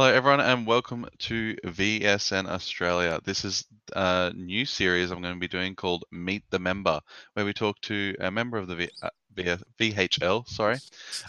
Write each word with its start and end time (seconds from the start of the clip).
Hello, 0.00 0.10
everyone, 0.10 0.40
and 0.40 0.66
welcome 0.66 1.06
to 1.18 1.54
VSN 1.62 2.46
Australia. 2.46 3.20
This 3.22 3.44
is 3.44 3.66
a 3.94 4.32
new 4.34 4.64
series 4.64 5.10
I'm 5.10 5.20
going 5.20 5.34
to 5.34 5.38
be 5.38 5.46
doing 5.46 5.74
called 5.74 6.06
Meet 6.10 6.44
the 6.48 6.58
Member, 6.58 7.00
where 7.34 7.44
we 7.44 7.52
talk 7.52 7.78
to 7.82 8.16
a 8.18 8.30
member 8.30 8.56
of 8.56 8.66
the 8.66 8.76
v- 8.76 8.90
uh, 9.02 9.56
VHL, 9.78 10.48
sorry, 10.48 10.78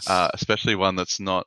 uh, 0.06 0.30
especially 0.32 0.74
one 0.74 0.96
that's 0.96 1.20
not 1.20 1.46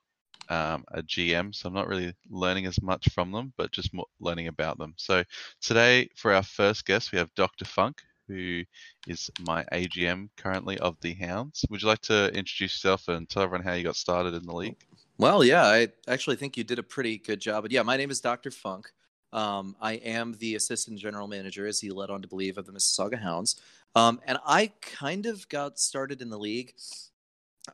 um, 0.50 0.86
a 0.89 1.02
GM. 1.02 1.52
So 1.52 1.68
I'm 1.68 1.74
not 1.74 1.88
really 1.88 2.14
learning 2.30 2.68
as 2.68 2.80
much 2.80 3.10
from 3.10 3.32
them, 3.32 3.54
but 3.57 3.71
just 3.71 3.89
learning 4.20 4.48
about 4.48 4.78
them. 4.78 4.94
So 4.96 5.23
today, 5.62 6.10
for 6.16 6.32
our 6.32 6.44
first 6.44 6.86
guest, 6.86 7.12
we 7.12 7.18
have 7.18 7.34
Dr. 7.34 7.66
Funk, 7.66 8.04
who 8.28 8.62
is 9.07 9.32
my 9.48 9.65
AGM 9.71 10.29
currently 10.37 10.78
of 10.78 10.96
the 11.01 11.15
Hounds. 11.15 11.65
Would 11.71 11.82
you 11.82 11.87
like 11.87 12.01
to 12.01 12.28
introduce 12.28 12.76
yourself 12.76 13.07
and 13.07 13.28
tell 13.28 13.42
everyone 13.42 13.65
how 13.65 13.73
you 13.73 13.84
got 13.84 13.96
started 13.96 14.36
in 14.36 14.43
the 14.43 14.54
league? 14.54 14.78
Well, 15.18 15.43
yeah, 15.43 15.64
I 15.64 15.87
actually 16.07 16.36
think 16.36 16.57
you 16.57 16.64
did 16.65 16.79
a 16.79 16.83
pretty 16.83 17.18
good 17.18 17.39
job. 17.39 17.64
But 17.64 17.71
yeah, 17.71 17.83
my 17.83 17.96
name 17.96 18.11
is 18.11 18.19
Dr. 18.19 18.51
Funk. 18.51 18.92
Um, 19.32 19.75
I 19.82 19.93
am 19.93 20.36
the 20.39 20.56
assistant 20.56 21.00
general 21.00 21.28
manager, 21.28 21.65
as 21.68 21.79
he 21.79 21.89
led 21.89 22.10
on 22.10 22.21
to 22.21 22.28
believe, 22.28 22.57
of 22.57 22.65
the 22.65 22.73
Mississauga 22.73 23.20
Hounds. 23.20 23.61
Um, 23.96 24.20
and 24.25 24.37
I 24.46 24.73
kind 24.82 25.25
of 25.25 25.47
got 25.47 25.79
started 25.79 26.21
in 26.21 26.29
the 26.29 26.37
league 26.37 26.73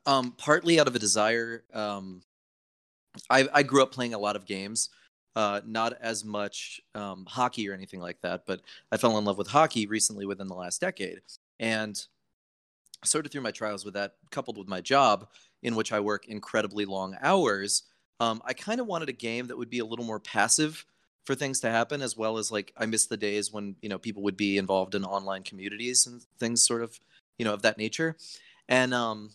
um, 0.05 0.33
partly 0.37 0.79
out 0.79 0.87
of 0.87 0.95
a 0.95 0.99
desire. 0.99 1.63
Um, 1.73 2.21
I, 3.29 3.47
I, 3.51 3.63
grew 3.63 3.83
up 3.83 3.91
playing 3.91 4.13
a 4.13 4.19
lot 4.19 4.35
of 4.35 4.45
games, 4.45 4.89
uh, 5.35 5.61
not 5.65 5.93
as 5.99 6.23
much 6.23 6.79
um, 6.95 7.25
hockey 7.27 7.67
or 7.67 7.73
anything 7.73 7.99
like 7.99 8.21
that, 8.21 8.45
but 8.45 8.61
I 8.91 8.97
fell 8.97 9.17
in 9.17 9.25
love 9.25 9.37
with 9.37 9.47
hockey 9.47 9.87
recently 9.87 10.25
within 10.25 10.47
the 10.47 10.53
last 10.53 10.79
decade. 10.79 11.21
And 11.59 12.01
sort 13.03 13.25
of 13.25 13.31
through 13.31 13.41
my 13.41 13.51
trials 13.51 13.83
with 13.83 13.95
that, 13.95 14.13
coupled 14.29 14.57
with 14.57 14.67
my 14.67 14.79
job 14.79 15.27
in 15.63 15.75
which 15.75 15.91
I 15.91 15.99
work 15.99 16.27
incredibly 16.27 16.85
long 16.85 17.15
hours, 17.21 17.83
um, 18.19 18.41
I 18.45 18.53
kind 18.53 18.79
of 18.79 18.87
wanted 18.87 19.09
a 19.09 19.13
game 19.13 19.47
that 19.47 19.57
would 19.57 19.69
be 19.69 19.79
a 19.79 19.85
little 19.85 20.05
more 20.05 20.19
passive 20.19 20.85
for 21.25 21.35
things 21.35 21.59
to 21.61 21.69
happen, 21.69 22.01
as 22.01 22.17
well 22.17 22.37
as 22.37 22.51
like 22.51 22.73
I 22.77 22.85
miss 22.85 23.05
the 23.07 23.17
days 23.17 23.51
when 23.51 23.75
you 23.81 23.89
know 23.89 23.97
people 23.97 24.23
would 24.23 24.37
be 24.37 24.57
involved 24.57 24.95
in 24.95 25.03
online 25.03 25.43
communities 25.43 26.07
and 26.07 26.21
things 26.39 26.63
sort 26.63 26.83
of 26.83 26.99
you 27.37 27.45
know 27.45 27.53
of 27.53 27.61
that 27.63 27.77
nature. 27.77 28.17
And 28.69 28.93
um, 28.93 29.31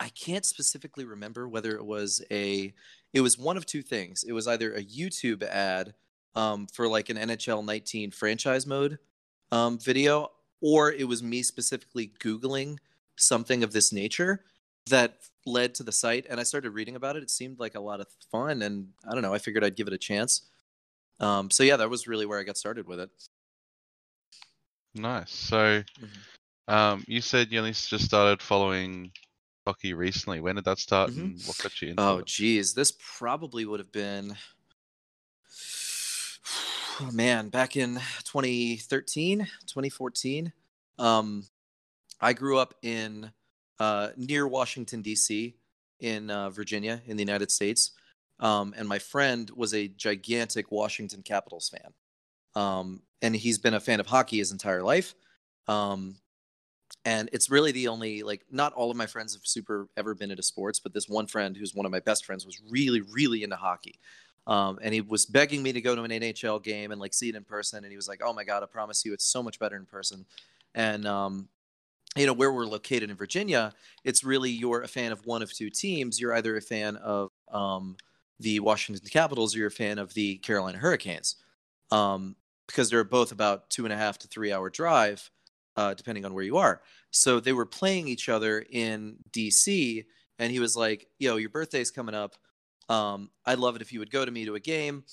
I 0.00 0.08
can't 0.10 0.46
specifically 0.46 1.04
remember 1.04 1.48
whether 1.48 1.74
it 1.76 1.84
was 1.84 2.22
a 2.30 2.72
it 3.12 3.20
was 3.20 3.38
one 3.38 3.56
of 3.56 3.66
two 3.66 3.82
things. 3.82 4.24
It 4.24 4.32
was 4.32 4.46
either 4.46 4.74
a 4.74 4.84
YouTube 4.84 5.42
ad 5.42 5.94
um, 6.34 6.66
for 6.66 6.88
like 6.88 7.08
an 7.08 7.16
NHL 7.16 7.64
19 7.64 8.10
franchise 8.10 8.66
mode 8.66 8.98
um, 9.50 9.78
video, 9.78 10.30
or 10.60 10.92
it 10.92 11.08
was 11.08 11.22
me 11.22 11.42
specifically 11.42 12.12
Googling 12.20 12.78
something 13.16 13.64
of 13.64 13.72
this 13.72 13.92
nature 13.92 14.44
that 14.90 15.18
led 15.46 15.74
to 15.76 15.82
the 15.82 15.92
site 15.92 16.26
and 16.28 16.38
I 16.38 16.42
started 16.42 16.70
reading 16.70 16.96
about 16.96 17.16
it. 17.16 17.22
It 17.22 17.30
seemed 17.30 17.58
like 17.58 17.74
a 17.74 17.80
lot 17.80 18.00
of 18.00 18.06
fun 18.30 18.62
and 18.62 18.88
I 19.08 19.14
don't 19.14 19.22
know, 19.22 19.34
I 19.34 19.38
figured 19.38 19.64
I'd 19.64 19.76
give 19.76 19.86
it 19.86 19.92
a 19.92 19.98
chance. 19.98 20.42
Um, 21.20 21.50
so 21.50 21.62
yeah, 21.62 21.76
that 21.76 21.90
was 21.90 22.06
really 22.06 22.26
where 22.26 22.38
I 22.38 22.44
got 22.44 22.56
started 22.56 22.86
with 22.86 23.00
it. 23.00 23.10
Nice. 24.94 25.32
So 25.32 25.82
mm-hmm. 25.82 26.74
um, 26.74 27.04
you 27.06 27.20
said 27.20 27.50
you 27.50 27.58
only 27.58 27.72
just 27.72 28.04
started 28.04 28.42
following 28.42 29.10
hockey 29.66 29.94
recently. 29.94 30.40
When 30.40 30.56
did 30.56 30.64
that 30.64 30.78
start 30.78 31.10
mm-hmm. 31.10 31.20
and 31.20 31.42
what 31.42 31.58
got 31.58 31.82
you 31.82 31.88
into 31.88 32.02
oh, 32.02 32.18
it? 32.18 32.26
geez. 32.26 32.74
This 32.74 32.92
probably 33.16 33.64
would 33.64 33.80
have 33.80 33.92
been 33.92 34.36
oh, 37.00 37.10
man, 37.12 37.48
back 37.48 37.76
in 37.76 37.94
2013, 38.24 39.38
2014. 39.66 40.52
Um, 40.98 41.46
I 42.20 42.32
grew 42.32 42.58
up 42.58 42.74
in 42.82 43.30
uh, 43.80 44.08
near 44.16 44.46
Washington 44.46 45.02
D.C. 45.02 45.56
in 46.00 46.30
uh, 46.30 46.50
Virginia 46.50 47.00
in 47.06 47.16
the 47.16 47.22
United 47.22 47.50
States, 47.50 47.92
um, 48.40 48.74
and 48.76 48.88
my 48.88 48.98
friend 48.98 49.50
was 49.54 49.74
a 49.74 49.88
gigantic 49.88 50.70
Washington 50.70 51.22
Capitals 51.22 51.70
fan, 51.70 51.92
um, 52.62 53.02
and 53.22 53.34
he's 53.34 53.58
been 53.58 53.74
a 53.74 53.80
fan 53.80 54.00
of 54.00 54.06
hockey 54.06 54.38
his 54.38 54.52
entire 54.52 54.82
life. 54.82 55.14
Um, 55.66 56.16
and 57.04 57.28
it's 57.32 57.50
really 57.50 57.72
the 57.72 57.88
only 57.88 58.22
like 58.22 58.44
not 58.50 58.72
all 58.72 58.90
of 58.90 58.96
my 58.96 59.06
friends 59.06 59.34
have 59.34 59.42
super 59.44 59.88
ever 59.96 60.14
been 60.14 60.30
into 60.30 60.42
sports, 60.42 60.80
but 60.80 60.92
this 60.92 61.08
one 61.08 61.26
friend 61.26 61.56
who's 61.56 61.74
one 61.74 61.86
of 61.86 61.92
my 61.92 62.00
best 62.00 62.24
friends 62.24 62.44
was 62.44 62.60
really 62.68 63.00
really 63.00 63.42
into 63.42 63.56
hockey. 63.56 63.98
Um, 64.46 64.78
and 64.80 64.94
he 64.94 65.02
was 65.02 65.26
begging 65.26 65.62
me 65.62 65.72
to 65.72 65.80
go 65.80 65.94
to 65.94 66.02
an 66.02 66.10
NHL 66.10 66.62
game 66.62 66.90
and 66.90 67.00
like 67.00 67.12
see 67.12 67.28
it 67.28 67.34
in 67.34 67.44
person. 67.44 67.84
And 67.84 67.90
he 67.90 67.96
was 67.96 68.08
like, 68.08 68.20
"Oh 68.24 68.32
my 68.32 68.44
god, 68.44 68.62
I 68.62 68.66
promise 68.66 69.04
you, 69.04 69.12
it's 69.12 69.26
so 69.26 69.42
much 69.42 69.58
better 69.58 69.76
in 69.76 69.84
person." 69.84 70.24
And 70.74 71.06
um, 71.06 71.48
you 72.16 72.26
know 72.26 72.32
where 72.32 72.52
we're 72.52 72.66
located 72.66 73.10
in 73.10 73.16
Virginia, 73.16 73.72
it's 74.04 74.24
really 74.24 74.50
you're 74.50 74.82
a 74.82 74.88
fan 74.88 75.12
of 75.12 75.24
one 75.26 75.42
of 75.42 75.52
two 75.52 75.70
teams. 75.70 76.20
You're 76.20 76.34
either 76.34 76.56
a 76.56 76.60
fan 76.60 76.96
of 76.96 77.30
um, 77.52 77.96
the 78.40 78.60
Washington 78.60 79.06
Capitals 79.10 79.54
or 79.54 79.58
you're 79.58 79.68
a 79.68 79.72
fan 79.72 79.98
of 79.98 80.14
the 80.14 80.38
Carolina 80.38 80.78
Hurricanes, 80.78 81.36
um, 81.90 82.36
because 82.66 82.90
they're 82.90 83.04
both 83.04 83.32
about 83.32 83.70
two 83.70 83.84
and 83.84 83.92
a 83.92 83.96
half 83.96 84.18
to 84.18 84.28
three 84.28 84.52
hour 84.52 84.70
drive, 84.70 85.30
uh, 85.76 85.94
depending 85.94 86.24
on 86.24 86.34
where 86.34 86.44
you 86.44 86.56
are. 86.56 86.82
So 87.10 87.40
they 87.40 87.52
were 87.52 87.66
playing 87.66 88.08
each 88.08 88.28
other 88.28 88.64
in 88.70 89.16
D.C. 89.32 90.04
And 90.38 90.52
he 90.52 90.60
was 90.60 90.76
like, 90.76 91.08
"Yo, 91.18 91.36
your 91.36 91.50
birthday's 91.50 91.90
coming 91.90 92.14
up. 92.14 92.36
Um, 92.88 93.30
I'd 93.44 93.58
love 93.58 93.76
it 93.76 93.82
if 93.82 93.92
you 93.92 93.98
would 93.98 94.10
go 94.10 94.24
to 94.24 94.30
me 94.30 94.44
to 94.46 94.54
a 94.54 94.60
game. 94.60 95.04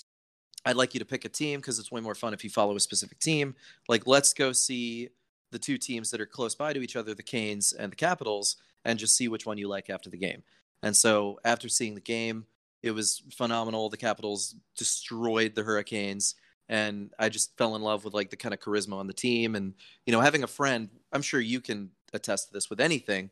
I'd 0.66 0.76
like 0.76 0.94
you 0.94 1.00
to 1.00 1.06
pick 1.06 1.26
a 1.26 1.30
team 1.30 1.60
because 1.60 1.78
it's 1.78 1.92
way 1.92 2.02
more 2.02 2.16
fun 2.16 2.34
if 2.34 2.44
you 2.44 2.50
follow 2.50 2.76
a 2.76 2.80
specific 2.80 3.20
team. 3.20 3.56
Like, 3.88 4.08
let's 4.08 4.34
go 4.34 4.52
see." 4.54 5.10
The 5.52 5.60
two 5.60 5.78
teams 5.78 6.12
that 6.12 6.22
are 6.22 6.26
close 6.26 6.56
by 6.56 6.74
to 6.74 6.82
each 6.82 6.96
other, 6.96 7.14
the 7.14 7.24
Canes 7.24 7.74
and 7.74 7.92
the 7.92 7.96
Capitals, 7.96 8.58
and 8.84 9.00
just 9.00 9.16
see 9.16 9.28
which 9.28 9.46
one 9.46 9.58
you 9.58 9.68
like 9.68 9.90
after 9.90 10.10
the 10.10 10.18
game. 10.18 10.44
And 10.84 10.96
so 10.96 11.40
after 11.44 11.70
seeing 11.70 11.96
the 11.96 12.02
game, 12.02 12.46
it 12.84 12.92
was 12.92 13.24
phenomenal. 13.32 13.90
The 13.90 13.98
Capitals 13.98 14.56
destroyed 14.76 15.56
the 15.56 15.64
Hurricanes 15.64 16.36
and 16.70 17.12
I 17.20 17.30
just 17.30 17.56
fell 17.58 17.76
in 17.76 17.82
love 17.82 18.04
with 18.04 18.14
like 18.14 18.30
the 18.30 18.38
kind 18.38 18.54
of 18.54 18.60
charisma 18.60 18.94
on 18.94 19.08
the 19.08 19.14
team 19.14 19.56
and 19.56 19.74
you 20.06 20.12
know 20.12 20.22
having 20.22 20.44
a 20.44 20.48
friend, 20.48 20.90
I'm 21.12 21.22
sure 21.22 21.40
you 21.40 21.62
can 21.62 21.92
attest 22.14 22.48
to 22.48 22.54
this 22.54 22.70
with 22.70 22.80
anything. 22.80 23.30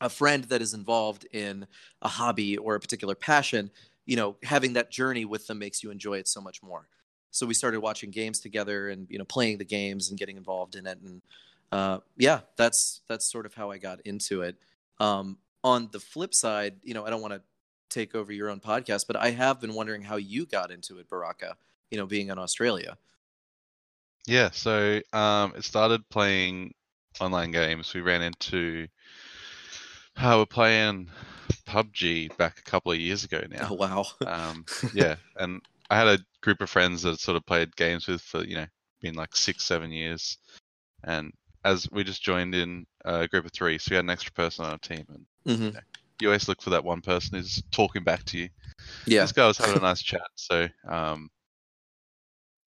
A 0.00 0.08
friend 0.08 0.44
that 0.44 0.62
is 0.62 0.74
involved 0.74 1.26
in 1.32 1.66
a 2.02 2.08
hobby 2.08 2.58
or 2.58 2.74
a 2.74 2.80
particular 2.80 3.14
passion, 3.14 3.70
you 4.04 4.16
know, 4.16 4.36
having 4.42 4.74
that 4.74 4.90
journey 4.90 5.24
with 5.24 5.46
them 5.46 5.58
makes 5.58 5.82
you 5.82 5.90
enjoy 5.90 6.18
it 6.18 6.28
so 6.28 6.40
much 6.40 6.62
more 6.62 6.88
so 7.36 7.44
we 7.44 7.52
started 7.52 7.80
watching 7.80 8.10
games 8.10 8.40
together 8.40 8.88
and 8.88 9.06
you 9.10 9.18
know 9.18 9.24
playing 9.24 9.58
the 9.58 9.64
games 9.64 10.08
and 10.08 10.18
getting 10.18 10.38
involved 10.38 10.74
in 10.74 10.86
it 10.86 10.98
and 11.04 11.20
uh, 11.70 11.98
yeah 12.16 12.40
that's 12.56 13.02
that's 13.08 13.30
sort 13.30 13.44
of 13.44 13.52
how 13.52 13.70
i 13.70 13.76
got 13.76 14.00
into 14.06 14.40
it 14.40 14.56
um, 15.00 15.36
on 15.62 15.88
the 15.92 16.00
flip 16.00 16.32
side 16.32 16.76
you 16.82 16.94
know 16.94 17.04
i 17.04 17.10
don't 17.10 17.20
want 17.20 17.34
to 17.34 17.42
take 17.90 18.14
over 18.14 18.32
your 18.32 18.48
own 18.48 18.58
podcast 18.58 19.06
but 19.06 19.16
i 19.16 19.30
have 19.30 19.60
been 19.60 19.74
wondering 19.74 20.00
how 20.00 20.16
you 20.16 20.46
got 20.46 20.70
into 20.70 20.98
it 20.98 21.08
baraka 21.10 21.56
you 21.90 21.98
know 21.98 22.06
being 22.06 22.28
in 22.28 22.38
australia 22.38 22.96
yeah 24.26 24.50
so 24.50 25.00
um, 25.12 25.52
it 25.56 25.62
started 25.62 26.08
playing 26.08 26.72
online 27.20 27.50
games 27.50 27.92
we 27.92 28.00
ran 28.00 28.22
into 28.22 28.88
uh, 30.16 30.36
we're 30.38 30.46
playing 30.46 31.08
PUBG 31.66 32.34
back 32.38 32.58
a 32.58 32.62
couple 32.62 32.92
of 32.92 32.98
years 32.98 33.24
ago 33.24 33.42
now. 33.50 33.68
Oh 33.70 33.74
wow! 33.74 34.06
um, 34.26 34.64
yeah, 34.94 35.16
and 35.36 35.60
I 35.90 35.96
had 35.96 36.08
a 36.08 36.18
group 36.42 36.60
of 36.60 36.70
friends 36.70 37.02
that 37.02 37.20
sort 37.20 37.36
of 37.36 37.46
played 37.46 37.74
games 37.76 38.06
with 38.06 38.22
for 38.22 38.44
you 38.44 38.56
know 38.56 38.66
been 39.00 39.14
like 39.14 39.36
six 39.36 39.64
seven 39.64 39.90
years, 39.90 40.38
and 41.04 41.32
as 41.64 41.88
we 41.90 42.04
just 42.04 42.22
joined 42.22 42.54
in 42.54 42.86
a 43.04 43.28
group 43.28 43.44
of 43.44 43.52
three, 43.52 43.78
so 43.78 43.90
we 43.90 43.96
had 43.96 44.04
an 44.04 44.10
extra 44.10 44.32
person 44.32 44.64
on 44.64 44.72
our 44.72 44.78
team, 44.78 45.04
and 45.08 45.26
mm-hmm. 45.46 45.64
you, 45.64 45.72
know, 45.72 45.80
you, 46.20 46.28
always 46.28 46.48
look 46.48 46.62
for 46.62 46.70
that 46.70 46.84
one 46.84 47.00
person 47.00 47.36
who's 47.36 47.62
talking 47.70 48.04
back 48.04 48.24
to 48.24 48.38
you. 48.38 48.48
Yeah, 49.06 49.22
this 49.22 49.32
guy 49.32 49.46
was 49.46 49.58
having 49.58 49.76
a 49.76 49.80
nice 49.82 50.02
chat, 50.02 50.28
so 50.34 50.68
um, 50.88 51.30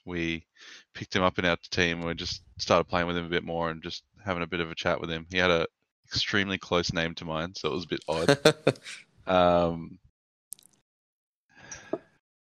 we 0.06 0.46
picked 0.94 1.16
him 1.16 1.24
up 1.24 1.40
in 1.40 1.46
our 1.46 1.58
team 1.72 2.00
and 2.00 2.08
we 2.08 2.14
just 2.14 2.42
started 2.58 2.86
playing 2.86 3.08
with 3.08 3.16
him 3.16 3.26
a 3.26 3.30
bit 3.30 3.44
more 3.44 3.70
and 3.70 3.82
just 3.82 4.04
having 4.26 4.44
a 4.44 4.48
bit 4.48 4.60
of 4.60 4.72
a 4.72 4.76
chat 4.76 5.00
with 5.00 5.10
him. 5.10 5.26
He 5.30 5.38
had 5.38 5.52
a 5.52 5.68
extremely 6.06 6.58
close 6.58 6.92
name 6.92 7.14
to 7.16 7.26
mine, 7.26 7.54
so 7.56 7.70
it 7.70 7.74
was 7.74 7.86
a 7.86 7.88
bit 7.88 8.04
odd. 8.08 8.78
um, 9.28 10.00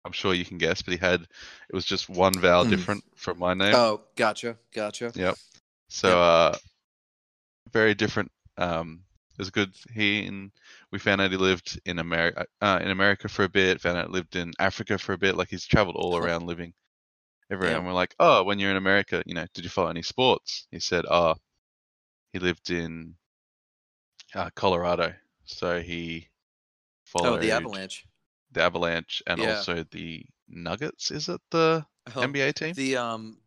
I'm 0.07 0.13
sure 0.13 0.33
you 0.33 0.45
can 0.45 0.59
guess, 0.59 0.83
but 0.83 0.93
he 0.93 0.99
had 0.99 1.23
it 1.23 1.75
was 1.75 1.85
just 1.85 2.09
one 2.09 2.33
vowel 2.35 2.65
mm. 2.65 2.71
different 2.71 3.05
from 3.17 3.39
my 3.39 3.55
name. 3.55 3.75
Oh, 3.75 4.03
gotcha, 4.15 4.57
gotcha. 4.75 5.13
Yep. 5.15 5.37
So 5.89 6.09
yep. 6.09 6.17
uh, 6.17 6.59
very 7.73 7.95
different. 7.95 8.31
Um, 8.57 9.03
it 9.33 9.39
was 9.39 9.51
good. 9.51 9.73
He 9.93 10.25
and 10.25 10.51
we 10.93 10.99
found 10.99 11.21
out 11.21 11.31
he 11.31 11.37
lived 11.37 11.79
in 11.85 11.99
America, 11.99 12.47
uh, 12.63 12.79
in 12.83 12.91
America 12.91 13.29
for 13.29 13.45
a 13.45 13.49
bit. 13.49 13.81
Found 13.83 13.99
out 13.99 14.07
he 14.07 14.13
lived 14.13 14.37
in 14.37 14.53
Africa 14.59 14.97
for 14.97 15.13
a 15.13 15.19
bit. 15.19 15.37
Like 15.37 15.49
he's 15.51 15.67
traveled 15.67 15.97
all 15.97 16.17
around, 16.17 16.47
living 16.47 16.73
everywhere. 17.51 17.77
And 17.77 17.87
we're 17.87 17.93
like, 17.93 18.15
oh, 18.19 18.45
when 18.45 18.59
you're 18.59 18.71
in 18.71 18.77
America, 18.77 19.23
you 19.27 19.35
know, 19.35 19.47
did 19.55 19.65
you 19.65 19.71
follow 19.71 19.91
any 19.91 20.03
sports? 20.03 20.67
He 20.71 20.81
said, 20.81 21.05
oh, 21.11 21.35
he 22.33 22.39
lived 22.39 22.71
in 22.71 23.15
uh, 24.35 24.51
Colorado, 24.55 25.13
so 25.45 25.81
he 25.81 26.29
followed. 27.05 27.39
Oh, 27.39 27.41
the 27.41 27.53
Avalanche 27.53 28.07
the 28.57 28.63
Avalanche, 28.63 29.23
and 29.27 29.41
yeah. 29.41 29.57
also 29.57 29.85
the 29.91 30.25
Nuggets. 30.49 31.11
Is 31.11 31.29
it 31.29 31.41
the 31.51 31.87
oh, 32.15 32.21
NBA 32.21 32.55
team? 32.55 32.75
The 32.75 32.97
um, 32.97 33.39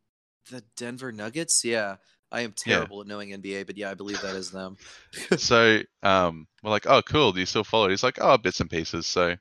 the 0.49 0.63
Denver 0.77 1.11
Nuggets. 1.11 1.65
Yeah, 1.65 1.97
I 2.31 2.41
am 2.41 2.53
terrible 2.53 2.97
yeah. 2.97 3.01
at 3.01 3.07
knowing 3.07 3.29
NBA, 3.29 3.65
but 3.65 3.77
yeah, 3.77 3.91
I 3.91 3.95
believe 3.95 4.21
that 4.21 4.35
is 4.35 4.51
them. 4.51 4.77
so 5.37 5.81
um, 6.03 6.47
we're 6.63 6.71
like, 6.71 6.87
oh, 6.87 7.01
cool. 7.01 7.31
Do 7.31 7.39
you 7.39 7.45
still 7.45 7.63
follow? 7.63 7.89
He's 7.89 8.03
like, 8.03 8.19
oh, 8.21 8.37
bits 8.37 8.59
and 8.59 8.69
pieces. 8.69 9.07
So 9.07 9.35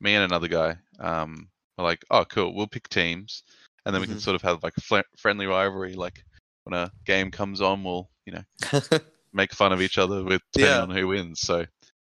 me 0.00 0.14
and 0.14 0.24
another 0.24 0.48
guy 0.48 0.76
um, 1.00 1.48
were 1.78 1.84
like, 1.84 2.04
"Oh, 2.10 2.24
cool, 2.24 2.54
we'll 2.54 2.66
pick 2.66 2.88
teams, 2.88 3.42
and 3.84 3.94
then 3.94 4.00
we 4.00 4.06
can 4.06 4.16
Mhm. 4.16 4.20
sort 4.20 4.36
of 4.36 4.42
have 4.42 4.62
like 4.62 4.76
a 4.76 4.80
fl- 4.82 4.98
friendly 5.16 5.46
rivalry. 5.46 5.94
Like 5.94 6.22
when 6.64 6.78
a 6.78 6.90
game 7.04 7.30
comes 7.30 7.60
on, 7.60 7.82
we'll 7.84 8.10
you 8.26 8.34
know 8.34 8.44
make 9.32 9.52
fun 9.52 9.72
of 9.72 9.80
each 9.80 9.98
other 9.98 10.24
with 10.24 10.42
depending 10.52 10.76
Yeah. 10.76 10.82
on 10.82 10.90
who 10.90 11.08
wins." 11.08 11.40
So 11.40 11.64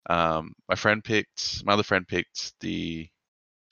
um, 0.08 0.54
my 0.68 0.74
friend 0.74 1.02
picked, 1.04 1.64
my 1.64 1.74
other 1.74 1.82
friend 1.82 2.06
picked 2.06 2.58
the 2.60 3.08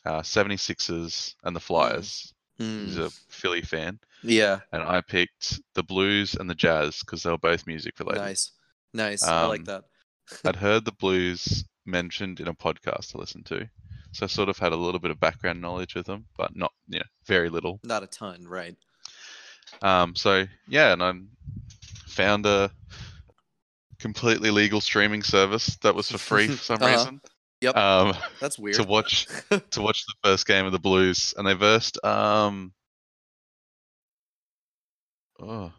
uh, 0.05 0.23
76ers 0.23 1.35
and 1.45 1.57
the 1.57 1.61
Flyers. 1.61 2.35
He's 2.77 2.97
Mm, 2.97 2.99
a 2.99 3.13
Philly 3.31 3.63
fan, 3.63 4.01
yeah, 4.23 4.61
and 4.73 4.83
I 4.83 5.01
picked 5.03 5.61
the 5.75 5.83
Blues 5.85 6.35
and 6.37 6.49
the 6.51 6.55
Jazz 6.57 7.01
because 7.01 7.23
they 7.25 7.31
were 7.31 7.39
both 7.39 7.67
music 7.67 7.99
related. 8.01 8.31
nice, 8.31 8.53
nice. 8.93 9.35
I 9.39 9.45
like 9.45 9.65
Um, 9.65 9.65
that. 9.65 9.85
I'd 10.45 10.57
heard 10.59 10.85
the 10.85 10.93
blues 10.93 11.65
mentioned 11.87 12.41
in 12.41 12.49
a 12.49 12.55
podcast 12.55 13.11
to 13.13 13.19
listen 13.19 13.45
to, 13.45 13.69
so 14.13 14.25
I 14.27 14.29
sort 14.29 14.49
of 14.51 14.59
had 14.59 14.73
a 14.73 14.77
little 14.77 15.01
bit 15.01 15.11
of 15.13 15.21
background 15.21 15.61
knowledge 15.61 15.95
with 15.95 16.07
them, 16.07 16.27
but 16.37 16.57
not 16.57 16.73
you 16.89 17.01
know 17.01 17.07
very 17.27 17.51
little. 17.51 17.81
Not 17.83 18.05
a 18.05 18.07
ton, 18.07 18.47
right? 18.47 18.77
Um, 19.83 20.15
so 20.17 20.45
yeah, 20.67 20.93
and 20.93 21.03
I 21.03 21.13
found 22.09 22.47
a 22.47 22.71
completely 24.01 24.51
legal 24.51 24.81
streaming 24.81 25.23
service 25.23 25.77
that 25.83 25.95
was 25.95 26.11
for 26.11 26.19
free 26.19 26.49
for 26.49 26.57
some 26.57 26.79
Uh-huh. 26.83 26.97
reason. 26.97 27.21
Yep. 27.61 27.77
Um, 27.77 28.15
That's 28.41 28.59
weird. 28.59 28.77
to 28.77 28.85
watch 28.85 29.27
to 29.71 29.83
watch 29.83 30.05
the 30.07 30.15
first 30.23 30.47
game 30.47 30.65
of 30.67 30.73
the 30.73 30.79
Blues, 30.79 31.35
and 31.37 31.47
they 31.47 31.55
versed 31.55 32.03
um. 32.05 32.73
Oh, 35.41 35.73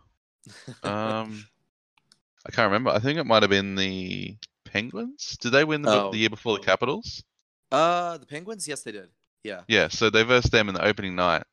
um, 0.84 1.46
I 2.46 2.52
can't 2.52 2.68
remember. 2.68 2.92
I 2.92 3.00
think 3.00 3.20
it 3.20 3.26
might 3.26 3.44
have 3.44 3.50
been 3.50 3.76
the 3.76 4.36
Penguins. 4.66 5.38
Did 5.42 5.52
they 5.52 5.64
win 5.66 5.82
the, 5.82 5.92
Oh. 5.92 6.12
the 6.12 6.18
year 6.18 6.30
before 6.30 6.58
the 6.58 6.64
Capitals? 6.64 7.24
uh, 7.72 8.18
the 8.18 8.26
Penguins. 8.26 8.68
Yes, 8.68 8.82
they 8.84 8.92
did. 8.94 9.10
Yeah. 9.44 9.62
Yeah, 9.68 9.88
so 9.90 10.10
they 10.10 10.24
versed 10.24 10.52
them 10.52 10.70
in 10.70 10.76
the 10.76 10.84
opening 10.86 11.16
night. 11.16 11.44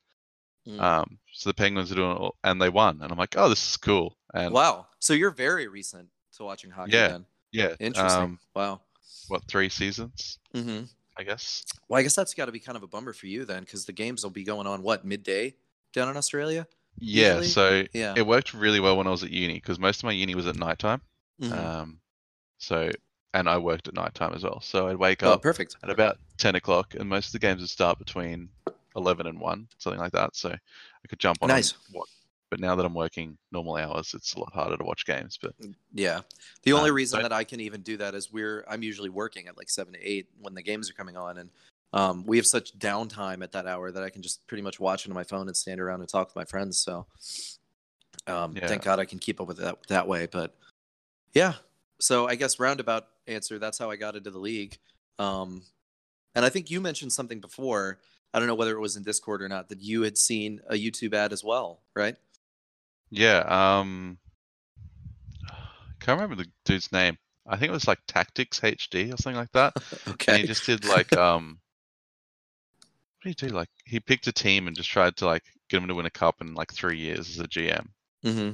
Mm. 0.67 0.81
Um, 0.81 1.19
so 1.33 1.51
the 1.51 1.55
Penguins 1.55 1.93
are 1.93 1.97
doing 1.97 2.12
it, 2.12 2.19
all, 2.19 2.37
and 2.43 2.61
they 2.61 2.69
won, 2.69 3.01
and 3.03 3.12
I'm 3.12 3.19
like, 3.19 3.35
oh, 3.37 3.49
this 3.49 3.69
is 3.71 3.77
cool. 3.77 4.17
And 4.35 4.53
wow. 4.53 4.87
So 4.99 5.12
you're 5.12 5.31
very 5.31 5.69
recent 5.69 6.09
to 6.37 6.44
watching 6.44 6.71
hockey. 6.71 6.93
Yeah, 6.93 7.09
Then. 7.09 7.27
yeah, 7.53 7.75
Interesting. 7.81 8.23
Um, 8.23 8.38
wow. 8.55 8.81
what 9.29 9.44
three 9.49 9.69
seasons? 9.69 10.38
Mm-hmm. 10.55 10.85
I 11.19 11.23
guess. 11.23 11.65
Well, 11.88 11.99
I 11.99 12.03
guess 12.03 12.15
that's 12.15 12.35
got 12.35 12.47
to 12.47 12.53
be 12.53 12.59
kind 12.61 12.77
of 12.77 12.83
a 12.83 12.87
bummer 12.87 13.12
for 13.12 13.27
you 13.27 13.44
then, 13.44 13.61
because 13.61 13.87
the 13.87 13.93
games 13.93 14.23
will 14.23 14.31
be 14.31 14.44
going 14.44 14.67
on 14.67 14.83
what 14.83 15.05
midday 15.05 15.55
down 15.93 16.09
in 16.11 16.17
Australia. 16.17 16.67
Yeah, 16.99 17.37
Usually- 17.38 17.47
so 17.49 17.85
Yeah. 17.93 18.15
it 18.17 18.27
worked 18.27 18.53
really 18.55 18.81
well 18.81 18.97
when 18.97 19.06
I 19.06 19.11
was 19.11 19.23
at 19.23 19.31
uni 19.31 19.55
because 19.55 19.79
most 19.79 20.00
of 20.00 20.05
my 20.05 20.12
uni 20.12 20.35
was 20.35 20.47
at 20.47 20.56
nighttime. 20.56 21.00
Mhm. 21.41 21.53
Um, 21.53 22.00
so 22.59 22.91
and 23.35 23.49
I 23.50 23.59
worked 23.59 23.87
at 23.88 23.93
nighttime 23.94 24.33
as 24.33 24.43
well. 24.44 24.62
So 24.62 24.88
I'd 24.88 24.97
wake 24.97 25.23
oh, 25.23 25.33
up 25.33 25.43
perfect. 25.43 25.77
at 25.83 25.91
about 25.91 26.19
ten 26.38 26.55
o'clock, 26.55 26.94
and 26.94 27.06
most 27.09 27.27
of 27.27 27.33
the 27.33 27.38
games 27.38 27.61
would 27.61 27.69
start 27.69 27.99
between 27.99 28.49
eleven 28.94 29.27
and 29.27 29.38
one, 29.38 29.69
something 29.77 30.00
like 30.00 30.12
that. 30.12 30.35
So 30.37 30.50
I 30.50 31.09
could 31.09 31.19
jump 31.19 31.38
on. 31.43 31.49
Nice. 31.49 31.73
And 31.87 31.97
watch. 31.97 32.09
But 32.51 32.61
now 32.61 32.77
that 32.77 32.87
I'm 32.87 32.95
working 32.95 33.37
normal 33.51 33.77
hours, 33.77 34.15
it's 34.15 34.35
a 34.35 34.39
lot 34.39 34.53
harder 34.53 34.77
to 34.77 34.85
watch 34.85 35.05
games. 35.05 35.39
But 35.41 35.55
Yeah. 35.93 36.21
The 36.63 36.73
only 36.73 36.91
Um, 36.91 36.97
reason 36.97 37.23
that 37.23 37.33
I 37.33 37.43
can 37.45 37.61
even 37.61 37.83
do 37.83 37.97
that 37.97 38.15
is 38.15 38.33
we're 38.33 38.65
I'm 38.69 38.83
usually 38.83 39.09
working 39.09 39.49
at 39.49 39.57
like 39.57 39.69
seven 39.69 39.95
to 39.95 40.01
eight 40.01 40.29
when 40.41 40.55
the 40.55 40.63
games 40.63 40.89
are 40.89 40.93
coming 40.95 41.17
on, 41.17 41.39
and 41.39 41.51
um, 41.93 42.25
we 42.25 42.37
have 42.37 42.47
such 42.47 42.79
downtime 42.79 43.43
at 43.43 43.53
that 43.53 43.67
hour 43.67 43.91
that 43.91 44.03
I 44.03 44.11
can 44.11 44.23
just 44.23 44.47
pretty 44.47 44.63
much 44.63 44.79
watch 44.79 45.07
it 45.07 45.09
on 45.11 45.15
my 45.15 45.25
phone 45.25 45.49
and 45.49 45.57
stand 45.57 45.81
around 45.81 46.01
and 46.01 46.09
talk 46.09 46.29
with 46.29 46.37
my 46.37 46.45
friends. 46.45 46.79
So, 46.79 47.07
um, 48.27 48.55
Yeah. 48.57 48.69
thank 48.69 48.83
God 48.83 48.99
I 48.99 49.05
can 49.05 49.19
keep 49.19 49.41
up 49.41 49.49
with 49.49 49.59
that 49.59 49.87
that 49.89 50.07
way. 50.07 50.27
But 50.27 50.57
yeah, 51.33 51.55
so 52.01 52.29
I 52.29 52.35
guess 52.37 52.61
roundabout 52.61 53.09
answer. 53.27 53.59
That's 53.59 53.79
how 53.79 53.91
I 53.91 53.97
got 53.97 54.15
into 54.15 54.31
the 54.31 54.39
league. 54.39 54.79
Um, 55.19 55.63
and 56.35 56.45
I 56.45 56.49
think 56.49 56.71
you 56.71 56.81
mentioned 56.81 57.13
something 57.13 57.41
before. 57.41 57.99
I 58.35 58.39
don't 58.39 58.49
know 58.49 58.55
whether 58.55 58.77
it 58.77 58.81
was 58.81 58.97
in 58.97 59.03
Discord 59.03 59.41
or 59.43 59.49
not 59.49 59.69
that 59.71 59.81
you 59.81 60.03
had 60.03 60.19
seen 60.19 60.61
a 60.69 60.75
YouTube 60.75 61.15
ad 61.15 61.33
as 61.33 61.43
well, 61.43 61.81
right? 61.95 62.17
Yeah, 63.11 63.38
um, 63.49 64.19
can't 66.00 66.20
remember 66.20 66.43
the 66.43 66.50
dude's 66.64 66.93
name. 66.93 67.17
I 67.47 67.56
think 67.56 67.70
it 67.70 67.73
was 67.73 67.87
like 67.88 67.99
Tactics 68.06 68.61
HD 68.62 69.12
or 69.12 69.17
something 69.17 69.37
like 69.37 69.53
that. 69.53 69.75
And 70.26 70.37
Okay. 70.37 70.38
he 70.38 70.44
just 70.44 70.64
did 70.67 70.85
like 70.85 71.14
um 71.17 71.61
what 73.23 73.31
did 73.31 73.41
he 73.41 73.49
do? 73.49 73.55
Like 73.55 73.69
he 73.85 74.00
picked 74.00 74.26
a 74.26 74.32
team 74.32 74.67
and 74.67 74.76
just 74.76 74.91
tried 74.91 75.17
to 75.17 75.26
like 75.26 75.43
get 75.69 75.79
them 75.81 75.88
to 75.88 75.94
win 75.94 76.06
a 76.06 76.11
cup 76.11 76.41
in 76.41 76.55
like 76.55 76.73
three 76.73 76.99
years 76.99 77.29
as 77.31 77.38
a 77.41 77.49
GM. 77.49 77.87
Mm-hmm. 78.25 78.50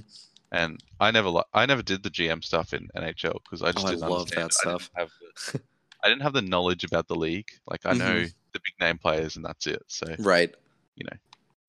And 0.53 0.83
I 1.01 1.11
never 1.11 1.43
I 1.55 1.67
never 1.67 1.83
did 1.83 2.03
the 2.03 2.11
GM 2.11 2.43
stuff 2.43 2.75
in 2.75 2.89
NHL 2.97 3.41
because 3.45 3.63
I 3.63 3.73
just 3.73 3.87
Oh, 3.87 3.91
didn't 3.91 4.09
love 4.09 4.29
understand 4.29 4.51
that 4.51 4.53
it. 4.53 4.57
I 4.63 4.67
didn't 4.67 4.81
stuff. 4.81 4.91
have 4.97 5.11
the, 5.53 5.61
I 6.05 6.09
didn't 6.09 6.23
have 6.23 6.33
the 6.35 6.43
knowledge 6.43 6.85
about 6.85 7.09
the 7.09 7.15
league. 7.17 7.49
Like 7.67 7.81
I 7.87 7.95
know 7.95 8.23
Mhm. 8.23 8.35
the 8.53 8.61
big 8.61 8.75
name 8.81 8.99
players 8.99 9.37
and 9.37 9.45
that's 9.45 9.67
it. 9.67 9.83
So 9.89 10.07
Right. 10.19 10.55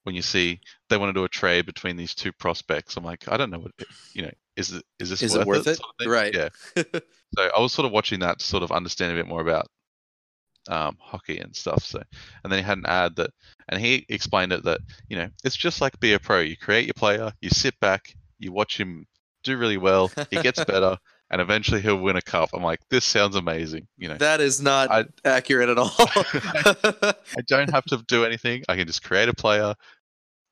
When 0.03 0.15
you 0.15 0.21
see 0.21 0.59
they 0.89 0.97
want 0.97 1.09
to 1.09 1.19
do 1.19 1.23
a 1.23 1.29
trade 1.29 1.65
between 1.65 1.97
these 1.97 2.13
two 2.13 2.31
prospects, 2.33 2.97
I'm 2.97 3.03
like, 3.03 3.27
I 3.27 3.37
don't 3.37 3.49
know 3.49 3.59
what 3.59 3.71
you 4.13 4.23
know. 4.23 4.31
Is 4.55 4.71
it 4.71 4.83
is 4.99 5.09
this 5.09 5.23
Is 5.23 5.33
worth 5.33 5.41
it 5.41 5.47
worth 5.47 5.67
it? 5.67 5.77
sort 5.77 5.89
of? 5.99 6.07
Right. 6.07 6.33
Yeah. 6.33 6.49
So 7.35 7.49
I 7.57 7.59
was 7.59 7.73
sort 7.73 7.87
of 7.87 7.91
watching 7.91 8.19
that 8.19 8.37
to 8.37 8.45
sort 8.45 8.61
of 8.61 8.71
understand 8.71 9.11
a 9.11 9.15
bit 9.15 9.27
more 9.27 9.41
about 9.41 9.65
um, 10.69 10.97
hockey 10.99 11.39
and 11.39 11.55
stuff. 11.55 11.83
So, 11.83 11.99
and 12.43 12.51
then 12.51 12.59
he 12.59 12.63
had 12.63 12.77
an 12.77 12.85
ad 12.85 13.15
that, 13.15 13.31
and 13.69 13.81
he 13.81 14.05
explained 14.09 14.53
it 14.53 14.63
that 14.65 14.81
you 15.09 15.17
know 15.17 15.29
it's 15.43 15.55
just 15.55 15.81
like 15.81 15.99
be 15.99 16.13
a 16.13 16.19
pro. 16.19 16.41
You 16.41 16.55
create 16.55 16.85
your 16.85 16.93
player, 16.93 17.31
you 17.41 17.49
sit 17.49 17.79
back, 17.79 18.13
you 18.37 18.51
watch 18.51 18.79
him 18.79 19.07
do 19.43 19.57
really 19.57 19.77
well, 19.77 20.11
he 20.29 20.41
gets 20.41 20.63
better, 20.65 20.97
and 21.33 21.41
eventually 21.41 21.81
he'll 21.81 21.97
win 21.97 22.15
a 22.15 22.21
cup. 22.21 22.51
I'm 22.53 22.61
like, 22.61 22.79
this 22.91 23.03
sounds 23.05 23.35
amazing. 23.35 23.87
You 23.97 24.09
know, 24.09 24.17
That 24.17 24.39
is 24.39 24.61
not 24.61 24.91
I- 24.91 25.05
accurate 25.25 25.67
at 25.67 25.79
all. 25.79 25.91
I 25.97 27.41
don't 27.47 27.71
have 27.71 27.85
to 27.85 27.97
do 28.07 28.23
anything. 28.23 28.63
I 28.69 28.75
can 28.75 28.85
just 28.85 29.03
create 29.03 29.29
a 29.29 29.33
player, 29.33 29.73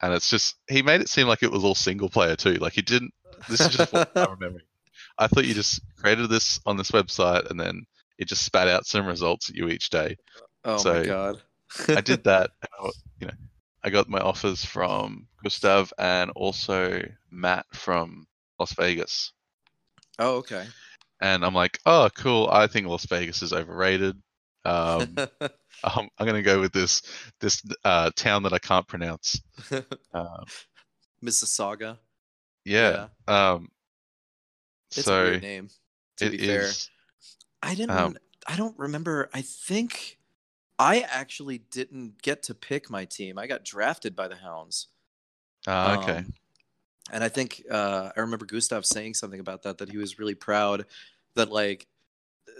and 0.01 0.11
it's 0.13 0.27
just 0.29 0.55
he 0.67 0.81
made 0.81 1.01
it 1.01 1.07
seem 1.09 1.27
like 1.27 1.43
it 1.43 1.51
was 1.51 1.63
all 1.63 1.75
single 1.75 2.09
player 2.09 2.35
too. 2.35 2.55
Like 2.55 2.73
he 2.73 2.81
didn't. 2.81 3.13
This 3.47 3.61
is 3.61 3.69
just 3.69 3.93
what 3.93 4.11
I'm 4.15 4.31
remembering. 4.31 4.65
I 5.19 5.27
thought 5.27 5.45
you 5.45 5.53
just 5.53 5.81
created 5.97 6.29
this 6.29 6.59
on 6.65 6.77
this 6.77 6.89
website, 6.91 7.49
and 7.51 7.59
then 7.59 7.85
it 8.17 8.27
just 8.27 8.43
spat 8.43 8.67
out 8.67 8.85
some 8.87 9.05
results 9.05 9.49
at 9.49 9.55
you 9.55 9.67
each 9.69 9.89
day. 9.91 10.15
oh 10.65 10.83
my 10.83 11.05
god. 11.05 11.41
I 11.89 12.01
did 12.01 12.23
that. 12.25 12.49
I, 12.63 12.89
you 13.19 13.27
know, 13.27 13.33
I 13.83 13.89
got 13.91 14.09
my 14.09 14.19
offers 14.19 14.65
from 14.65 15.27
Gustav 15.43 15.93
and 15.99 16.31
also 16.31 17.01
Matt 17.29 17.65
from 17.73 18.25
Las 18.59 18.73
Vegas, 18.73 19.31
oh, 20.19 20.35
okay. 20.37 20.65
and 21.21 21.45
I'm 21.45 21.53
like, 21.53 21.79
oh, 21.85 22.09
cool. 22.15 22.47
I 22.51 22.67
think 22.67 22.87
Las 22.87 23.05
Vegas 23.05 23.41
is 23.41 23.53
overrated. 23.53 24.15
Um, 24.65 25.15
I'm, 25.83 26.09
I'm 26.19 26.25
gonna 26.27 26.41
go 26.43 26.59
with 26.61 26.71
this 26.73 27.01
this 27.39 27.63
uh, 27.83 28.11
town 28.15 28.43
that 28.43 28.53
I 28.53 28.59
can't 28.59 28.87
pronounce. 28.87 29.41
Um, 30.13 30.45
Mississauga. 31.23 31.97
yeah. 32.65 33.07
Um, 33.27 33.69
It's 34.95 35.05
so 35.05 35.19
a 35.19 35.23
weird 35.31 35.41
name. 35.41 35.69
To 36.17 36.25
it 36.25 36.31
be 36.31 36.37
fair, 36.39 36.61
is- 36.63 36.89
I 37.63 37.75
didn't. 37.75 37.91
um, 37.91 38.17
I 38.47 38.55
don't 38.57 38.77
remember. 38.77 39.29
I 39.33 39.41
think 39.41 40.17
I 40.79 41.01
actually 41.01 41.59
didn't 41.59 42.21
get 42.21 42.43
to 42.43 42.55
pick 42.55 42.89
my 42.89 43.05
team. 43.05 43.37
I 43.37 43.45
got 43.47 43.63
drafted 43.63 44.15
by 44.15 44.27
the 44.27 44.35
Hounds. 44.35 44.87
ah, 45.67 46.01
okay. 46.01 46.17
Um, 46.17 46.33
and 47.11 47.23
I 47.23 47.29
think 47.29 47.63
uh, 47.69 48.09
I 48.15 48.19
remember 48.19 48.45
Gustav 48.45 48.85
saying 48.85 49.13
something 49.13 49.39
about 49.39 49.63
that. 49.63 49.77
That 49.77 49.89
he 49.89 49.97
was 49.97 50.17
really 50.17 50.35
proud 50.35 50.85
that 51.35 51.51
like 51.51 51.87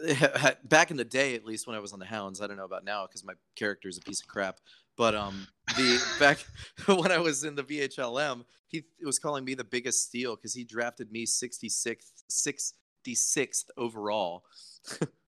back 0.64 0.92
in 0.92 0.98
the 0.98 1.06
day, 1.06 1.36
at 1.36 1.46
least 1.46 1.68
when 1.68 1.76
I 1.76 1.80
was 1.80 1.94
on 1.94 2.00
the 2.00 2.06
Hounds. 2.06 2.42
I 2.42 2.48
don't 2.48 2.58
know 2.58 2.66
about 2.66 2.84
now 2.84 3.08
because 3.08 3.24
my 3.24 3.34
character 3.56 3.88
is 3.88 3.98
a 3.98 4.02
piece 4.02 4.22
of 4.22 4.28
crap. 4.28 4.60
But 4.98 5.16
um, 5.16 5.48
the 5.76 6.04
back 6.20 6.40
when 6.86 7.12
I 7.12 7.18
was 7.18 7.44
in 7.44 7.56
the 7.56 7.64
VHLM, 7.64 8.44
he 8.68 8.84
was 9.04 9.20
calling 9.20 9.44
me 9.44 9.54
the 9.54 9.64
biggest 9.64 10.04
steal 10.04 10.36
because 10.36 10.54
he 10.54 10.64
drafted 10.64 11.12
me 11.12 11.26
66th, 11.26 12.24
66th 12.30 13.66
overall, 13.78 14.46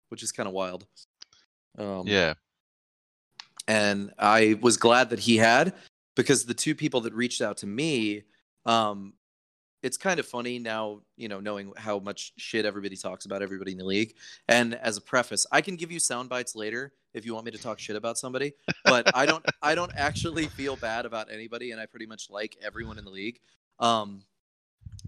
which 0.09 0.23
is 0.23 0.33
kind 0.33 0.49
of 0.49 0.53
wild. 0.53 0.87
Um, 1.79 2.09
yeah. 2.09 2.35
and 3.69 4.13
I 4.19 4.59
was 4.61 4.77
glad 4.77 5.11
that 5.11 5.21
he 5.21 5.37
had 5.37 5.75
because 6.17 6.45
the 6.45 6.55
two 6.55 6.75
people 6.75 7.01
that 7.03 7.15
reached 7.15 7.41
out 7.41 7.59
to 7.59 7.69
me, 7.69 8.25
um, 8.69 9.15
it's 9.83 9.97
kind 9.97 10.21
of 10.21 10.27
funny 10.27 10.59
now, 10.59 11.01
you 11.17 11.29
know, 11.29 11.41
knowing 11.41 11.73
how 11.77 11.99
much 11.99 12.33
shit 12.37 12.65
everybody 12.65 12.97
talks 12.97 13.25
about 13.25 13.43
everybody 13.43 13.73
in 13.73 13.79
the 13.79 13.85
league. 13.85 14.15
And 14.49 14.75
as 14.75 14.97
a 14.97 15.01
preface, 15.01 15.47
I 15.51 15.61
can 15.61 15.77
give 15.77 15.91
you 15.91 15.99
sound 15.99 16.29
bites 16.29 16.55
later 16.55 16.93
if 17.15 17.25
you 17.25 17.33
want 17.33 17.47
me 17.47 17.53
to 17.53 17.59
talk 17.59 17.79
shit 17.79 17.97
about 17.97 18.19
somebody, 18.19 18.53
but 18.85 19.15
I 19.17 19.25
don't, 19.25 19.45
I 19.63 19.75
don't 19.75 19.93
actually 19.97 20.47
feel 20.47 20.77
bad 20.77 21.07
about 21.07 21.33
anybody, 21.33 21.71
and 21.71 21.81
I 21.81 21.87
pretty 21.87 22.07
much 22.07 22.29
like 22.29 22.57
everyone 22.63 22.99
in 22.99 23.05
the 23.05 23.11
league. 23.11 23.41
Um, 23.81 24.23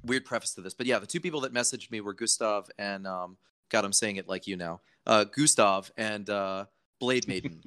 weird 0.05 0.25
preface 0.25 0.55
to 0.55 0.62
this, 0.62 0.73
but 0.73 0.87
yeah, 0.87 0.99
the 0.99 1.07
two 1.07 1.21
people 1.21 1.40
that 1.43 1.52
messaged 1.52 1.90
me 1.90 2.00
were 2.00 2.14
Gustav 2.14 2.71
and 2.79 3.07
um, 3.07 3.37
God, 3.69 3.85
I'm 3.85 3.93
saying 3.93 4.17
it 4.17 4.29
like 4.29 4.47
you 4.47 4.57
now, 4.57 4.81
uh, 5.07 5.25
Gustav 5.25 5.90
and 5.97 6.31
uh, 6.31 6.64
Blade 7.00 7.29
Maiden. 7.29 7.61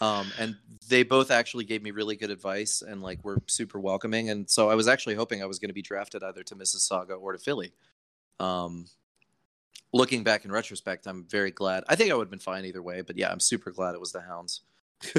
Um, 0.00 0.30
and 0.38 0.56
they 0.88 1.02
both 1.02 1.30
actually 1.30 1.64
gave 1.64 1.82
me 1.82 1.90
really 1.90 2.16
good 2.16 2.30
advice 2.30 2.82
and 2.82 3.02
like 3.02 3.24
were 3.24 3.40
super 3.46 3.78
welcoming. 3.78 4.30
And 4.30 4.48
so 4.48 4.70
I 4.70 4.74
was 4.74 4.88
actually 4.88 5.14
hoping 5.14 5.42
I 5.42 5.46
was 5.46 5.58
going 5.58 5.68
to 5.68 5.74
be 5.74 5.82
drafted 5.82 6.22
either 6.22 6.42
to 6.44 6.56
Mississauga 6.56 7.20
or 7.20 7.32
to 7.32 7.38
Philly. 7.38 7.72
Um, 8.38 8.86
looking 9.92 10.24
back 10.24 10.44
in 10.44 10.52
retrospect, 10.52 11.06
I'm 11.06 11.24
very 11.24 11.50
glad. 11.50 11.84
I 11.88 11.96
think 11.96 12.10
I 12.10 12.14
would 12.14 12.24
have 12.24 12.30
been 12.30 12.38
fine 12.38 12.64
either 12.64 12.82
way, 12.82 13.02
but 13.02 13.16
yeah, 13.16 13.30
I'm 13.30 13.40
super 13.40 13.70
glad 13.70 13.94
it 13.94 14.00
was 14.00 14.12
the 14.12 14.22
Hounds. 14.22 14.62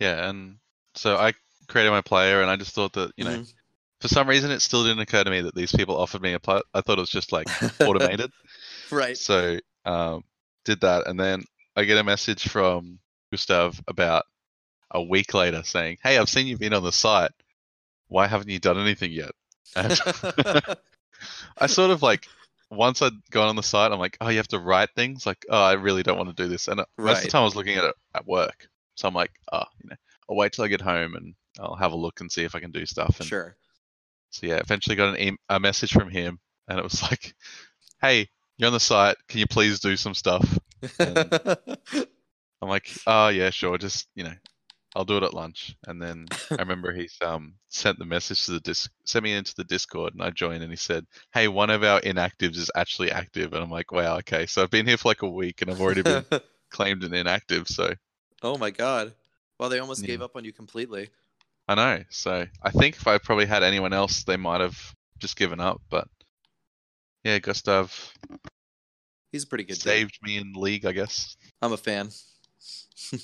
Yeah, 0.00 0.28
and 0.28 0.56
so 0.94 1.16
I 1.16 1.32
created 1.68 1.90
my 1.90 2.00
player, 2.00 2.42
and 2.42 2.50
I 2.50 2.56
just 2.56 2.74
thought 2.74 2.92
that 2.94 3.12
you 3.16 3.24
know, 3.24 3.38
Mhm. 3.38 3.52
for 4.00 4.08
some 4.08 4.28
reason, 4.28 4.50
it 4.50 4.60
still 4.60 4.82
didn't 4.82 5.00
occur 5.00 5.24
to 5.24 5.30
me 5.30 5.40
that 5.42 5.54
these 5.54 5.72
people 5.72 5.96
offered 5.96 6.20
me 6.20 6.32
a 6.32 6.40
player. 6.40 6.62
I 6.74 6.80
thought 6.80 6.98
it 6.98 7.02
was 7.02 7.10
just 7.10 7.32
like 7.32 7.48
automated. 7.80 8.32
right. 8.90 9.16
So 9.16 9.58
um, 9.84 10.24
did 10.64 10.80
that, 10.80 11.06
and 11.06 11.18
then 11.18 11.44
I 11.76 11.84
get 11.84 11.98
a 11.98 12.04
message 12.04 12.48
from 12.48 12.98
Gustav 13.32 13.80
about 13.88 14.24
a 14.90 15.02
week 15.02 15.34
later 15.34 15.62
saying, 15.64 15.98
"Hey, 16.02 16.18
I've 16.18 16.28
seen 16.28 16.46
you've 16.46 16.60
been 16.60 16.74
on 16.74 16.84
the 16.84 16.92
site. 16.92 17.32
Why 18.08 18.26
haven't 18.26 18.48
you 18.48 18.58
done 18.58 18.78
anything 18.78 19.12
yet?" 19.12 19.32
I 21.58 21.66
sort 21.66 21.90
of 21.90 22.02
like 22.02 22.28
once 22.70 23.02
I'd 23.02 23.12
gone 23.30 23.48
on 23.48 23.56
the 23.56 23.62
site, 23.62 23.92
I'm 23.92 23.98
like, 23.98 24.16
"Oh, 24.20 24.28
you 24.28 24.36
have 24.36 24.48
to 24.48 24.58
write 24.58 24.90
things." 24.94 25.26
Like, 25.26 25.44
"Oh, 25.48 25.62
I 25.62 25.72
really 25.72 26.02
don't 26.02 26.18
want 26.18 26.34
to 26.34 26.42
do 26.42 26.48
this." 26.48 26.68
And 26.68 26.80
uh, 26.80 26.86
most 26.98 27.18
of 27.18 27.24
the 27.24 27.30
time, 27.30 27.42
I 27.42 27.44
was 27.44 27.56
looking 27.56 27.76
at 27.76 27.84
it 27.84 27.94
at 28.14 28.26
work, 28.26 28.68
so 28.94 29.08
I'm 29.08 29.14
like, 29.14 29.32
"Oh, 29.52 29.64
you 29.82 29.90
know, 29.90 29.96
I'll 30.28 30.36
wait 30.36 30.52
till 30.52 30.64
I 30.64 30.68
get 30.68 30.80
home 30.80 31.14
and 31.14 31.34
I'll 31.58 31.74
have 31.76 31.92
a 31.92 31.96
look 31.96 32.20
and 32.20 32.30
see 32.30 32.44
if 32.44 32.54
I 32.54 32.60
can 32.60 32.70
do 32.70 32.86
stuff." 32.86 33.18
And 33.20 33.28
sure. 33.28 33.56
so 34.30 34.46
yeah, 34.46 34.56
eventually 34.58 34.96
got 34.96 35.14
an 35.14 35.20
e- 35.20 35.38
a 35.48 35.58
message 35.58 35.92
from 35.92 36.10
him, 36.10 36.38
and 36.68 36.78
it 36.78 36.84
was 36.84 37.02
like, 37.10 37.34
"Hey, 38.00 38.28
you're 38.56 38.68
on 38.68 38.72
the 38.72 38.80
site. 38.80 39.16
Can 39.28 39.40
you 39.40 39.46
please 39.46 39.80
do 39.80 39.96
some 39.96 40.14
stuff?" 40.14 40.58
I'm 41.00 42.68
like, 42.68 42.90
"Oh 43.06 43.28
yeah, 43.28 43.50
sure. 43.50 43.78
Just 43.78 44.08
you 44.14 44.24
know, 44.24 44.34
I'll 44.94 45.04
do 45.04 45.16
it 45.16 45.22
at 45.22 45.34
lunch." 45.34 45.76
And 45.86 46.00
then 46.00 46.26
I 46.50 46.54
remember 46.58 46.92
he 46.92 47.08
um 47.20 47.54
sent 47.68 47.98
the 47.98 48.04
message 48.04 48.44
to 48.46 48.52
the 48.52 48.60
disc, 48.60 48.90
sent 49.04 49.22
me 49.22 49.32
into 49.32 49.54
the 49.56 49.64
Discord, 49.64 50.14
and 50.14 50.22
I 50.22 50.30
joined, 50.30 50.62
and 50.62 50.72
he 50.72 50.76
said, 50.76 51.04
"Hey, 51.32 51.48
one 51.48 51.70
of 51.70 51.82
our 51.84 52.00
inactives 52.00 52.56
is 52.56 52.70
actually 52.74 53.10
active," 53.10 53.52
and 53.52 53.62
I'm 53.62 53.70
like, 53.70 53.92
"Wow, 53.92 54.18
okay." 54.18 54.46
So 54.46 54.62
I've 54.62 54.70
been 54.70 54.86
here 54.86 54.96
for 54.96 55.08
like 55.08 55.22
a 55.22 55.28
week, 55.28 55.62
and 55.62 55.70
I've 55.70 55.80
already 55.80 56.02
been 56.02 56.24
claimed 56.70 57.04
an 57.04 57.14
inactive. 57.14 57.68
So 57.68 57.92
oh 58.42 58.58
my 58.58 58.70
god. 58.70 59.12
Well, 59.58 59.68
they 59.68 59.78
almost 59.78 60.04
gave 60.04 60.20
up 60.20 60.36
on 60.36 60.44
you 60.44 60.52
completely. 60.52 61.10
I 61.68 61.74
know. 61.74 62.04
So 62.10 62.44
I 62.62 62.70
think 62.70 62.96
if 62.96 63.06
I 63.06 63.18
probably 63.18 63.46
had 63.46 63.62
anyone 63.62 63.92
else, 63.92 64.24
they 64.24 64.36
might 64.36 64.60
have 64.60 64.76
just 65.18 65.36
given 65.36 65.60
up. 65.60 65.80
But 65.88 66.08
yeah, 67.24 67.38
Gustav 67.38 68.12
He's 69.34 69.42
a 69.42 69.48
pretty 69.48 69.64
good 69.64 69.74
dude. 69.74 69.82
saved 69.82 70.18
me 70.22 70.36
in 70.36 70.52
league, 70.52 70.86
I 70.86 70.92
guess. 70.92 71.36
I'm 71.60 71.72
a 71.72 71.76
fan. 71.76 72.10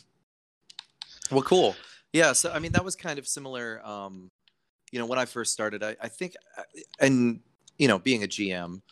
well, 1.30 1.42
cool. 1.42 1.76
Yeah. 2.12 2.32
So, 2.32 2.50
I 2.50 2.58
mean, 2.58 2.72
that 2.72 2.84
was 2.84 2.96
kind 2.96 3.16
of 3.20 3.28
similar. 3.28 3.80
Um, 3.86 4.28
you 4.90 4.98
know, 4.98 5.06
when 5.06 5.20
I 5.20 5.24
first 5.24 5.52
started, 5.52 5.84
I, 5.84 5.94
I 6.02 6.08
think, 6.08 6.34
uh, 6.58 6.62
and, 6.98 7.38
you 7.78 7.86
know, 7.86 8.00
being 8.00 8.24
a 8.24 8.26
GM, 8.26 8.82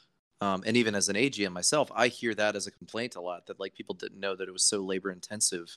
um, 0.41 0.63
and 0.65 0.77
even 0.77 0.95
as 0.95 1.09
an 1.09 1.17
AGM 1.17 1.51
myself, 1.51 1.91
I 1.93 2.07
hear 2.07 2.37
that 2.37 2.55
as 2.55 2.69
a 2.69 2.71
complaint 2.71 3.17
a 3.17 3.21
lot 3.21 3.47
that 3.47 3.59
like 3.59 3.75
people 3.75 3.97
didn't 3.97 4.21
know 4.21 4.37
that 4.37 4.47
it 4.47 4.53
was 4.53 4.63
so 4.63 4.79
labor 4.79 5.11
intensive 5.11 5.77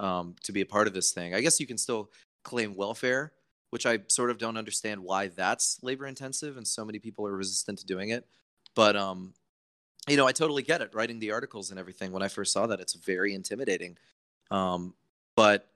um, 0.00 0.34
to 0.42 0.50
be 0.50 0.62
a 0.62 0.66
part 0.66 0.88
of 0.88 0.94
this 0.94 1.12
thing. 1.12 1.32
I 1.32 1.42
guess 1.42 1.60
you 1.60 1.66
can 1.68 1.78
still 1.78 2.10
claim 2.42 2.74
welfare, 2.74 3.32
which 3.70 3.86
I 3.86 4.00
sort 4.08 4.30
of 4.30 4.38
don't 4.38 4.56
understand 4.56 5.00
why 5.00 5.28
that's 5.28 5.78
labor 5.80 6.08
intensive 6.08 6.56
and 6.56 6.66
so 6.66 6.84
many 6.84 6.98
people 6.98 7.24
are 7.24 7.36
resistant 7.36 7.78
to 7.78 7.86
doing 7.86 8.08
it. 8.08 8.26
But 8.74 8.96
um, 8.96 9.34
you 10.08 10.16
know, 10.16 10.26
I 10.26 10.32
totally 10.32 10.62
get 10.62 10.80
it. 10.80 10.94
Writing 10.94 11.18
the 11.18 11.30
articles 11.30 11.70
and 11.70 11.78
everything. 11.78 12.12
When 12.12 12.22
I 12.22 12.28
first 12.28 12.52
saw 12.52 12.66
that, 12.66 12.80
it's 12.80 12.94
very 12.94 13.34
intimidating. 13.34 13.96
Um, 14.50 14.94
but 15.36 15.68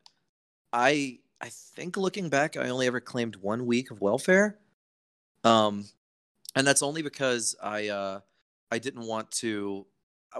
I, 0.72 1.20
I 1.40 1.48
think 1.48 1.96
looking 1.96 2.28
back, 2.28 2.56
I 2.56 2.68
only 2.68 2.86
ever 2.86 3.00
claimed 3.00 3.36
one 3.36 3.66
week 3.66 3.90
of 3.90 4.00
welfare, 4.00 4.58
um, 5.44 5.86
and 6.54 6.66
that's 6.66 6.82
only 6.82 7.02
because 7.02 7.54
I, 7.62 7.88
uh, 7.88 8.20
I 8.70 8.78
didn't 8.78 9.06
want 9.06 9.30
to. 9.32 9.86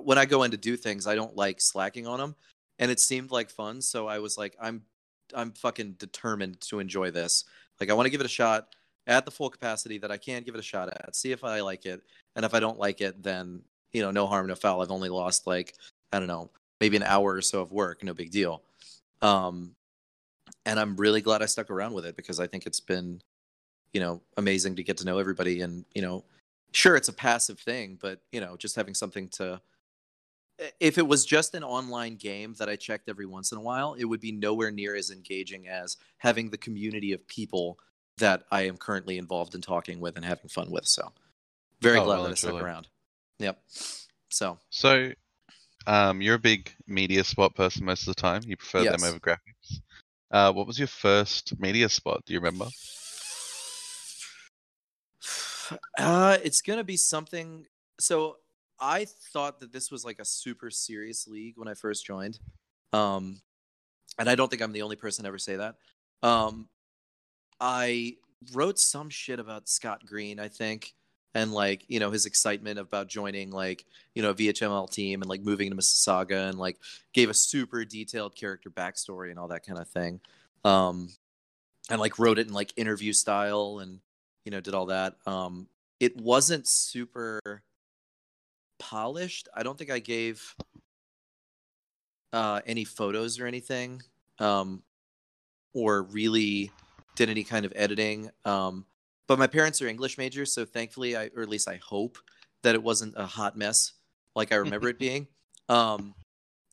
When 0.03 0.19
I 0.19 0.27
go 0.27 0.43
in 0.43 0.51
to 0.51 0.57
do 0.57 0.77
things, 0.77 1.07
I 1.07 1.15
don't 1.15 1.37
like 1.37 1.61
slacking 1.61 2.07
on 2.07 2.19
them, 2.19 2.35
and 2.79 2.91
it 2.91 3.01
seemed 3.01 3.31
like 3.31 3.51
fun. 3.51 3.81
So 3.81 4.09
I 4.09 4.19
was 4.19 4.37
like, 4.37 4.57
I'm, 4.61 4.83
I'm 5.35 5.53
fucking 5.53 5.93
determined 5.93 6.61
to 6.63 6.81
enjoy 6.81 7.11
this. 7.11 7.45
Like, 7.81 7.91
I 7.91 7.95
want 7.95 8.07
to 8.07 8.11
give 8.11 8.21
it 8.21 8.27
a 8.27 8.29
shot 8.29 8.75
at 9.07 9.25
the 9.25 9.31
full 9.31 9.51
capacity 9.51 9.99
that 9.99 10.11
I 10.11 10.17
can 10.17 10.43
give 10.43 10.55
it 10.55 10.59
a 10.59 10.63
shot 10.63 10.89
at. 10.89 11.15
See 11.15 11.33
if 11.33 11.45
I 11.45 11.61
like 11.61 11.87
it, 11.87 12.03
and 12.35 12.45
if 12.45 12.55
I 12.55 12.61
don't 12.61 12.79
like 12.79 13.01
it, 13.01 13.23
then 13.23 13.63
you 13.93 14.03
know, 14.03 14.11
no 14.11 14.27
harm, 14.27 14.47
no 14.47 14.55
foul. 14.55 14.83
I've 14.83 14.91
only 14.91 15.09
lost 15.09 15.47
like 15.47 15.75
I 16.13 16.19
don't 16.19 16.29
know, 16.29 16.51
maybe 16.81 16.97
an 16.97 17.03
hour 17.03 17.35
or 17.35 17.43
so 17.43 17.61
of 17.61 17.73
work, 17.73 18.03
no 18.03 18.15
big 18.15 18.31
deal. 18.31 18.63
Um, 19.23 19.75
and 20.65 20.79
I'm 20.79 20.97
really 20.97 21.21
glad 21.21 21.43
I 21.43 21.47
stuck 21.47 21.71
around 21.71 21.95
with 21.95 22.07
it 22.07 22.17
because 22.17 22.41
I 22.41 22.47
think 22.47 22.67
it's 22.67 22.81
been, 22.81 23.21
you 23.93 24.01
know, 24.01 24.21
amazing 24.37 24.77
to 24.77 24.83
get 24.83 24.97
to 24.99 25.05
know 25.05 25.19
everybody. 25.19 25.63
And 25.63 25.85
you 25.95 26.03
know, 26.03 26.25
sure, 26.73 26.97
it's 26.97 27.09
a 27.09 27.13
passive 27.13 27.59
thing, 27.59 27.99
but 28.01 28.21
you 28.33 28.41
know, 28.41 28.57
just 28.57 28.77
having 28.77 28.95
something 28.95 29.29
to. 29.31 29.61
If 30.81 30.97
it 30.97 31.07
was 31.07 31.27
just 31.27 31.55
an 31.55 31.63
online 31.63 32.17
game 32.17 32.55
that 32.59 32.69
I 32.69 32.77
checked 32.77 33.11
every 33.11 33.27
once 33.27 33.53
in 33.53 33.59
a 33.59 33.61
while, 33.61 33.93
it 33.93 34.07
would 34.07 34.21
be 34.21 34.33
nowhere 34.33 34.71
near 34.71 34.97
as 34.97 35.11
engaging 35.11 35.69
as 35.69 35.99
having 36.17 36.49
the 36.49 36.57
community 36.57 37.13
of 37.13 37.27
people 37.29 37.79
that 38.19 38.45
I 38.51 38.63
am 38.63 38.77
currently 38.77 39.19
involved 39.19 39.55
in 39.55 39.61
talking 39.61 40.01
with 40.01 40.17
and 40.17 40.25
having 40.25 40.49
fun 40.49 40.71
with. 40.71 40.87
So, 40.87 41.13
very 41.81 41.99
Oh, 41.99 42.05
glad 42.05 42.17
well 42.17 42.23
that 42.25 42.33
I 42.33 42.35
stuck 42.35 42.63
around. 42.63 42.89
Yep. 43.39 43.61
So, 44.31 44.59
So 44.71 45.13
um, 45.87 46.21
you're 46.21 46.37
a 46.37 46.39
big 46.39 46.73
media 46.87 47.23
spot 47.25 47.55
person 47.55 47.85
most 47.85 48.09
of 48.09 48.15
the 48.15 48.21
time. 48.21 48.43
You 48.47 48.57
prefer 48.57 48.85
Yes. 48.85 48.93
them 49.01 49.05
over 49.09 49.21
graphics. 49.21 49.81
Uh, 50.31 50.53
what 50.53 50.67
was 50.67 50.79
your 50.79 50.89
first 50.89 51.59
media 51.61 51.89
spot? 51.89 52.23
Do 52.27 52.33
you 52.33 52.41
remember? 52.41 52.69
Uh, 55.99 56.39
it's 56.43 56.61
gonna 56.61 56.85
be 56.85 56.97
something. 56.97 57.67
So 58.01 58.37
I 58.79 59.07
thought 59.33 59.61
that 59.61 59.73
this 59.73 59.91
was 59.91 60.05
like 60.05 60.19
a 60.19 60.25
super 60.25 60.71
serious 60.71 61.27
league 61.27 61.55
when 61.57 61.69
I 61.69 61.75
first 61.75 62.05
joined, 62.07 62.39
um, 62.93 63.41
and 64.19 64.29
I 64.29 64.35
don't 64.35 64.49
think 64.49 64.63
I'm 64.63 64.73
the 64.73 64.83
only 64.83 64.97
person 64.97 65.25
to 65.25 65.29
ever 65.29 65.39
say 65.39 65.57
that. 65.57 65.77
Um, 66.23 66.69
I 67.61 68.17
wrote 68.53 68.79
some 68.79 69.11
shit 69.11 69.39
about 69.41 69.69
Scott 69.69 70.05
Green, 70.07 70.39
I 70.39 70.49
think, 70.49 70.95
and 71.35 71.53
like 71.53 71.85
you 71.89 72.01
know 72.01 72.11
his 72.11 72.27
excitement 72.27 72.79
about 72.79 73.09
joining 73.09 73.51
like 73.51 73.85
you 74.15 74.23
know 74.23 74.31
a 74.31 74.35
VHML 74.35 74.91
team 74.91 75.23
and 75.23 75.29
like 75.29 75.43
moving 75.43 75.71
to 75.71 75.77
Mississauga 75.77 76.49
and 76.49 76.59
like 76.59 76.79
gave 77.13 77.31
a 77.31 77.35
super 77.35 77.85
detailed 77.85 78.35
character 78.35 78.71
backstory 78.71 79.31
and 79.31 79.39
all 79.39 79.49
that 79.49 79.67
kind 79.67 79.79
of 79.79 79.89
thing. 79.89 80.21
Um, 80.65 81.11
and 81.91 82.01
like 82.01 82.19
wrote 82.19 82.39
it 82.39 82.49
in 82.49 82.53
like 82.53 82.73
interview 82.77 83.13
style 83.13 83.79
and 83.81 84.01
you 84.45 84.51
know 84.51 84.61
did 84.61 84.75
all 84.75 84.87
that. 84.87 85.17
Um, 85.27 85.69
it 86.01 86.17
wasn't 86.21 86.67
super 86.67 87.63
polished. 88.79 89.49
I 89.55 89.63
don't 89.63 89.79
think 89.79 89.91
I 89.91 89.99
gave 89.99 90.55
uh, 92.33 92.61
any 92.67 92.85
photos 92.85 93.41
or 93.41 93.47
anything, 93.47 94.03
um, 94.39 94.83
or 95.75 96.03
really 96.03 96.71
did 97.17 97.29
any 97.29 97.43
kind 97.43 97.67
of 97.67 97.73
editing. 97.75 98.31
Um, 98.45 98.85
but 99.27 99.39
my 99.39 99.47
parents 99.47 99.83
are 99.83 99.89
English 99.89 100.19
majors, 100.19 100.53
so 100.53 100.65
thankfully, 100.65 101.17
I 101.17 101.31
or 101.35 101.43
at 101.43 101.49
least 101.49 101.69
I 101.69 101.81
hope 101.83 102.19
that 102.63 102.75
it 102.75 102.83
wasn't 102.83 103.15
a 103.17 103.27
hot 103.27 103.57
mess 103.57 103.93
like 104.35 104.53
I 104.53 104.57
remember 104.57 104.89
it 104.89 104.99
being. 105.01 105.27
Um, 105.69 106.15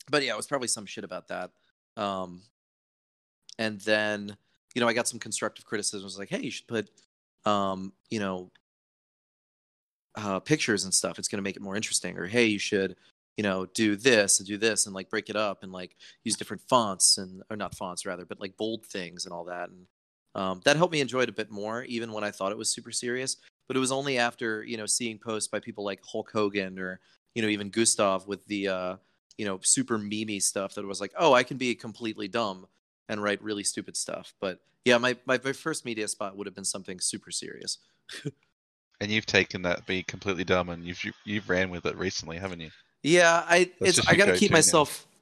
but 0.09 0.23
yeah, 0.23 0.33
it 0.33 0.37
was 0.37 0.47
probably 0.47 0.67
some 0.67 0.85
shit 0.85 1.03
about 1.03 1.29
that. 1.29 1.51
Um, 1.97 2.41
and 3.57 3.79
then 3.81 4.35
you 4.75 4.81
know 4.81 4.87
I 4.87 4.93
got 4.93 5.07
some 5.07 5.19
constructive 5.19 5.65
criticism. 5.65 6.01
It 6.01 6.05
was 6.05 6.19
like, 6.19 6.29
hey, 6.29 6.41
you 6.41 6.51
should 6.51 6.67
put 6.67 6.89
um, 7.45 7.93
you 8.09 8.19
know 8.19 8.51
uh, 10.15 10.39
pictures 10.39 10.83
and 10.83 10.93
stuff. 10.93 11.17
It's 11.17 11.27
going 11.27 11.37
to 11.37 11.43
make 11.43 11.55
it 11.55 11.61
more 11.61 11.75
interesting. 11.75 12.17
Or 12.17 12.27
hey, 12.27 12.45
you 12.45 12.59
should 12.59 12.95
you 13.37 13.43
know 13.43 13.65
do 13.65 13.95
this 13.95 14.39
and 14.39 14.47
do 14.47 14.57
this 14.57 14.85
and 14.85 14.93
like 14.93 15.09
break 15.09 15.29
it 15.29 15.35
up 15.35 15.63
and 15.63 15.71
like 15.71 15.95
use 16.23 16.35
different 16.35 16.61
fonts 16.69 17.17
and 17.17 17.41
or 17.49 17.57
not 17.57 17.75
fonts 17.75 18.05
rather, 18.05 18.25
but 18.25 18.39
like 18.39 18.57
bold 18.57 18.85
things 18.85 19.25
and 19.25 19.33
all 19.33 19.45
that. 19.45 19.69
And 19.69 19.87
um, 20.35 20.61
that 20.65 20.75
helped 20.77 20.91
me 20.93 21.01
enjoy 21.01 21.21
it 21.21 21.29
a 21.29 21.33
bit 21.33 21.51
more, 21.51 21.83
even 21.83 22.11
when 22.11 22.23
I 22.23 22.31
thought 22.31 22.51
it 22.51 22.57
was 22.57 22.69
super 22.69 22.91
serious. 22.91 23.37
But 23.67 23.77
it 23.77 23.79
was 23.79 23.91
only 23.91 24.17
after 24.17 24.63
you 24.63 24.77
know 24.77 24.85
seeing 24.85 25.17
posts 25.19 25.47
by 25.47 25.59
people 25.59 25.83
like 25.83 26.01
Hulk 26.05 26.31
Hogan 26.31 26.77
or 26.79 26.99
you 27.35 27.41
know 27.41 27.47
even 27.47 27.69
Gustav 27.69 28.27
with 28.27 28.45
the 28.45 28.67
uh, 28.67 28.95
you 29.37 29.45
know 29.45 29.59
super 29.61 29.97
memey 29.97 30.41
stuff 30.41 30.75
that 30.75 30.81
it 30.81 30.87
was 30.87 31.01
like, 31.01 31.13
oh, 31.17 31.33
I 31.33 31.43
can 31.43 31.57
be 31.57 31.73
completely 31.75 32.27
dumb 32.27 32.67
and 33.09 33.21
write 33.21 33.41
really 33.41 33.63
stupid 33.63 33.95
stuff. 33.95 34.33
But 34.41 34.59
yeah, 34.85 34.97
my 34.97 35.15
my, 35.25 35.39
my 35.43 35.53
first 35.53 35.85
media 35.85 36.07
spot 36.07 36.35
would 36.35 36.47
have 36.47 36.55
been 36.55 36.65
something 36.65 36.99
super 36.99 37.31
serious. 37.31 37.77
And 39.01 39.11
you've 39.11 39.25
taken 39.25 39.63
that 39.63 39.85
be 39.85 40.01
completely 40.03 40.45
dumb, 40.45 40.69
and 40.69 40.85
you've 40.85 41.03
you- 41.03 41.13
you've 41.25 41.49
ran 41.49 41.69
with 41.69 41.85
it 41.85 41.97
recently, 41.97 42.37
haven't 42.37 42.61
you? 42.61 42.69
Yeah, 43.01 43.43
I 43.45 43.69
it's 43.81 44.07
I 44.07 44.15
got 44.15 44.25
to 44.25 44.37
keep 44.37 44.51
now. 44.51 44.57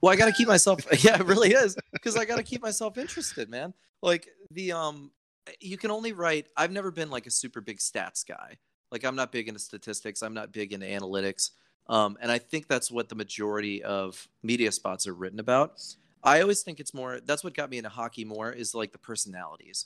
Well, 0.02 0.12
I 0.12 0.16
got 0.16 0.26
to 0.26 0.32
keep 0.32 0.48
myself. 0.48 0.80
Yeah, 1.04 1.20
it 1.20 1.26
really 1.26 1.52
is 1.52 1.78
because 1.94 2.16
I 2.18 2.26
got 2.26 2.38
to 2.38 2.44
keep 2.44 2.62
myself 2.62 2.98
interested, 2.98 3.50
man. 3.50 3.74
Like 4.02 4.30
the 4.52 4.72
um, 4.72 5.12
you 5.60 5.78
can 5.78 5.92
only 5.92 6.14
write. 6.14 6.48
I've 6.58 6.72
never 6.72 6.92
been 6.92 7.10
like 7.10 7.28
a 7.28 7.32
super 7.32 7.62
big 7.62 7.78
stats 7.78 8.28
guy. 8.28 8.58
Like 8.92 9.04
I'm 9.04 9.16
not 9.16 9.32
big 9.32 9.48
into 9.48 9.60
statistics. 9.60 10.22
I'm 10.22 10.34
not 10.34 10.52
big 10.52 10.74
into 10.74 10.86
analytics. 10.86 11.52
Um, 11.88 12.18
and 12.22 12.32
I 12.32 12.38
think 12.38 12.68
that's 12.68 12.92
what 12.92 13.10
the 13.10 13.16
majority 13.16 13.84
of 13.84 14.28
media 14.44 14.72
spots 14.72 15.08
are 15.08 15.14
written 15.14 15.40
about. 15.40 15.82
I 16.24 16.42
always 16.42 16.62
think 16.62 16.80
it's 16.80 16.94
more. 16.94 17.20
That's 17.26 17.44
what 17.44 17.54
got 17.54 17.70
me 17.70 17.78
into 17.78 17.90
hockey 17.90 18.26
more 18.26 18.52
is 18.52 18.76
like 18.76 18.92
the 18.92 18.98
personalities. 18.98 19.86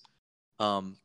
Um, 0.60 0.98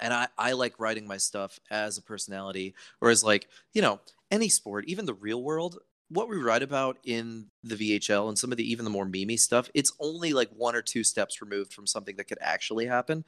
and 0.00 0.12
I, 0.12 0.28
I 0.38 0.52
like 0.52 0.78
writing 0.78 1.06
my 1.06 1.16
stuff 1.16 1.58
as 1.70 1.98
a 1.98 2.02
personality 2.02 2.74
or 3.00 3.10
as 3.10 3.22
like 3.22 3.48
you 3.72 3.82
know 3.82 4.00
any 4.30 4.48
sport 4.48 4.86
even 4.86 5.04
the 5.04 5.14
real 5.14 5.42
world 5.42 5.78
what 6.12 6.28
we 6.28 6.36
write 6.36 6.62
about 6.62 6.98
in 7.04 7.46
the 7.62 7.74
VHL 7.74 8.28
and 8.28 8.38
some 8.38 8.52
of 8.52 8.58
the 8.58 8.70
even 8.70 8.84
the 8.84 8.90
more 8.90 9.06
memey 9.06 9.38
stuff, 9.38 9.70
it's 9.74 9.92
only 10.00 10.32
like 10.32 10.50
one 10.50 10.76
or 10.76 10.82
two 10.82 11.02
steps 11.02 11.40
removed 11.40 11.72
from 11.72 11.86
something 11.86 12.16
that 12.16 12.28
could 12.28 12.38
actually 12.40 12.86
happen. 12.86 13.24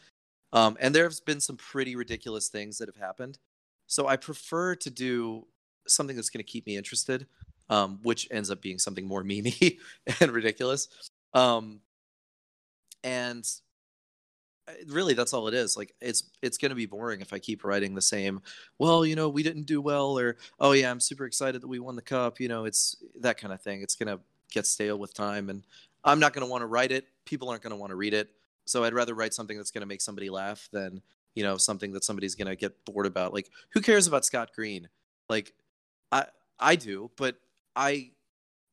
Um, 0.53 0.77
and 0.81 0.95
there 0.95 1.05
have 1.05 1.25
been 1.27 1.41
some 1.41 1.57
pretty 1.57 1.97
ridiculous 1.97 2.49
things 2.49 2.79
that 2.79 2.89
have 2.89 2.97
happened. 2.97 3.39
So 3.87 4.07
I 4.07 4.17
prefer 4.17 4.75
to 4.77 4.91
do 4.91 5.47
something 5.87 6.17
that's 6.17 6.31
going 6.31 6.45
to 6.45 6.51
keep 6.51 6.67
me 6.67 6.77
interested, 6.77 7.27
um, 7.71 8.01
which 8.03 8.29
ends 8.31 8.51
up 8.51 8.61
being 8.61 8.79
something 8.79 9.07
more 9.07 9.25
memey 9.25 9.79
and 10.21 10.31
ridiculous. 10.31 10.89
Um, 11.33 11.81
and 13.03 13.47
really 14.87 15.15
that's 15.15 15.35
all 15.35 15.47
it 15.47 15.55
is 15.55 15.77
like 15.77 15.95
it's 16.01 16.31
it's 16.41 16.57
going 16.57 16.71
to 16.71 16.75
be 16.75 16.87
boring 16.87 17.21
if 17.21 17.33
i 17.33 17.39
keep 17.39 17.65
writing 17.65 17.95
the 17.95 18.01
same 18.01 18.41
well 18.79 19.05
you 19.05 19.15
know 19.15 19.29
we 19.29 19.43
didn't 19.43 19.65
do 19.65 19.81
well 19.81 20.19
or 20.19 20.37
oh 20.59 20.73
yeah 20.73 20.91
i'm 20.91 21.01
super 21.01 21.27
excited 21.27 21.61
that 21.61 21.69
we 21.69 21.79
won 21.79 21.97
the 21.97 22.03
cup 22.03 22.41
you 22.41 22.49
know 22.49 22.65
it's 22.65 22.97
that 23.21 23.39
kind 23.39 23.53
of 23.53 23.61
thing 23.61 23.83
it's 23.83 23.95
going 23.95 24.09
to 24.09 24.23
get 24.51 24.67
stale 24.67 24.99
with 24.99 25.13
time 25.13 25.51
and 25.51 25.65
i'm 26.05 26.19
not 26.19 26.33
going 26.33 26.45
to 26.45 26.51
want 26.51 26.63
to 26.63 26.67
write 26.67 26.93
it 26.93 27.07
people 27.27 27.51
aren't 27.51 27.63
going 27.63 27.73
to 27.73 27.77
want 27.77 27.91
to 27.91 27.97
read 27.97 28.15
it 28.15 28.31
so 28.65 28.85
i'd 28.85 28.95
rather 28.95 29.15
write 29.15 29.35
something 29.35 29.57
that's 29.57 29.71
going 29.71 29.83
to 29.83 29.87
make 29.87 30.01
somebody 30.01 30.31
laugh 30.31 30.69
than 30.73 31.03
you 31.35 31.43
know 31.43 31.57
something 31.57 31.93
that 31.93 32.05
somebody's 32.05 32.35
going 32.35 32.49
to 32.49 32.57
get 32.57 32.85
bored 32.85 33.07
about 33.07 33.35
like 33.35 33.51
who 33.71 33.81
cares 33.81 34.07
about 34.07 34.25
scott 34.25 34.51
green? 34.55 34.89
Like 35.29 35.53
i 36.13 36.27
i 36.59 36.77
do 36.77 37.11
but 37.17 37.37
i 37.75 38.11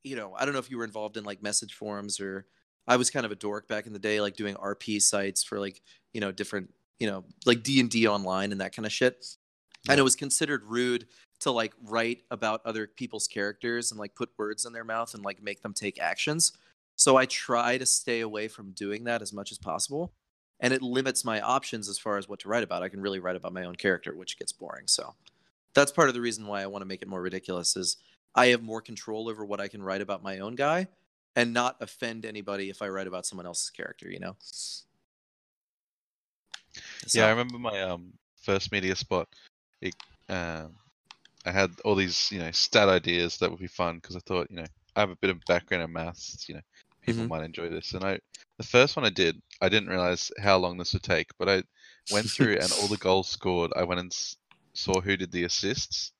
you 0.03 0.15
know 0.15 0.33
i 0.37 0.45
don't 0.45 0.53
know 0.53 0.59
if 0.59 0.69
you 0.69 0.77
were 0.77 0.83
involved 0.83 1.17
in 1.17 1.23
like 1.23 1.41
message 1.41 1.73
forums 1.73 2.19
or 2.19 2.45
I 2.87 2.97
was 2.97 3.09
kind 3.09 3.25
of 3.25 3.31
a 3.31 3.35
dork 3.35 3.67
back 3.67 3.87
in 3.87 3.93
the 3.93 3.99
day, 3.99 4.21
like 4.21 4.35
doing 4.35 4.55
RP 4.55 5.01
sites 5.01 5.43
for 5.43 5.59
like 5.59 5.81
you 6.13 6.21
know 6.21 6.31
different 6.31 6.73
you 6.99 7.07
know 7.07 7.23
like 7.45 7.63
D 7.63 7.79
and 7.79 7.89
D 7.89 8.07
online 8.07 8.51
and 8.51 8.61
that 8.61 8.75
kind 8.75 8.85
of 8.85 8.91
shit. 8.91 9.25
Yeah. 9.85 9.93
And 9.93 9.99
it 9.99 10.03
was 10.03 10.15
considered 10.15 10.63
rude 10.65 11.07
to 11.41 11.51
like 11.51 11.73
write 11.83 12.21
about 12.29 12.61
other 12.65 12.87
people's 12.87 13.27
characters 13.27 13.91
and 13.91 13.99
like 13.99 14.15
put 14.15 14.29
words 14.37 14.65
in 14.65 14.73
their 14.73 14.83
mouth 14.83 15.13
and 15.13 15.23
like 15.23 15.41
make 15.41 15.61
them 15.63 15.73
take 15.73 15.99
actions. 15.99 16.53
So 16.95 17.17
I 17.17 17.25
try 17.25 17.79
to 17.79 17.85
stay 17.85 18.19
away 18.19 18.47
from 18.47 18.71
doing 18.71 19.05
that 19.05 19.23
as 19.23 19.33
much 19.33 19.51
as 19.51 19.57
possible. 19.57 20.13
And 20.59 20.71
it 20.71 20.83
limits 20.83 21.25
my 21.25 21.41
options 21.41 21.89
as 21.89 21.97
far 21.97 22.19
as 22.19 22.29
what 22.29 22.39
to 22.41 22.49
write 22.49 22.61
about. 22.61 22.83
I 22.83 22.89
can 22.89 23.01
really 23.01 23.19
write 23.19 23.35
about 23.35 23.53
my 23.53 23.63
own 23.63 23.75
character, 23.75 24.15
which 24.15 24.37
gets 24.37 24.51
boring. 24.51 24.85
So 24.85 25.15
that's 25.73 25.91
part 25.91 26.09
of 26.09 26.13
the 26.13 26.21
reason 26.21 26.45
why 26.45 26.61
I 26.61 26.67
want 26.67 26.83
to 26.83 26.87
make 26.87 27.01
it 27.01 27.07
more 27.07 27.21
ridiculous 27.21 27.75
is 27.75 27.97
I 28.35 28.47
have 28.47 28.61
more 28.61 28.81
control 28.81 29.27
over 29.27 29.43
what 29.43 29.59
I 29.59 29.67
can 29.67 29.81
write 29.81 30.01
about 30.01 30.21
my 30.21 30.37
own 30.37 30.53
guy 30.53 30.87
and 31.35 31.53
not 31.53 31.77
offend 31.79 32.25
anybody 32.25 32.69
if 32.69 32.81
I 32.81 32.89
write 32.89 33.07
about 33.07 33.25
someone 33.25 33.45
else's 33.45 33.69
character, 33.69 34.09
you 34.09 34.19
know? 34.19 34.35
So. 34.39 34.85
Yeah, 37.19 37.27
I 37.27 37.31
remember 37.31 37.57
my 37.57 37.81
um, 37.81 38.13
first 38.41 38.71
media 38.71 38.95
spot. 38.95 39.27
It, 39.81 39.95
um, 40.29 40.75
I 41.45 41.51
had 41.51 41.71
all 41.83 41.95
these, 41.95 42.31
you 42.31 42.39
know, 42.39 42.51
stat 42.51 42.89
ideas 42.89 43.37
that 43.37 43.49
would 43.49 43.59
be 43.59 43.67
fun 43.67 43.95
because 43.95 44.15
I 44.15 44.19
thought, 44.19 44.49
you 44.49 44.57
know, 44.57 44.65
I 44.95 44.99
have 44.99 45.09
a 45.09 45.15
bit 45.15 45.29
of 45.29 45.39
background 45.47 45.83
in 45.83 45.91
maths. 45.91 46.45
You 46.47 46.55
know, 46.55 46.61
people 47.01 47.21
mm-hmm. 47.21 47.29
might 47.29 47.43
enjoy 47.43 47.69
this. 47.69 47.93
And 47.93 48.03
I, 48.03 48.19
the 48.57 48.63
first 48.63 48.95
one 48.95 49.05
I 49.05 49.09
did, 49.09 49.41
I 49.61 49.69
didn't 49.69 49.89
realize 49.89 50.31
how 50.39 50.57
long 50.57 50.77
this 50.77 50.93
would 50.93 51.03
take, 51.03 51.29
but 51.39 51.49
I 51.49 51.63
went 52.11 52.25
through 52.29 52.57
and 52.61 52.71
all 52.73 52.87
the 52.87 52.97
goals 52.97 53.29
scored. 53.29 53.71
I 53.75 53.83
went 53.83 53.99
and 53.99 54.15
saw 54.73 55.01
who 55.01 55.17
did 55.17 55.31
the 55.31 55.45
assists 55.45 56.11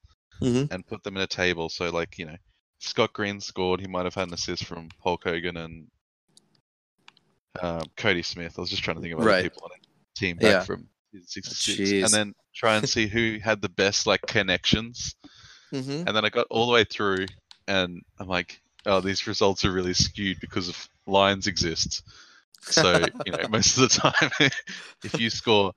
mm-hmm. 0.42 0.74
and 0.74 0.88
put 0.88 1.04
them 1.04 1.18
in 1.18 1.24
a 1.24 1.28
table. 1.28 1.70
So 1.70 1.90
like, 1.90 2.18
you 2.18 2.26
know, 2.26 2.38
Scott 2.82 3.14
Green 3.14 3.40
scored, 3.40 3.80
he 3.80 3.88
might 3.88 4.06
have 4.06 4.16
had 4.16 4.28
an 4.28 4.34
assist 4.34 4.66
from 4.66 4.90
Hulk 5.04 5.24
Hogan 5.24 5.56
and 5.56 5.88
um, 7.62 7.84
Cody 7.96 8.24
Smith. 8.24 8.56
I 8.58 8.62
was 8.62 8.70
just 8.70 8.84
trying 8.84 8.98
to 8.98 9.02
think 9.02 9.14
of 9.14 9.20
other 9.20 9.30
right. 9.30 9.44
people 9.44 9.62
on 9.64 9.72
a 9.72 10.20
team 10.20 10.38
back 10.38 10.50
yeah. 10.50 10.60
from 10.62 10.88
66, 11.24 12.04
and 12.04 12.14
then 12.14 12.36
try 12.56 12.76
and 12.76 12.90
see 12.90 13.08
who 13.08 13.38
had 13.42 13.62
the 13.62 13.70
best 13.70 14.08
like 14.08 14.22
connections. 14.24 15.16
Mm-hmm. 15.72 16.08
And 16.08 16.16
then 16.16 16.26
I 16.26 16.30
got 16.30 16.48
all 16.50 16.66
the 16.66 16.74
way 16.74 16.84
through, 16.84 17.28
and 17.68 18.02
I'm 18.20 18.28
like, 18.28 18.60
oh, 18.88 19.00
these 19.00 19.28
results 19.28 19.64
are 19.64 19.72
really 19.72 19.94
skewed 19.94 20.40
because 20.42 20.68
of 20.68 20.90
lines 21.06 21.46
exist. 21.46 22.02
So 22.62 23.06
you 23.26 23.32
know, 23.32 23.40
most 23.50 23.78
of 23.78 23.90
the 23.90 24.00
time, 24.00 24.50
if 25.04 25.20
you 25.20 25.30
score 25.30 25.74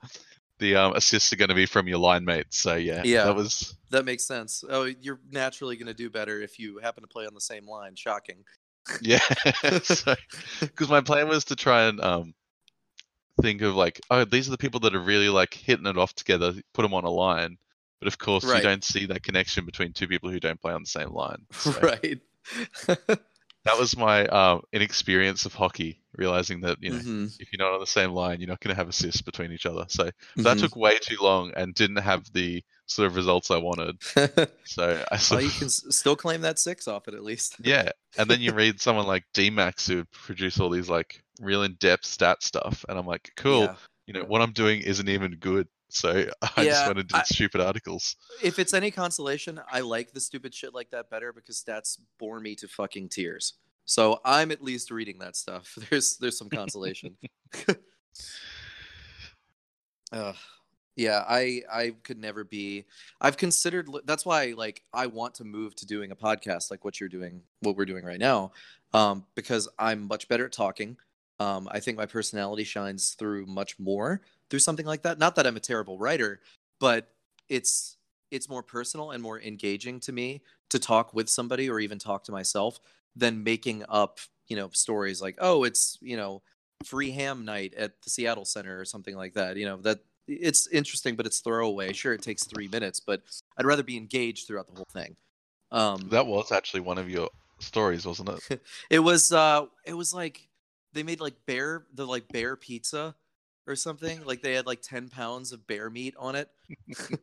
the 0.59 0.77
um, 0.77 0.95
assists 0.95 1.33
are 1.33 1.37
going 1.37 1.49
to 1.49 1.55
be 1.55 1.67
from 1.67 1.89
your 1.89 1.99
line 1.99 2.25
mates. 2.25 2.59
So 2.59 2.75
yeah, 2.75 3.03
yeah, 3.05 3.25
that 3.25 3.35
was 3.35 3.77
that 3.91 4.05
makes 4.05 4.25
sense. 4.25 4.65
Oh, 4.69 4.85
you're 4.85 5.21
naturally 5.31 5.77
going 5.77 5.87
to 5.87 5.95
do 5.95 6.11
better 6.11 6.41
if 6.41 6.59
you 6.59 6.79
happen 6.79 7.03
to 7.03 7.09
play 7.09 7.27
on 7.27 7.35
the 7.35 7.41
same 7.41 7.69
line. 7.69 7.97
Shocking. 7.97 8.45
yeah, 9.01 9.21
because 9.63 10.89
my 10.89 11.01
plan 11.01 11.29
was 11.29 11.47
to 11.47 11.57
try 11.57 11.85
and 11.85 12.01
um, 12.01 12.35
think 13.41 13.63
of 13.63 13.75
like, 13.75 14.01
oh, 14.11 14.25
these 14.25 14.49
are 14.49 14.53
the 14.53 14.59
people 14.59 14.81
that 14.81 14.95
are 14.95 15.01
really 15.01 15.29
like 15.29 15.55
hitting 15.55 15.87
it 15.87 15.99
off 15.99 16.15
together. 16.15 16.55
Put 16.73 16.83
them 16.83 16.95
on 16.95 17.05
a 17.05 17.11
line, 17.11 17.57
but 18.01 18.09
of 18.09 18.19
course 18.19 18.45
right. 18.45 18.57
you 18.57 18.63
don't 18.63 18.85
see 18.85 19.07
that 19.07 19.23
connection 19.23 19.65
between 19.65 19.93
two 19.93 20.09
people 20.09 20.31
who 20.31 20.41
don't 20.41 20.61
play 20.61 20.73
on 20.73 20.83
the 20.83 20.89
same 20.89 21.11
line. 21.11 21.47
So. 21.53 21.73
Right. 21.81 22.21
That 23.65 23.79
was 23.79 23.97
my 23.97 24.27
um, 24.27 24.63
inexperience 24.73 25.47
of 25.47 25.55
hockey 25.55 26.01
realizing 26.17 26.61
that 26.61 26.79
you 26.81 26.91
know 26.91 26.99
mm-hmm. 26.99 27.27
if 27.41 27.53
you're 27.53 27.65
not 27.65 27.75
on 27.75 27.81
the 27.81 27.87
same 27.87 28.13
line 28.13 28.41
you're 28.41 28.49
not 28.49 28.61
going 28.61 28.75
to 28.75 28.77
have 28.77 28.89
assists 28.89 29.23
between 29.23 29.51
each 29.53 29.67
other 29.67 29.85
so 29.89 30.05
mm-hmm. 30.05 30.43
that 30.43 30.59
took 30.59 30.77
way 30.77 30.97
too 30.99 31.17
long 31.21 31.53
and 31.57 31.75
didn't 31.75 31.97
have 31.97 32.25
the 32.33 32.63
sort 32.87 33.07
of 33.07 33.17
results 33.17 33.51
i 33.51 33.57
wanted 33.57 33.97
so 34.65 35.03
i 35.11 35.19
well, 35.31 35.41
you 35.41 35.51
can 35.51 35.69
still 35.69 36.15
claim 36.15 36.43
that 36.43 36.59
six 36.59 36.87
off 36.87 37.09
it 37.09 37.15
at 37.15 37.25
least 37.25 37.57
yeah 37.65 37.89
and 38.17 38.31
then 38.31 38.41
you 38.41 38.53
read 38.55 38.81
someone 38.81 39.07
like 39.07 39.25
dmax 39.35 39.89
who 39.89 40.05
produce 40.13 40.61
all 40.61 40.71
these 40.71 40.89
like 40.89 41.23
real 41.41 41.63
in-depth 41.63 42.05
stat 42.05 42.43
stuff 42.43 42.85
and 42.89 42.99
i'm 42.99 43.07
like 43.07 43.33
cool 43.37 43.63
yeah. 43.63 43.75
you 44.07 44.15
know 44.15 44.25
what 44.25 44.41
i'm 44.41 44.53
doing 44.53 44.81
isn't 44.83 45.09
even 45.09 45.33
good 45.41 45.67
so 45.95 46.11
I 46.57 46.63
yeah, 46.63 46.65
just 46.65 46.87
want 46.87 46.99
to 46.99 47.05
do 47.05 47.17
I, 47.17 47.23
stupid 47.23 47.61
articles. 47.61 48.17
If 48.43 48.59
it's 48.59 48.75
any 48.75 48.91
consolation, 48.91 49.61
I 49.71 49.81
like 49.81 50.13
the 50.13 50.21
stupid 50.21 50.55
shit 50.55 50.75
like 50.75 50.91
that 50.91 51.09
better 51.09 51.33
because 51.33 51.63
stats 51.63 51.99
bore 52.19 52.41
me 52.41 52.55
to 52.57 52.69
fucking 52.69 53.09
tears. 53.11 53.55
So 53.87 54.21
I'm 54.25 54.51
at 54.51 54.63
least 54.63 54.91
reading 54.91 55.19
that 55.21 55.37
stuff. 55.37 55.77
There's 55.91 56.17
there's 56.17 56.39
some 56.39 56.49
consolation. 56.49 57.17
uh, 60.13 60.33
yeah, 60.97 61.25
I 61.29 61.63
I 61.71 61.95
could 62.03 62.19
never 62.19 62.45
be. 62.45 62.87
I've 63.21 63.37
considered. 63.37 63.89
That's 64.05 64.25
why 64.25 64.55
like 64.57 64.83
I 64.93 65.07
want 65.07 65.35
to 65.37 65.45
move 65.45 65.75
to 65.77 65.87
doing 65.87 66.11
a 66.11 66.17
podcast 66.17 66.71
like 66.71 66.85
what 66.85 66.99
you're 66.99 67.09
doing, 67.09 67.43
what 67.61 67.77
we're 67.77 67.85
doing 67.85 68.05
right 68.05 68.19
now, 68.19 68.53
um, 68.95 69.27
because 69.35 69.69
I'm 69.79 70.09
much 70.09 70.29
better 70.29 70.47
at 70.47 70.53
talking. 70.53 70.97
Um, 71.41 71.69
I 71.71 71.81
think 71.81 71.99
my 71.99 72.07
personality 72.07 72.65
shines 72.65 73.17
through 73.19 73.47
much 73.47 73.79
more 73.79 74.23
through 74.51 74.61
something 74.61 74.87
like 74.87 75.03
that. 75.03 75.19
Not 75.19 75.37
that 75.37 75.47
I'm 75.47 75.57
a 75.57 75.61
terrible 75.61 75.99
writer, 75.99 76.41
but 76.81 77.09
it's 77.49 77.97
it's 78.31 78.49
more 78.49 78.63
personal 78.63 79.13
and 79.13 79.23
more 79.23 79.41
engaging 79.41 80.01
to 80.01 80.13
me 80.13 80.43
to 80.71 80.79
talk 80.79 81.15
with 81.15 81.29
somebody 81.29 81.71
or 81.71 81.79
even 81.79 81.99
talk 81.99 82.25
to 82.25 82.33
myself 82.33 82.81
than 83.15 83.45
making 83.45 83.85
up 83.89 84.19
you 84.49 84.57
know 84.57 84.69
stories 84.73 85.23
like 85.23 85.37
oh 85.41 85.63
it's 85.63 85.99
you 86.01 86.17
know 86.17 86.43
free 86.85 87.11
ham 87.11 87.45
night 87.45 87.75
at 87.75 88.01
the 88.03 88.11
Seattle 88.11 88.45
Center 88.45 88.79
or 88.79 88.85
something 88.85 89.17
like 89.17 89.35
that. 89.35 89.57
You 89.57 89.67
know 89.67 89.77
that 89.79 90.01
it's 90.27 90.67
interesting, 90.69 91.17
but 91.17 91.27
it's 91.27 91.41
throwaway. 91.41 91.93
Sure, 91.93 92.15
it 92.15 92.23
takes 92.23 92.45
three 92.45 92.69
minutes, 92.69 93.01
but 93.01 93.23
I'd 93.59 93.67
rather 93.67 93.83
be 93.83 93.97
engaged 93.97 94.47
throughout 94.47 94.67
the 94.67 94.75
whole 94.75 94.89
thing. 94.93 95.17
Um, 95.71 96.09
that 96.11 96.27
was 96.27 96.53
actually 96.53 96.81
one 96.81 96.99
of 96.99 97.11
your 97.11 97.29
stories, 97.59 98.07
wasn't 98.07 98.31
it? 98.31 98.63
it 98.91 98.99
was. 99.01 99.33
Uh, 99.33 99.67
it 99.85 99.95
was 99.95 100.15
like 100.15 100.49
they 100.93 101.03
made 101.03 101.21
like 101.21 101.35
bear 101.47 101.87
the 101.95 102.07
like 102.07 102.29
bear 102.29 102.57
pizza 102.57 103.15
or 103.67 103.77
something. 103.77 104.25
Like 104.25 104.43
they 104.43 104.55
had 104.55 104.67
like 104.67 104.83
ten 104.83 105.09
pounds 105.09 105.53
of 105.53 105.67
bear 105.67 105.91
meat 105.91 106.15
on 106.19 106.37
it. 106.37 106.49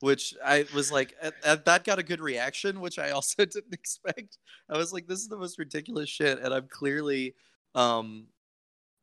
which 0.00 0.34
I 0.44 0.64
was 0.74 0.92
like, 0.92 1.14
at, 1.20 1.34
at, 1.44 1.64
that 1.64 1.84
got 1.84 1.98
a 1.98 2.02
good 2.02 2.20
reaction, 2.20 2.80
which 2.80 2.98
I 2.98 3.10
also 3.10 3.44
didn't 3.44 3.72
expect. 3.72 4.38
I 4.68 4.76
was 4.76 4.92
like, 4.92 5.06
this 5.06 5.20
is 5.20 5.28
the 5.28 5.36
most 5.36 5.58
ridiculous 5.58 6.08
shit, 6.08 6.40
and 6.40 6.52
I'm 6.54 6.68
clearly, 6.68 7.34
um, 7.74 8.26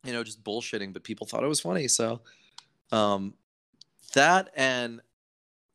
you 0.04 0.12
know, 0.12 0.24
just 0.24 0.42
bullshitting, 0.42 0.92
but 0.92 1.04
people 1.04 1.26
thought 1.26 1.42
it 1.42 1.48
was 1.48 1.60
funny. 1.60 1.88
So, 1.88 2.20
um, 2.92 3.34
that 4.14 4.50
and 4.54 5.00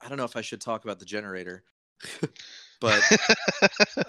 I 0.01 0.07
don't 0.07 0.17
know 0.17 0.23
if 0.23 0.35
I 0.35 0.41
should 0.41 0.61
talk 0.61 0.83
about 0.83 0.99
the 0.99 1.05
generator, 1.05 1.63
but 2.79 3.01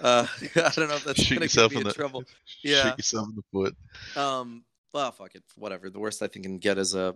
uh, 0.01 0.25
I 0.55 0.71
don't 0.75 0.89
know 0.89 0.95
if 0.95 1.03
that's 1.03 1.21
shoot 1.21 1.35
gonna 1.35 1.47
get 1.47 1.71
me 1.71 1.77
in, 1.77 1.83
the, 1.83 1.93
trouble. 1.93 2.23
Yeah, 2.63 2.83
shoot 2.83 2.97
yourself 2.99 3.29
in 3.29 3.35
the 3.35 3.43
foot. 3.51 3.75
Um, 4.15 4.63
well, 4.93 5.11
fuck 5.11 5.35
it, 5.35 5.43
whatever. 5.55 5.89
The 5.89 5.99
worst 5.99 6.21
I 6.21 6.27
think 6.27 6.45
can 6.45 6.59
get 6.59 6.77
is 6.77 6.93
a 6.93 7.15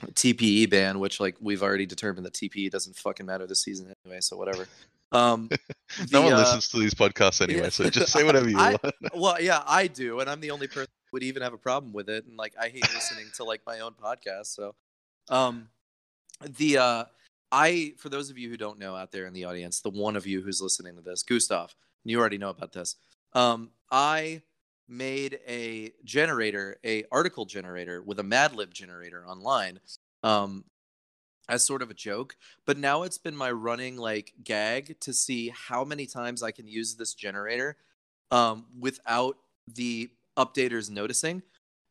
TPE 0.00 0.70
ban, 0.70 0.98
which 0.98 1.20
like 1.20 1.36
we've 1.40 1.62
already 1.62 1.86
determined 1.86 2.26
that 2.26 2.34
TPE 2.34 2.70
doesn't 2.70 2.96
fucking 2.96 3.26
matter 3.26 3.46
this 3.46 3.62
season 3.62 3.92
anyway, 4.04 4.20
so 4.20 4.36
whatever. 4.36 4.66
Um, 5.10 5.48
no 6.12 6.20
the, 6.20 6.22
one 6.22 6.32
uh, 6.34 6.38
listens 6.38 6.68
to 6.68 6.78
these 6.78 6.94
podcasts 6.94 7.40
anyway, 7.40 7.64
yeah. 7.64 7.68
so 7.70 7.88
just 7.88 8.12
say 8.12 8.24
whatever 8.24 8.48
you 8.48 8.58
I, 8.58 8.76
want. 8.82 8.94
well, 9.14 9.40
yeah, 9.40 9.62
I 9.66 9.86
do, 9.86 10.20
and 10.20 10.28
I'm 10.28 10.40
the 10.40 10.50
only 10.50 10.66
person 10.66 10.90
who 11.06 11.16
would 11.16 11.22
even 11.22 11.42
have 11.42 11.54
a 11.54 11.58
problem 11.58 11.92
with 11.92 12.08
it, 12.08 12.26
and 12.26 12.36
like 12.36 12.54
I 12.60 12.68
hate 12.68 12.88
listening 12.94 13.26
to 13.36 13.44
like 13.44 13.62
my 13.66 13.80
own 13.80 13.94
podcast. 13.94 14.46
So, 14.46 14.74
um, 15.30 15.68
the 16.56 16.78
uh, 16.78 17.04
I 17.50 17.94
for 17.96 18.10
those 18.10 18.30
of 18.30 18.38
you 18.38 18.50
who 18.50 18.56
don't 18.56 18.78
know 18.78 18.94
out 18.94 19.12
there 19.12 19.26
in 19.26 19.32
the 19.32 19.44
audience, 19.44 19.80
the 19.80 19.90
one 19.90 20.16
of 20.16 20.26
you 20.26 20.42
who's 20.42 20.60
listening 20.60 20.96
to 20.96 21.02
this, 21.02 21.22
Gustav, 21.22 21.74
you 22.04 22.20
already 22.20 22.38
know 22.38 22.50
about 22.50 22.72
this. 22.72 22.96
Um, 23.32 23.70
I 23.90 24.42
made 24.88 25.40
a 25.46 25.92
generator, 26.04 26.78
a 26.84 27.04
article 27.12 27.44
generator 27.44 28.02
with 28.02 28.18
a 28.18 28.22
Mad 28.22 28.54
Lib 28.54 28.72
generator 28.72 29.26
online. 29.26 29.80
Um, 30.22 30.64
as 31.50 31.64
sort 31.64 31.80
of 31.80 31.90
a 31.90 31.94
joke, 31.94 32.36
but 32.66 32.76
now 32.76 33.04
it's 33.04 33.16
been 33.16 33.34
my 33.34 33.50
running 33.50 33.96
like 33.96 34.34
gag 34.44 35.00
to 35.00 35.14
see 35.14 35.48
how 35.48 35.82
many 35.82 36.04
times 36.04 36.42
I 36.42 36.50
can 36.50 36.68
use 36.68 36.96
this 36.96 37.14
generator 37.14 37.78
um, 38.30 38.66
without 38.78 39.38
the 39.66 40.10
updaters 40.36 40.90
noticing. 40.90 41.42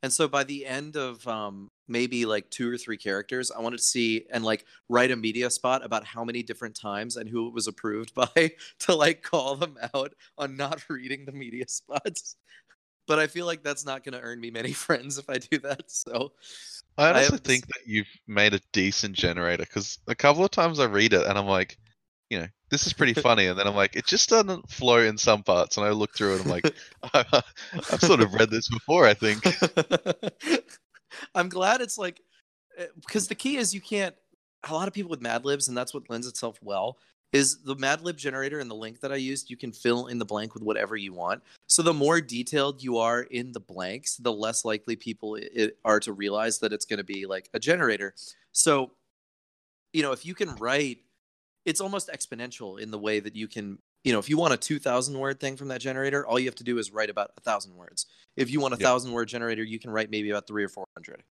And 0.03 0.13
so 0.13 0.27
by 0.27 0.43
the 0.43 0.65
end 0.65 0.95
of 0.95 1.27
um, 1.27 1.71
maybe 1.87 2.25
like 2.25 2.49
two 2.51 2.71
or 2.71 2.77
three 2.77 2.97
characters, 2.97 3.51
I 3.51 3.59
wanted 3.59 3.77
to 3.77 3.83
see 3.83 4.25
and 4.31 4.43
like 4.43 4.65
write 4.89 5.11
a 5.11 5.15
media 5.15 5.49
spot 5.49 5.83
about 5.83 6.05
how 6.05 6.23
many 6.23 6.43
different 6.43 6.75
times 6.79 7.17
and 7.17 7.27
who 7.27 7.47
it 7.47 7.53
was 7.53 7.67
approved 7.67 8.13
by 8.35 8.51
to 8.79 8.95
like 8.95 9.23
call 9.23 9.55
them 9.55 9.77
out 9.93 10.13
on 10.37 10.55
not 10.55 10.83
reading 10.89 11.25
the 11.25 11.31
media 11.31 11.65
spots. 11.67 12.35
But 13.07 13.19
I 13.19 13.27
feel 13.27 13.45
like 13.45 13.63
that's 13.63 13.85
not 13.85 14.03
going 14.03 14.13
to 14.13 14.21
earn 14.21 14.39
me 14.39 14.51
many 14.51 14.73
friends 14.73 15.17
if 15.17 15.29
I 15.29 15.37
do 15.37 15.57
that. 15.59 15.89
So 15.89 16.33
I 16.97 17.05
I 17.05 17.09
honestly 17.09 17.35
have- 17.35 17.41
think 17.41 17.67
that 17.67 17.81
you've 17.85 18.07
made 18.27 18.53
a 18.53 18.59
decent 18.73 19.15
generator 19.15 19.63
because 19.63 19.99
a 20.07 20.15
couple 20.15 20.43
of 20.43 20.51
times 20.51 20.79
I 20.79 20.85
read 20.85 21.13
it 21.13 21.25
and 21.25 21.37
I'm 21.37 21.47
like, 21.47 21.77
you 22.29 22.39
know, 22.39 22.47
this 22.69 22.85
is 22.85 22.91
pretty 22.91 23.13
funny, 23.13 23.47
and 23.47 23.57
then 23.57 23.65
I'm 23.65 23.75
like, 23.75 23.95
it 23.95 24.05
just 24.05 24.27
doesn't 24.27 24.69
flow 24.69 24.97
in 24.97 25.17
some 25.17 25.41
parts, 25.43 25.77
and 25.77 25.85
I 25.85 25.91
look 25.91 26.13
through 26.13 26.35
it, 26.35 26.41
and 26.41 26.51
I'm 26.51 26.51
like, 26.51 26.75
I've 27.93 28.01
sort 28.01 28.19
of 28.19 28.33
read 28.33 28.49
this 28.49 28.67
before, 28.67 29.05
I 29.07 29.13
think. 29.13 29.41
I'm 31.33 31.47
glad 31.47 31.79
it's 31.79 31.97
like 31.97 32.21
eh, 32.77 32.87
because 32.99 33.29
the 33.29 33.35
key 33.35 33.55
is 33.57 33.73
you 33.73 33.81
can't. 33.81 34.15
A 34.69 34.73
lot 34.73 34.89
of 34.89 34.93
people 34.93 35.09
with 35.09 35.21
Mad 35.21 35.45
Libs, 35.45 35.69
and 35.69 35.77
that's 35.77 35.93
what 35.93 36.09
lends 36.09 36.27
itself 36.27 36.59
well. 36.61 36.97
Is 37.33 37.61
the 37.63 37.75
Mad 37.75 38.01
Lib 38.01 38.17
generator 38.17 38.59
and 38.59 38.71
the 38.71 38.75
link 38.75 39.01
that 39.01 39.11
I 39.11 39.17
used? 39.17 39.49
You 39.49 39.57
can 39.57 39.71
fill 39.73 40.07
in 40.07 40.17
the 40.17 40.25
blank 40.25 40.53
with 40.53 40.63
whatever 40.63 40.95
you 40.95 41.13
want. 41.13 41.43
So 41.67 41.81
the 41.81 41.93
more 41.93 42.21
detailed 42.21 42.81
you 42.81 42.97
are 42.97 43.23
in 43.23 43.51
the 43.51 43.59
blanks, 43.59 44.15
the 44.15 44.31
less 44.31 44.63
likely 44.63 44.95
people 44.95 45.37
i- 45.41 45.49
i- 45.63 45.71
are 45.83 45.99
to 45.99 46.13
realize 46.13 46.59
that 46.59 46.71
it's 46.71 46.85
going 46.85 46.97
to 46.97 47.03
be 47.03 47.25
like 47.25 47.49
a 47.53 47.59
generator. 47.59 48.13
So, 48.53 48.91
you 49.91 50.03
know, 50.03 50.13
if 50.13 50.25
you 50.25 50.33
can 50.33 50.55
write, 50.55 50.99
it's 51.65 51.81
almost 51.81 52.07
exponential 52.09 52.79
in 52.79 52.91
the 52.91 52.99
way 52.99 53.19
that 53.19 53.35
you 53.35 53.47
can. 53.47 53.79
You 54.05 54.13
know, 54.13 54.19
if 54.19 54.29
you 54.29 54.37
want 54.37 54.53
a 54.53 54.57
2,000 54.57 55.19
word 55.19 55.39
thing 55.41 55.57
from 55.57 55.67
that 55.67 55.81
generator, 55.81 56.25
all 56.25 56.39
you 56.39 56.45
have 56.45 56.55
to 56.55 56.63
do 56.63 56.77
is 56.77 56.91
write 56.91 57.09
about 57.09 57.31
a 57.37 57.41
thousand 57.41 57.75
words 57.75 58.05
if 58.37 58.49
you 58.49 58.61
want 58.61 58.73
a 58.73 58.77
thousand 58.77 59.11
word 59.11 59.27
generator, 59.27 59.63
you 59.63 59.79
can 59.79 59.89
write 59.89 60.09
maybe 60.09 60.29
about 60.29 60.47
three 60.47 60.63
or 60.63 60.69
four 60.69 60.85
hundred, 60.95 61.23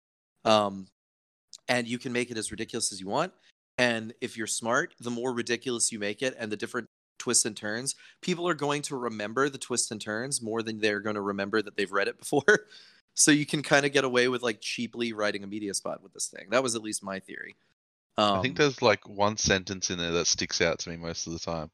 um, 0.44 0.88
and 1.70 1.88
you 1.88 1.98
can 1.98 2.12
make 2.12 2.32
it 2.32 2.38
as 2.38 2.52
ridiculous 2.52 2.92
as 2.92 3.00
you 3.00 3.08
want. 3.08 3.32
And 3.78 4.14
if 4.22 4.38
you're 4.38 4.48
smart, 4.48 4.94
the 5.00 5.12
more 5.12 5.34
ridiculous 5.34 5.92
you 5.92 6.00
make 6.00 6.22
it, 6.22 6.36
and 6.40 6.52
the 6.52 6.58
different 6.58 6.88
twists 7.20 7.46
and 7.46 7.58
turns, 7.58 7.96
people 8.22 8.48
are 8.48 8.54
going 8.54 8.82
to 8.84 8.96
remember 8.96 9.50
the 9.50 9.58
twists 9.58 9.92
and 9.92 10.00
turns 10.00 10.42
more 10.42 10.62
than 10.62 10.80
they're 10.80 11.00
going 11.00 11.16
to 11.16 11.22
remember 11.22 11.62
that 11.62 11.76
they've 11.76 11.92
read 11.92 12.08
it 12.08 12.18
before. 12.20 12.68
so 13.14 13.32
you 13.32 13.46
can 13.46 13.64
kind 13.64 13.86
of 13.86 13.92
get 13.92 14.04
away 14.04 14.28
with 14.28 14.42
like 14.42 14.62
cheaply 14.62 15.14
writing 15.14 15.44
a 15.44 15.48
media 15.48 15.74
spot 15.74 16.04
with 16.04 16.14
this 16.14 16.28
thing. 16.28 16.48
That 16.52 16.64
was 16.64 16.76
at 16.76 16.82
least 16.82 17.04
my 17.04 17.20
theory. 17.20 17.56
Um, 18.18 18.40
I 18.40 18.42
think 18.42 18.58
there's 18.58 18.82
like 18.82 19.08
one 19.08 19.38
sentence 19.38 19.90
in 19.90 19.98
there 19.98 20.12
that 20.12 20.28
sticks 20.28 20.62
out 20.62 20.80
to 20.80 20.90
me 20.90 20.96
most 20.96 21.28
of 21.28 21.34
the 21.34 21.40
time. 21.40 21.70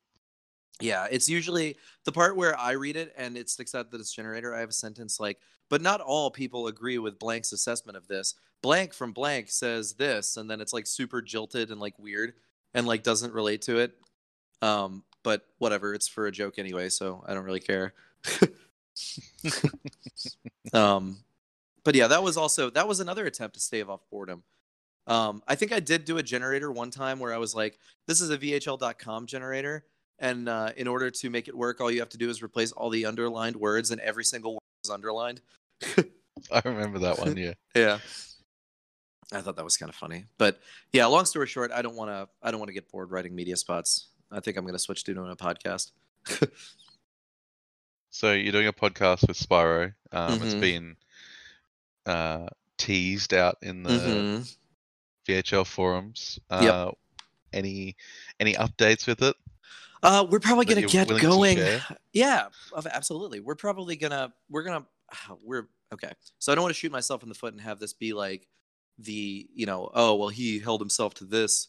Yeah, 0.80 1.08
it's 1.12 1.30
usually 1.30 1.78
the 2.06 2.12
part 2.12 2.36
where 2.36 2.58
I 2.58 2.72
read 2.72 2.96
it 2.96 3.14
and 3.16 3.38
it 3.38 3.50
sticks 3.50 3.76
out 3.76 3.92
that 3.92 4.02
it's 4.02 4.14
generator. 4.14 4.56
I 4.56 4.62
have 4.62 4.70
a 4.70 4.74
sentence 4.74 5.20
like, 5.20 5.38
but 5.72 5.82
not 5.82 6.02
all 6.02 6.30
people 6.30 6.68
agree 6.68 6.98
with 6.98 7.18
blank's 7.18 7.54
assessment 7.54 7.98
of 7.98 8.10
this. 8.10 8.36
Blank 8.62 8.94
from 8.94 9.14
blank 9.14 9.50
says 9.50 9.94
this, 9.94 10.36
and 10.36 10.52
then 10.52 10.60
it's 10.60 10.74
like 10.74 10.86
super 10.86 11.22
jilted 11.22 11.72
and 11.72 11.80
like 11.80 11.98
weird 11.98 12.34
and 12.74 12.86
like 12.86 13.04
doesn't 13.04 13.34
relate 13.34 13.62
to 13.64 13.80
it. 13.80 13.94
Um, 14.62 15.04
but 15.24 15.48
whatever, 15.60 15.94
it's 15.94 16.10
for 16.10 16.28
a 16.28 16.32
joke 16.32 16.60
anyway, 16.60 16.90
so 16.90 17.24
I 17.26 17.34
don't 17.34 17.46
really 17.46 17.62
care. 17.62 17.94
um, 20.74 21.20
but 21.86 21.96
yeah, 21.96 22.08
that 22.08 22.22
was 22.22 22.36
also 22.36 22.70
that 22.72 22.88
was 22.88 23.00
another 23.00 23.26
attempt 23.26 23.56
to 23.56 23.62
stave 23.62 23.90
off 23.90 24.02
boredom. 24.12 24.44
Um, 25.08 25.42
I 25.48 25.56
think 25.56 25.72
I 25.72 25.80
did 25.80 26.04
do 26.04 26.18
a 26.18 26.24
generator 26.24 26.70
one 26.70 26.92
time 26.92 27.18
where 27.18 27.34
I 27.34 27.38
was 27.38 27.56
like, 27.56 27.80
this 28.08 28.20
is 28.20 28.30
a 28.30 28.38
VHL.com 28.38 29.26
generator. 29.26 29.86
And 30.20 30.50
uh, 30.50 30.72
in 30.76 30.88
order 30.88 31.10
to 31.10 31.30
make 31.30 31.48
it 31.48 31.58
work, 31.58 31.80
all 31.80 31.90
you 31.90 32.02
have 32.02 32.10
to 32.10 32.18
do 32.18 32.30
is 32.30 32.44
replace 32.44 32.74
all 32.74 32.90
the 32.90 33.06
underlined 33.06 33.56
words, 33.56 33.90
and 33.90 34.00
every 34.02 34.24
single 34.24 34.54
word 34.54 34.60
is 34.84 34.92
underlined. 34.92 35.42
I 36.52 36.62
remember 36.66 37.00
that 37.00 37.20
one, 37.20 37.38
yeah. 37.38 37.54
Yeah, 37.76 38.00
I 39.32 39.42
thought 39.42 39.56
that 39.56 39.64
was 39.64 39.78
kind 39.78 39.90
of 39.90 39.96
funny. 39.96 40.26
But 40.38 40.60
yeah, 40.92 41.06
long 41.06 41.26
story 41.26 41.48
short, 41.48 41.72
I 41.72 41.82
don't 41.82 41.96
want 41.96 42.10
to. 42.12 42.28
I 42.44 42.52
don't 42.52 42.60
want 42.60 42.70
to 42.70 42.74
get 42.74 42.90
bored 42.92 43.12
writing 43.12 43.34
media 43.36 43.56
spots. 43.58 44.08
I 44.32 44.40
think 44.40 44.58
I'm 44.58 44.64
going 44.64 44.74
to 44.76 44.80
switch 44.80 45.04
to 45.06 45.14
doing 45.14 45.32
a 45.32 45.36
podcast. 45.36 45.92
So 48.14 48.34
you're 48.34 48.52
doing 48.52 48.68
a 48.68 48.74
podcast 48.74 49.28
with 49.28 49.38
Spyro. 49.40 49.94
Um, 50.12 50.42
It's 50.44 50.54
Mhm. 50.54 50.60
been 50.60 50.98
uh, 52.06 52.48
teased 52.78 53.34
out 53.34 53.58
in 53.62 53.84
the 53.84 53.90
Mhm. 53.92 54.56
VHL 55.26 55.64
forums. 55.66 56.40
Uh, 56.50 56.60
Yep. 56.88 56.98
Any 57.54 57.96
any 58.40 58.54
updates 58.56 59.06
with 59.08 59.22
it? 59.22 59.36
Uh, 60.02 60.26
we're 60.30 60.40
probably 60.40 60.66
gonna 60.66 60.82
get 60.88 61.08
going. 61.22 61.58
Yeah, 62.12 62.48
absolutely. 62.92 63.40
We're 63.40 63.56
probably 63.56 63.96
gonna 63.98 64.34
we're 64.50 64.64
gonna 64.64 64.86
we're 65.44 65.68
okay. 65.94 66.12
So 66.40 66.52
I 66.52 66.56
don't 66.56 66.64
want 66.64 66.74
to 66.74 66.80
shoot 66.80 66.92
myself 66.92 67.24
in 67.24 67.30
the 67.30 67.36
foot 67.36 67.54
and 67.54 67.62
have 67.62 67.80
this 67.80 67.94
be 67.94 68.14
like 68.14 68.48
the 69.00 69.48
you 69.54 69.66
know 69.66 69.90
oh 69.94 70.16
well 70.16 70.30
he 70.30 70.60
held 70.60 70.80
himself 70.82 71.14
to 71.16 71.26
this 71.26 71.68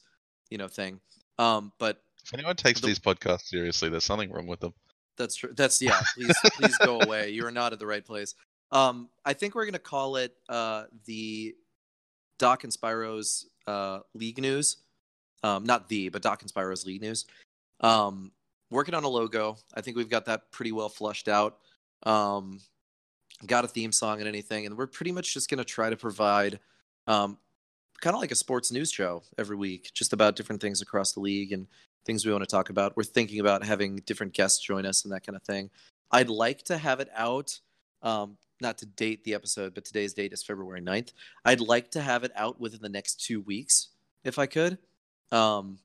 you 0.50 0.59
know 0.59 0.68
thing. 0.68 1.00
Um, 1.38 1.72
but 1.78 2.02
If 2.24 2.35
anyone 2.35 2.57
takes 2.57 2.81
The- 2.81 2.88
these 2.88 2.98
podcasts 2.98 3.46
seriously, 3.48 3.88
there's 3.88 4.05
something 4.05 4.31
wrong 4.31 4.46
with 4.46 4.61
them. 4.61 4.74
that's 5.16 5.37
true. 5.37 5.52
That's 5.57 5.81
yeah. 5.83 6.00
Please 6.14 6.37
please 6.57 6.76
go 6.78 7.00
away. 7.00 7.31
You 7.31 7.46
are 7.46 7.50
not 7.50 7.72
at 7.72 7.78
the 7.78 7.87
right 7.87 8.05
place. 8.05 8.35
Um, 8.70 9.09
I 9.24 9.33
think 9.35 9.55
we're 9.55 9.64
gonna 9.66 9.78
call 9.78 10.16
it 10.16 10.35
uh 10.48 10.85
the 11.07 11.55
Doc 12.38 12.64
and 12.64 12.72
Spyro's 12.72 13.46
uh 13.66 14.00
league 14.14 14.38
news. 14.38 14.78
Um, 15.44 15.64
not 15.64 15.88
the, 15.88 16.09
but 16.09 16.22
Doc 16.22 16.42
and 16.42 16.50
Spyro's 16.52 16.87
league 16.87 17.02
news. 17.02 17.24
Um, 17.81 18.31
working 18.70 18.94
on 18.94 19.02
a 19.05 19.09
logo. 19.09 19.57
I 19.74 19.81
think 19.81 19.96
we've 19.96 20.09
got 20.09 20.26
that 20.26 20.52
pretty 20.52 20.70
well 20.72 20.88
flushed 20.88 21.26
out. 21.28 21.59
Um, 22.05 22.61
got 23.46 23.64
a 23.64 23.68
theme 23.68 23.92
song 23.92 24.20
and 24.20 24.28
anything, 24.28 24.66
and 24.66 24.76
we're 24.76 24.87
pretty 24.87 25.12
much 25.12 25.35
just 25.35 25.50
gonna 25.50 25.64
try 25.64 25.90
to 25.90 25.96
provide 25.96 26.61
um 27.07 27.38
kind 28.02 28.14
of 28.14 28.20
like 28.20 28.33
a 28.33 28.37
sports 28.37 28.72
news 28.72 28.90
show 28.90 29.22
every 29.38 29.57
week, 29.57 29.90
just 29.94 30.12
about 30.12 30.35
different 30.37 30.61
things 30.61 30.83
across 30.83 31.12
the 31.12 31.20
league 31.20 31.52
and 31.52 31.68
things 32.05 32.26
we 32.26 32.33
want 32.33 32.42
to 32.42 32.50
talk 32.50 32.68
about. 32.68 32.96
We're 32.96 33.05
thinking 33.05 33.38
about 33.38 33.64
having 33.64 33.96
different 34.05 34.35
guests 34.35 34.61
join 34.61 34.85
us 34.85 35.05
and 35.05 35.12
that 35.12 35.24
kind 35.24 35.37
of 35.37 35.42
thing. 35.44 35.70
I'd 36.11 36.28
like 36.28 36.64
to 36.64 36.76
have 36.76 36.98
it 36.98 37.09
out, 37.16 37.61
um, 38.02 38.37
not 38.61 38.76
to 38.78 38.87
date 38.87 39.22
the 39.24 39.35
episode, 39.35 39.72
but 39.72 39.85
today's 39.85 40.12
date 40.12 40.33
is 40.33 40.42
February 40.42 40.83
9th. 40.83 41.12
I'd 41.44 41.61
like 41.61 41.92
to 41.92 42.00
have 42.00 42.24
it 42.24 42.33
out 42.35 42.61
within 42.61 42.83
the 42.83 42.88
next 42.88 43.24
two 43.24 43.40
weeks, 43.40 43.88
if 44.24 44.38
I 44.38 44.46
could. 44.46 44.78
Um, 45.31 45.78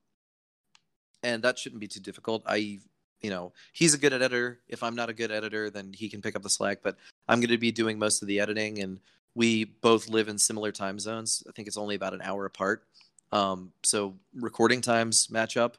and 1.23 1.43
that 1.43 1.59
shouldn't 1.59 1.79
be 1.79 1.87
too 1.87 1.99
difficult. 1.99 2.43
I, 2.45 2.79
you 3.21 3.29
know, 3.29 3.51
he's 3.73 3.93
a 3.93 3.97
good 3.97 4.13
editor. 4.13 4.59
If 4.67 4.83
I'm 4.83 4.95
not 4.95 5.09
a 5.09 5.13
good 5.13 5.31
editor, 5.31 5.69
then 5.69 5.91
he 5.93 6.09
can 6.09 6.21
pick 6.21 6.35
up 6.35 6.43
the 6.43 6.49
slack. 6.49 6.79
But 6.83 6.97
I'm 7.27 7.39
going 7.39 7.49
to 7.49 7.57
be 7.57 7.71
doing 7.71 7.97
most 7.97 8.21
of 8.21 8.27
the 8.27 8.39
editing, 8.39 8.79
and 8.81 8.99
we 9.35 9.65
both 9.65 10.09
live 10.09 10.27
in 10.29 10.37
similar 10.37 10.71
time 10.71 10.99
zones. 10.99 11.43
I 11.47 11.51
think 11.51 11.67
it's 11.67 11.77
only 11.77 11.95
about 11.95 12.13
an 12.13 12.21
hour 12.21 12.45
apart. 12.45 12.83
Um, 13.31 13.71
so 13.83 14.15
recording 14.35 14.81
times 14.81 15.29
match 15.29 15.57
up. 15.57 15.77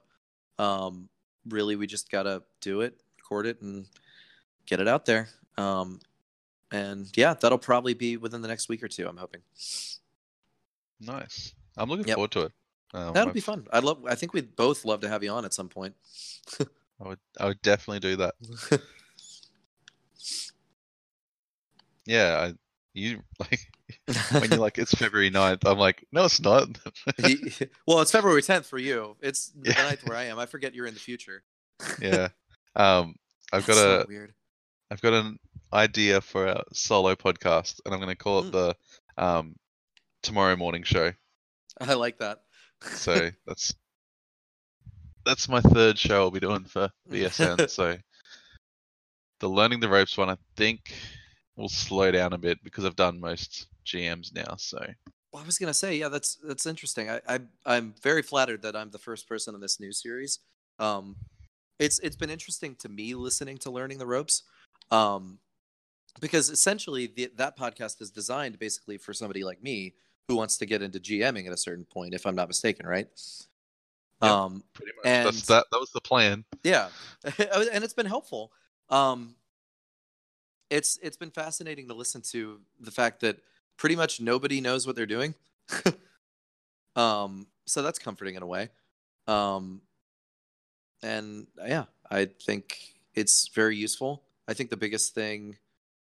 Um, 0.58 1.08
really, 1.48 1.76
we 1.76 1.86
just 1.86 2.10
gotta 2.10 2.42
do 2.60 2.80
it, 2.82 3.00
record 3.18 3.46
it, 3.46 3.62
and 3.62 3.86
get 4.66 4.80
it 4.80 4.88
out 4.88 5.06
there. 5.06 5.28
Um, 5.56 6.00
and 6.70 7.08
yeah, 7.16 7.34
that'll 7.34 7.56
probably 7.58 7.94
be 7.94 8.16
within 8.16 8.42
the 8.42 8.48
next 8.48 8.68
week 8.68 8.82
or 8.82 8.88
two. 8.88 9.08
I'm 9.08 9.16
hoping 9.16 9.40
Nice. 11.00 11.54
I'm 11.76 11.88
looking 11.88 12.08
Yep. 12.08 12.14
forward 12.16 12.30
to 12.32 12.40
it. 12.42 12.52
Um, 12.92 13.12
that'll 13.14 13.28
I've- 13.30 13.32
be 13.32 13.40
fun. 13.40 13.66
I'd 13.72 13.84
love. 13.84 14.04
I 14.06 14.14
think 14.16 14.32
we'd 14.34 14.56
both 14.56 14.84
love 14.84 15.00
to 15.00 15.08
have 15.08 15.22
you 15.22 15.30
on 15.30 15.44
at 15.44 15.54
some 15.54 15.68
point. 15.68 15.94
I 17.04 17.08
would 17.08 17.18
I 17.40 17.46
would 17.46 17.62
definitely 17.62 18.00
do 18.00 18.16
that. 18.16 18.34
Yeah, 22.06 22.48
I, 22.48 22.54
you 22.94 23.22
like 23.38 23.60
when 24.40 24.50
you're 24.50 24.60
like 24.60 24.78
it's 24.78 24.92
February 24.94 25.30
9th, 25.30 25.66
I'm 25.66 25.78
like, 25.78 26.06
no, 26.12 26.24
it's 26.24 26.40
not. 26.40 26.68
Well, 27.86 28.00
it's 28.00 28.12
February 28.12 28.42
10th 28.42 28.64
for 28.64 28.78
you. 28.78 29.16
It's 29.20 29.50
the 29.50 29.70
Yeah. 29.70 29.82
ninth 29.82 30.04
where 30.04 30.16
I 30.16 30.24
am. 30.24 30.38
I 30.38 30.46
forget 30.46 30.74
you're 30.74 30.86
in 30.86 30.94
the 30.94 31.00
future. 31.00 31.42
yeah. 32.00 32.28
Um, 32.76 33.14
I've 33.52 33.66
got 33.66 33.74
so 33.76 34.00
a 34.00 34.06
weird. 34.06 34.32
I've 34.90 35.00
got 35.02 35.12
an 35.12 35.38
idea 35.72 36.20
for 36.20 36.46
a 36.46 36.64
solo 36.72 37.14
podcast, 37.14 37.80
and 37.84 37.92
I'm 37.94 38.00
going 38.00 38.08
to 38.10 38.16
call 38.16 38.40
it 38.40 38.52
Mm. 38.52 38.52
the 38.52 38.76
um, 39.22 39.56
Tomorrow 40.22 40.56
Morning 40.56 40.82
Show. 40.82 41.12
I 41.80 41.94
like 41.94 42.18
that. 42.18 42.40
So 42.82 43.30
that's 43.46 43.74
that's 45.24 45.48
my 45.48 45.60
third 45.60 45.98
show 45.98 46.22
I'll 46.22 46.30
be 46.30 46.40
doing 46.40 46.64
for 46.64 46.90
BSN. 47.10 47.68
so 47.70 47.96
the 49.40 49.48
Learning 49.48 49.80
the 49.80 49.88
Ropes 49.88 50.16
one, 50.16 50.30
I 50.30 50.36
think, 50.56 50.92
will 51.56 51.68
slow 51.68 52.10
down 52.10 52.32
a 52.32 52.38
bit 52.38 52.58
because 52.62 52.84
I've 52.84 52.96
done 52.96 53.20
most 53.20 53.66
GMs 53.86 54.34
now. 54.34 54.56
So 54.56 54.78
Well, 55.32 55.42
I 55.42 55.46
was 55.46 55.58
gonna 55.58 55.74
say, 55.74 55.96
yeah, 55.96 56.08
that's 56.08 56.36
that's 56.36 56.66
interesting. 56.66 57.10
I, 57.10 57.20
I 57.28 57.40
I'm 57.66 57.94
very 58.02 58.22
flattered 58.22 58.62
that 58.62 58.76
I'm 58.76 58.90
the 58.90 58.98
first 58.98 59.28
person 59.28 59.54
in 59.54 59.60
this 59.60 59.80
new 59.80 59.92
series. 59.92 60.40
Um, 60.78 61.16
it's 61.78 61.98
it's 62.00 62.16
been 62.16 62.30
interesting 62.30 62.74
to 62.76 62.88
me 62.88 63.14
listening 63.14 63.58
to 63.58 63.70
learning 63.70 63.98
the 63.98 64.06
ropes, 64.06 64.42
um, 64.90 65.38
because 66.20 66.48
essentially 66.50 67.06
the, 67.06 67.30
that 67.36 67.58
podcast 67.58 68.00
is 68.00 68.10
designed 68.10 68.58
basically 68.58 68.98
for 68.98 69.12
somebody 69.12 69.44
like 69.44 69.62
me 69.62 69.94
who 70.28 70.36
wants 70.36 70.58
to 70.58 70.66
get 70.66 70.82
into 70.82 71.00
GMing 71.00 71.46
at 71.46 71.52
a 71.52 71.56
certain 71.56 71.84
point, 71.84 72.14
if 72.14 72.26
I'm 72.26 72.34
not 72.34 72.48
mistaken, 72.48 72.86
right? 72.86 73.08
Yep. 74.22 74.30
Um, 74.30 74.64
Pretty 74.72 74.92
much. 74.96 75.06
And- 75.06 75.26
That's 75.26 75.46
that. 75.46 75.66
That 75.70 75.78
was 75.78 75.90
the 75.90 76.00
plan. 76.00 76.44
yeah, 76.64 76.88
and 77.38 77.84
it's 77.84 77.94
been 77.94 78.06
helpful. 78.06 78.52
Um, 78.90 79.34
it's 80.70 80.98
it's 81.02 81.16
been 81.16 81.30
fascinating 81.30 81.88
to 81.88 81.94
listen 81.94 82.20
to 82.32 82.60
the 82.80 82.90
fact 82.90 83.20
that 83.20 83.38
pretty 83.76 83.96
much 83.96 84.20
nobody 84.20 84.60
knows 84.60 84.86
what 84.86 84.96
they're 84.96 85.06
doing. 85.06 85.34
um, 86.96 87.46
so 87.66 87.82
that's 87.82 87.98
comforting 87.98 88.34
in 88.34 88.42
a 88.42 88.46
way. 88.46 88.70
Um, 89.26 89.82
and 91.02 91.46
yeah, 91.64 91.84
I 92.10 92.26
think 92.26 92.76
it's 93.14 93.48
very 93.48 93.76
useful. 93.76 94.22
I 94.48 94.54
think 94.54 94.70
the 94.70 94.76
biggest 94.76 95.14
thing 95.14 95.56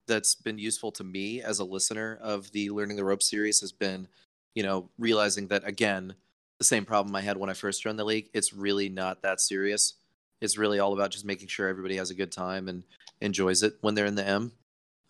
that's 0.08 0.36
been 0.36 0.58
useful 0.58 0.92
to 0.94 1.04
me 1.04 1.42
as 1.42 1.60
a 1.60 1.64
listener 1.64 2.18
of 2.22 2.52
the 2.52 2.70
Learning 2.72 2.98
the 2.98 3.04
rope 3.04 3.22
series 3.22 3.62
has 3.62 3.72
been, 3.72 4.08
you 4.56 4.64
know, 4.64 4.90
realizing 4.98 5.48
that 5.50 5.68
again, 5.68 6.16
the 6.62 6.66
same 6.66 6.86
problem 6.86 7.16
I 7.16 7.22
had 7.22 7.38
when 7.38 7.50
I 7.50 7.54
first 7.54 7.82
joined 7.82 7.98
the 7.98 8.04
league. 8.06 8.30
It's 8.36 8.54
really 8.54 8.88
not 8.88 9.24
that 9.24 9.42
serious. 9.42 9.96
It's 10.42 10.60
really 10.60 10.78
all 10.78 10.94
about 10.94 11.10
just 11.10 11.26
making 11.26 11.48
sure 11.48 11.68
everybody 11.68 11.96
has 11.98 12.12
a 12.12 12.14
good 12.14 12.32
time 12.32 12.68
and 12.68 12.84
enjoys 13.20 13.64
it 13.64 13.78
when 13.82 13.96
they're 13.96 14.06
in 14.06 14.14
the 14.14 14.28
M. 14.28 14.52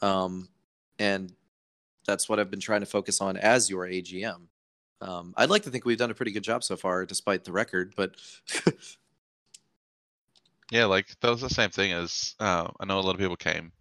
Um, 0.02 0.48
and 0.98 1.34
that's 2.08 2.30
what 2.30 2.40
I've 2.40 2.50
been 2.50 2.62
trying 2.62 2.80
to 2.80 2.86
focus 2.86 3.20
on 3.20 3.36
as 3.36 3.70
your 3.70 3.86
AGM. 3.86 4.44
Um, 5.02 5.34
I'd 5.36 5.50
like 5.50 5.64
to 5.64 5.70
think 5.70 5.84
we've 5.84 5.98
done 5.98 6.10
a 6.12 6.14
pretty 6.14 6.32
good 6.32 6.44
job 6.44 6.64
so 6.64 6.78
far, 6.78 7.06
despite 7.06 7.44
the 7.44 7.52
record. 7.52 7.96
But 7.98 8.16
Yeah, 10.72 10.86
like 10.86 11.08
that 11.20 11.30
was 11.30 11.42
the 11.42 11.50
same 11.50 11.70
thing 11.70 11.92
as 11.92 12.34
uh, 12.40 12.70
I 12.80 12.86
know 12.86 13.00
a 13.00 13.02
lot 13.02 13.16
of 13.16 13.20
people 13.20 13.36
came 13.36 13.74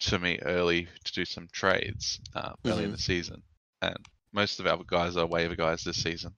to 0.00 0.18
me 0.20 0.38
early 0.42 0.86
to 1.04 1.12
do 1.12 1.24
some 1.24 1.48
trades 1.50 2.20
uh, 2.36 2.52
early 2.64 2.84
in 2.84 2.90
Mhm. 2.90 2.94
the 2.94 3.02
season, 3.02 3.42
and 3.82 3.96
most 4.32 4.60
of 4.60 4.68
our 4.68 4.78
guys 4.86 5.16
are 5.16 5.26
waiver 5.26 5.56
guys 5.56 5.82
this 5.82 6.00
season, 6.00 6.32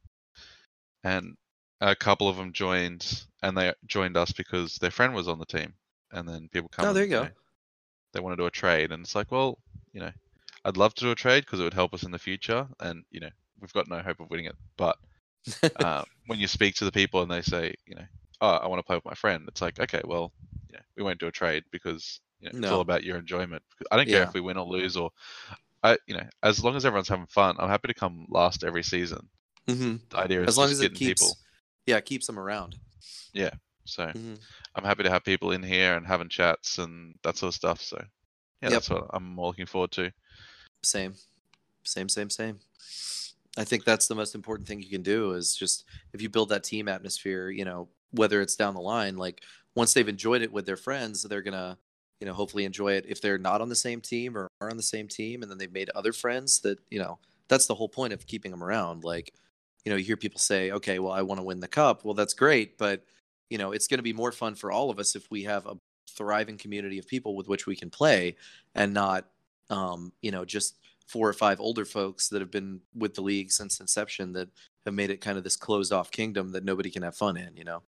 and 1.04 1.36
a 1.80 1.96
couple 1.96 2.28
of 2.28 2.36
them 2.36 2.52
joined, 2.52 3.24
and 3.42 3.56
they 3.56 3.72
joined 3.86 4.16
us 4.16 4.32
because 4.32 4.76
their 4.76 4.90
friend 4.90 5.14
was 5.14 5.28
on 5.28 5.38
the 5.38 5.46
team, 5.46 5.74
and 6.12 6.28
then 6.28 6.48
people 6.48 6.68
come. 6.68 6.88
Oh, 6.88 6.92
there 6.92 7.04
you 7.04 7.10
go. 7.10 7.22
know, 7.22 7.30
they 8.12 8.20
want 8.20 8.32
to 8.36 8.42
do 8.42 8.46
a 8.46 8.50
trade, 8.50 8.92
and 8.92 9.02
it's 9.04 9.14
like, 9.14 9.30
well, 9.30 9.58
you 9.92 10.00
know, 10.00 10.12
I'd 10.64 10.76
love 10.76 10.94
to 10.94 11.04
do 11.04 11.10
a 11.10 11.16
trade 11.16 11.44
because 11.44 11.60
it 11.60 11.64
would 11.64 11.74
help 11.74 11.94
us 11.94 12.02
in 12.04 12.12
the 12.12 12.18
future, 12.18 12.66
and 12.80 13.04
you 13.10 13.20
know, 13.20 13.30
we've 13.60 13.72
got 13.72 13.88
no 13.88 14.00
hope 14.00 14.20
of 14.20 14.30
winning 14.30 14.46
it, 14.46 14.56
but 14.76 14.96
uh, 15.76 16.02
when 16.26 16.38
you 16.38 16.46
speak 16.48 16.74
to 16.76 16.84
the 16.84 16.92
people 16.92 17.22
and 17.22 17.30
they 17.30 17.42
say, 17.42 17.74
you 17.86 17.94
know, 17.96 18.04
oh, 18.40 18.48
I 18.56 18.66
want 18.68 18.78
to 18.80 18.84
play 18.84 18.96
with 18.96 19.04
my 19.04 19.14
friend, 19.14 19.44
it's 19.48 19.62
like, 19.62 19.78
okay, 19.80 20.02
well, 20.04 20.32
you 20.70 20.76
know, 20.76 20.82
we 20.96 21.02
won't 21.02 21.20
do 21.20 21.28
a 21.28 21.32
trade 21.32 21.64
because 21.72 22.20
you 22.40 22.48
know, 22.48 22.52
it's 22.58 22.70
all 22.72 22.80
about 22.80 23.04
your 23.04 23.18
enjoyment. 23.18 23.62
I 23.90 23.96
don't 23.96 24.08
care 24.08 24.22
Yeah. 24.22 24.24
if 24.24 24.34
we 24.34 24.40
win 24.40 24.56
or 24.58 24.66
lose, 24.66 24.96
or 24.96 25.10
I, 25.82 25.98
you 26.06 26.16
know, 26.16 26.26
as 26.42 26.62
long 26.64 26.76
as 26.76 26.84
everyone's 26.84 27.08
having 27.08 27.26
fun, 27.26 27.56
I'm 27.58 27.68
happy 27.68 27.88
to 27.88 27.94
come 27.94 28.26
last 28.30 28.64
every 28.64 28.82
season. 28.82 29.28
Mhm. 29.68 30.08
The 30.10 30.18
idea 30.18 30.42
is 30.42 30.48
as 30.48 30.58
long 30.58 30.70
as 30.70 30.80
it 30.80 30.94
keeps, 30.94 31.20
people. 31.22 31.38
yeah, 31.86 32.00
keeps 32.00 32.26
them 32.26 32.38
around. 32.38 32.76
Yeah. 33.32 33.50
So 33.84 34.06
Mhm. 34.06 34.40
I'm 34.74 34.84
happy 34.84 35.02
to 35.02 35.10
have 35.10 35.24
people 35.24 35.52
in 35.52 35.62
here 35.62 35.96
and 35.96 36.06
having 36.06 36.28
chats 36.28 36.78
and 36.78 37.14
that 37.22 37.36
sort 37.36 37.48
of 37.50 37.54
stuff. 37.54 37.80
So 37.80 37.96
yeah, 38.62 38.70
Yep. 38.70 38.72
that's 38.72 38.90
what 38.90 39.06
I'm 39.12 39.24
more 39.34 39.48
looking 39.48 39.66
forward 39.66 39.92
to. 39.92 40.12
Same, 40.84 41.14
same, 41.84 42.08
same, 42.08 42.30
same. 42.30 42.60
I 43.56 43.64
think 43.64 43.84
that's 43.84 44.06
the 44.08 44.14
most 44.14 44.34
important 44.34 44.66
thing 44.66 44.80
you 44.82 44.88
can 44.88 45.02
do 45.02 45.32
is 45.32 45.54
just 45.54 45.84
if 46.12 46.22
you 46.22 46.28
build 46.28 46.48
that 46.50 46.64
team 46.64 46.88
atmosphere, 46.88 47.50
you 47.50 47.64
know, 47.64 47.88
whether 48.12 48.40
it's 48.40 48.56
down 48.56 48.74
the 48.74 48.80
line, 48.80 49.16
like 49.16 49.42
once 49.74 49.94
they've 49.94 50.08
enjoyed 50.08 50.42
it 50.42 50.52
with 50.52 50.66
their 50.66 50.76
friends, 50.76 51.22
they're 51.22 51.42
gonna, 51.42 51.78
you 52.20 52.26
know, 52.26 52.34
hopefully 52.34 52.64
enjoy 52.64 52.92
it 52.94 53.04
if 53.08 53.20
they're 53.20 53.38
not 53.38 53.60
on 53.60 53.68
the 53.68 53.76
same 53.76 54.00
team 54.00 54.36
or 54.36 54.48
are 54.60 54.70
on 54.70 54.76
the 54.76 54.82
same 54.82 55.08
team, 55.08 55.42
and 55.42 55.50
then 55.50 55.58
they've 55.58 55.72
made 55.72 55.90
other 55.90 56.12
friends 56.12 56.60
that, 56.60 56.78
you 56.90 56.98
know, 56.98 57.18
that's 57.48 57.66
the 57.66 57.74
whole 57.74 57.88
point 57.88 58.12
of 58.12 58.26
keeping 58.26 58.50
them 58.50 58.62
around. 58.64 59.04
Like, 59.04 59.34
you 59.84 59.90
know, 59.90 59.96
you 59.96 60.04
hear 60.04 60.16
people 60.16 60.38
say, 60.38 60.70
okay, 60.70 60.98
well, 60.98 61.12
I 61.12 61.22
want 61.22 61.38
to 61.38 61.44
win 61.44 61.60
the 61.60 61.68
cup. 61.68 62.04
Well, 62.04 62.14
that's 62.14 62.34
great, 62.34 62.78
but 62.78 63.04
you 63.50 63.58
know, 63.58 63.72
it's 63.72 63.86
going 63.86 63.98
to 63.98 64.02
be 64.02 64.12
more 64.12 64.32
fun 64.32 64.54
for 64.54 64.72
all 64.72 64.90
of 64.90 64.98
us 64.98 65.14
if 65.14 65.30
we 65.30 65.42
have 65.44 65.66
a 65.66 65.76
thriving 66.08 66.58
community 66.58 66.98
of 66.98 67.06
people 67.06 67.36
with 67.36 67.48
which 67.48 67.66
we 67.66 67.76
can 67.76 67.90
play 67.90 68.36
and 68.74 68.94
not 68.94 69.26
um, 69.70 70.12
you 70.22 70.30
know, 70.30 70.44
just 70.44 70.76
four 71.06 71.28
or 71.28 71.32
five 71.32 71.60
older 71.60 71.84
folks 71.84 72.28
that 72.28 72.40
have 72.40 72.50
been 72.50 72.80
with 72.94 73.14
the 73.14 73.20
league 73.22 73.50
since 73.50 73.80
inception 73.80 74.32
that 74.32 74.48
have 74.84 74.94
made 74.94 75.10
it 75.10 75.20
kind 75.20 75.38
of 75.38 75.44
this 75.44 75.56
closed 75.56 75.92
off 75.92 76.10
kingdom 76.10 76.52
that 76.52 76.64
nobody 76.64 76.90
can 76.90 77.02
have 77.02 77.16
fun 77.16 77.36
in, 77.36 77.56
you 77.56 77.64
know? 77.64 77.82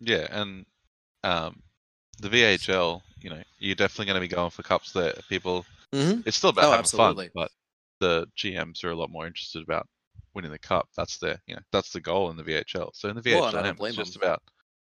Yeah, 0.00 0.26
and 0.30 0.66
um, 1.24 1.62
the 2.20 2.28
VHL, 2.28 3.02
you 3.20 3.30
know, 3.30 3.42
you're 3.58 3.74
definitely 3.74 4.06
going 4.06 4.16
to 4.22 4.28
be 4.28 4.34
going 4.34 4.50
for 4.50 4.62
cups 4.62 4.92
that 4.92 5.26
People, 5.28 5.64
Mm-hmm. 5.92 6.20
it's 6.24 6.38
still 6.38 6.50
about 6.50 6.64
Oh, 6.64 6.70
having 6.70 6.78
absolutely. 6.80 7.26
fun, 7.26 7.32
but 7.34 7.50
the 8.00 8.26
GMs 8.36 8.82
are 8.82 8.90
a 8.90 8.96
lot 8.96 9.10
more 9.10 9.26
interested 9.26 9.62
about 9.62 9.86
winning 10.34 10.50
the 10.50 10.58
cup. 10.58 10.88
That's 10.96 11.18
the, 11.18 11.38
you 11.46 11.54
know, 11.54 11.62
that's 11.72 11.90
the 11.92 12.00
goal 12.00 12.30
in 12.30 12.36
the 12.36 12.42
VHL. 12.42 12.90
So 12.94 13.08
in 13.08 13.16
the 13.16 13.22
Well, 13.32 13.50
VHL, 13.50 13.62
don't 13.76 13.80
it's 13.86 13.96
just 13.96 14.16
about 14.16 14.42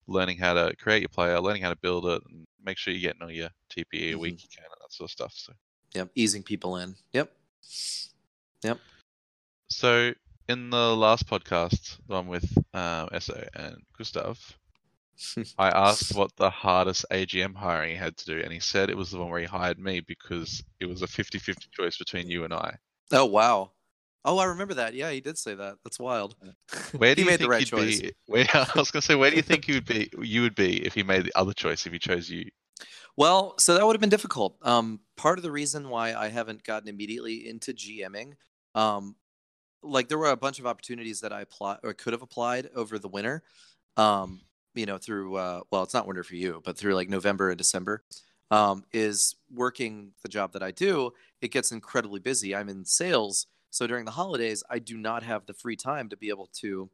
learning 0.06 0.38
how 0.38 0.54
to 0.54 0.74
create 0.76 1.00
your 1.00 1.08
player, 1.08 1.40
learning 1.40 1.62
how 1.62 1.70
to 1.70 1.76
build 1.76 2.06
it, 2.06 2.22
and 2.28 2.46
make 2.62 2.78
sure 2.78 2.92
you're 2.92 3.00
getting 3.00 3.22
all 3.22 3.30
your 3.30 3.50
TPE 3.70 4.12
a 4.12 4.14
Mhm. 4.16 4.20
week 4.20 4.42
you 4.42 4.48
can, 4.54 4.64
and 4.64 4.72
that 4.80 4.92
sort 4.92 5.08
of 5.08 5.12
stuff. 5.12 5.32
So, 5.34 5.52
Yep. 5.94 6.10
Easing 6.14 6.42
people 6.42 6.76
in. 6.78 6.96
Yep. 7.12 7.32
Yep. 8.62 8.80
so 9.70 10.12
in 10.48 10.70
the 10.70 10.96
last 10.96 11.26
podcast, 11.26 11.98
the 12.06 12.14
one 12.14 12.26
with 12.26 12.56
um, 12.74 13.08
Esso 13.10 13.48
and 13.54 13.76
Gustav, 13.96 14.38
I 15.58 15.68
asked 15.68 16.14
what 16.14 16.34
the 16.36 16.50
hardest 16.50 17.04
AGM 17.10 17.54
hiring 17.54 17.90
he 17.90 17.96
had 17.96 18.16
to 18.18 18.24
do, 18.24 18.40
and 18.40 18.52
he 18.52 18.60
said 18.60 18.90
it 18.90 18.96
was 18.96 19.10
the 19.10 19.18
one 19.18 19.30
where 19.30 19.40
he 19.40 19.46
hired 19.46 19.78
me 19.78 20.00
because 20.00 20.62
it 20.80 20.86
was 20.86 21.02
a 21.02 21.06
50 21.06 21.38
50 21.38 21.68
choice 21.72 21.96
between 21.96 22.28
you 22.28 22.44
and 22.44 22.52
I. 22.52 22.76
Oh, 23.12 23.26
wow. 23.26 23.70
Oh, 24.24 24.38
I 24.38 24.46
remember 24.46 24.74
that. 24.74 24.94
Yeah, 24.94 25.10
he 25.10 25.20
did 25.20 25.36
say 25.36 25.54
that. 25.54 25.76
That's 25.84 25.98
wild. 25.98 26.34
Where 26.96 27.14
do 27.14 27.20
he 27.20 27.24
you 27.24 27.30
made 27.30 27.38
think 27.38 27.46
the 27.46 27.48
right 27.48 27.66
choice. 27.66 28.00
be? 28.00 28.12
Where, 28.26 28.46
I 28.54 28.66
was 28.74 28.90
going 28.90 29.00
to 29.00 29.02
say, 29.02 29.14
where 29.14 29.30
do 29.30 29.36
you 29.36 29.42
think 29.42 29.68
you 29.68 29.74
would 29.74 29.84
be? 29.84 30.10
You 30.18 30.42
would 30.42 30.54
be 30.54 30.84
if 30.84 30.94
he 30.94 31.02
made 31.02 31.24
the 31.24 31.32
other 31.34 31.52
choice, 31.52 31.86
if 31.86 31.92
he 31.92 31.98
chose 31.98 32.30
you. 32.30 32.50
Well, 33.16 33.54
so 33.58 33.74
that 33.74 33.86
would 33.86 33.94
have 33.94 34.00
been 34.00 34.10
difficult. 34.10 34.56
Um, 34.62 35.00
part 35.16 35.38
of 35.38 35.42
the 35.42 35.52
reason 35.52 35.88
why 35.88 36.14
I 36.14 36.28
haven't 36.28 36.64
gotten 36.64 36.88
immediately 36.88 37.48
into 37.48 37.72
GMing, 37.72 38.32
um, 38.74 39.14
like 39.82 40.08
there 40.08 40.18
were 40.18 40.30
a 40.30 40.36
bunch 40.36 40.58
of 40.58 40.66
opportunities 40.66 41.20
that 41.20 41.32
I 41.32 41.42
applied 41.42 41.78
or 41.84 41.92
could 41.92 42.12
have 42.12 42.22
applied 42.22 42.70
over 42.74 42.98
the 42.98 43.08
winter. 43.08 43.42
Um, 43.96 44.40
you 44.74 44.86
know, 44.86 44.98
through 44.98 45.36
uh, 45.36 45.60
well, 45.70 45.82
it's 45.82 45.94
not 45.94 46.06
winter 46.06 46.24
for 46.24 46.34
you, 46.34 46.60
but 46.64 46.76
through 46.76 46.94
like 46.94 47.08
November 47.08 47.50
and 47.50 47.58
December, 47.58 48.02
um, 48.50 48.84
is 48.92 49.36
working 49.52 50.12
the 50.22 50.28
job 50.28 50.52
that 50.52 50.62
I 50.62 50.70
do. 50.70 51.12
It 51.40 51.52
gets 51.52 51.72
incredibly 51.72 52.20
busy. 52.20 52.54
I'm 52.54 52.68
in 52.68 52.84
sales, 52.84 53.46
so 53.74 53.86
during 53.86 54.04
the 54.04 54.10
holidays, 54.12 54.62
I 54.70 54.78
do 54.78 54.96
not 54.96 55.22
have 55.24 55.46
the 55.46 55.54
free 55.54 55.76
time 55.76 56.08
to 56.10 56.16
be 56.16 56.28
able 56.28 56.46
to, 56.60 56.90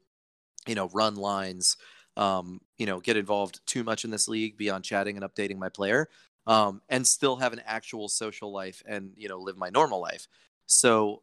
you 0.66 0.74
know, 0.74 0.88
run 0.90 1.16
lines, 1.16 1.76
um, 2.16 2.60
you 2.78 2.86
know, 2.86 3.00
get 3.00 3.16
involved 3.16 3.60
too 3.66 3.84
much 3.84 4.04
in 4.04 4.10
this 4.10 4.28
league 4.28 4.56
beyond 4.56 4.84
chatting 4.84 5.16
and 5.16 5.24
updating 5.24 5.58
my 5.58 5.68
player, 5.68 6.08
um, 6.46 6.82
and 6.88 7.06
still 7.06 7.36
have 7.36 7.52
an 7.52 7.62
actual 7.64 8.08
social 8.08 8.52
life 8.52 8.82
and 8.86 9.12
you 9.16 9.28
know 9.28 9.38
live 9.38 9.56
my 9.56 9.70
normal 9.70 10.00
life. 10.00 10.26
So 10.66 11.22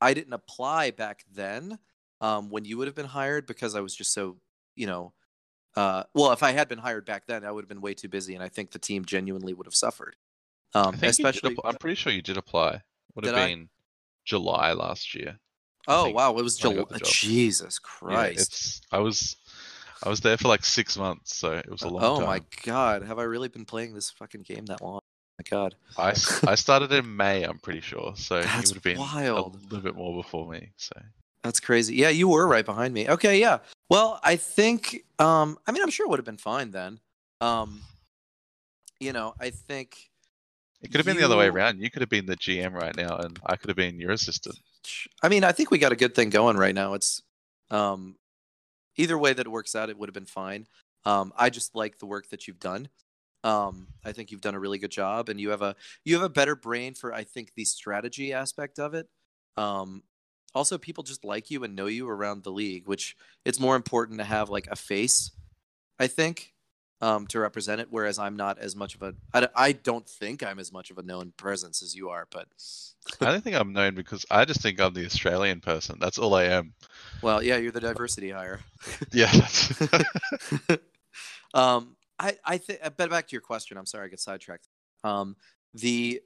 I 0.00 0.14
didn't 0.14 0.32
apply 0.34 0.90
back 0.92 1.24
then 1.32 1.78
um, 2.20 2.50
when 2.50 2.64
you 2.64 2.78
would 2.78 2.86
have 2.88 2.94
been 2.96 3.06
hired 3.06 3.46
because 3.46 3.74
I 3.74 3.80
was 3.80 3.94
just 3.94 4.12
so 4.12 4.38
you 4.76 4.86
know. 4.86 5.14
Uh, 5.76 6.04
well, 6.14 6.32
if 6.32 6.42
I 6.42 6.52
had 6.52 6.68
been 6.68 6.78
hired 6.78 7.04
back 7.04 7.26
then, 7.26 7.44
I 7.44 7.50
would 7.52 7.62
have 7.64 7.68
been 7.68 7.82
way 7.82 7.94
too 7.94 8.08
busy, 8.08 8.34
and 8.34 8.42
I 8.42 8.48
think 8.48 8.70
the 8.70 8.78
team 8.78 9.04
genuinely 9.04 9.54
would 9.54 9.66
have 9.66 9.74
suffered. 9.74 10.16
I 10.74 10.80
Um, 10.80 10.94
think 10.96 11.18
you 11.18 11.26
did 11.28 11.44
especially, 11.44 11.52
apply- 11.52 11.70
I'm 11.70 11.76
pretty 11.76 11.96
sure 11.96 12.12
you 12.12 12.22
did 12.22 12.36
apply. 12.36 12.82
Would 13.14 13.24
have 13.24 13.34
Did 13.34 13.38
I? 13.38 13.48
been 13.48 13.68
July 14.26 14.72
last 14.72 15.14
year. 15.14 15.38
oh 15.88 16.04
think 16.04 16.16
wow, 16.16 16.36
it 16.36 16.42
was 16.42 16.56
July. 16.58 16.74
got 16.76 16.88
the 16.90 16.98
job. 16.98 17.08
Jesus 17.08 17.78
Yeah, 17.78 17.78
Christ! 17.82 18.40
it's. 18.40 18.80
I 18.92 18.98
was. 18.98 19.36
I 20.02 20.10
was 20.10 20.20
there 20.20 20.36
for 20.36 20.48
like 20.48 20.62
six 20.64 20.98
months, 20.98 21.34
so 21.34 21.52
it 21.52 21.70
was 21.70 21.80
a 21.82 21.88
long 21.88 22.02
oh 22.02 22.18
time. 22.18 22.26
my 22.26 22.42
God, 22.64 23.02
have 23.02 23.18
I 23.18 23.22
really 23.22 23.48
been 23.48 23.64
playing 23.64 23.94
this 23.94 24.10
fucking 24.10 24.42
game 24.42 24.66
that 24.66 24.82
long? 24.82 25.00
my 25.38 25.44
God. 25.48 25.74
I, 25.98 26.10
I 26.46 26.54
started 26.54 26.92
in 26.92 27.16
May, 27.16 27.44
I'm 27.44 27.58
pretty 27.58 27.80
sure. 27.80 28.14
So 28.16 28.40
That's 28.42 28.68
would 28.68 28.76
have 28.76 28.82
been 28.82 28.98
wild. 28.98 29.56
a 29.56 29.58
little 29.74 29.80
bit 29.80 29.94
more 29.94 30.14
before 30.14 30.48
me. 30.50 30.70
So 30.76 30.94
That's 31.42 31.60
crazy. 31.60 31.94
Yeah, 31.94 32.08
you 32.10 32.28
were 32.28 32.46
right 32.46 32.64
behind 32.64 32.94
me. 32.94 33.08
Okay, 33.08 33.40
yeah. 33.40 33.58
Well, 33.88 34.20
I 34.22 34.36
think 34.36 35.04
um 35.18 35.58
I 35.66 35.72
mean 35.72 35.82
I'm 35.82 35.90
sure 35.90 36.06
it 36.06 36.10
would 36.10 36.18
have 36.18 36.26
been 36.26 36.36
fine 36.36 36.70
then. 36.70 37.00
Um 37.40 37.82
you 38.98 39.12
know, 39.12 39.34
I 39.38 39.50
think 39.50 40.10
it 40.82 40.90
could 40.90 40.98
have 40.98 41.06
been 41.06 41.16
the 41.16 41.24
other 41.24 41.36
way 41.36 41.48
around. 41.48 41.80
You 41.80 41.90
could 41.90 42.02
have 42.02 42.08
been 42.08 42.26
the 42.26 42.36
GM 42.36 42.72
right 42.72 42.96
now, 42.96 43.16
and 43.16 43.38
I 43.46 43.56
could 43.56 43.68
have 43.68 43.76
been 43.76 43.98
your 43.98 44.12
assistant. 44.12 44.58
I 45.22 45.28
mean, 45.28 45.44
I 45.44 45.52
think 45.52 45.70
we 45.70 45.78
got 45.78 45.92
a 45.92 45.96
good 45.96 46.14
thing 46.14 46.30
going 46.30 46.56
right 46.56 46.74
now. 46.74 46.94
It's 46.94 47.22
um 47.70 48.16
either 48.96 49.18
way 49.18 49.32
that 49.32 49.46
it 49.46 49.50
works 49.50 49.74
out, 49.74 49.90
it 49.90 49.98
would 49.98 50.08
have 50.08 50.14
been 50.14 50.26
fine. 50.26 50.66
Um 51.04 51.32
I 51.36 51.50
just 51.50 51.74
like 51.74 51.98
the 51.98 52.06
work 52.06 52.28
that 52.30 52.46
you've 52.46 52.60
done. 52.60 52.88
Um 53.42 53.88
I 54.04 54.12
think 54.12 54.30
you've 54.30 54.40
done 54.40 54.54
a 54.54 54.60
really 54.60 54.78
good 54.78 54.90
job 54.90 55.28
and 55.28 55.40
you 55.40 55.50
have 55.50 55.62
a 55.62 55.74
you 56.04 56.14
have 56.14 56.22
a 56.24 56.28
better 56.28 56.54
brain 56.54 56.94
for 56.94 57.12
I 57.12 57.24
think 57.24 57.52
the 57.54 57.64
strategy 57.64 58.32
aspect 58.32 58.78
of 58.78 58.94
it. 58.94 59.08
Um 59.56 60.02
also 60.54 60.78
people 60.78 61.04
just 61.04 61.24
like 61.24 61.50
you 61.50 61.64
and 61.64 61.76
know 61.76 61.86
you 61.86 62.08
around 62.08 62.42
the 62.42 62.52
league, 62.52 62.86
which 62.86 63.16
it's 63.44 63.60
more 63.60 63.76
important 63.76 64.18
to 64.18 64.24
have 64.24 64.48
like 64.48 64.66
a 64.70 64.76
face, 64.76 65.30
I 65.98 66.06
think, 66.06 66.54
um, 67.00 67.26
to 67.28 67.40
represent 67.40 67.80
it. 67.80 67.88
Whereas 67.90 68.18
I'm 68.18 68.36
not 68.36 68.58
as 68.58 68.74
much 68.76 68.94
of 68.94 69.02
a. 69.02 69.14
I, 69.32 69.48
I 69.54 69.72
don't 69.72 70.08
think 70.08 70.42
I'm 70.42 70.58
as 70.58 70.72
much 70.72 70.90
of 70.90 70.98
a 70.98 71.02
known 71.02 71.32
presence 71.36 71.82
as 71.82 71.94
you 71.94 72.08
are, 72.10 72.26
but 72.30 72.46
I 73.20 73.26
don't 73.26 73.44
think 73.44 73.56
I'm 73.56 73.72
known 73.72 73.94
because 73.94 74.24
I 74.30 74.44
just 74.44 74.62
think 74.62 74.80
I'm 74.80 74.94
the 74.94 75.06
Australian 75.06 75.60
person. 75.60 75.98
That's 76.00 76.18
all 76.18 76.34
I 76.34 76.44
am. 76.44 76.74
well, 77.22 77.42
yeah, 77.42 77.56
you're 77.56 77.72
the 77.72 77.80
diversity 77.80 78.30
hire. 78.30 78.60
Yeah. 79.12 79.32
Um, 81.54 81.96
I 82.18 82.36
I 82.44 82.58
think. 82.58 82.80
But 82.96 83.10
back 83.10 83.28
to 83.28 83.32
your 83.32 83.40
question. 83.40 83.78
I'm 83.78 83.86
sorry, 83.86 84.06
I 84.06 84.08
get 84.08 84.20
sidetracked. 84.20 84.68
Um, 85.04 85.36
the 85.74 86.20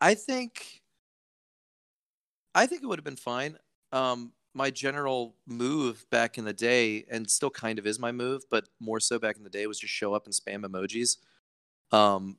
I 0.00 0.14
think 0.14 0.80
I 2.54 2.66
think 2.66 2.82
it 2.82 2.86
would 2.86 2.98
have 2.98 3.04
been 3.04 3.16
fine. 3.16 3.58
Um, 3.92 4.32
my 4.56 4.70
general 4.70 5.36
move 5.46 6.06
back 6.10 6.38
in 6.38 6.44
the 6.44 6.52
day, 6.52 7.04
and 7.10 7.30
still 7.30 7.50
kind 7.50 7.78
of 7.78 7.86
is 7.86 7.98
my 7.98 8.10
move, 8.10 8.42
but 8.50 8.68
more 8.80 8.98
so 8.98 9.18
back 9.18 9.36
in 9.36 9.44
the 9.44 9.50
day, 9.50 9.66
was 9.66 9.78
just 9.78 9.92
show 9.92 10.14
up 10.14 10.24
and 10.26 10.34
spam 10.34 10.64
emojis. 10.64 11.18
Um, 11.94 12.38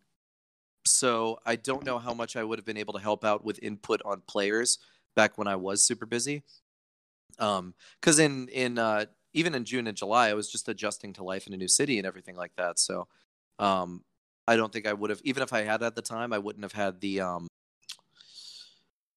so 0.86 1.40
I 1.46 1.56
don't 1.56 1.86
know 1.86 2.00
how 2.00 2.14
much 2.14 2.36
I 2.36 2.44
would 2.44 2.58
have 2.60 2.66
been 2.66 2.78
able 2.78 2.94
to 2.94 3.00
help 3.00 3.24
out 3.24 3.46
with 3.46 3.60
input 3.62 4.02
on 4.04 4.22
players 4.28 4.80
back 5.16 5.38
when 5.38 5.48
I 5.48 5.56
was 5.56 5.84
super 5.84 6.06
busy. 6.06 6.44
Um, 7.40 7.76
because 8.02 8.20
in 8.20 8.48
in 8.50 8.80
uh, 8.80 9.06
even 9.34 9.54
in 9.54 9.64
June 9.64 9.88
and 9.88 9.96
July, 9.96 10.30
I 10.30 10.34
was 10.34 10.52
just 10.52 10.68
adjusting 10.70 11.14
to 11.14 11.24
life 11.24 11.46
in 11.46 11.54
a 11.54 11.58
new 11.58 11.68
city 11.68 11.98
and 12.00 12.08
everything 12.08 12.36
like 12.36 12.54
that. 12.58 12.80
So, 12.80 13.08
um, 13.60 14.04
I 14.48 14.56
don't 14.56 14.72
think 14.74 14.88
I 14.88 14.94
would 14.94 15.10
have, 15.10 15.22
even 15.24 15.44
if 15.44 15.54
I 15.54 15.62
had 15.62 15.84
at 15.84 15.96
the 15.96 16.02
time, 16.02 16.34
I 16.34 16.40
wouldn't 16.40 16.64
have 16.64 16.72
had 16.72 17.02
the 17.02 17.22
um, 17.22 17.47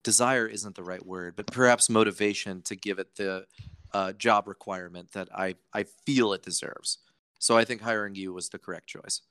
desire 0.02 0.46
isn't 0.46 0.74
the 0.76 0.82
right 0.82 1.04
word, 1.04 1.36
but 1.36 1.46
perhaps 1.46 1.90
motivation 1.90 2.62
to 2.62 2.76
give 2.76 2.98
it 2.98 3.16
the 3.16 3.46
uh, 3.92 4.12
job 4.12 4.48
requirement 4.48 5.12
that 5.12 5.28
I, 5.34 5.56
I 5.72 5.84
feel 6.06 6.32
it 6.32 6.42
deserves. 6.42 6.98
So 7.38 7.56
I 7.56 7.64
think 7.64 7.80
hiring 7.80 8.14
you 8.14 8.32
was 8.32 8.48
the 8.48 8.58
correct 8.58 8.86
choice. 8.86 9.22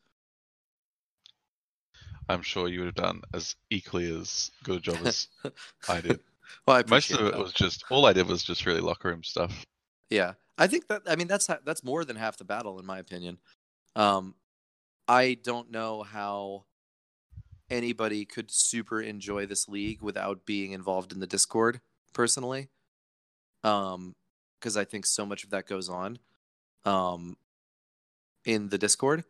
I'm 2.27 2.41
sure 2.43 2.67
you 2.67 2.79
would 2.79 2.86
have 2.86 2.95
done 2.95 3.21
as 3.34 3.55
equally 3.69 4.15
as 4.15 4.51
good 4.63 4.77
a 4.77 4.82
job 4.82 4.97
as 5.05 5.27
I 5.88 6.01
did. 6.01 6.19
well, 6.67 6.77
I 6.77 6.84
Most 6.88 7.12
of 7.12 7.21
it 7.25 7.32
that. 7.32 7.39
was 7.39 7.53
just 7.53 7.84
all 7.89 8.05
I 8.05 8.13
did 8.13 8.27
was 8.27 8.43
just 8.43 8.65
really 8.65 8.82
locker 8.82 9.10
room 9.10 9.23
stuff. 9.23 9.65
Yeah, 10.10 10.34
I 10.58 10.67
think 10.67 10.88
that 10.88 11.03
I 11.08 11.15
mean 11.15 11.27
that's 11.27 11.47
that's 11.65 11.84
more 11.84 12.05
than 12.05 12.15
half 12.15 12.38
the 12.38 12.43
battle 12.45 12.79
in 12.79 12.86
my 12.86 12.99
opinion. 12.99 13.39
Um, 13.95 14.36
I 15.08 15.38
don't 15.43 15.71
know 15.71 16.03
how 16.03 16.65
anybody 17.69 18.25
could 18.25 18.51
super 18.51 19.01
enjoy 19.01 19.45
this 19.45 19.67
league 19.67 20.01
without 20.01 20.45
being 20.45 20.71
involved 20.71 21.12
in 21.12 21.19
the 21.19 21.27
Discord 21.27 21.82
personally. 22.13 22.69
Um, 23.63 24.15
because 24.60 24.75
I 24.75 24.84
think 24.84 25.05
so 25.05 25.25
much 25.25 25.45
of 25.45 25.51
that 25.51 25.67
goes 25.67 25.88
on, 25.88 26.19
um, 26.84 27.38
in 28.45 28.67
the 28.69 28.77
Discord. 28.77 29.23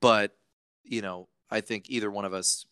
But 0.00 0.36
you 0.82 1.02
know, 1.02 1.28
I 1.50 1.60
think 1.60 1.90
either 1.90 2.10
one 2.10 2.24
of 2.24 2.32
us, 2.32 2.64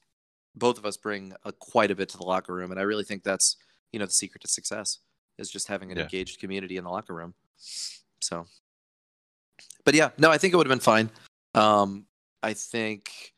both 0.55 0.79
of 0.79 0.87
us, 0.87 0.97
bring 0.97 1.35
a, 1.45 1.53
quite 1.53 1.91
a 1.91 1.95
bit 1.95 2.09
to 2.11 2.17
the 2.17 2.25
locker 2.25 2.55
room, 2.55 2.71
and 2.71 2.81
I 2.81 2.85
really 2.85 3.05
think 3.05 3.23
that's 3.23 3.57
you 3.93 3.99
know 3.99 4.07
the 4.07 4.13
secret 4.13 4.41
to 4.43 4.49
success 4.49 4.99
is 5.39 5.51
just 5.51 5.69
having 5.69 5.91
an 5.93 5.99
Yeah. 5.99 6.05
engaged 6.05 6.41
community 6.41 6.79
in 6.79 6.85
the 6.85 6.91
locker 6.91 7.15
room. 7.15 7.35
So, 8.21 8.47
but 9.85 9.95
yeah, 9.95 10.11
no, 10.19 10.31
I 10.31 10.39
think 10.39 10.55
it 10.55 10.57
would 10.57 10.67
have 10.67 10.75
been 10.75 10.81
fine. 10.81 11.11
Um, 11.55 12.07
I 12.43 12.55
think 12.55 13.35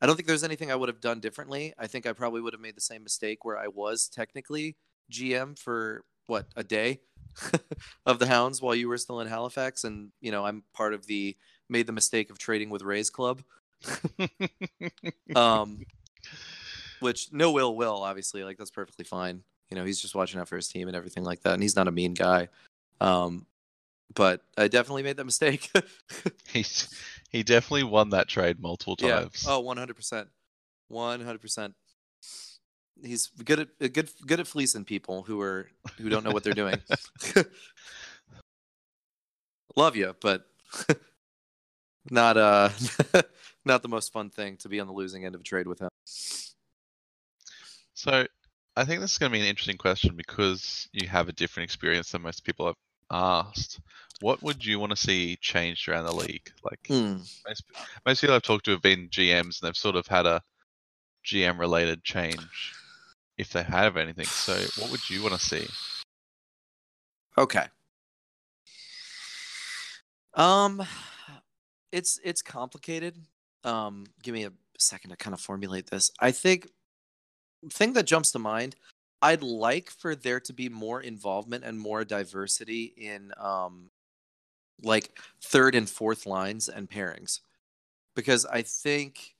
I 0.00 0.06
don't 0.06 0.16
think 0.16 0.26
there's 0.26 0.44
anything 0.44 0.70
I 0.70 0.76
would 0.76 0.88
have 0.88 1.00
done 1.00 1.20
differently. 1.20 1.74
I 1.78 1.86
think 1.86 2.06
I 2.06 2.12
probably 2.12 2.40
would 2.40 2.54
have 2.54 2.60
made 2.60 2.76
the 2.76 2.80
same 2.80 3.02
mistake 3.02 3.44
where 3.44 3.58
I 3.58 3.68
was 3.68 4.08
technically 4.08 4.76
GM 5.12 5.58
for 5.58 6.04
what 6.26 6.46
a 6.56 6.64
day 6.64 7.00
of 8.06 8.18
the 8.18 8.26
Hounds 8.26 8.62
while 8.62 8.74
you 8.74 8.88
were 8.88 8.98
still 8.98 9.20
in 9.20 9.28
Halifax, 9.28 9.84
and 9.84 10.10
you 10.20 10.32
know 10.32 10.44
I'm 10.44 10.62
part 10.72 10.94
of 10.94 11.06
the 11.06 11.36
made 11.68 11.86
the 11.86 11.92
mistake 11.92 12.30
of 12.30 12.38
trading 12.38 12.70
with 12.70 12.82
Ray's 12.82 13.10
club, 13.10 13.42
um, 15.36 15.80
which 17.00 17.32
no 17.32 17.52
will 17.52 17.76
will 17.76 18.02
obviously 18.02 18.42
like 18.44 18.56
that's 18.56 18.70
perfectly 18.70 19.04
fine. 19.04 19.42
You 19.70 19.76
know 19.76 19.84
he's 19.84 20.00
just 20.00 20.14
watching 20.14 20.40
out 20.40 20.48
for 20.48 20.56
his 20.56 20.68
team 20.68 20.88
and 20.88 20.96
everything 20.96 21.24
like 21.24 21.42
that, 21.42 21.54
and 21.54 21.62
he's 21.62 21.76
not 21.76 21.88
a 21.88 21.92
mean 21.92 22.14
guy. 22.14 22.48
Um, 23.00 23.46
but 24.14 24.42
I 24.56 24.68
definitely 24.68 25.02
made 25.02 25.16
that 25.16 25.24
mistake. 25.24 25.70
He's 26.52 26.88
he 27.30 27.42
definitely 27.42 27.84
won 27.84 28.10
that 28.10 28.28
trade 28.28 28.60
multiple 28.60 28.96
times. 28.96 29.44
Yeah. 29.46 29.54
Oh, 29.54 29.60
one 29.60 29.76
hundred 29.76 29.94
percent, 29.94 30.28
one 30.88 31.20
hundred 31.20 31.40
percent. 31.40 31.74
He's 33.02 33.28
good 33.28 33.60
at 33.60 33.68
uh, 33.80 33.88
good 33.88 34.10
good 34.26 34.40
at 34.40 34.46
fleecing 34.46 34.84
people 34.84 35.22
who 35.22 35.40
are 35.40 35.68
who 35.96 36.10
don't 36.10 36.24
know 36.24 36.32
what 36.32 36.44
they're 36.44 36.52
doing. 36.52 36.76
Love 39.76 39.96
you, 39.96 40.14
but 40.20 40.44
not 42.10 42.36
uh 42.36 42.68
not 43.64 43.82
the 43.82 43.88
most 43.88 44.12
fun 44.12 44.28
thing 44.28 44.56
to 44.58 44.68
be 44.68 44.80
on 44.80 44.88
the 44.88 44.92
losing 44.92 45.24
end 45.24 45.34
of 45.34 45.40
a 45.40 45.44
trade 45.44 45.66
with 45.68 45.80
him. 45.80 45.88
So 47.94 48.26
I 48.76 48.84
think 48.84 49.00
this 49.00 49.12
is 49.12 49.18
going 49.18 49.30
to 49.30 49.36
be 49.36 49.40
an 49.40 49.46
interesting 49.46 49.76
question 49.76 50.16
because 50.16 50.88
you 50.92 51.06
have 51.08 51.28
a 51.28 51.32
different 51.32 51.64
experience 51.64 52.10
than 52.10 52.22
most 52.22 52.44
people 52.44 52.66
have 52.66 52.76
asked. 53.10 53.80
What 54.20 54.42
would 54.42 54.64
you 54.64 54.78
want 54.78 54.90
to 54.90 54.96
see 54.96 55.36
changed 55.36 55.88
around 55.88 56.04
the 56.04 56.14
league? 56.14 56.52
Like 56.62 56.86
Hmm. 56.88 57.18
most, 57.46 57.64
most 58.04 58.20
people 58.20 58.36
I've 58.36 58.42
talked 58.42 58.66
to 58.66 58.72
have 58.72 58.82
been 58.82 59.08
GMs 59.08 59.60
and 59.60 59.62
they've 59.62 59.76
sort 59.76 59.96
of 59.96 60.06
had 60.06 60.26
a 60.26 60.42
GM 61.24 61.58
related 61.58 62.04
change 62.04 62.74
if 63.38 63.50
they 63.52 63.62
have 63.62 63.96
anything. 63.96 64.26
So 64.26 64.54
what 64.78 64.90
would 64.90 65.08
you 65.08 65.22
want 65.22 65.34
to 65.34 65.40
see? 65.40 65.66
Okay. 67.38 67.66
Um, 70.34 70.82
it's 71.92 72.20
it's 72.22 72.42
complicated. 72.42 73.16
Um, 73.64 74.06
give 74.22 74.34
me 74.34 74.44
a 74.44 74.52
second 74.78 75.10
to 75.10 75.16
kind 75.16 75.34
of 75.34 75.40
formulate 75.40 75.90
this. 75.90 76.10
I 76.20 76.30
think 76.30 76.68
thing 77.70 77.92
that 77.94 78.04
jumps 78.04 78.32
to 78.32 78.38
mind. 78.38 78.76
I'd 79.22 79.42
like 79.42 79.90
for 79.90 80.14
there 80.14 80.40
to 80.40 80.52
be 80.52 80.68
more 80.68 81.00
involvement 81.00 81.64
and 81.64 81.78
more 81.78 82.04
diversity 82.04 82.94
in 82.96 83.32
um, 83.38 83.90
like 84.82 85.18
third 85.42 85.74
and 85.74 85.88
fourth 85.88 86.26
lines 86.26 86.68
and 86.68 86.90
pairings, 86.90 87.40
because 88.16 88.46
I 88.46 88.62
think 88.62 89.36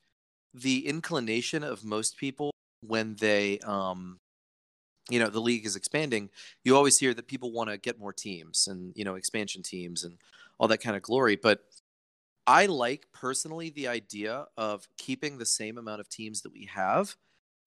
the 0.55 0.87
inclination 0.87 1.65
of 1.65 1.85
most 1.85 2.19
people 2.19 2.53
when 2.83 3.17
they 3.17 3.59
um, 3.61 4.21
you 5.09 5.19
know 5.19 5.29
the 5.29 5.41
league 5.41 5.67
is 5.67 5.77
expanding 5.77 6.31
you 6.65 6.77
always 6.77 6.99
hear 6.99 7.15
that 7.15 7.27
people 7.29 7.53
want 7.53 7.71
to 7.71 7.79
get 7.79 7.99
more 7.99 8.13
teams 8.13 8.69
and 8.69 8.93
you 8.97 9.05
know 9.05 9.15
expansion 9.15 9.63
teams 9.63 10.05
and 10.05 10.19
all 10.59 10.69
that 10.69 10.79
kind 10.81 10.97
of 10.97 11.03
glory 11.03 11.37
but 11.37 11.61
i 12.47 12.67
like 12.67 13.07
personally 13.13 13.71
the 13.71 13.89
idea 13.89 14.47
of 14.57 14.87
keeping 14.99 15.39
the 15.39 15.47
same 15.47 15.79
amount 15.79 16.01
of 16.01 16.09
teams 16.09 16.43
that 16.43 16.53
we 16.53 16.67
have 16.67 17.17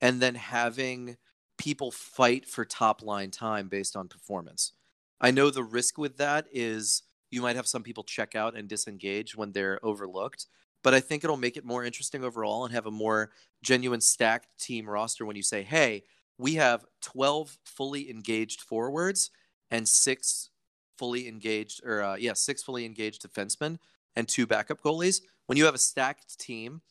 and 0.02 0.22
then 0.22 0.36
having 0.36 1.18
people 1.64 1.92
fight 1.92 2.46
for 2.46 2.66
top 2.66 3.02
line 3.02 3.32
time 3.32 3.70
based 3.70 3.96
on 3.96 4.10
performance. 4.10 4.74
I 5.22 5.32
know 5.32 5.50
the 5.50 5.64
risk 5.64 5.98
with 5.98 6.18
that 6.18 6.46
is 6.52 7.04
you 7.32 7.42
might 7.42 7.56
have 7.56 7.68
some 7.68 7.84
people 7.84 8.04
check 8.04 8.36
out 8.36 8.56
and 8.56 8.68
disengage 8.68 9.36
when 9.36 9.52
they're 9.54 9.80
overlooked 9.84 10.46
but 10.84 10.94
i 10.94 11.00
think 11.00 11.24
it'll 11.24 11.38
make 11.38 11.58
it 11.58 11.66
more 11.66 11.84
interesting 11.84 12.24
overall 12.24 12.64
and 12.66 12.74
have 12.74 12.86
a 12.86 12.92
more 12.92 13.32
genuine 13.64 14.02
stacked 14.02 14.48
team 14.60 14.88
roster 14.88 15.26
when 15.26 15.36
you 15.36 15.42
say 15.42 15.64
hey 15.64 16.04
we 16.38 16.56
have 16.56 16.86
12 17.02 17.58
fully 17.64 18.10
engaged 18.10 18.62
forwards 18.62 19.32
and 19.72 19.88
six 19.88 20.50
fully 20.98 21.28
engaged 21.28 21.82
or 21.84 22.04
uh, 22.04 22.16
yeah 22.16 22.34
six 22.34 22.62
fully 22.62 22.86
engaged 22.86 23.26
defensemen 23.26 23.78
and 24.16 24.28
two 24.28 24.46
backup 24.46 24.80
goalies. 24.82 25.22
When 25.48 25.58
you 25.58 25.66
have 25.66 25.74
a 25.74 25.80
stacked 25.80 26.38
team 26.38 26.82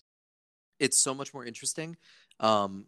it's 0.80 0.98
so 0.98 1.14
much 1.14 1.32
more 1.32 1.44
interesting 1.44 1.96
um, 2.40 2.86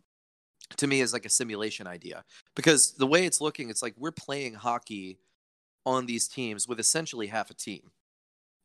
to 0.77 0.87
me 0.87 1.01
is 1.01 1.13
like 1.13 1.27
a 1.27 1.31
simulation 1.31 1.87
idea 1.87 2.25
because 2.57 2.93
the 2.93 3.07
way 3.07 3.27
it's 3.27 3.41
looking 3.41 3.71
it's 3.71 3.83
like 3.83 3.95
we're 3.99 4.11
playing 4.11 4.55
hockey 4.55 5.19
on 5.87 6.07
these 6.07 6.27
teams 6.27 6.67
with 6.67 6.81
essentially 6.81 7.27
half 7.27 7.51
a 7.51 7.55
team 7.55 7.91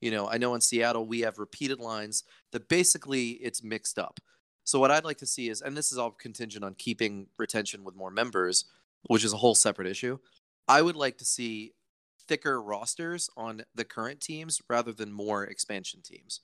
you 0.02 0.10
know 0.10 0.28
i 0.30 0.38
know 0.38 0.56
in 0.56 0.62
seattle 0.62 1.06
we 1.06 1.20
have 1.20 1.38
repeated 1.38 1.80
lines 1.80 2.24
that 2.52 2.70
basically 2.70 3.32
it's 3.32 3.64
mixed 3.64 4.00
up 4.00 4.20
so 4.70 4.78
what 4.78 4.92
I'd 4.92 5.04
like 5.04 5.18
to 5.18 5.26
see 5.26 5.50
is, 5.50 5.64
and 5.64 5.76
this 5.76 5.92
is 5.92 5.98
all 5.98 6.12
contingent 6.12 6.64
on 6.64 6.76
keeping 6.76 7.26
retention 7.40 7.84
with 7.84 7.96
more 7.96 8.12
members, 8.12 8.66
which 9.08 9.24
is 9.24 9.34
a 9.34 9.38
whole 9.38 9.56
separate 9.56 9.88
issue. 9.88 10.20
I 10.68 10.84
would 10.84 10.96
like 10.96 11.18
to 11.18 11.26
see 11.26 11.74
thicker 12.28 12.62
rosters 12.62 13.32
on 13.36 13.64
the 13.74 13.84
current 13.84 14.22
teams 14.22 14.62
rather 14.70 14.94
than 14.94 15.12
more 15.12 15.44
expansion 15.44 16.02
teams. 16.04 16.42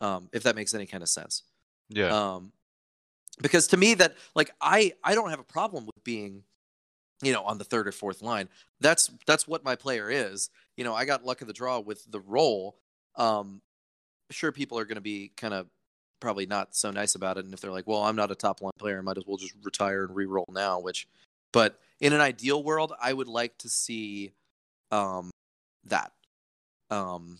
Um, 0.00 0.30
if 0.32 0.44
that 0.44 0.56
makes 0.56 0.72
any 0.72 0.86
kind 0.86 1.02
of 1.02 1.10
sense. 1.10 1.42
Yeah. 1.90 2.06
Um, 2.06 2.52
because 3.40 3.68
to 3.68 3.76
me, 3.76 3.94
that 3.94 4.16
like 4.34 4.50
I 4.60 4.92
I 5.02 5.14
don't 5.14 5.30
have 5.30 5.40
a 5.40 5.44
problem 5.44 5.86
with 5.86 6.04
being, 6.04 6.42
you 7.22 7.32
know, 7.32 7.42
on 7.42 7.58
the 7.58 7.64
third 7.64 7.88
or 7.88 7.92
fourth 7.92 8.22
line. 8.22 8.48
That's 8.80 9.10
that's 9.26 9.48
what 9.48 9.64
my 9.64 9.76
player 9.76 10.10
is. 10.10 10.50
You 10.76 10.84
know, 10.84 10.94
I 10.94 11.04
got 11.04 11.24
luck 11.24 11.40
of 11.40 11.46
the 11.46 11.52
draw 11.52 11.80
with 11.80 12.10
the 12.10 12.20
role. 12.20 12.76
Um, 13.16 13.60
sure, 14.30 14.52
people 14.52 14.78
are 14.78 14.84
going 14.84 14.96
to 14.96 15.02
be 15.02 15.32
kind 15.36 15.54
of 15.54 15.68
probably 16.20 16.46
not 16.46 16.74
so 16.74 16.90
nice 16.90 17.14
about 17.14 17.36
it. 17.36 17.44
And 17.44 17.52
if 17.52 17.60
they're 17.60 17.72
like, 17.72 17.86
well, 17.86 18.02
I'm 18.02 18.16
not 18.16 18.30
a 18.30 18.34
top 18.34 18.62
line 18.62 18.72
player, 18.78 18.98
I 18.98 19.02
might 19.02 19.18
as 19.18 19.26
well 19.26 19.36
just 19.36 19.54
retire 19.62 20.04
and 20.04 20.14
re-roll 20.14 20.48
now. 20.50 20.80
Which, 20.80 21.08
but 21.52 21.78
in 22.00 22.12
an 22.12 22.20
ideal 22.20 22.62
world, 22.62 22.92
I 23.00 23.12
would 23.12 23.28
like 23.28 23.58
to 23.58 23.68
see 23.68 24.32
um, 24.90 25.30
that. 25.84 26.12
Um, 26.90 27.38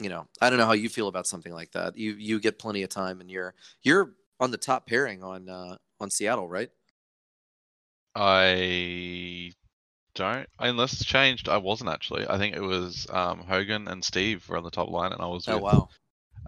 you 0.00 0.08
know, 0.08 0.26
I 0.40 0.48
don't 0.50 0.58
know 0.58 0.66
how 0.66 0.72
you 0.72 0.88
feel 0.88 1.08
about 1.08 1.26
something 1.26 1.52
like 1.52 1.72
that. 1.72 1.96
You 1.96 2.12
you 2.14 2.40
get 2.40 2.58
plenty 2.58 2.82
of 2.82 2.90
time, 2.90 3.20
and 3.20 3.30
you're 3.30 3.54
you're 3.82 4.12
on 4.40 4.50
the 4.50 4.56
top 4.58 4.86
pairing 4.86 5.22
on 5.22 5.48
uh, 5.48 5.76
on 6.00 6.10
Seattle, 6.10 6.48
right? 6.48 6.70
I 8.14 9.52
don't, 10.14 10.48
unless 10.58 10.92
it's 10.94 11.04
changed. 11.04 11.48
I 11.48 11.58
wasn't 11.58 11.90
actually. 11.90 12.26
I 12.28 12.38
think 12.38 12.56
it 12.56 12.60
was 12.62 13.06
um, 13.10 13.40
Hogan 13.40 13.86
and 13.88 14.04
Steve 14.04 14.48
were 14.48 14.56
on 14.56 14.64
the 14.64 14.70
top 14.70 14.88
line, 14.88 15.12
and 15.12 15.20
I 15.22 15.26
was 15.26 15.46
Oh 15.48 15.54
with 15.56 15.62
wow, 15.62 15.88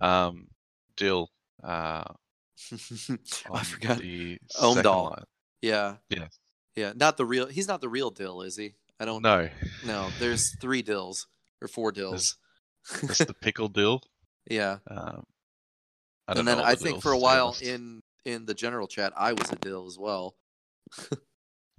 um, 0.01 0.49
Dill. 0.97 1.31
Uh, 1.63 2.05
I 3.53 3.63
forgot. 3.65 3.99
the 3.99 4.39
Omdahl. 4.59 5.11
line. 5.11 5.25
Yeah, 5.63 5.97
Yes. 6.09 6.39
yeah. 6.75 6.93
Not 6.97 7.17
the 7.17 7.25
real. 7.27 7.47
He's 7.47 7.69
not 7.69 7.81
the 7.81 7.89
real 7.89 8.11
Dill, 8.11 8.43
is 8.43 8.57
he? 8.57 8.75
I 8.99 9.05
don't. 9.05 9.23
No, 9.23 9.49
No, 9.87 10.09
there's 10.19 10.55
three 10.57 10.83
Dills 10.83 11.27
or 11.63 11.69
four 11.69 11.93
Dills. 11.93 12.37
that's 13.03 13.25
the 13.25 13.35
pickle 13.35 13.69
Dill. 13.69 14.03
yeah, 14.49 14.79
Um, 14.89 15.25
I 16.29 16.35
don't 16.35 16.41
and 16.41 16.49
then 16.49 16.61
I 16.61 16.75
the 16.75 16.81
think 16.81 17.03
for 17.03 17.13
a 17.13 17.19
while 17.19 17.57
in 17.61 18.03
in 18.25 18.47
the 18.47 18.55
general 18.55 18.87
chat, 18.87 19.13
I 19.17 19.33
was 19.33 19.51
a 19.51 19.57
Dill 19.57 19.87
as 19.87 19.99
well. 19.99 20.37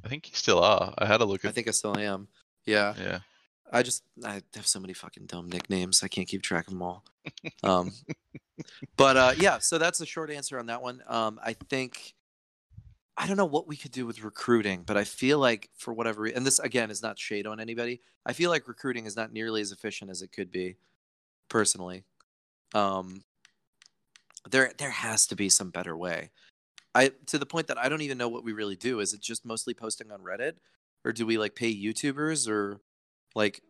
I 0.04 0.08
think 0.10 0.30
you 0.30 0.36
still 0.36 0.60
are. 0.64 0.94
I 0.98 1.06
had 1.06 1.22
a 1.22 1.26
look 1.26 1.46
I 1.46 1.52
think 1.52 1.68
I 1.68 1.72
still 1.72 1.98
am. 1.98 2.28
Yeah, 2.66 2.94
Yeah. 2.98 3.20
I 3.74 3.84
just 3.84 4.04
I 4.26 4.42
have 4.56 4.68
so 4.68 4.80
many 4.80 4.94
fucking 4.94 5.28
dumb 5.28 5.48
nicknames. 5.50 6.04
I 6.04 6.08
can't 6.10 6.28
keep 6.28 6.42
track 6.44 6.68
of 6.68 6.74
them 6.74 6.82
all. 6.82 7.04
Um, 7.64 7.92
but 8.98 9.16
uh, 9.18 9.34
yeah, 9.38 9.60
so 9.60 9.78
that's 9.78 10.00
the 10.00 10.06
short 10.08 10.32
answer 10.32 10.58
on 10.60 10.66
that 10.68 10.82
one. 10.82 11.02
Um, 11.08 11.40
I 11.44 11.54
think 11.54 12.14
I 13.16 13.28
don't 13.28 13.38
know 13.38 13.46
what 13.46 13.68
we 13.68 13.76
could 13.78 13.92
do 13.92 14.06
with 14.08 14.24
recruiting, 14.24 14.84
but 14.86 14.98
I 14.98 15.04
feel 15.04 15.38
like 15.40 15.70
for 15.78 15.94
whatever 15.94 16.24
reason, 16.24 16.38
and 16.38 16.46
this 16.46 16.58
again 16.60 16.90
is 16.92 17.02
not 17.04 17.20
shade 17.20 17.46
on 17.48 17.60
anybody. 17.60 18.02
I 18.26 18.34
feel 18.34 18.50
like 18.50 18.68
recruiting 18.68 19.06
is 19.06 19.16
not 19.16 19.32
nearly 19.32 19.62
as 19.62 19.72
efficient 19.72 20.10
as 20.12 20.22
it 20.24 20.32
could 20.32 20.52
be, 20.52 20.78
personally. 21.52 22.06
Um, 22.74 23.24
there 24.50 24.72
there 24.80 24.90
has 24.90 25.28
to 25.28 25.36
be 25.36 25.50
some 25.50 25.70
better 25.70 25.96
way. 25.96 26.32
I 26.96 27.12
to 27.28 27.38
the 27.38 27.46
point 27.46 27.68
that 27.68 27.78
I 27.78 27.90
don't 27.90 28.02
even 28.02 28.18
know 28.18 28.30
what 28.30 28.44
we 28.44 28.54
really 28.54 28.76
do. 28.76 29.00
Is 29.02 29.14
it 29.14 29.22
just 29.22 29.46
mostly 29.46 29.76
posting 29.76 30.12
on 30.12 30.22
Reddit, 30.22 30.54
or 31.06 31.12
do 31.12 31.28
we 31.28 31.38
like 31.38 31.54
pay 31.54 31.72
YouTubers 31.72 32.50
or 32.50 32.80
like 33.36 33.62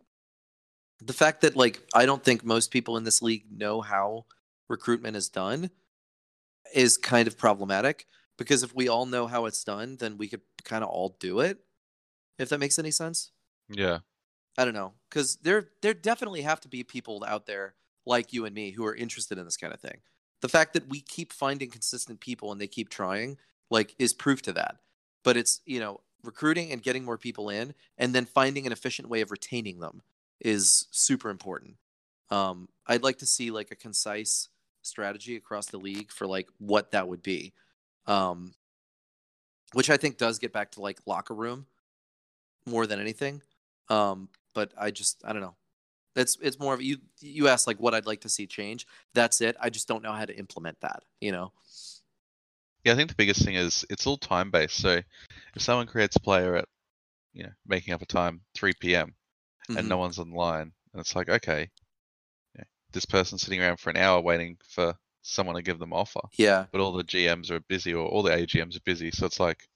the 1.01 1.13
fact 1.13 1.41
that 1.41 1.57
like 1.57 1.81
I 1.93 2.05
don't 2.05 2.23
think 2.23 2.45
most 2.45 2.71
people 2.71 2.95
in 2.95 3.03
this 3.03 3.21
league 3.21 3.45
know 3.51 3.81
how 3.81 4.25
recruitment 4.69 5.17
is 5.17 5.27
done 5.27 5.71
is 6.73 6.97
kind 6.97 7.27
of 7.27 7.37
problematic 7.37 8.05
because 8.37 8.63
if 8.63 8.73
we 8.73 8.87
all 8.87 9.05
know 9.05 9.27
how 9.27 9.45
it's 9.45 9.63
done, 9.63 9.97
then 9.99 10.17
we 10.17 10.27
could 10.27 10.41
kind 10.63 10.83
of 10.83 10.89
all 10.89 11.17
do 11.19 11.41
it. 11.41 11.57
If 12.39 12.49
that 12.49 12.59
makes 12.59 12.79
any 12.79 12.91
sense. 12.91 13.31
Yeah. 13.69 13.99
I 14.57 14.65
don't 14.65 14.73
know 14.73 14.93
because 15.09 15.37
there 15.37 15.69
there 15.81 15.93
definitely 15.93 16.41
have 16.41 16.59
to 16.61 16.67
be 16.67 16.83
people 16.83 17.23
out 17.27 17.45
there 17.45 17.75
like 18.05 18.33
you 18.33 18.45
and 18.45 18.53
me 18.55 18.71
who 18.71 18.85
are 18.85 18.95
interested 18.95 19.37
in 19.37 19.45
this 19.45 19.57
kind 19.57 19.73
of 19.73 19.79
thing. 19.79 19.99
The 20.41 20.49
fact 20.49 20.73
that 20.73 20.89
we 20.89 21.01
keep 21.01 21.31
finding 21.31 21.69
consistent 21.69 22.19
people 22.19 22.51
and 22.51 22.59
they 22.59 22.67
keep 22.67 22.89
trying, 22.89 23.37
like, 23.69 23.95
is 23.99 24.13
proof 24.13 24.41
to 24.43 24.53
that. 24.53 24.77
But 25.23 25.37
it's 25.37 25.61
you 25.65 25.79
know 25.79 26.01
recruiting 26.23 26.71
and 26.71 26.81
getting 26.83 27.03
more 27.03 27.17
people 27.17 27.49
in, 27.49 27.73
and 27.97 28.13
then 28.13 28.25
finding 28.25 28.65
an 28.65 28.73
efficient 28.73 29.09
way 29.09 29.21
of 29.21 29.31
retaining 29.31 29.79
them 29.79 30.01
is 30.39 30.87
super 30.91 31.29
important. 31.29 31.75
Um, 32.29 32.69
I'd 32.87 33.03
like 33.03 33.19
to 33.19 33.25
see 33.25 33.51
like 33.51 33.71
a 33.71 33.75
concise 33.75 34.49
strategy 34.81 35.35
across 35.35 35.67
the 35.67 35.77
league 35.77 36.11
for 36.11 36.25
like 36.25 36.49
what 36.57 36.91
that 36.91 37.07
would 37.07 37.21
be, 37.21 37.53
um, 38.07 38.53
which 39.73 39.89
I 39.89 39.97
think 39.97 40.17
does 40.17 40.39
get 40.39 40.53
back 40.53 40.71
to 40.71 40.81
like 40.81 40.99
locker 41.05 41.35
room 41.35 41.67
more 42.65 42.87
than 42.87 42.99
anything. 42.99 43.41
Um, 43.89 44.29
but 44.53 44.71
I 44.77 44.91
just 44.91 45.21
I 45.25 45.33
don't 45.33 45.41
know. 45.41 45.55
It's 46.15 46.37
it's 46.41 46.59
more 46.59 46.73
of 46.73 46.81
you 46.81 46.97
you 47.19 47.47
asked 47.47 47.67
like 47.67 47.79
what 47.79 47.93
I'd 47.93 48.05
like 48.05 48.21
to 48.21 48.29
see 48.29 48.47
change. 48.47 48.85
That's 49.13 49.41
it. 49.41 49.55
I 49.59 49.69
just 49.69 49.87
don't 49.87 50.03
know 50.03 50.11
how 50.13 50.25
to 50.25 50.37
implement 50.37 50.79
that, 50.81 51.03
you 51.21 51.31
know. 51.31 51.51
Yeah, 52.83 52.93
I 52.93 52.95
think 52.95 53.09
the 53.09 53.15
biggest 53.15 53.45
thing 53.45 53.55
is 53.55 53.85
it's 53.89 54.07
all 54.07 54.17
time 54.17 54.49
based. 54.51 54.77
So 54.77 55.01
if 55.55 55.61
someone 55.61 55.87
creates 55.87 56.15
a 56.15 56.19
player 56.19 56.55
at, 56.55 56.65
you 57.33 57.43
know, 57.43 57.51
making 57.67 57.93
up 57.93 58.01
a 58.01 58.05
time 58.05 58.41
3 58.55 58.73
p.m. 58.79 59.13
Mhm. 59.69 59.77
and 59.77 59.89
no 59.89 59.97
one's 59.97 60.17
online, 60.17 60.73
and 60.91 60.99
it's 60.99 61.15
like, 61.15 61.29
okay, 61.29 61.69
yeah, 62.57 62.63
this 62.91 63.05
person's 63.05 63.41
sitting 63.43 63.61
around 63.61 63.77
for 63.77 63.91
an 63.91 63.97
hour 63.97 64.19
waiting 64.19 64.57
for 64.67 64.95
someone 65.21 65.55
to 65.55 65.61
give 65.61 65.77
them 65.77 65.93
offer, 65.93 66.21
Yeah. 66.37 66.65
but 66.71 66.81
all 66.81 66.91
the 66.91 67.03
GMs 67.03 67.51
are 67.51 67.59
busy 67.61 67.93
or 67.93 68.07
all 68.07 68.23
the 68.23 68.31
AGMs 68.31 68.75
are 68.75 68.81
busy, 68.81 69.11
so 69.11 69.27
it's 69.27 69.39
like 69.39 69.67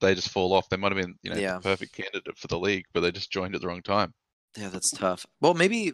they 0.00 0.14
just 0.14 0.30
fall 0.30 0.52
off. 0.52 0.68
They 0.68 0.76
might 0.76 0.92
have 0.92 1.00
been, 1.00 1.14
you 1.22 1.30
know, 1.30 1.38
Yeah. 1.38 1.54
the 1.54 1.60
perfect 1.60 1.92
candidate 1.94 2.36
for 2.38 2.46
the 2.48 2.58
league, 2.58 2.84
but 2.92 3.00
they 3.00 3.10
just 3.12 3.30
joined 3.30 3.54
at 3.54 3.60
the 3.60 3.66
wrong 3.66 3.82
time. 3.82 4.14
Yeah, 4.56 4.68
that's 4.68 4.90
tough. 4.90 5.26
Well, 5.40 5.54
maybe 5.54 5.92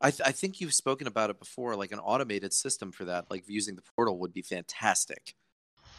I 0.00 0.10
th- 0.10 0.26
I 0.28 0.32
think 0.32 0.60
you've 0.60 0.74
spoken 0.74 1.06
about 1.06 1.30
it 1.30 1.38
before. 1.38 1.74
Like 1.76 1.92
an 1.92 1.98
automated 1.98 2.52
system 2.52 2.92
for 2.92 3.04
that, 3.06 3.30
like 3.30 3.44
using 3.48 3.76
the 3.76 3.82
portal, 3.96 4.18
would 4.18 4.32
be 4.32 4.42
fantastic. 4.42 5.34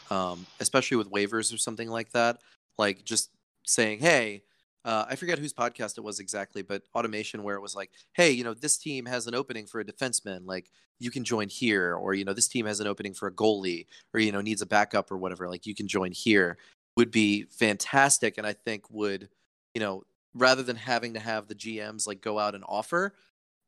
Um, 0.09 0.45
especially 0.59 0.97
with 0.97 1.11
waivers 1.11 1.53
or 1.53 1.57
something 1.57 1.89
like 1.89 2.11
that. 2.11 2.39
Like 2.77 3.03
just 3.03 3.31
saying, 3.65 3.99
hey, 3.99 4.43
uh, 4.85 5.05
I 5.09 5.15
forget 5.15 5.37
whose 5.39 5.51
podcast 5.53 5.97
it 5.97 6.03
was 6.03 6.19
exactly, 6.21 6.61
but 6.61 6.83
automation 6.95 7.43
where 7.43 7.55
it 7.55 7.61
was 7.61 7.75
like, 7.75 7.91
hey, 8.13 8.31
you 8.31 8.43
know, 8.43 8.53
this 8.53 8.77
team 8.77 9.05
has 9.05 9.27
an 9.27 9.35
opening 9.35 9.65
for 9.65 9.81
a 9.81 9.85
defenseman, 9.85 10.45
like 10.45 10.69
you 10.99 11.11
can 11.11 11.25
join 11.25 11.49
here, 11.49 11.95
or 11.95 12.13
you 12.13 12.23
know, 12.23 12.33
this 12.33 12.47
team 12.47 12.65
has 12.65 12.79
an 12.79 12.87
opening 12.87 13.13
for 13.13 13.27
a 13.27 13.31
goalie, 13.33 13.85
or 14.13 14.19
you 14.21 14.31
know, 14.31 14.39
needs 14.39 14.61
a 14.61 14.65
backup 14.65 15.11
or 15.11 15.17
whatever, 15.17 15.49
like 15.49 15.65
you 15.65 15.75
can 15.75 15.87
join 15.89 16.11
here, 16.13 16.57
would 16.97 17.11
be 17.11 17.45
fantastic, 17.45 18.39
and 18.39 18.47
I 18.47 18.53
think 18.53 18.89
would, 18.91 19.29
you 19.75 19.81
know, 19.81 20.03
rather 20.35 20.63
than 20.63 20.77
having 20.77 21.15
to 21.15 21.21
have 21.21 21.47
the 21.47 21.55
GMs 21.55 22.07
like 22.07 22.21
go 22.21 22.39
out 22.39 22.55
and 22.55 22.65
offer, 22.67 23.15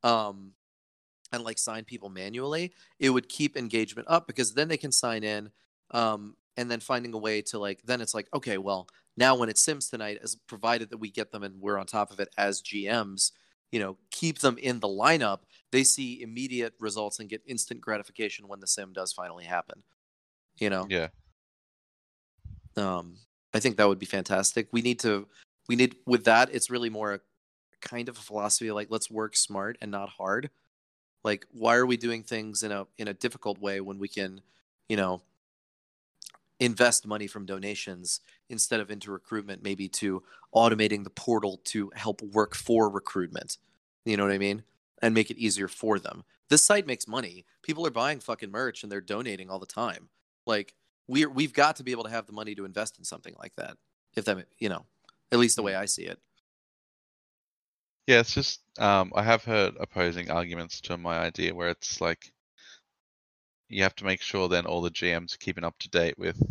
um, 0.04 0.54
and 1.32 1.44
like 1.44 1.58
sign 1.60 1.86
people 1.86 2.10
manually, 2.10 2.74
it 3.00 3.10
would 3.12 3.30
keep 3.30 3.56
engagement 3.58 4.08
up 4.10 4.28
because 4.28 4.54
then 4.54 4.68
they 4.68 4.78
can 4.78 4.92
sign 4.92 5.24
in, 5.24 5.52
um, 5.92 6.36
and 6.58 6.70
then 6.70 6.80
finding 6.80 7.14
a 7.14 7.18
way 7.18 7.42
to 7.44 7.60
like 7.60 7.82
then 7.84 8.02
it's 8.02 8.14
like 8.14 8.28
okay, 8.34 8.58
well 8.58 8.88
now 9.18 9.36
when 9.36 9.50
it's 9.50 9.62
Sims 9.62 9.90
tonight, 9.90 10.20
as 10.24 10.36
provided 10.36 10.90
that 10.90 10.98
we 10.98 11.12
get 11.12 11.32
them 11.32 11.44
and 11.44 11.60
we're 11.62 11.78
on 11.78 11.86
top 11.86 12.12
of 12.12 12.20
it 12.20 12.30
as 12.38 12.62
GMs, 12.62 13.32
you 13.72 13.80
know, 13.80 13.98
keep 14.12 14.40
them 14.40 14.58
in 14.58 14.80
the 14.80 14.88
lineup. 14.88 15.42
They 15.72 15.84
see 15.84 16.22
immediate 16.22 16.74
results 16.80 17.20
and 17.20 17.30
get 17.30 17.42
instant 17.46 17.82
gratification 17.82 18.48
when 18.48 18.60
the 18.62 18.68
sim 18.68 18.94
does 18.94 19.14
finally 19.14 19.46
happen. 19.46 19.84
You 20.60 20.70
know, 20.72 20.90
Yeah. 20.90 21.10
Um, 22.78 23.16
I 23.54 23.60
think 23.60 23.78
that 23.78 23.88
would 23.88 24.00
be 24.00 24.06
fantastic. 24.06 24.68
We 24.72 24.82
need 24.82 25.00
to, 25.00 25.28
we 25.68 25.76
need 25.76 25.96
with 26.06 26.26
that. 26.26 26.50
It's 26.54 26.70
really 26.70 26.90
more 26.90 27.14
a 27.14 27.20
kind 27.82 28.10
of 28.10 28.18
a 28.18 28.22
philosophy 28.22 28.72
like 28.72 28.88
let's 28.90 29.10
work 29.10 29.36
smart 29.36 29.78
and 29.82 29.92
not 29.92 30.10
hard. 30.10 30.50
Like, 31.24 31.46
why 31.52 31.76
are 31.76 31.86
we 31.86 31.98
doing 31.98 32.24
things 32.24 32.64
in 32.64 32.72
a 32.72 32.88
in 32.98 33.08
a 33.08 33.14
difficult 33.14 33.60
way 33.60 33.82
when 33.82 34.00
we 34.00 34.08
can, 34.08 34.42
you 34.88 34.96
know, 34.98 35.22
invest 36.60 37.06
money 37.06 37.28
from 37.28 37.46
donations 37.46 38.22
instead 38.50 38.80
of 38.80 38.92
into 38.92 39.12
recruitment, 39.12 39.64
maybe 39.64 39.88
to 39.88 40.24
automating 40.56 41.04
the 41.04 41.10
portal 41.10 41.60
to 41.66 41.92
help 41.96 42.22
work 42.22 42.56
for 42.56 42.90
recruitment. 42.90 43.58
You 44.06 44.18
know 44.18 44.24
what 44.24 44.34
I 44.34 44.38
mean? 44.38 44.64
And 45.02 45.14
make 45.14 45.30
it 45.30 45.38
easier 45.38 45.68
for 45.68 46.00
them. 46.00 46.24
This 46.50 46.66
site 46.66 46.88
makes 46.88 47.08
money. 47.08 47.46
People 47.62 47.86
are 47.86 47.92
buying 47.92 48.20
fucking 48.20 48.52
merch 48.52 48.84
and 48.84 48.92
they're 48.92 49.02
donating 49.02 49.50
all 49.50 49.60
the 49.60 49.66
time. 49.66 50.10
Like 50.46 50.74
we're 51.10 51.30
we've 51.30 51.54
got 51.54 51.76
to 51.78 51.84
be 51.84 51.92
able 51.92 52.04
to 52.04 52.10
have 52.10 52.28
the 52.28 52.32
money 52.34 52.56
to 52.56 52.64
invest 52.64 52.98
in 53.00 53.04
something 53.04 53.36
like 53.40 53.54
that. 53.58 53.76
If 54.16 54.26
that 54.26 54.46
you 54.60 54.70
know, 54.70 54.86
at 55.32 55.40
least 55.40 55.56
the 55.56 55.64
way 55.64 55.76
I 55.76 55.86
see 55.86 56.04
it. 56.04 56.20
Yeah, 58.08 58.20
it's 58.20 58.34
just 58.34 58.62
um, 58.80 59.12
I 59.16 59.24
have 59.24 59.44
heard 59.44 59.76
opposing 59.80 60.32
arguments 60.32 60.82
to 60.82 60.98
my 60.98 61.18
idea 61.20 61.54
where 61.54 61.70
it's 61.70 62.00
like 62.00 62.32
you 63.68 63.84
have 63.84 63.96
to 63.96 64.06
make 64.06 64.22
sure 64.22 64.48
then 64.48 64.66
all 64.66 64.82
the 64.82 64.90
GMs 64.92 65.36
are 65.36 65.40
keeping 65.40 65.64
up 65.64 65.78
to 65.80 65.90
date 65.90 66.18
with 66.18 66.42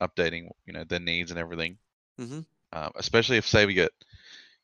updating, 0.00 0.50
you 0.66 0.72
know, 0.72 0.84
their 0.84 1.00
needs 1.00 1.30
and 1.30 1.40
everything. 1.40 1.78
Mhm. 2.18 2.44
Um, 2.72 2.92
especially 2.94 3.38
if 3.38 3.46
say 3.46 3.66
we 3.66 3.74
get, 3.74 3.92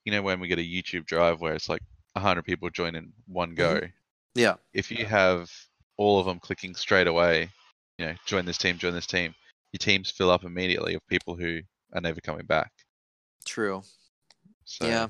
you 0.05 0.13
know, 0.13 0.23
when 0.23 0.39
we 0.39 0.49
get 0.49 0.59
a 0.59 0.63
YouTube 0.63 1.07
drive 1.07 1.41
where 1.41 1.55
it's 1.55 1.69
like 1.69 1.83
hundred 2.17 2.45
people 2.45 2.71
join 2.71 2.95
in 2.95 3.13
one 3.27 3.55
go. 3.55 3.81
Yeah. 4.35 4.55
If 4.73 4.91
you 4.91 5.05
have 5.05 5.53
all 5.97 6.19
of 6.19 6.27
them 6.27 6.41
clicking 6.41 6.75
straight 6.75 7.07
away, 7.07 7.51
you 7.99 8.07
know, 8.07 8.15
join 8.27 8.45
this 8.45 8.59
team, 8.59 8.79
join 8.79 8.95
this 8.95 9.07
team, 9.07 9.35
your 9.73 9.79
teams 9.79 10.11
fill 10.11 10.31
up 10.31 10.45
immediately 10.45 10.95
of 10.95 11.07
people 11.09 11.37
who 11.37 11.61
are 11.95 12.01
never 12.01 12.21
coming 12.21 12.47
back. 12.47 12.71
True. 13.45 13.83
So 14.65 14.87
Yeah. 14.87 15.09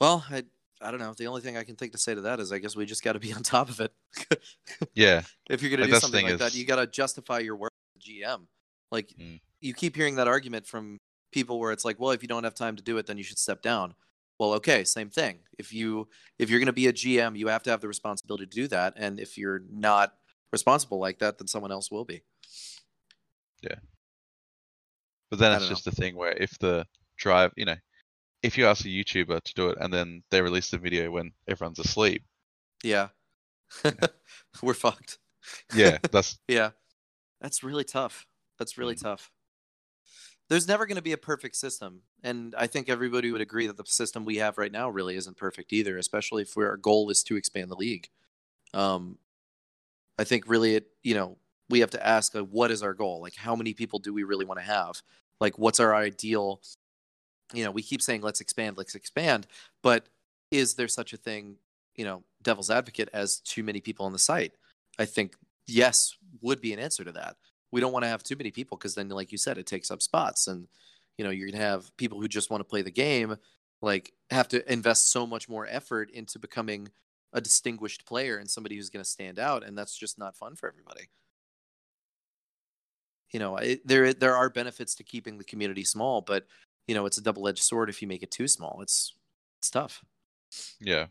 Well, 0.00 0.24
I 0.30 0.44
I 0.82 0.90
don't 0.90 1.00
know. 1.00 1.12
The 1.12 1.26
only 1.26 1.42
thing 1.42 1.58
I 1.58 1.64
can 1.64 1.76
think 1.76 1.92
to 1.92 1.98
say 1.98 2.14
to 2.14 2.22
that 2.22 2.40
is 2.40 2.52
I 2.52 2.58
guess 2.58 2.74
we 2.74 2.86
just 2.86 3.04
got 3.04 3.12
to 3.12 3.18
be 3.18 3.32
on 3.32 3.42
top 3.42 3.68
of 3.68 3.80
it. 3.80 3.92
yeah, 4.94 5.22
if 5.50 5.60
you're 5.62 5.70
going 5.70 5.78
to 5.78 5.84
Like, 5.84 5.92
do 5.92 6.00
something 6.00 6.24
thing 6.24 6.30
like 6.30 6.38
that, 6.38 6.54
you 6.54 6.64
got 6.64 6.76
to 6.76 6.86
justify 6.86 7.38
your 7.40 7.56
work 7.56 7.72
as 7.96 8.02
a 8.06 8.10
GM. 8.10 8.46
Like 8.90 9.14
Mm. 9.18 9.40
you 9.60 9.74
keep 9.74 9.94
hearing 9.94 10.16
that 10.16 10.26
argument 10.26 10.66
from 10.66 10.98
people 11.32 11.60
where 11.60 11.70
it's 11.72 11.84
like, 11.84 12.00
well, 12.00 12.10
if 12.10 12.22
you 12.22 12.28
don't 12.28 12.44
have 12.44 12.54
time 12.54 12.76
to 12.76 12.82
do 12.82 12.96
it, 12.96 13.06
then 13.06 13.18
you 13.18 13.24
should 13.24 13.38
step 13.38 13.62
down. 13.62 13.94
Well, 14.38 14.54
okay, 14.54 14.84
same 14.84 15.10
thing. 15.10 15.40
If 15.58 15.72
you 15.72 16.08
if 16.38 16.48
you're 16.48 16.60
going 16.60 16.66
to 16.66 16.72
be 16.72 16.86
a 16.86 16.92
GM, 16.94 17.36
you 17.36 17.48
have 17.48 17.62
to 17.64 17.70
have 17.70 17.82
the 17.82 17.88
responsibility 17.88 18.46
to 18.46 18.50
do 18.50 18.68
that, 18.68 18.94
and 18.96 19.20
if 19.20 19.36
you're 19.36 19.62
not 19.70 20.14
responsible 20.52 20.98
like 20.98 21.18
that, 21.20 21.38
then 21.38 21.46
someone 21.48 21.72
else 21.72 21.90
will 21.90 22.04
be. 22.04 22.22
Yeah. 23.62 23.76
But 25.30 25.38
then 25.38 25.52
it's 25.52 25.60
don't 25.62 25.68
know. 25.68 25.74
just 25.74 25.84
the 25.84 25.92
thing 25.92 26.16
where 26.16 26.32
if 26.32 26.58
the 26.58 26.86
drive, 27.16 27.52
you 27.56 27.64
know, 27.64 27.76
if 28.42 28.56
you 28.58 28.66
ask 28.66 28.84
a 28.84 28.88
YouTuber 28.88 29.42
to 29.42 29.54
do 29.54 29.68
it 29.68 29.78
and 29.80 29.92
then 29.92 30.22
they 30.30 30.40
release 30.42 30.70
the 30.70 30.78
video 30.78 31.10
when 31.10 31.32
everyone's 31.46 31.78
asleep, 31.78 32.24
Yeah. 32.82 33.08
We're 34.62 34.74
fucked. 34.74 35.18
yeah, 35.74 35.98
that's 36.10 36.38
Yeah. 36.48 36.70
That's 37.40 37.62
really 37.62 37.84
tough. 37.84 38.26
That's 38.58 38.76
really 38.76 38.94
Mhm. 38.96 39.02
tough. 39.02 39.30
There's 40.48 40.66
never 40.66 40.84
going 40.86 40.96
to 40.96 41.02
be 41.02 41.12
a 41.12 41.16
perfect 41.18 41.54
system. 41.54 42.02
And 42.24 42.54
I 42.56 42.66
think 42.66 42.88
everybody 42.88 43.30
would 43.30 43.40
agree 43.40 43.68
that 43.68 43.76
the 43.76 43.84
system 43.86 44.24
we 44.24 44.36
have 44.38 44.58
right 44.58 44.72
now 44.72 44.90
really 44.90 45.14
isn't 45.14 45.36
perfect 45.36 45.72
either, 45.72 45.96
especially 45.96 46.42
if 46.42 46.56
our 46.56 46.76
goal 46.76 47.08
is 47.08 47.22
to 47.24 47.36
expand 47.36 47.70
the 47.70 47.76
league. 47.76 48.08
Um, 48.74 49.18
I 50.18 50.24
think 50.24 50.44
really 50.46 50.74
it, 50.74 50.86
you 51.02 51.14
know, 51.14 51.36
we 51.68 51.80
have 51.80 51.90
to 51.90 52.06
ask 52.06 52.34
like, 52.34 52.48
what 52.48 52.70
is 52.70 52.82
our 52.82 52.94
goal? 52.94 53.20
Like, 53.22 53.36
how 53.36 53.54
many 53.54 53.74
people 53.74 53.98
do 53.98 54.12
we 54.12 54.24
really 54.24 54.44
want 54.44 54.60
to 54.60 54.66
have? 54.66 55.00
Like, 55.40 55.58
what's 55.58 55.80
our 55.80 55.94
ideal? 55.94 56.60
You 57.52 57.64
know, 57.64 57.70
we 57.70 57.82
keep 57.82 58.02
saying 58.02 58.22
let's 58.22 58.40
expand, 58.40 58.76
let's 58.76 58.94
expand, 58.94 59.46
but 59.82 60.08
is 60.50 60.74
there 60.74 60.88
such 60.88 61.12
a 61.12 61.16
thing, 61.16 61.56
you 61.96 62.04
know, 62.04 62.22
devil's 62.42 62.70
advocate 62.70 63.08
as 63.12 63.40
too 63.40 63.62
many 63.62 63.80
people 63.80 64.06
on 64.06 64.12
the 64.12 64.18
site? 64.18 64.52
I 64.98 65.04
think 65.04 65.34
yes 65.66 66.14
would 66.42 66.60
be 66.60 66.72
an 66.72 66.78
answer 66.78 67.04
to 67.04 67.12
that. 67.12 67.36
We 67.72 67.80
don't 67.80 67.92
want 67.92 68.04
to 68.04 68.08
have 68.08 68.22
too 68.22 68.36
many 68.36 68.50
people 68.50 68.76
because 68.76 68.94
then, 68.94 69.08
like 69.08 69.32
you 69.32 69.38
said, 69.38 69.58
it 69.58 69.66
takes 69.66 69.90
up 69.90 70.02
spots, 70.02 70.48
and 70.48 70.66
you 71.16 71.24
know, 71.24 71.30
you're 71.30 71.50
gonna 71.50 71.62
have 71.62 71.96
people 71.96 72.20
who 72.20 72.28
just 72.28 72.50
want 72.50 72.60
to 72.60 72.68
play 72.68 72.82
the 72.82 72.90
game, 72.90 73.36
like 73.80 74.12
have 74.30 74.48
to 74.48 74.72
invest 74.72 75.10
so 75.10 75.26
much 75.26 75.48
more 75.48 75.66
effort 75.68 76.10
into 76.10 76.38
becoming 76.38 76.88
a 77.32 77.40
distinguished 77.40 78.06
player 78.06 78.38
and 78.38 78.50
somebody 78.50 78.76
who's 78.76 78.90
going 78.90 79.04
to 79.04 79.08
stand 79.08 79.38
out, 79.38 79.64
and 79.64 79.76
that's 79.76 79.96
just 79.96 80.18
not 80.18 80.36
fun 80.36 80.56
for 80.56 80.68
everybody. 80.68 81.08
You 83.32 83.38
know, 83.38 83.56
it, 83.56 83.86
there 83.86 84.12
there 84.12 84.36
are 84.36 84.50
benefits 84.50 84.94
to 84.96 85.04
keeping 85.04 85.38
the 85.38 85.44
community 85.44 85.84
small, 85.84 86.20
but 86.20 86.46
you 86.88 86.94
know, 86.94 87.06
it's 87.06 87.18
a 87.18 87.22
double 87.22 87.46
edged 87.46 87.62
sword 87.62 87.88
if 87.88 88.02
you 88.02 88.08
make 88.08 88.22
it 88.22 88.30
too 88.30 88.48
small. 88.48 88.80
It's 88.82 89.14
it's 89.58 89.70
tough. 89.70 90.02
yeah. 90.80 91.06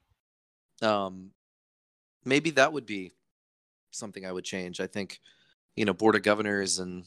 Um, 0.81 1.31
maybe 2.25 2.51
that 2.51 2.73
would 2.73 2.85
be 2.85 3.13
something 3.91 4.25
I 4.25 4.31
would 4.31 4.43
change. 4.43 4.79
I 4.79 4.87
think, 4.87 5.19
you 5.75 5.85
know, 5.85 5.93
board 5.93 6.15
of 6.15 6.23
governors 6.23 6.79
and 6.79 7.05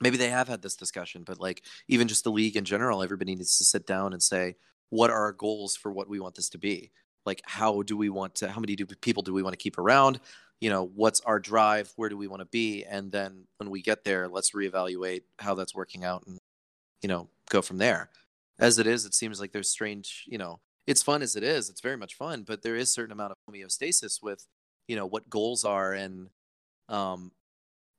maybe 0.00 0.16
they 0.16 0.30
have 0.30 0.48
had 0.48 0.62
this 0.62 0.76
discussion, 0.76 1.22
but 1.24 1.40
like 1.40 1.62
even 1.88 2.08
just 2.08 2.24
the 2.24 2.30
league 2.30 2.56
in 2.56 2.64
general, 2.64 3.02
everybody 3.02 3.34
needs 3.34 3.58
to 3.58 3.64
sit 3.64 3.86
down 3.86 4.12
and 4.12 4.22
say, 4.22 4.56
what 4.88 5.10
are 5.10 5.24
our 5.24 5.32
goals 5.32 5.76
for 5.76 5.92
what 5.92 6.08
we 6.08 6.20
want 6.20 6.34
this 6.34 6.48
to 6.50 6.58
be? 6.58 6.90
Like, 7.26 7.42
how 7.44 7.82
do 7.82 7.96
we 7.96 8.08
want 8.08 8.34
to? 8.36 8.50
How 8.50 8.60
many 8.60 8.76
do 8.76 8.86
people 8.86 9.22
do 9.22 9.32
we 9.32 9.42
want 9.42 9.52
to 9.52 9.62
keep 9.62 9.78
around? 9.78 10.20
You 10.60 10.70
know, 10.70 10.90
what's 10.94 11.20
our 11.22 11.38
drive? 11.38 11.92
Where 11.96 12.08
do 12.08 12.16
we 12.16 12.28
want 12.28 12.40
to 12.40 12.46
be? 12.46 12.84
And 12.84 13.10
then 13.12 13.46
when 13.58 13.70
we 13.70 13.82
get 13.82 14.04
there, 14.04 14.28
let's 14.28 14.52
reevaluate 14.52 15.22
how 15.38 15.54
that's 15.54 15.74
working 15.74 16.04
out 16.04 16.24
and 16.26 16.38
you 17.02 17.08
know 17.08 17.28
go 17.50 17.62
from 17.62 17.78
there. 17.78 18.10
As 18.58 18.78
it 18.78 18.86
is, 18.86 19.06
it 19.06 19.14
seems 19.14 19.40
like 19.40 19.52
there's 19.52 19.70
strange, 19.70 20.24
you 20.28 20.38
know, 20.38 20.60
it's 20.86 21.02
fun 21.02 21.22
as 21.22 21.36
it 21.36 21.42
is. 21.42 21.70
It's 21.70 21.80
very 21.80 21.96
much 21.96 22.14
fun, 22.14 22.42
but 22.42 22.62
there 22.62 22.76
is 22.76 22.92
certain 22.92 23.12
amount 23.12 23.32
of 23.32 23.36
homeostasis 23.48 24.22
with, 24.22 24.46
you 24.86 24.96
know, 24.96 25.06
what 25.06 25.30
goals 25.30 25.64
are 25.64 25.92
and 25.94 26.28
um 26.88 27.30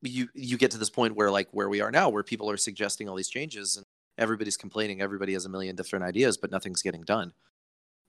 you 0.02 0.28
you 0.34 0.58
get 0.58 0.72
to 0.72 0.78
this 0.78 0.90
point 0.90 1.16
where 1.16 1.32
like 1.32 1.48
where 1.52 1.70
we 1.70 1.82
are 1.82 1.92
now 1.92 2.10
where 2.10 2.24
people 2.24 2.50
are 2.50 2.58
suggesting 2.58 3.08
all 3.08 3.16
these 3.16 3.30
changes 3.30 3.78
and 3.78 3.86
everybody's 4.18 4.58
complaining, 4.58 5.02
everybody 5.02 5.34
has 5.34 5.46
a 5.46 5.50
million 5.50 5.76
different 5.76 6.06
ideas, 6.06 6.38
but 6.38 6.52
nothing's 6.52 6.82
getting 6.82 7.04
done. 7.04 7.34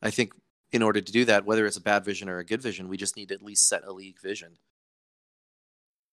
I 0.02 0.10
think 0.10 0.32
in 0.72 0.82
order 0.82 1.00
to 1.00 1.12
do 1.12 1.24
that, 1.26 1.44
whether 1.44 1.66
it's 1.66 1.76
a 1.76 1.80
bad 1.82 2.04
vision 2.04 2.28
or 2.28 2.38
a 2.38 2.44
good 2.44 2.62
vision, 2.62 2.88
we 2.88 2.96
just 2.96 3.16
need 3.16 3.28
to 3.28 3.34
at 3.34 3.42
least 3.42 3.68
set 3.68 3.84
a 3.84 3.92
league 3.92 4.20
vision. 4.20 4.58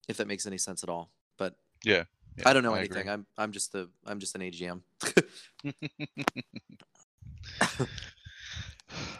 If 0.08 0.18
that 0.18 0.28
makes 0.28 0.46
any 0.46 0.58
sense 0.58 0.84
at 0.84 0.90
all. 0.90 1.12
But 1.38 1.56
Yeah. 1.84 2.04
yeah, 2.38 2.50
I 2.50 2.54
don't 2.54 2.64
know 2.64 2.74
I 2.74 2.80
anything. 2.80 2.98
agree. 3.02 3.12
I'm 3.12 3.26
I'm 3.38 3.52
just 3.52 3.72
the 3.72 3.90
I'm 4.06 4.20
just 4.20 4.36
an 4.36 4.42
AGM. 4.42 4.82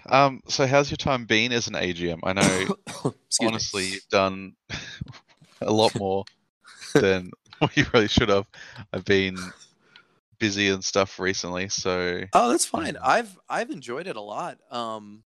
um, 0.10 0.42
so 0.48 0.66
how's 0.68 0.90
your 0.90 0.98
time 0.98 1.26
been 1.26 1.52
as 1.52 1.68
an 1.68 1.76
AGM? 1.76 2.20
I 2.24 2.34
know 2.34 2.42
Excuse 3.28 3.40
me. 3.40 3.48
honestly 3.48 3.86
you've 3.86 4.10
done 4.10 4.54
a 5.62 5.72
lot 5.72 5.94
more 5.96 6.26
than 6.96 7.30
what 7.60 7.76
you 7.78 7.86
really 7.94 8.08
should 8.08 8.30
have. 8.30 8.48
I've 8.92 9.06
been 9.06 9.38
busy 10.40 10.70
and 10.70 10.84
stuff 10.84 11.20
recently, 11.20 11.70
so 11.70 12.22
Oh, 12.34 12.50
that's 12.50 12.66
fine. 12.66 12.98
Um, 12.98 13.04
I've 13.06 13.38
I've 13.48 13.70
enjoyed 13.70 14.08
it 14.08 14.16
a 14.16 14.22
lot. 14.22 14.58
Um, 14.72 15.24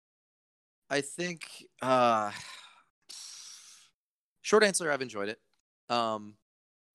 I 0.93 1.01
think 1.01 1.43
uh, 1.81 2.31
short 4.43 4.63
answer, 4.63 4.93
I've 4.93 5.01
enjoyed 5.01 5.31
it. 5.31 5.39
Um, 5.89 6.35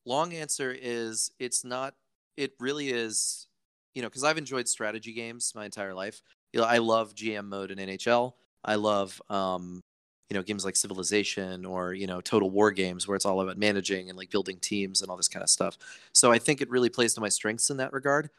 long 0.06 0.34
answer 0.34 0.76
is 0.80 1.32
it's 1.39 1.66
not. 1.66 1.95
It 2.38 2.54
really 2.60 2.89
is. 2.89 3.48
You 3.95 4.04
know, 4.04 4.10
because 4.10 4.24
I've 4.24 4.38
enjoyed 4.38 4.68
strategy 4.68 5.14
games 5.14 5.54
my 5.56 5.66
entire 5.66 5.95
life. 5.95 6.22
You 6.54 6.60
know, 6.60 6.68
I 6.68 6.78
love 6.78 7.16
GM 7.16 7.45
mode 7.45 7.72
in 7.72 7.80
NHL. 7.80 8.34
I 8.64 8.76
love 8.76 9.20
um, 9.32 9.82
you 10.30 10.36
know 10.36 10.43
games 10.43 10.64
like 10.64 10.76
Civilization 10.76 11.66
or 11.66 11.95
you 11.95 12.06
know 12.06 12.22
Total 12.22 12.48
War 12.48 12.70
games 12.70 13.08
where 13.08 13.16
it's 13.16 13.26
all 13.26 13.41
about 13.41 13.58
managing 13.58 14.10
and 14.10 14.18
like 14.18 14.30
building 14.30 14.60
teams 14.60 15.02
and 15.02 15.10
all 15.10 15.18
this 15.18 15.28
kind 15.28 15.41
of 15.41 15.50
stuff. 15.50 15.76
So 16.14 16.32
I 16.32 16.38
think 16.38 16.62
it 16.62 16.70
really 16.70 16.89
plays 16.89 17.16
to 17.16 17.22
my 17.22 17.30
strengths 17.30 17.72
in 17.72 17.78
that 17.78 17.93
regard. 17.93 18.30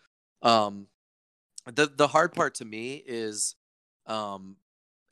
Um, 0.42 0.86
the 1.66 1.86
the 1.86 2.06
hard 2.06 2.32
part 2.32 2.54
to 2.56 2.64
me 2.64 3.02
is 3.04 3.56
um 4.06 4.54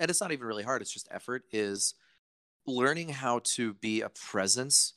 and 0.00 0.10
it's 0.10 0.20
not 0.20 0.32
even 0.32 0.46
really 0.46 0.62
hard 0.62 0.82
it's 0.82 0.92
just 0.92 1.08
effort 1.10 1.42
is 1.52 1.94
learning 2.66 3.08
how 3.08 3.40
to 3.44 3.74
be 3.74 4.02
a 4.02 4.08
presence 4.08 4.94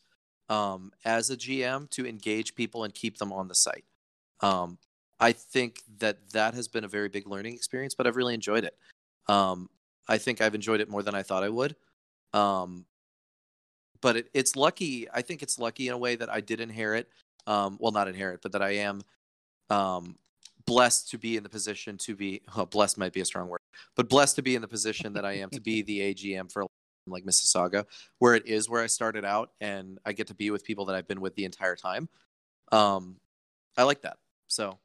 um 0.50 0.92
as 1.06 1.30
a 1.30 1.38
gm 1.38 1.90
to 1.90 2.08
engage 2.08 2.56
people 2.56 2.84
and 2.84 2.94
keep 2.94 3.18
them 3.18 3.32
on 3.32 3.48
the 3.48 3.56
site. 3.56 3.86
Um 4.42 4.78
i 5.20 5.32
think 5.32 5.82
that 6.00 6.18
that 6.32 6.54
has 6.54 6.68
been 6.68 6.84
a 6.84 6.88
very 6.88 7.10
big 7.10 7.28
learning 7.28 7.54
experience 7.54 7.94
but 7.96 8.08
i've 8.08 8.16
really 8.16 8.34
enjoyed 8.34 8.64
it. 8.64 8.76
Um 9.28 9.70
i 10.08 10.18
think 10.18 10.42
i've 10.42 10.56
enjoyed 10.56 10.82
it 10.82 10.90
more 10.90 11.04
than 11.04 11.16
i 11.16 11.24
thought 11.24 11.44
i 11.44 11.50
would. 11.50 11.76
Um 12.34 12.86
but 14.02 14.16
it, 14.18 14.30
it's 14.34 14.56
lucky 14.56 15.08
i 15.14 15.22
think 15.22 15.42
it's 15.44 15.60
lucky 15.60 15.88
in 15.88 15.94
a 15.94 15.98
way 15.98 16.16
that 16.16 16.30
i 16.30 16.42
did 16.42 16.60
inherit 16.62 17.10
um 17.48 17.78
well 17.80 17.92
not 17.92 18.08
inherit 18.08 18.42
but 18.42 18.52
that 18.52 18.62
i 18.62 18.72
am 18.72 19.02
um 19.70 20.16
blessed 20.70 21.10
to 21.10 21.18
be 21.18 21.38
in 21.38 21.44
the 21.44 21.50
position 21.50 21.98
to 21.98 22.16
be 22.16 22.42
well, 22.56 22.66
blessed 22.66 22.98
might 22.98 23.14
be 23.14 23.22
a 23.22 23.26
strong 23.26 23.48
word 23.48 23.60
but 23.96 24.08
blessed 24.10 24.36
to 24.36 24.42
be 24.42 24.56
in 24.56 24.62
the 24.62 24.68
position 24.68 25.14
that 25.14 25.26
i 25.26 25.34
am 25.34 25.50
to 25.50 25.62
be 25.62 25.82
the 25.82 26.00
agm 26.00 26.52
for 26.52 26.66
like 27.08 27.24
mississauga 27.26 27.86
where 28.20 28.36
it 28.36 28.46
is 28.46 28.70
where 28.70 28.84
i 28.84 28.88
started 28.88 29.26
out 29.26 29.52
and 29.62 29.98
i 30.06 30.14
get 30.14 30.28
to 30.28 30.36
be 30.36 30.52
with 30.52 30.64
people 30.64 30.86
that 30.86 30.96
i've 30.96 31.08
been 31.08 31.22
with 31.22 31.36
the 31.36 31.46
entire 31.46 31.76
time 31.76 32.08
um 32.72 33.16
i 33.78 33.84
like 33.84 34.02
that 34.02 34.18
so 34.48 34.78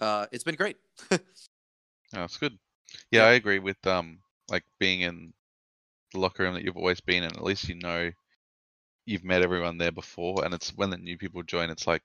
uh 0.00 0.26
it's 0.32 0.44
been 0.44 0.56
great 0.56 0.76
Oh, 2.12 2.20
that's 2.22 2.38
good. 2.38 2.58
Yeah, 3.10 3.22
Yeah. 3.22 3.28
I 3.28 3.32
agree 3.32 3.58
with 3.58 3.84
um 3.86 4.18
like 4.48 4.64
being 4.78 5.02
in 5.02 5.32
the 6.12 6.18
locker 6.18 6.42
room 6.42 6.54
that 6.54 6.64
you've 6.64 6.76
always 6.76 7.00
been 7.00 7.22
in. 7.22 7.30
At 7.30 7.44
least 7.44 7.68
you 7.68 7.76
know 7.76 8.10
you've 9.06 9.24
met 9.24 9.42
everyone 9.42 9.78
there 9.78 9.92
before, 9.92 10.44
and 10.44 10.52
it's 10.52 10.70
when 10.76 10.90
the 10.90 10.98
new 10.98 11.16
people 11.16 11.42
join, 11.42 11.70
it's 11.70 11.86
like 11.86 12.02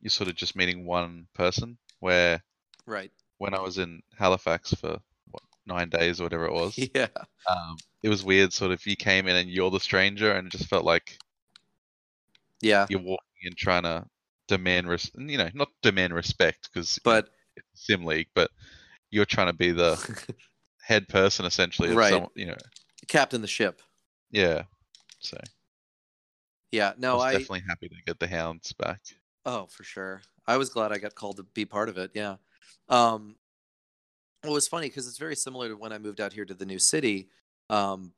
you're 0.00 0.10
sort 0.10 0.28
of 0.28 0.36
just 0.36 0.56
meeting 0.56 0.86
one 0.86 1.26
person. 1.34 1.78
Where 2.04 2.42
right 2.86 3.10
when 3.38 3.54
I 3.54 3.60
was 3.60 3.78
in 3.78 4.02
Halifax 4.18 4.74
for 4.74 4.98
what 5.30 5.42
nine 5.66 5.88
days 5.88 6.20
or 6.20 6.24
whatever 6.24 6.44
it 6.44 6.52
was, 6.52 6.78
yeah 6.94 7.08
um, 7.48 7.76
it 8.02 8.10
was 8.10 8.22
weird. 8.22 8.52
Sort 8.52 8.72
of 8.72 8.86
you 8.86 8.96
came 8.96 9.26
in 9.26 9.36
and 9.36 9.48
you're 9.48 9.70
the 9.70 9.80
stranger, 9.80 10.32
and 10.32 10.46
it 10.46 10.50
just 10.50 10.68
felt 10.68 10.84
like 10.84 11.18
yeah 12.60 12.86
you're 12.90 13.00
walking 13.00 13.42
in 13.42 13.54
trying 13.56 13.84
to 13.84 14.04
demand 14.48 14.88
res- 14.88 15.10
you 15.16 15.38
know 15.38 15.48
not 15.54 15.68
demand 15.82 16.14
respect 16.14 16.68
because 16.70 16.98
but 17.02 17.30
it's 17.56 17.86
sim 17.86 18.04
league, 18.04 18.28
but 18.34 18.50
you're 19.10 19.24
trying 19.24 19.46
to 19.46 19.52
be 19.54 19.70
the 19.70 19.96
head 20.82 21.08
person 21.08 21.46
essentially. 21.46 21.94
Right. 21.94 22.22
You 22.34 22.46
know, 22.46 22.56
captain 23.08 23.40
the 23.40 23.48
ship 23.48 23.80
yeah. 24.30 24.64
So 25.20 25.38
yeah 26.72 26.90
I 26.90 26.94
no 26.98 27.14
was 27.14 27.24
i 27.24 27.32
definitely 27.32 27.62
happy 27.68 27.88
to 27.88 27.94
get 28.04 28.18
the 28.18 28.26
hounds 28.26 28.72
back. 28.72 29.00
Oh, 29.46 29.66
for 29.66 29.84
sure. 29.84 30.22
I 30.46 30.56
was 30.56 30.70
glad 30.70 30.92
I 30.92 30.98
got 30.98 31.14
called 31.14 31.36
to 31.36 31.42
be 31.42 31.64
part 31.64 31.88
of 31.88 31.98
it. 31.98 32.10
Yeah. 32.14 32.36
Um, 32.88 33.36
well, 34.42 34.52
it 34.52 34.54
was 34.54 34.68
funny 34.68 34.88
because 34.88 35.06
it's 35.06 35.18
very 35.18 35.36
similar 35.36 35.68
to 35.68 35.76
when 35.76 35.92
I 35.92 35.98
moved 35.98 36.20
out 36.20 36.32
here 36.32 36.44
to 36.44 36.54
the 36.54 36.66
new 36.66 36.78
city. 36.78 37.28
Um, 37.70 38.12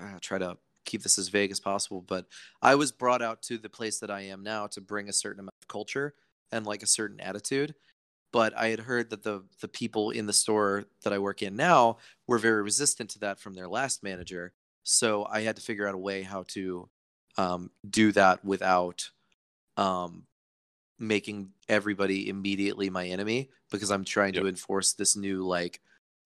I'll 0.00 0.20
try 0.20 0.38
to 0.38 0.56
keep 0.84 1.02
this 1.02 1.18
as 1.18 1.28
vague 1.28 1.50
as 1.50 1.60
possible, 1.60 2.02
but 2.02 2.26
I 2.62 2.74
was 2.74 2.90
brought 2.90 3.22
out 3.22 3.42
to 3.42 3.58
the 3.58 3.68
place 3.68 4.00
that 4.00 4.10
I 4.10 4.22
am 4.22 4.42
now 4.42 4.66
to 4.68 4.80
bring 4.80 5.08
a 5.08 5.12
certain 5.12 5.40
amount 5.40 5.54
of 5.62 5.68
culture 5.68 6.14
and 6.50 6.66
like 6.66 6.82
a 6.82 6.86
certain 6.86 7.20
attitude. 7.20 7.74
But 8.32 8.56
I 8.56 8.68
had 8.68 8.80
heard 8.80 9.10
that 9.10 9.22
the 9.24 9.44
the 9.60 9.68
people 9.68 10.10
in 10.10 10.26
the 10.26 10.32
store 10.32 10.84
that 11.02 11.12
I 11.12 11.18
work 11.18 11.42
in 11.42 11.56
now 11.56 11.98
were 12.28 12.38
very 12.38 12.62
resistant 12.62 13.10
to 13.10 13.18
that 13.20 13.40
from 13.40 13.54
their 13.54 13.68
last 13.68 14.02
manager. 14.04 14.52
So 14.84 15.26
I 15.30 15.42
had 15.42 15.56
to 15.56 15.62
figure 15.62 15.86
out 15.88 15.94
a 15.94 15.98
way 15.98 16.22
how 16.22 16.44
to 16.48 16.88
um, 17.36 17.70
do 17.88 18.12
that 18.12 18.44
without 18.44 19.10
um, 19.76 20.24
making 20.98 21.50
everybody 21.68 22.28
immediately 22.28 22.90
my 22.90 23.06
enemy 23.06 23.50
because 23.70 23.90
I'm 23.90 24.04
trying 24.04 24.34
to 24.34 24.46
enforce 24.46 24.92
this 24.92 25.16
new 25.16 25.46
like 25.46 25.80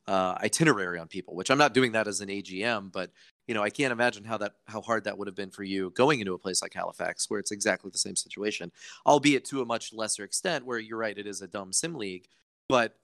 uh, 0.06 0.36
itinerary 0.42 0.98
on 0.98 1.08
people, 1.08 1.34
which 1.34 1.50
I'm 1.50 1.58
not 1.58 1.72
doing 1.72 1.92
that 1.92 2.08
as 2.08 2.20
an 2.20 2.28
AGM, 2.28 2.92
but 2.92 3.10
you 3.46 3.54
know 3.54 3.62
I 3.62 3.70
can't 3.70 3.92
imagine 3.92 4.24
how 4.24 4.38
that 4.38 4.52
how 4.66 4.80
hard 4.80 5.04
that 5.04 5.16
would 5.16 5.28
have 5.28 5.36
been 5.36 5.50
for 5.50 5.62
you 5.62 5.90
going 5.90 6.20
into 6.20 6.34
a 6.34 6.38
place 6.38 6.60
like 6.62 6.74
Halifax 6.74 7.30
where 7.30 7.40
it's 7.40 7.52
exactly 7.52 7.90
the 7.90 7.98
same 7.98 8.16
situation, 8.16 8.70
albeit 9.06 9.44
to 9.46 9.62
a 9.62 9.66
much 9.66 9.92
lesser 9.92 10.24
extent. 10.24 10.66
Where 10.66 10.78
you're 10.78 10.98
right, 10.98 11.16
it 11.16 11.26
is 11.26 11.40
a 11.40 11.46
dumb 11.46 11.72
sim 11.72 11.94
league, 11.94 12.26
but 12.68 12.94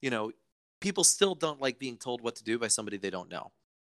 you 0.00 0.10
know, 0.10 0.32
people 0.80 1.04
still 1.04 1.34
don't 1.34 1.60
like 1.60 1.78
being 1.78 1.96
told 1.96 2.22
what 2.22 2.36
to 2.36 2.44
do 2.44 2.58
by 2.58 2.68
somebody 2.68 2.96
they 2.96 3.10
don't 3.10 3.30
know. 3.30 3.52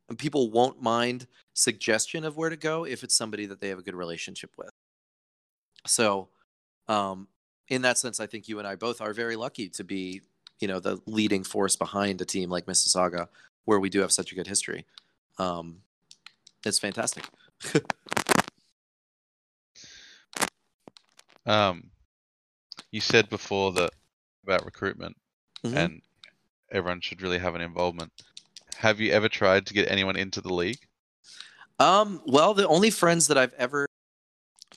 And 0.08 0.18
people 0.18 0.50
won't 0.50 0.82
mind 0.82 1.26
suggestion 1.54 2.24
of 2.24 2.36
where 2.36 2.50
to 2.50 2.56
go 2.56 2.84
if 2.84 3.04
it's 3.04 3.14
somebody 3.14 3.46
that 3.46 3.60
they 3.60 3.68
have 3.68 3.78
a 3.78 3.82
good 3.82 3.94
relationship 3.94 4.50
with. 4.58 4.70
So, 5.86 6.28
um, 6.88 7.28
in 7.68 7.82
that 7.82 7.98
sense, 7.98 8.20
I 8.20 8.26
think 8.26 8.48
you 8.48 8.58
and 8.58 8.66
I 8.66 8.74
both 8.74 9.00
are 9.00 9.12
very 9.12 9.36
lucky 9.36 9.68
to 9.70 9.84
be, 9.84 10.22
you 10.58 10.68
know, 10.68 10.80
the 10.80 11.00
leading 11.06 11.44
force 11.44 11.76
behind 11.76 12.20
a 12.20 12.24
team 12.24 12.50
like 12.50 12.66
Mississauga, 12.66 13.28
where 13.64 13.80
we 13.80 13.88
do 13.88 14.00
have 14.00 14.12
such 14.12 14.32
a 14.32 14.34
good 14.34 14.46
history. 14.46 14.84
Um, 15.38 15.82
it's 16.64 16.78
fantastic. 16.78 17.24
Um, 21.46 21.90
you 22.90 23.00
said 23.00 23.28
before 23.30 23.72
that 23.72 23.90
about 24.44 24.64
recruitment, 24.64 25.16
Mhm. 25.64 25.76
and 25.76 26.02
everyone 26.70 27.00
should 27.00 27.22
really 27.22 27.38
have 27.38 27.54
an 27.54 27.60
involvement. 27.60 28.12
Have 28.76 29.00
you 29.00 29.10
ever 29.12 29.28
tried 29.28 29.66
to 29.66 29.74
get 29.74 29.90
anyone 29.90 30.16
into 30.16 30.40
the 30.40 30.52
league? 30.52 30.86
Um, 31.78 32.22
well, 32.26 32.52
the 32.54 32.68
only 32.68 32.90
friends 32.90 33.26
that 33.28 33.38
I've 33.38 33.54
ever 33.54 33.86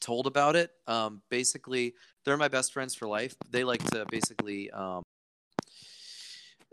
told 0.04 0.28
about 0.28 0.56
it, 0.56 0.72
um, 0.88 1.22
basically, 1.30 1.96
they're 2.26 2.38
my 2.38 2.48
best 2.48 2.74
friends 2.74 2.94
for 2.94 3.08
life. 3.08 3.36
They 3.50 3.64
like 3.64 3.84
to 3.92 4.06
basically, 4.10 4.70
um, 4.72 5.04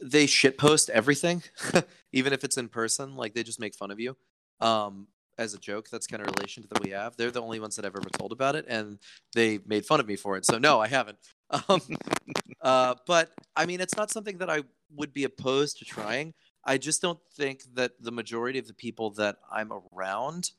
they 0.03 0.27
shitpost 0.27 0.91
everything, 0.91 1.43
even 2.13 2.33
if 2.33 2.45
it's 2.45 2.57
in 2.57 2.69
person. 2.69 3.17
Like 3.17 3.35
they 3.35 3.43
just 3.43 3.61
make 3.61 3.75
fun 3.75 3.91
of 3.91 4.01
you, 4.01 4.17
um, 4.61 5.07
as 5.39 5.55
a 5.55 5.59
joke. 5.59 5.89
That's 5.91 6.07
kind 6.07 6.23
of 6.23 6.35
relationship 6.37 6.71
that 6.71 6.83
we 6.83 6.91
have. 6.91 7.17
They're 7.17 7.31
the 7.31 7.43
only 7.43 7.61
ones 7.61 7.77
that 7.77 7.85
I've 7.85 7.97
ever 7.97 8.11
told 8.11 8.33
about 8.33 8.57
it, 8.57 8.67
and 8.69 8.99
they 9.35 9.61
made 9.67 9.87
fun 9.87 10.01
of 10.01 10.07
me 10.07 10.17
for 10.17 10.37
it. 10.37 10.45
So 10.45 10.59
no, 10.59 10.81
I 10.81 10.89
haven't. 10.89 11.19
Um, 11.69 11.81
uh, 12.63 12.95
but 13.09 13.31
I 13.57 13.67
mean, 13.67 13.81
it's 13.81 13.97
not 13.97 14.13
something 14.13 14.39
that 14.39 14.49
I 14.49 14.63
would 14.95 15.13
be 15.13 15.25
opposed 15.25 15.79
to 15.79 15.85
trying. 15.85 16.33
I 16.65 16.79
just 16.79 17.03
don't 17.03 17.19
think 17.37 17.65
that 17.75 17.93
the 18.01 18.13
majority 18.13 18.61
of 18.61 18.69
the 18.69 18.75
people 18.75 19.11
that 19.15 19.39
I'm 19.51 19.73
around 19.93 20.53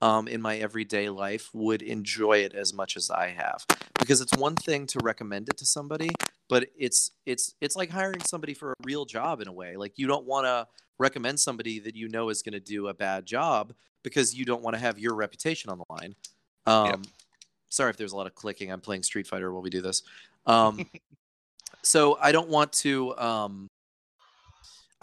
um, 0.00 0.28
in 0.28 0.40
my 0.42 0.56
everyday 0.56 1.08
life 1.08 1.50
would 1.52 1.82
enjoy 1.82 2.38
it 2.38 2.54
as 2.54 2.74
much 2.74 2.96
as 2.96 3.10
I 3.10 3.28
have. 3.28 3.64
Because 3.98 4.20
it's 4.20 4.36
one 4.36 4.56
thing 4.56 4.86
to 4.88 4.98
recommend 5.02 5.48
it 5.48 5.56
to 5.58 5.66
somebody, 5.66 6.10
but 6.48 6.68
it's 6.76 7.12
it's 7.26 7.54
it's 7.60 7.76
like 7.76 7.90
hiring 7.90 8.20
somebody 8.22 8.54
for 8.54 8.72
a 8.72 8.74
real 8.84 9.04
job 9.04 9.40
in 9.40 9.48
a 9.48 9.52
way. 9.52 9.76
Like 9.76 9.92
you 9.96 10.06
don't 10.06 10.26
want 10.26 10.46
to 10.46 10.66
recommend 10.98 11.40
somebody 11.40 11.78
that 11.80 11.96
you 11.96 12.08
know 12.08 12.28
is 12.28 12.42
going 12.42 12.52
to 12.52 12.60
do 12.60 12.88
a 12.88 12.94
bad 12.94 13.26
job 13.26 13.72
because 14.02 14.34
you 14.34 14.44
don't 14.44 14.62
want 14.62 14.74
to 14.74 14.80
have 14.80 14.98
your 14.98 15.14
reputation 15.14 15.70
on 15.70 15.78
the 15.78 15.84
line. 15.88 16.14
Um, 16.66 16.86
Yep. 16.86 17.00
Sorry 17.70 17.90
if 17.90 17.96
there's 17.96 18.12
a 18.12 18.16
lot 18.16 18.28
of 18.28 18.36
clicking. 18.36 18.70
I'm 18.70 18.80
playing 18.80 19.02
Street 19.02 19.26
Fighter 19.26 19.52
while 19.52 19.60
we 19.60 19.68
do 19.68 19.82
this. 19.82 20.02
Um, 20.46 20.88
so 21.82 22.16
I 22.20 22.30
don't 22.30 22.48
want 22.48 22.72
to. 22.74 23.16
Um, 23.18 23.68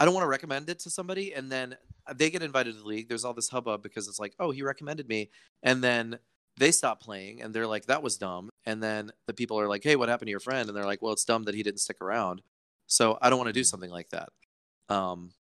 I 0.00 0.06
don't 0.06 0.14
want 0.14 0.24
to 0.24 0.28
recommend 0.28 0.70
it 0.70 0.78
to 0.80 0.90
somebody, 0.90 1.34
and 1.34 1.52
then 1.52 1.76
they 2.14 2.30
get 2.30 2.42
invited 2.42 2.74
to 2.74 2.80
the 2.80 2.86
league. 2.86 3.08
There's 3.08 3.24
all 3.24 3.34
this 3.34 3.48
hubbub 3.48 3.82
because 3.82 4.08
it's 4.08 4.18
like, 4.18 4.34
oh, 4.38 4.50
he 4.50 4.62
recommended 4.62 5.08
me, 5.08 5.30
and 5.62 5.82
then 5.82 6.18
they 6.58 6.70
stop 6.70 7.00
playing, 7.00 7.42
and 7.42 7.54
they're 7.54 7.66
like, 7.66 7.86
that 7.86 8.02
was 8.02 8.18
dumb. 8.18 8.50
And 8.66 8.82
then 8.82 9.10
the 9.26 9.32
people 9.32 9.58
are 9.58 9.68
like, 9.68 9.82
hey, 9.82 9.96
what 9.96 10.08
happened 10.08 10.26
to 10.26 10.32
your 10.32 10.40
friend? 10.40 10.68
And 10.68 10.76
they're 10.76 10.84
like, 10.84 11.02
well, 11.02 11.12
it's 11.12 11.24
dumb 11.24 11.44
that 11.44 11.54
he 11.54 11.62
didn't 11.62 11.80
stick 11.80 12.00
around. 12.00 12.42
So 12.86 13.18
I 13.22 13.30
don't 13.30 13.38
want 13.38 13.48
to 13.48 13.54
do 13.54 13.64
something 13.64 13.90
like 13.90 14.10
that. 14.10 14.28
Um, 14.88 15.32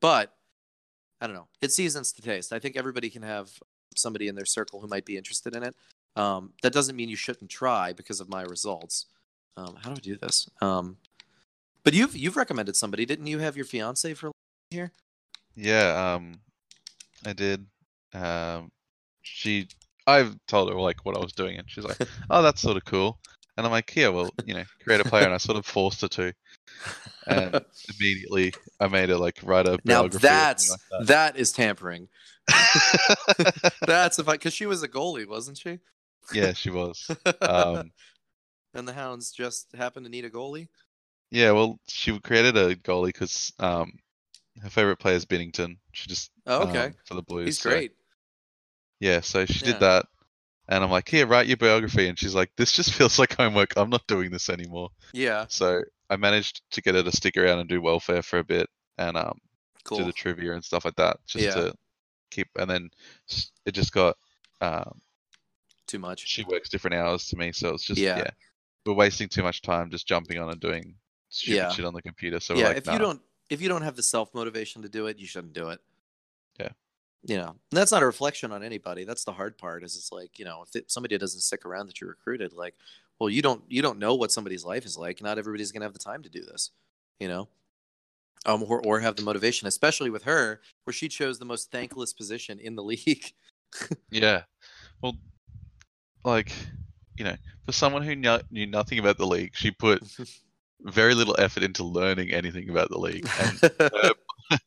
but 0.00 0.34
I 1.20 1.26
don't 1.26 1.36
know. 1.36 1.48
It 1.60 1.72
seasons 1.72 2.12
to 2.12 2.22
taste. 2.22 2.52
I 2.52 2.58
think 2.58 2.76
everybody 2.76 3.10
can 3.10 3.22
have 3.22 3.50
somebody 3.94 4.28
in 4.28 4.34
their 4.34 4.44
circle 4.46 4.80
who 4.80 4.88
might 4.88 5.04
be 5.04 5.16
interested 5.16 5.54
in 5.54 5.62
it. 5.62 5.76
Um, 6.16 6.52
that 6.62 6.72
doesn't 6.72 6.96
mean 6.96 7.08
you 7.08 7.16
shouldn't 7.16 7.50
try 7.50 7.92
because 7.92 8.20
of 8.20 8.28
my 8.28 8.42
results. 8.42 9.06
Um, 9.56 9.76
how 9.80 9.90
do 9.90 9.96
I 9.96 10.00
do 10.00 10.16
this? 10.16 10.48
Um, 10.60 10.96
but 11.84 11.94
you've 11.94 12.16
you've 12.16 12.36
recommended 12.36 12.76
somebody, 12.76 13.06
didn't 13.06 13.26
you? 13.26 13.38
Have 13.38 13.56
your 13.56 13.64
fiance 13.64 14.14
for 14.14 14.30
here? 14.70 14.92
Yeah, 15.56 16.14
um, 16.14 16.40
I 17.24 17.32
did. 17.32 17.66
Um, 18.14 18.70
she, 19.22 19.68
I've 20.06 20.36
told 20.46 20.70
her 20.70 20.80
like 20.80 21.04
what 21.04 21.16
I 21.16 21.20
was 21.20 21.32
doing, 21.32 21.58
and 21.58 21.70
she's 21.70 21.84
like, 21.84 21.98
"Oh, 22.30 22.42
that's 22.42 22.60
sort 22.60 22.76
of 22.76 22.84
cool." 22.84 23.18
And 23.56 23.66
I'm 23.66 23.72
like, 23.72 23.94
"Yeah, 23.94 24.08
well, 24.08 24.30
you 24.44 24.54
know, 24.54 24.64
create 24.82 25.00
a 25.00 25.04
player," 25.04 25.24
and 25.24 25.34
I 25.34 25.38
sort 25.38 25.58
of 25.58 25.66
forced 25.66 26.00
her 26.02 26.08
to. 26.08 26.32
And 27.26 27.60
immediately, 27.98 28.52
I 28.78 28.88
made 28.88 29.08
her 29.10 29.16
like 29.16 29.38
write 29.42 29.66
a 29.66 29.78
now 29.84 30.08
that's 30.08 30.68
something 30.68 31.06
that 31.06 31.36
is 31.36 31.52
tampering. 31.52 32.08
That's 33.86 34.18
if 34.18 34.28
I 34.28 34.32
because 34.32 34.54
she 34.54 34.66
was 34.66 34.82
a 34.82 34.88
goalie, 34.88 35.26
wasn't 35.26 35.58
she? 35.58 35.78
yeah, 36.32 36.52
she 36.52 36.70
was. 36.70 37.08
Um, 37.40 37.92
and 38.74 38.86
the 38.86 38.92
Hounds 38.92 39.32
just 39.32 39.74
happened 39.74 40.06
to 40.06 40.10
need 40.10 40.24
a 40.24 40.30
goalie. 40.30 40.68
Yeah, 41.30 41.52
well, 41.52 41.78
she 41.88 42.18
created 42.20 42.56
a 42.56 42.74
goalie 42.74 43.06
because 43.06 43.52
um, 43.58 43.92
her 44.62 44.70
favorite 44.70 44.96
player 44.98 45.14
is 45.16 45.26
Binnington. 45.26 45.76
She 45.92 46.08
just 46.08 46.30
Oh, 46.46 46.68
okay, 46.68 46.86
um, 46.86 46.94
for 47.04 47.14
the 47.14 47.22
Blues. 47.22 47.46
he's 47.46 47.60
so- 47.60 47.70
great. 47.70 47.92
Yeah, 48.98 49.20
so 49.20 49.46
she 49.46 49.64
Yeah. 49.64 49.72
did 49.72 49.80
that, 49.80 50.06
and 50.68 50.84
I'm 50.84 50.90
like, 50.90 51.08
"Here, 51.08 51.26
write 51.26 51.46
your 51.46 51.56
biography," 51.56 52.08
and 52.08 52.18
she's 52.18 52.34
like, 52.34 52.50
"This 52.56 52.72
just 52.72 52.92
feels 52.94 53.18
like 53.18 53.34
homework. 53.36 53.72
I'm 53.76 53.90
not 53.90 54.06
doing 54.06 54.30
this 54.30 54.48
anymore." 54.50 54.90
Yeah, 55.12 55.46
So 55.48 55.82
I 56.10 56.16
managed 56.16 56.62
to 56.72 56.82
get 56.82 56.94
her 56.96 57.02
to 57.02 57.12
stick 57.12 57.36
around 57.36 57.60
and 57.60 57.68
do 57.68 57.80
welfare 57.80 58.22
for 58.22 58.38
a 58.40 58.44
bit, 58.44 58.68
and 58.98 59.16
um, 59.16 59.38
cool. 59.84 59.98
do 59.98 60.04
the 60.04 60.12
trivia 60.12 60.52
and 60.52 60.64
stuff 60.64 60.84
like 60.84 60.96
that, 60.96 61.18
just 61.26 61.44
Yeah. 61.44 61.54
to 61.54 61.74
keep. 62.30 62.48
And 62.58 62.68
then 62.70 62.90
it 63.64 63.72
just 63.72 63.92
got 63.92 64.16
um, 64.60 65.00
Too 65.86 65.98
much. 65.98 66.26
she 66.26 66.44
works 66.44 66.68
different 66.68 66.94
hours 66.96 67.26
to 67.28 67.36
me, 67.36 67.52
so 67.52 67.72
it's 67.74 67.84
just 67.84 68.00
Yeah. 68.00 68.18
yeah, 68.18 68.30
we're 68.84 68.92
wasting 68.94 69.28
too 69.28 69.42
much 69.42 69.62
time 69.62 69.90
just 69.90 70.06
jumping 70.06 70.38
on 70.38 70.50
and 70.50 70.60
doing 70.60 70.96
stupid 71.30 71.56
Yeah. 71.56 71.70
shit 71.70 71.84
on 71.84 71.94
the 71.94 72.02
computer. 72.02 72.38
So 72.40 72.54
yeah, 72.54 72.68
like, 72.68 72.76
if 72.76 72.86
nah. 72.86 72.92
you 72.92 72.98
don't 72.98 73.22
if 73.48 73.60
you 73.60 73.68
don't 73.68 73.82
have 73.82 73.96
the 73.96 74.02
self 74.02 74.34
motivation 74.34 74.82
to 74.82 74.88
do 74.88 75.06
it, 75.06 75.18
you 75.18 75.26
shouldn't 75.26 75.54
do 75.54 75.70
it. 75.70 75.80
Yeah. 76.58 76.68
You 77.24 77.36
know, 77.36 77.48
and 77.48 77.56
that's 77.72 77.92
not 77.92 78.02
a 78.02 78.06
reflection 78.06 78.52
on 78.52 78.62
anybody. 78.62 79.04
That's 79.04 79.24
the 79.24 79.32
hard 79.32 79.58
part. 79.58 79.82
Is 79.84 79.96
it's 79.96 80.12
like 80.12 80.38
you 80.38 80.44
know, 80.44 80.62
if 80.66 80.76
it, 80.76 80.90
somebody 80.90 81.16
doesn't 81.18 81.40
stick 81.40 81.64
around 81.64 81.86
that 81.88 82.00
you 82.00 82.06
recruited, 82.06 82.52
like, 82.52 82.74
well, 83.18 83.28
you 83.28 83.42
don't 83.42 83.62
you 83.68 83.82
don't 83.82 83.98
know 83.98 84.14
what 84.14 84.32
somebody's 84.32 84.64
life 84.64 84.84
is 84.86 84.96
like. 84.96 85.22
Not 85.22 85.38
everybody's 85.38 85.72
gonna 85.72 85.84
have 85.84 85.92
the 85.92 85.98
time 85.98 86.22
to 86.22 86.28
do 86.28 86.44
this. 86.44 86.70
You 87.18 87.28
know. 87.28 87.48
Um, 88.46 88.62
or, 88.62 88.80
or 88.86 89.00
have 89.00 89.16
the 89.16 89.22
motivation, 89.22 89.68
especially 89.68 90.08
with 90.08 90.22
her, 90.22 90.62
where 90.84 90.94
she 90.94 91.08
chose 91.08 91.38
the 91.38 91.44
most 91.44 91.70
thankless 91.70 92.14
position 92.14 92.58
in 92.58 92.74
the 92.74 92.82
league. 92.92 93.34
Yeah. 94.10 94.44
Well, 95.02 95.18
like, 96.24 96.50
you 97.18 97.24
know, 97.24 97.36
for 97.66 97.72
someone 97.72 98.00
who 98.02 98.16
kno- 98.16 98.40
knew 98.50 98.66
nothing 98.66 98.98
about 98.98 99.18
the 99.18 99.26
league, 99.26 99.50
she 99.54 99.70
put 99.70 100.02
very 100.84 101.14
little 101.14 101.36
effort 101.38 101.62
into 101.62 101.84
learning 101.84 102.32
anything 102.32 102.70
about 102.70 102.90
the 102.90 102.98
league. 102.98 103.28
And 103.40 103.60
her, 103.80 104.58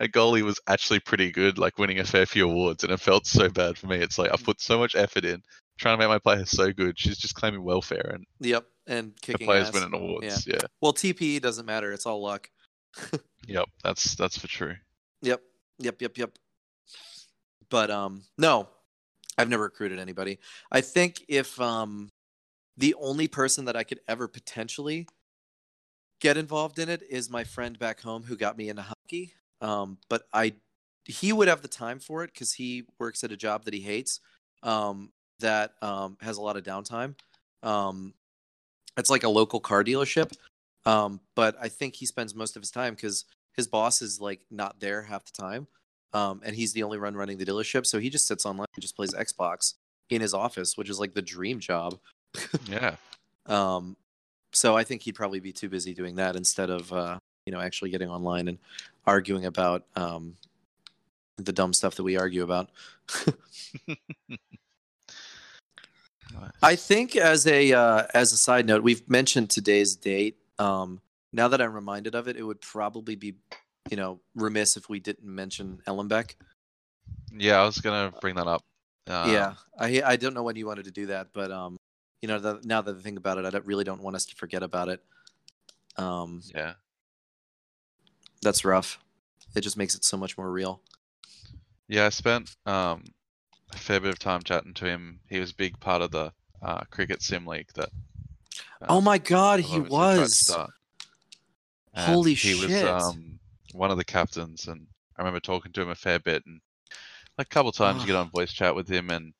her 0.00 0.08
goalie 0.08 0.42
was 0.42 0.60
actually 0.66 1.00
pretty 1.00 1.30
good, 1.30 1.58
like 1.58 1.78
winning 1.78 2.00
a 2.00 2.04
fair 2.04 2.26
few 2.26 2.48
awards, 2.48 2.84
and 2.84 2.92
it 2.92 3.00
felt 3.00 3.26
so 3.26 3.48
bad 3.48 3.78
for 3.78 3.86
me. 3.86 3.98
It's 3.98 4.18
like 4.18 4.32
I 4.32 4.36
put 4.36 4.60
so 4.60 4.78
much 4.78 4.94
effort 4.94 5.24
in 5.24 5.42
trying 5.78 5.96
to 5.96 5.98
make 5.98 6.08
my 6.08 6.18
player 6.18 6.44
so 6.44 6.72
good. 6.72 6.98
She's 6.98 7.18
just 7.18 7.34
claiming 7.34 7.62
welfare, 7.62 8.10
and 8.14 8.26
yep, 8.40 8.64
and 8.86 9.12
the 9.12 9.20
kicking 9.20 9.46
players 9.46 9.68
ass. 9.68 9.74
winning 9.74 9.94
awards. 9.94 10.46
Yeah. 10.46 10.60
Well, 10.80 10.92
TPE 10.92 11.40
doesn't 11.40 11.66
matter. 11.66 11.92
It's 11.92 12.06
all 12.06 12.22
luck. 12.22 12.50
Yep. 13.46 13.68
That's 13.82 14.14
that's 14.14 14.38
for 14.38 14.46
true. 14.46 14.76
Yep. 15.22 15.42
Yep. 15.78 16.02
Yep. 16.02 16.18
Yep. 16.18 16.30
But 17.68 17.90
um 17.90 18.22
no, 18.38 18.68
I've 19.38 19.48
never 19.48 19.64
recruited 19.64 19.98
anybody. 19.98 20.38
I 20.70 20.80
think 20.80 21.24
if 21.28 21.60
um 21.60 22.10
the 22.76 22.94
only 22.94 23.28
person 23.28 23.64
that 23.64 23.76
I 23.76 23.82
could 23.82 24.00
ever 24.08 24.28
potentially 24.28 25.06
get 26.20 26.36
involved 26.36 26.78
in 26.78 26.88
it 26.88 27.02
is 27.08 27.30
my 27.30 27.44
friend 27.44 27.78
back 27.78 28.00
home 28.00 28.22
who 28.22 28.36
got 28.36 28.56
me 28.56 28.68
into 28.68 28.82
hockey. 28.82 29.34
Um 29.60 29.98
but 30.08 30.22
I 30.32 30.54
he 31.06 31.32
would 31.32 31.48
have 31.48 31.62
the 31.62 31.68
time 31.68 31.98
for 31.98 32.22
it 32.24 32.34
cuz 32.34 32.52
he 32.54 32.84
works 32.98 33.24
at 33.24 33.32
a 33.32 33.36
job 33.36 33.64
that 33.64 33.74
he 33.74 33.80
hates 33.80 34.20
um 34.62 35.12
that 35.40 35.74
um 35.82 36.16
has 36.20 36.36
a 36.36 36.42
lot 36.42 36.56
of 36.56 36.64
downtime. 36.64 37.14
Um 37.62 38.14
it's 38.96 39.10
like 39.10 39.24
a 39.24 39.28
local 39.28 39.60
car 39.60 39.82
dealership. 39.84 40.32
Um 40.84 41.20
but 41.34 41.56
I 41.60 41.68
think 41.68 41.96
he 41.96 42.06
spends 42.06 42.34
most 42.34 42.56
of 42.56 42.62
his 42.62 42.70
time 42.70 42.96
cuz 42.96 43.24
his 43.56 43.66
boss 43.66 44.00
is 44.02 44.20
like 44.20 44.40
not 44.50 44.80
there 44.80 45.02
half 45.02 45.24
the 45.24 45.32
time 45.32 45.66
um, 46.12 46.40
and 46.44 46.56
he's 46.56 46.72
the 46.72 46.82
only 46.82 46.98
one 46.98 47.14
running 47.14 47.38
the 47.38 47.44
dealership 47.44 47.86
so 47.86 47.98
he 47.98 48.10
just 48.10 48.26
sits 48.26 48.46
online 48.46 48.66
and 48.74 48.82
just 48.82 48.96
plays 48.96 49.12
xbox 49.14 49.74
in 50.08 50.20
his 50.20 50.34
office 50.34 50.76
which 50.76 50.88
is 50.90 50.98
like 50.98 51.14
the 51.14 51.22
dream 51.22 51.60
job 51.60 51.98
Yeah. 52.66 52.96
um, 53.46 53.96
so 54.52 54.76
i 54.76 54.84
think 54.84 55.02
he'd 55.02 55.14
probably 55.14 55.40
be 55.40 55.52
too 55.52 55.68
busy 55.68 55.94
doing 55.94 56.14
that 56.14 56.36
instead 56.36 56.70
of 56.70 56.92
uh, 56.92 57.18
you 57.46 57.52
know 57.52 57.60
actually 57.60 57.90
getting 57.90 58.08
online 58.08 58.48
and 58.48 58.58
arguing 59.06 59.46
about 59.46 59.84
um, 59.96 60.36
the 61.36 61.52
dumb 61.52 61.72
stuff 61.72 61.94
that 61.94 62.02
we 62.02 62.16
argue 62.16 62.42
about 62.42 62.70
I 66.62 66.76
think 66.76 67.16
as 67.16 67.46
a 67.46 67.72
uh, 67.72 68.06
as 68.14 68.32
a 68.32 68.36
side 68.36 68.66
note, 68.66 68.82
we've 68.82 69.08
mentioned 69.08 69.50
today's 69.50 69.96
date. 69.96 70.36
Um, 70.58 71.00
now 71.32 71.48
that 71.48 71.60
I'm 71.60 71.72
reminded 71.72 72.14
of 72.14 72.28
it, 72.28 72.36
it 72.36 72.42
would 72.42 72.60
probably 72.60 73.16
be, 73.16 73.34
you 73.90 73.96
know, 73.96 74.20
remiss 74.34 74.76
if 74.76 74.88
we 74.88 75.00
didn't 75.00 75.24
mention 75.24 75.80
Ellenbeck. 75.86 76.34
Yeah, 77.32 77.60
I 77.60 77.64
was 77.64 77.78
gonna 77.78 78.12
bring 78.20 78.34
that 78.36 78.46
up. 78.46 78.62
Um, 79.06 79.30
yeah, 79.32 79.54
I 79.78 80.02
I 80.04 80.16
don't 80.16 80.34
know 80.34 80.42
when 80.42 80.56
you 80.56 80.66
wanted 80.66 80.84
to 80.84 80.90
do 80.90 81.06
that, 81.06 81.28
but 81.32 81.50
um, 81.50 81.76
you 82.22 82.28
know, 82.28 82.38
the, 82.38 82.60
now 82.64 82.80
that 82.82 82.96
I 82.96 83.00
think 83.00 83.18
about 83.18 83.38
it, 83.38 83.44
I 83.44 83.50
don't, 83.50 83.64
really 83.64 83.84
don't 83.84 84.02
want 84.02 84.16
us 84.16 84.26
to 84.26 84.36
forget 84.36 84.62
about 84.62 84.88
it. 84.88 85.02
Um, 85.96 86.42
Yeah. 86.54 86.74
that's 88.42 88.64
rough. 88.64 88.98
It 89.54 89.62
just 89.62 89.76
makes 89.76 89.94
it 89.94 90.04
so 90.04 90.16
much 90.16 90.38
more 90.38 90.50
real. 90.50 90.80
Yeah, 91.88 92.06
I 92.06 92.10
spent 92.10 92.54
um, 92.66 93.04
a 93.72 93.76
fair 93.76 94.00
bit 94.00 94.10
of 94.10 94.18
time 94.18 94.42
chatting 94.42 94.74
to 94.74 94.84
him. 94.84 95.20
He 95.28 95.40
was 95.40 95.50
a 95.50 95.56
big 95.56 95.78
part 95.80 96.02
of 96.02 96.10
the 96.10 96.32
uh, 96.62 96.82
cricket 96.90 97.22
sim 97.22 97.46
league 97.46 97.68
that. 97.74 97.88
oh 98.88 98.98
um, 98.98 99.04
my 99.04 99.18
god, 99.18 99.60
he 99.60 99.80
obviously 99.80 99.98
tried 99.98 100.14
to 100.14 100.30
was. 100.32 100.58
Holy 101.96 102.34
he 102.34 102.54
shit. 102.54 102.70
was 102.70 102.82
um, 102.84 103.38
one 103.72 103.90
of 103.90 103.96
the 103.96 104.04
captains, 104.04 104.68
and 104.68 104.86
I 105.16 105.22
remember 105.22 105.40
talking 105.40 105.72
to 105.72 105.82
him 105.82 105.90
a 105.90 105.94
fair 105.94 106.18
bit, 106.18 106.44
and 106.46 106.60
like 107.36 107.48
a 107.48 107.50
couple 107.50 107.72
times 107.72 108.02
you 108.02 108.06
get 108.06 108.16
on 108.16 108.30
voice 108.30 108.52
chat 108.52 108.74
with 108.74 108.88
him, 108.88 109.10
and 109.10 109.32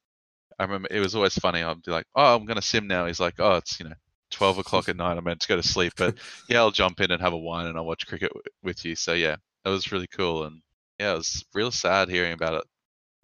I 0.60 0.64
remember 0.64 0.88
it 0.90 1.00
was 1.00 1.14
always 1.14 1.34
funny. 1.34 1.62
I'd 1.62 1.82
be 1.82 1.90
like, 1.90 2.06
"Oh, 2.14 2.36
I'm 2.36 2.44
gonna 2.44 2.60
sim 2.60 2.86
now." 2.86 3.06
He's 3.06 3.18
like, 3.18 3.34
"Oh, 3.38 3.56
it's 3.56 3.80
you 3.80 3.88
know, 3.88 3.94
12 4.30 4.58
o'clock 4.58 4.90
at 4.90 4.96
night. 4.96 5.16
I'm 5.16 5.24
meant 5.24 5.40
to 5.40 5.48
go 5.48 5.56
to 5.56 5.62
sleep, 5.62 5.94
but 5.96 6.14
yeah, 6.50 6.58
I'll 6.58 6.70
jump 6.70 7.00
in 7.00 7.10
and 7.10 7.22
have 7.22 7.32
a 7.32 7.38
wine, 7.38 7.66
and 7.66 7.78
I'll 7.78 7.86
watch 7.86 8.06
cricket 8.06 8.28
w- 8.28 8.42
with 8.62 8.84
you." 8.84 8.94
So 8.94 9.14
yeah, 9.14 9.36
that 9.64 9.70
was 9.70 9.90
really 9.90 10.06
cool, 10.06 10.44
and 10.44 10.60
yeah, 10.98 11.14
it 11.14 11.16
was 11.16 11.46
real 11.54 11.70
sad 11.70 12.10
hearing 12.10 12.34
about 12.34 12.54
it, 12.54 12.64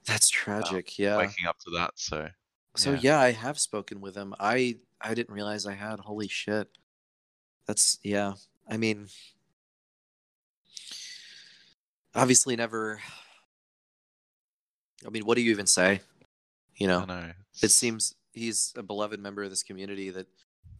That's 0.07 0.28
um, 0.28 0.30
tragic. 0.32 0.99
yeah. 0.99 1.18
waking 1.18 1.47
up 1.47 1.59
to 1.66 1.70
that. 1.76 1.91
So 1.97 2.28
So 2.74 2.93
yeah. 2.93 2.99
yeah. 3.03 3.20
I 3.20 3.32
have 3.32 3.59
spoken 3.59 4.01
with 4.01 4.16
him. 4.16 4.34
I 4.41 4.78
I 5.03 5.12
didn't 5.12 5.34
realize 5.34 5.66
I 5.66 5.74
had. 5.74 6.01
Holy 6.01 6.28
shit. 6.28 6.68
That's 7.66 7.99
yeah. 8.03 8.32
I 8.66 8.78
mean, 8.78 9.09
obviously 12.14 12.57
never. 12.57 13.01
I 15.07 15.11
mean, 15.11 15.26
what 15.26 15.37
do 15.37 15.43
you 15.43 15.51
even 15.51 15.66
say? 15.66 16.01
You 16.76 16.86
know, 16.88 17.04
know. 17.04 17.32
it 17.62 17.70
seems 17.70 18.14
he's 18.32 18.72
a 18.76 18.82
beloved 18.82 19.18
member 19.20 19.42
of 19.42 19.50
this 19.50 19.62
community 19.62 20.10
that 20.10 20.26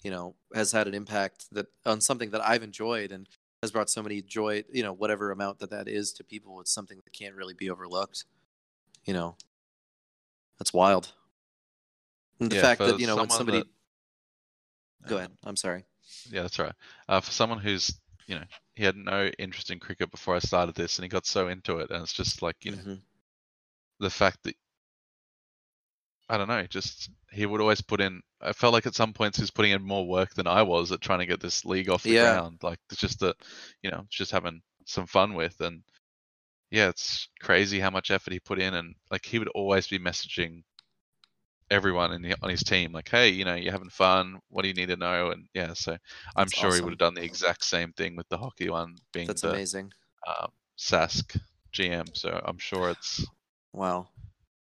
you 0.03 0.11
know 0.11 0.34
has 0.55 0.72
had 0.72 0.86
an 0.86 0.94
impact 0.94 1.47
that 1.53 1.66
on 1.84 2.01
something 2.01 2.30
that 2.30 2.47
I've 2.47 2.62
enjoyed 2.62 3.12
and 3.12 3.28
has 3.62 3.70
brought 3.70 3.88
so 3.90 4.03
many 4.03 4.20
joy. 4.22 4.64
You 4.70 4.82
know, 4.82 4.92
whatever 4.92 5.30
amount 5.30 5.59
that 5.61 5.70
that 5.70 5.88
is 5.88 6.12
to 6.14 6.24
people, 6.24 6.61
it's 6.61 6.72
something 6.72 6.99
that 7.03 7.12
can't 7.12 7.34
really 7.34 7.55
be 7.55 7.70
overlooked. 7.70 8.24
You 9.07 9.14
know, 9.14 9.36
that's 10.59 10.72
wild. 10.72 11.12
And 12.40 12.51
the 12.51 12.57
yeah, 12.57 12.62
fact 12.62 12.80
that 12.80 13.01
you 13.01 13.07
know 13.07 13.16
when 13.16 13.30
somebody 13.30 13.59
that- 13.59 15.09
go 15.09 15.16
ahead, 15.16 15.32
I'm 15.44 15.57
sorry. 15.57 15.84
Yeah, 16.30 16.42
that's 16.42 16.59
right. 16.59 16.74
Uh, 17.09 17.20
for 17.20 17.32
someone 17.32 17.59
who's, 17.59 17.92
you 18.26 18.34
know, 18.36 18.44
he 18.74 18.84
had 18.84 18.97
no 18.97 19.26
interest 19.38 19.70
in 19.70 19.80
cricket 19.80 20.11
before 20.11 20.36
I 20.36 20.40
started 20.40 20.74
this, 20.74 20.99
and 20.99 21.05
he 21.05 21.09
got 21.09 21.26
so 21.26 21.49
into 21.49 21.78
it, 21.78 21.90
and 21.90 22.03
it's 22.03 22.12
just 22.12 22.42
like, 22.42 22.57
you 22.64 22.72
know, 22.72 22.78
Mhm. 22.78 23.01
the 24.01 24.11
fact 24.11 24.42
that 24.44 24.55
I 26.29 26.37
don't 26.39 26.49
know, 26.49 26.66
just 26.66 27.11
he 27.31 27.47
would 27.47 27.61
always 27.61 27.81
put 27.81 28.01
in. 28.01 28.20
I 28.41 28.53
felt 28.53 28.72
like 28.72 28.87
at 28.87 28.95
some 28.95 29.12
points 29.12 29.39
he 29.39 29.43
was 29.43 29.51
putting 29.51 29.72
in 29.72 29.83
more 29.83 30.07
work 30.09 30.35
than 30.35 30.47
I 30.47 30.62
was 30.62 30.93
at 30.93 31.01
trying 31.01 31.20
to 31.20 31.27
get 31.27 31.41
this 31.41 31.64
league 31.64 31.89
off 31.89 32.07
the 32.07 32.14
Yeah. 32.14 32.16
ground. 32.16 32.59
Like 32.62 32.79
it's 32.91 33.01
just 33.01 33.20
that, 33.20 33.37
you 33.83 33.91
know, 33.91 34.05
just 34.11 34.33
having 34.33 34.62
some 34.87 35.07
fun 35.07 35.35
with, 35.35 35.61
and 35.61 35.83
yeah, 36.70 36.89
it's 36.91 37.29
crazy 37.41 37.81
how 37.81 37.91
much 37.91 38.11
effort 38.11 38.33
he 38.33 38.41
put 38.41 38.61
in, 38.61 38.74
and 38.74 38.95
like 39.11 39.27
he 39.27 39.39
would 39.39 39.49
always 39.51 39.89
be 39.89 39.99
messaging 39.99 40.62
everyone 41.70 42.12
in 42.12 42.22
the, 42.22 42.35
on 42.43 42.51
his 42.51 42.62
team 42.62 42.93
like 42.93 43.09
hey 43.09 43.29
you 43.29 43.45
know 43.45 43.55
you're 43.55 43.72
having 43.72 43.89
fun 43.91 44.39
what 44.51 44.62
do 44.62 44.68
you 44.68 44.74
need 44.74 44.87
to 44.87 44.97
know 44.97 45.31
and 45.33 45.47
yeah 45.53 45.72
so 45.72 45.97
i'm 46.37 46.51
That's 46.51 46.53
sure 46.53 46.74
he 46.77 46.81
would 46.81 46.93
have 46.93 46.99
done 46.99 47.14
the 47.14 47.22
exact 47.24 47.64
same 47.64 47.93
thing 47.93 48.14
with 48.14 48.29
the 48.29 48.39
hockey 48.39 48.70
one 48.70 48.95
being 49.12 49.37
That's 49.37 49.43
the 49.43 49.59
amazing. 49.59 49.93
um, 50.29 50.51
sask 50.79 51.41
gm 51.72 52.16
so 52.16 52.41
i'm 52.47 52.59
sure 52.59 52.91
it's 52.91 53.27
Wow. 53.72 54.09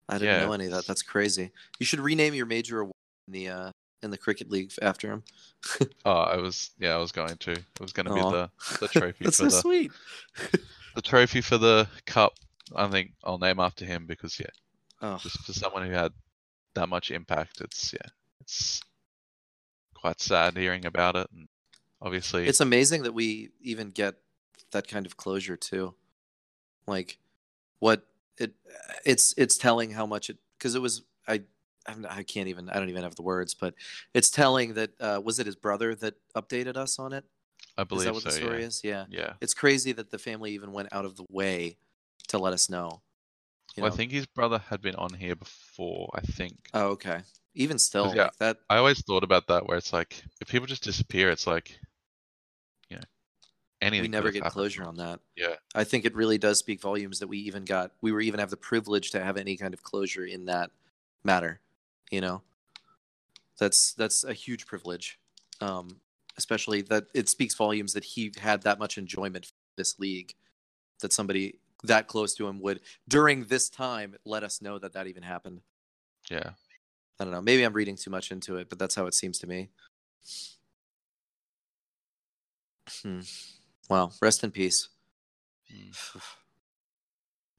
I 0.09 0.17
didn't 0.17 0.37
Yeah, 0.39 0.45
know 0.45 0.53
any 0.53 0.65
of 0.65 0.71
that. 0.71 0.87
That's 0.87 1.01
crazy. 1.01 1.51
You 1.79 1.85
should 1.85 1.99
rename 1.99 2.33
your 2.33 2.45
major 2.45 2.79
award 2.81 2.93
in 3.27 3.33
the 3.33 3.49
uh 3.49 3.71
in 4.03 4.11
the 4.11 4.17
cricket 4.17 4.49
league 4.49 4.71
after 4.81 5.11
him. 5.11 5.23
oh 6.05 6.11
i 6.11 6.37
was 6.37 6.69
yeah 6.79 6.93
i 6.93 6.97
was 6.97 7.11
going 7.11 7.35
to 7.37 7.51
it 7.51 7.65
was 7.79 7.91
going 7.91 8.05
to 8.05 8.13
be 8.13 8.19
the 8.21 8.49
the 8.79 8.87
trophy 8.91 9.25
That's 9.25 9.37
for 9.37 9.43
so 9.43 9.49
the 9.49 9.61
sweet. 9.61 9.91
the 10.95 11.01
trophy 11.01 11.41
for 11.41 11.57
the 11.57 11.87
cup 12.05 12.33
i 12.75 12.87
think 12.87 13.11
i'll 13.23 13.39
name 13.39 13.59
after 13.59 13.85
him 13.85 14.05
because 14.05 14.39
yeah 14.39 14.45
Oh, 15.01 15.17
just 15.17 15.39
for 15.45 15.53
someone 15.53 15.85
who 15.85 15.91
had 15.91 16.11
that 16.75 16.87
much 16.89 17.11
impact 17.11 17.59
it's 17.61 17.91
yeah 17.91 18.09
it's 18.41 18.81
quite 19.95 20.21
sad 20.21 20.55
hearing 20.55 20.85
about 20.85 21.15
it 21.15 21.27
and 21.35 21.47
obviously 22.01 22.47
it's 22.47 22.61
amazing 22.61 23.03
that 23.03 23.13
we 23.13 23.49
even 23.61 23.89
get 23.89 24.15
that 24.71 24.87
kind 24.87 25.05
of 25.05 25.17
closure 25.17 25.55
too. 25.57 25.93
Like, 26.85 27.17
what 27.79 28.05
it 28.39 28.53
it's 29.05 29.33
it's 29.37 29.57
telling 29.57 29.91
how 29.91 30.05
much 30.05 30.29
it 30.29 30.37
because 30.57 30.75
it 30.75 30.81
was 30.81 31.03
I 31.27 31.41
I'm, 31.87 32.05
I 32.09 32.23
can't 32.23 32.47
even 32.49 32.69
I 32.69 32.75
don't 32.75 32.89
even 32.89 33.03
have 33.03 33.15
the 33.15 33.21
words, 33.21 33.53
but 33.53 33.73
it's 34.13 34.29
telling 34.29 34.73
that 34.75 34.91
uh, 34.99 35.21
was 35.23 35.39
it 35.39 35.45
his 35.45 35.55
brother 35.55 35.95
that 35.95 36.15
updated 36.35 36.75
us 36.77 36.99
on 36.99 37.13
it? 37.13 37.23
i 37.77 37.83
Is 37.83 37.87
believe 37.89 38.05
that 38.05 38.13
what 38.13 38.23
so 38.23 38.29
the 38.29 38.35
story 38.35 38.59
yeah 38.59 38.67
is? 38.67 38.81
Yeah. 38.83 39.05
yeah 39.09 39.33
It's 39.41 39.53
crazy 39.53 39.91
that 39.93 40.11
the 40.11 40.17
family 40.17 40.51
even 40.51 40.71
went 40.73 40.89
out 40.91 41.05
of 41.05 41.15
the 41.15 41.25
way 41.29 41.77
to 42.27 42.37
let 42.37 42.53
us 42.53 42.69
know. 42.69 43.01
You 43.75 43.83
well, 43.83 43.89
know? 43.89 43.93
i 43.93 43.97
think 43.97 44.11
his 44.11 44.25
brother 44.25 44.57
had 44.57 44.81
been 44.81 44.95
on 44.95 45.13
here 45.13 45.35
before 45.35 46.09
i 46.13 46.21
think 46.21 46.69
Oh, 46.73 46.89
okay. 46.89 47.21
Even 47.55 47.79
still, 47.79 48.13
yeah, 48.13 48.23
like 48.23 48.37
that. 48.37 48.57
I 48.69 48.77
always 48.77 49.01
thought 49.03 49.23
about 49.23 49.47
that 49.47 49.67
where 49.67 49.77
it's 49.77 49.93
like 49.93 50.23
if 50.41 50.47
people 50.47 50.67
just 50.67 50.83
disappear, 50.83 51.31
it's 51.31 51.47
like 51.47 51.79
anything. 53.81 54.03
We 54.03 54.07
never 54.09 54.31
get 54.31 54.43
happened. 54.43 54.53
closure 54.53 54.83
on 54.83 54.95
that. 54.95 55.19
Yeah, 55.35 55.55
I 55.75 55.83
think 55.83 56.05
it 56.05 56.15
really 56.15 56.37
does 56.37 56.59
speak 56.59 56.81
volumes 56.81 57.19
that 57.19 57.27
we 57.27 57.37
even 57.39 57.65
got. 57.65 57.91
We 58.01 58.11
were 58.11 58.21
even 58.21 58.39
have 58.39 58.49
the 58.49 58.57
privilege 58.57 59.11
to 59.11 59.23
have 59.23 59.37
any 59.37 59.57
kind 59.57 59.73
of 59.73 59.83
closure 59.83 60.25
in 60.25 60.45
that 60.45 60.71
matter. 61.23 61.59
You 62.11 62.21
know, 62.21 62.41
that's 63.59 63.93
that's 63.93 64.23
a 64.23 64.33
huge 64.33 64.65
privilege. 64.65 65.19
Um, 65.59 66.01
especially 66.37 66.83
that 66.83 67.05
it 67.13 67.27
speaks 67.29 67.55
volumes 67.55 67.93
that 67.93 68.03
he 68.03 68.31
had 68.39 68.61
that 68.61 68.77
much 68.79 68.97
enjoyment 68.97 69.47
for 69.47 69.53
this 69.75 69.97
league, 69.99 70.35
that 71.01 71.11
somebody 71.11 71.59
that 71.83 72.07
close 72.07 72.33
to 72.35 72.47
him 72.47 72.59
would 72.59 72.79
during 73.07 73.45
this 73.45 73.69
time 73.69 74.15
let 74.25 74.43
us 74.43 74.61
know 74.61 74.79
that 74.79 74.93
that 74.93 75.07
even 75.07 75.23
happened. 75.23 75.61
yeah. 76.29 76.51
I 77.19 77.23
don't 77.23 77.33
know. 77.33 77.41
Maybe 77.41 77.63
I'm 77.63 77.73
reading 77.73 77.95
too 77.95 78.11
much 78.11 78.31
into 78.31 78.57
it, 78.57 78.69
but 78.69 78.77
that's 78.77 78.93
how 78.93 79.07
it 79.07 79.13
seems 79.15 79.39
to 79.39 79.47
me. 79.47 79.69
Hmm. 83.01 83.21
Wow. 83.89 84.11
Rest 84.21 84.43
in 84.43 84.51
peace. 84.51 84.89
Mm. 85.73 86.21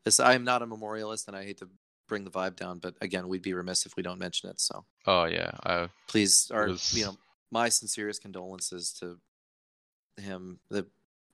This 0.05 0.19
I 0.21 0.33
am 0.35 0.45
not 0.45 0.63
a 0.63 0.67
memorialist, 0.67 1.29
and 1.29 1.37
I 1.37 1.45
hate 1.45 1.59
to 1.59 1.69
bring 2.07 2.25
the 2.25 2.31
vibe 2.31 2.57
down, 2.57 2.79
but 2.79 2.95
again, 3.03 3.29
we'd 3.29 3.43
be 3.43 3.53
remiss 3.53 3.85
if 3.85 3.97
we 3.97 4.03
don't 4.03 4.19
mention 4.19 4.49
it. 4.49 4.59
So 4.61 4.87
Oh 5.07 5.25
yeah, 5.25 5.51
I 5.65 5.89
please, 6.07 6.51
our 6.51 6.69
was- 6.69 6.95
you 6.97 7.05
know, 7.05 7.19
my 7.51 7.69
sincerest 7.69 8.23
condolences 8.23 8.93
to 9.01 9.19
him. 10.23 10.59
The 10.71 10.87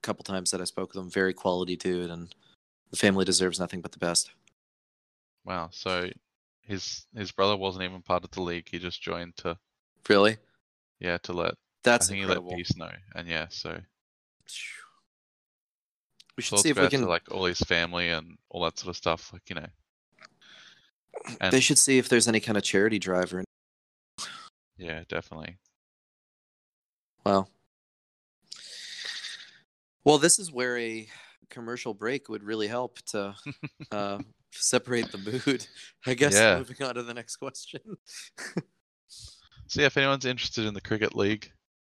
couple 0.03 0.25
times 0.25 0.51
that 0.51 0.61
I 0.61 0.65
spoke 0.65 0.93
with 0.93 1.01
him, 1.03 1.09
very 1.11 1.33
quality 1.33 1.77
dude, 1.77 2.11
and 2.11 2.35
the 2.91 2.97
family 2.97 3.25
deserves 3.25 3.61
nothing 3.61 3.81
but 3.81 3.93
the 3.93 3.99
best. 3.99 4.33
wow. 5.45 5.69
So 5.71 6.11
his 6.63 7.07
his 7.15 7.31
brother 7.31 7.57
wasn't 7.57 7.85
even 7.85 8.03
part 8.03 8.25
of 8.25 8.33
the 8.33 8.43
league. 8.43 8.69
He 8.69 8.81
just 8.81 9.01
joined 9.01 9.37
to 9.37 9.57
Really, 10.09 10.39
yeah 10.99 11.19
to 11.19 11.33
let 11.33 11.55
that's 11.85 12.09
I 12.09 12.15
think 12.15 12.23
incredible. 12.23 12.51
he 12.51 12.57
let 12.57 12.59
Peace 12.67 12.77
know, 12.77 12.91
and 13.15 13.29
yeah. 13.29 13.47
So 13.51 13.79
We 16.37 16.43
should 16.43 16.59
see 16.59 16.71
if 16.71 16.77
we 16.77 16.85
out 16.85 16.91
to, 16.91 16.97
can. 16.99 17.07
like 17.07 17.31
all 17.31 17.45
his 17.45 17.61
family 17.61 18.09
and 18.09 18.37
all 18.51 18.65
that 18.65 18.79
sort 18.79 18.91
of 18.91 18.97
stuff. 18.97 19.33
Like 19.33 19.49
you 19.49 19.55
know, 19.57 19.67
and 21.41 21.53
They 21.53 21.61
should 21.61 21.79
see 21.79 21.99
if 21.99 22.09
there's 22.09 22.27
any 22.29 22.41
kind 22.41 22.59
of 22.59 22.65
charity 22.65 22.99
drive 22.99 23.33
or. 23.33 23.45
yeah, 24.77 25.05
definitely. 25.09 25.59
Wow. 27.25 27.47
Well, 30.05 30.19
this 30.19 30.39
is 30.39 30.53
where 30.53 30.77
a 30.79 31.09
commercial 31.51 31.95
break 31.95 32.29
would 32.29 32.43
really 32.43 32.67
help 32.67 32.99
to 33.07 33.35
uh, 33.91 34.19
separate 34.53 35.11
the 35.13 35.19
mood. 35.47 35.67
I 36.07 36.15
guess 36.15 36.35
Yeah. 36.35 36.59
moving 36.59 36.83
on 36.87 36.97
to 36.97 37.03
the 37.03 37.15
next 37.15 37.37
question. 37.37 37.81
So 39.67 39.81
yeah, 39.81 39.87
if 39.87 39.97
anyone's 39.97 40.27
interested 40.27 40.67
in 40.67 40.75
the 40.75 40.81
cricket 40.81 41.17
league, 41.17 41.51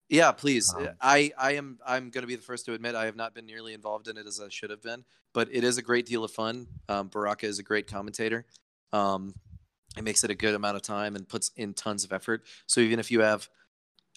yeah, 0.09 0.31
please. 0.31 0.73
Um, 0.73 0.89
I 1.01 1.31
I 1.37 1.53
am 1.53 1.79
I'm 1.85 2.09
going 2.09 2.21
to 2.23 2.27
be 2.27 2.35
the 2.35 2.41
first 2.41 2.65
to 2.65 2.73
admit 2.73 2.95
I 2.95 3.05
have 3.05 3.15
not 3.15 3.33
been 3.33 3.45
nearly 3.45 3.73
involved 3.73 4.07
in 4.07 4.17
it 4.17 4.27
as 4.27 4.39
I 4.39 4.49
should 4.49 4.69
have 4.69 4.81
been, 4.81 5.03
but 5.33 5.49
it 5.51 5.63
is 5.63 5.77
a 5.77 5.81
great 5.81 6.05
deal 6.05 6.23
of 6.23 6.31
fun. 6.31 6.67
Um, 6.87 7.07
Baraka 7.07 7.47
is 7.47 7.59
a 7.59 7.63
great 7.63 7.87
commentator. 7.87 8.45
Um, 8.93 9.33
it 9.97 10.03
makes 10.03 10.23
it 10.23 10.29
a 10.29 10.35
good 10.35 10.55
amount 10.55 10.75
of 10.75 10.81
time 10.81 11.15
and 11.15 11.27
puts 11.27 11.51
in 11.55 11.73
tons 11.73 12.03
of 12.03 12.13
effort. 12.13 12.43
So 12.67 12.81
even 12.81 12.99
if 12.99 13.09
you 13.09 13.21
have 13.21 13.49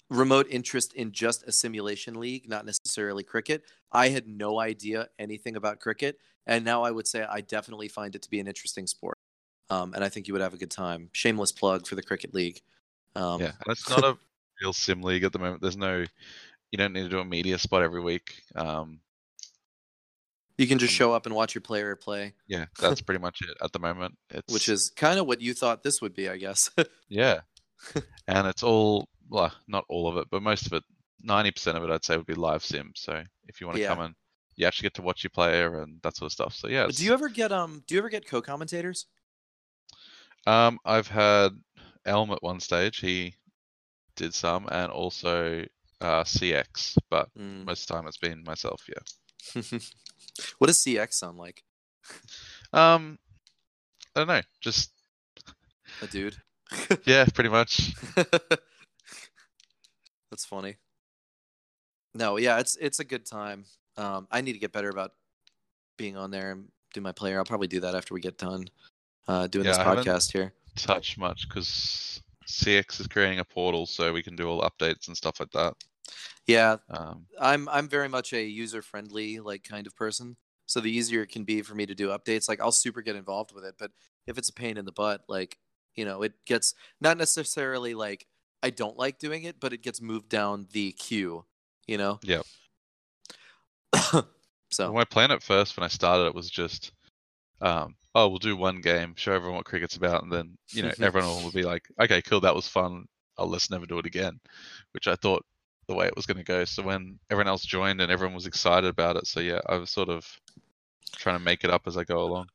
remote 0.09 0.47
interest 0.49 0.93
in 0.93 1.11
just 1.11 1.43
a 1.43 1.51
simulation 1.51 2.19
league, 2.19 2.49
not 2.49 2.65
necessarily 2.65 3.23
cricket, 3.23 3.63
I 3.91 4.09
had 4.09 4.27
no 4.27 4.59
idea 4.59 5.07
anything 5.17 5.55
about 5.55 5.79
cricket, 5.79 6.17
and 6.45 6.63
now 6.63 6.83
I 6.83 6.91
would 6.91 7.07
say 7.07 7.23
I 7.23 7.41
definitely 7.41 7.87
find 7.87 8.15
it 8.15 8.21
to 8.23 8.29
be 8.29 8.39
an 8.39 8.47
interesting 8.47 8.85
sport. 8.87 9.17
Um, 9.71 9.93
and 9.93 10.03
I 10.03 10.09
think 10.09 10.27
you 10.27 10.33
would 10.33 10.41
have 10.41 10.53
a 10.53 10.57
good 10.57 10.71
time. 10.71 11.09
Shameless 11.13 11.51
plug 11.51 11.87
for 11.87 11.95
the 11.95 12.01
cricket 12.01 12.33
league. 12.33 12.59
Um, 13.15 13.41
yeah, 13.41 13.51
that's 13.67 13.87
not 13.89 14.03
a 14.03 14.17
real 14.61 14.73
sim 14.73 15.01
league 15.01 15.23
at 15.23 15.31
the 15.33 15.39
moment. 15.39 15.61
There's 15.61 15.77
no, 15.77 15.99
you 16.71 16.77
don't 16.77 16.93
need 16.93 17.03
to 17.03 17.09
do 17.09 17.19
a 17.19 17.25
media 17.25 17.57
spot 17.57 17.81
every 17.83 18.01
week. 18.01 18.41
Um, 18.55 18.99
You 20.57 20.67
can 20.67 20.77
just 20.77 20.93
show 20.93 21.13
up 21.13 21.25
and 21.25 21.33
watch 21.33 21.55
your 21.55 21.61
player 21.61 21.95
play, 21.95 22.33
yeah, 22.47 22.65
that's 22.79 23.01
pretty 23.01 23.21
much 23.21 23.39
it 23.41 23.55
at 23.63 23.71
the 23.71 23.79
moment. 23.79 24.17
It's 24.29 24.53
which 24.53 24.67
is 24.69 24.89
kind 24.89 25.19
of 25.19 25.25
what 25.27 25.41
you 25.41 25.53
thought 25.53 25.83
this 25.83 26.01
would 26.01 26.13
be, 26.13 26.29
I 26.29 26.37
guess. 26.37 26.69
yeah, 27.09 27.41
and 28.27 28.45
it's 28.47 28.63
all 28.63 29.07
well, 29.29 29.53
not 29.67 29.85
all 29.89 30.07
of 30.07 30.17
it, 30.17 30.27
but 30.29 30.41
most 30.43 30.65
of 30.65 30.73
it 30.73 30.83
ninety 31.21 31.51
percent 31.51 31.77
of 31.77 31.83
it 31.83 31.89
I'd 31.89 32.03
say 32.03 32.17
would 32.17 32.25
be 32.25 32.33
live 32.33 32.63
sim. 32.63 32.91
So 32.95 33.23
if 33.47 33.61
you 33.61 33.67
want 33.67 33.77
to 33.77 33.81
Yeah. 33.83 33.89
come 33.89 34.01
and 34.01 34.15
you 34.55 34.67
actually 34.67 34.87
get 34.87 34.95
to 34.95 35.01
watch 35.01 35.23
your 35.23 35.29
player 35.29 35.81
and 35.81 36.01
that 36.01 36.17
sort 36.17 36.27
of 36.27 36.33
stuff. 36.33 36.53
So 36.53 36.67
yeah, 36.67 36.87
Do 36.93 37.05
you 37.05 37.13
ever 37.13 37.29
get 37.29 37.53
um? 37.53 37.83
Do 37.87 37.95
you 37.95 37.99
ever 37.99 38.09
get 38.09 38.25
co-commentators? 38.27 39.05
Um, 40.45 40.79
I've 40.83 41.07
had 41.07 41.51
Elm 42.05 42.31
at 42.31 42.43
one 42.43 42.59
stage. 42.59 42.97
He 42.99 43.35
did 44.19 44.33
some, 44.35 44.67
and 44.71 44.91
also 44.91 45.65
uh, 46.01 46.23
CX. 46.23 46.97
But 47.09 47.29
Mm. 47.37 47.65
most 47.65 47.83
of 47.83 47.87
the 47.87 47.93
time, 47.95 48.07
it's 48.07 48.17
been 48.17 48.43
myself. 48.43 48.81
Yeah. 48.87 49.61
what 50.59 50.67
does 50.67 50.77
CX 50.77 51.13
sound 51.13 51.37
like? 51.37 51.63
Um, 52.73 53.17
I 54.15 54.19
don't 54.21 54.27
know. 54.27 54.41
Just 54.61 54.91
A 56.01 56.07
dude. 56.07 56.35
yeah, 57.05 57.25
pretty 57.33 57.49
much. 57.49 57.93
That's 60.31 60.45
funny. 60.45 60.75
No, 62.13 62.37
yeah, 62.37 62.59
it's 62.59 62.75
it's 62.77 62.99
a 62.99 63.03
good 63.03 63.25
time. 63.25 63.65
Um, 63.97 64.27
I 64.31 64.41
need 64.41 64.53
to 64.53 64.59
get 64.59 64.71
better 64.71 64.89
about 64.89 65.11
being 65.97 66.15
on 66.17 66.31
there 66.31 66.51
and 66.51 66.69
do 66.93 67.01
my 67.01 67.11
player. 67.11 67.37
I'll 67.37 67.45
probably 67.45 67.67
do 67.67 67.79
that 67.81 67.95
after 67.95 68.13
we 68.13 68.21
get 68.21 68.37
done 68.37 68.67
uh, 69.27 69.47
doing 69.47 69.65
this 69.65 69.77
Yeah, 69.77 69.89
I 69.91 69.95
podcast 69.95 70.31
here. 70.31 70.53
Touch 70.75 71.17
much 71.17 71.47
because 71.49 72.21
CX 72.49 72.99
is 72.99 73.07
creating 73.07 73.39
a 73.39 73.45
portal, 73.45 73.85
so 73.85 74.11
we 74.13 74.23
can 74.23 74.35
do 74.35 74.47
all 74.47 74.61
updates 74.61 75.07
and 75.07 75.15
stuff 75.15 75.39
like 75.39 75.51
that. 75.51 75.73
Yeah, 76.47 76.77
Um, 76.89 77.25
I'm 77.39 77.69
I'm 77.69 77.87
very 77.87 78.09
much 78.09 78.33
a 78.33 78.43
user 78.43 78.81
friendly 78.81 79.39
like 79.39 79.63
kind 79.63 79.87
of 79.87 79.95
person. 79.95 80.37
So 80.65 80.79
the 80.79 80.91
easier 80.91 81.23
it 81.23 81.31
can 81.31 81.43
be 81.45 81.61
for 81.61 81.75
me 81.75 81.85
to 81.85 81.95
do 81.95 82.09
updates, 82.09 82.47
like 82.49 82.61
I'll 82.61 82.71
super 82.71 83.01
get 83.01 83.15
involved 83.15 83.53
with 83.53 83.65
it. 83.65 83.75
But 83.77 83.91
if 84.27 84.37
it's 84.37 84.49
a 84.49 84.53
pain 84.53 84.77
in 84.77 84.85
the 84.85 84.91
butt, 84.91 85.23
like 85.27 85.57
you 85.95 86.05
know, 86.05 86.21
it 86.23 86.33
gets 86.45 86.73
not 87.01 87.17
necessarily 87.17 87.93
like 87.93 88.27
I 88.63 88.69
don't 88.71 88.97
like 88.97 89.19
doing 89.19 89.43
it, 89.43 89.59
but 89.59 89.73
it 89.73 89.83
gets 89.83 90.01
moved 90.01 90.29
down 90.29 90.67
the 90.71 90.91
queue. 90.93 91.45
You 91.87 91.97
know. 91.97 92.19
Yeah. 92.23 92.41
so 93.93 94.23
well, 94.79 94.93
my 94.93 95.05
plan 95.05 95.31
at 95.31 95.43
first 95.43 95.77
when 95.77 95.83
I 95.83 95.87
started 95.87 96.27
it 96.27 96.35
was 96.35 96.49
just, 96.49 96.91
um, 97.61 97.95
oh, 98.15 98.27
we'll 98.27 98.39
do 98.39 98.55
one 98.57 98.81
game, 98.81 99.13
show 99.15 99.33
everyone 99.33 99.57
what 99.57 99.65
cricket's 99.65 99.95
about, 99.97 100.23
and 100.23 100.31
then 100.31 100.57
you 100.71 100.83
know 100.83 100.91
everyone 101.01 101.43
will 101.43 101.51
be 101.53 101.63
like, 101.63 101.83
okay, 101.99 102.21
cool, 102.21 102.41
that 102.41 102.55
was 102.55 102.67
fun. 102.67 103.05
I'll 103.37 103.47
let's 103.49 103.69
never 103.71 103.85
do 103.85 103.99
it 103.99 104.05
again, 104.05 104.39
which 104.93 105.07
I 105.07 105.15
thought 105.15 105.45
the 105.87 105.95
way 105.95 106.07
it 106.07 106.15
was 106.15 106.25
going 106.25 106.37
to 106.37 106.43
go. 106.43 106.65
So 106.65 106.83
when 106.83 107.19
everyone 107.29 107.47
else 107.47 107.65
joined 107.65 108.01
and 108.01 108.11
everyone 108.11 108.35
was 108.35 108.45
excited 108.45 108.89
about 108.89 109.15
it, 109.15 109.27
so 109.27 109.39
yeah, 109.39 109.59
I 109.67 109.77
was 109.77 109.89
sort 109.89 110.09
of 110.09 110.25
trying 111.15 111.37
to 111.37 111.43
make 111.43 111.63
it 111.63 111.69
up 111.69 111.83
as 111.87 111.97
I 111.97 112.03
go 112.03 112.21
along. 112.23 112.47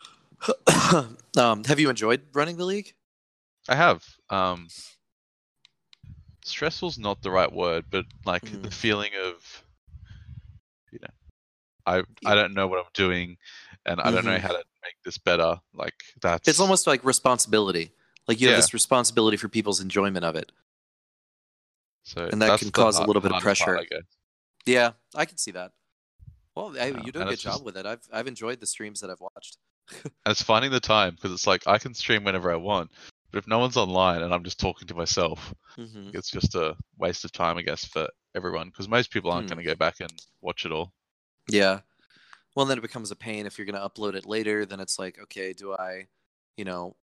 um, 1.36 1.64
have 1.64 1.80
you 1.80 1.90
enjoyed 1.90 2.22
running 2.32 2.56
the 2.56 2.64
league? 2.64 2.94
I 3.68 3.74
have. 3.74 4.04
Um, 4.30 4.68
stressful's 6.44 6.98
not 6.98 7.22
the 7.22 7.30
right 7.30 7.50
word, 7.52 7.86
but 7.90 8.04
like 8.24 8.42
the 8.44 8.68
Mhm. 8.68 8.72
feeling 8.72 9.12
of, 9.22 9.64
you 10.92 10.98
know, 11.00 11.08
I 11.86 12.02
I 12.26 12.34
don't 12.34 12.54
know 12.54 12.66
what 12.66 12.78
I'm 12.78 12.90
doing, 12.94 13.36
and 13.86 14.00
I 14.00 14.10
don't 14.10 14.24
know 14.24 14.36
Mhm. 14.36 14.40
how 14.40 14.52
to 14.52 14.64
make 14.84 14.94
this 15.04 15.18
better. 15.18 15.56
Like 15.72 15.94
that's 16.22 16.46
It's 16.48 16.60
almost 16.60 16.86
like 16.86 17.04
responsibility. 17.04 17.92
Like 18.28 18.40
you 18.40 18.48
have 18.48 18.56
this 18.56 18.72
responsibility 18.74 19.36
for 19.36 19.48
people's 19.48 19.80
enjoyment 19.80 20.24
of 20.24 20.36
it. 20.36 20.50
so 22.04 22.28
and 22.30 22.40
that 22.42 22.58
can 22.60 22.70
cause 22.70 22.98
a 22.98 23.04
little 23.04 23.22
bit 23.22 23.32
of 23.32 23.42
hardest 23.42 23.62
part, 23.62 23.78
pressure. 23.78 23.96
I. 23.96 24.02
Yeah, 24.66 24.92
I 25.14 25.24
can 25.24 25.36
see 25.38 25.50
that. 25.52 25.72
Well, 26.54 26.70
hey, 26.72 26.92
Um, 26.92 27.02
you 27.04 27.12
do 27.12 27.20
a 27.20 27.24
good 27.24 27.38
job 27.38 27.54
just- 27.54 27.64
with 27.64 27.76
it. 27.76 27.84
I've 27.86 28.00
I've 28.12 28.26
enjoyed 28.26 28.60
the 28.60 28.66
streams 28.66 29.00
that 29.00 29.10
I've 29.10 29.20
watched. 29.20 29.58
And 30.04 30.12
it's 30.32 30.42
finding 30.42 30.70
the 30.70 30.80
time 30.80 31.14
because 31.14 31.32
it's 31.32 31.46
like 31.46 31.66
I 31.66 31.78
can 31.78 31.92
stream 31.94 32.24
whenever 32.24 32.50
I 32.50 32.56
want, 32.56 32.90
but 33.30 33.38
if 33.38 33.46
no 33.46 33.58
one's 33.58 33.76
online 33.76 34.22
and 34.22 34.32
I'm 34.32 34.44
just 34.44 34.58
talking 34.58 34.88
to 34.88 34.94
myself, 34.94 35.52
mm-hmm. 35.76 36.10
it's 36.14 36.30
just 36.30 36.54
a 36.54 36.76
waste 36.98 37.24
of 37.26 37.32
time, 37.32 37.58
I 37.58 37.62
guess, 37.62 37.84
for 37.84 38.08
everyone. 38.34 38.68
Because 38.68 38.88
most 38.88 39.10
people 39.10 39.30
aren't 39.30 39.44
Hmm. 39.50 39.54
going 39.56 39.64
to 39.66 39.70
go 39.70 39.76
back 39.76 39.96
and 40.00 40.10
watch 40.40 40.64
it 40.64 40.72
all. 40.72 40.92
Yeah. 41.50 41.80
Well, 42.54 42.66
then 42.66 42.78
it 42.78 42.82
becomes 42.82 43.10
a 43.10 43.16
pain 43.16 43.46
if 43.46 43.58
you're 43.58 43.66
going 43.66 43.80
to 43.80 43.88
upload 43.88 44.14
it 44.14 44.26
later. 44.26 44.64
Then 44.64 44.80
it's 44.80 44.98
like, 44.98 45.18
okay, 45.24 45.52
do 45.52 45.72
I, 45.74 46.06
you 46.56 46.64
know, 46.64 46.96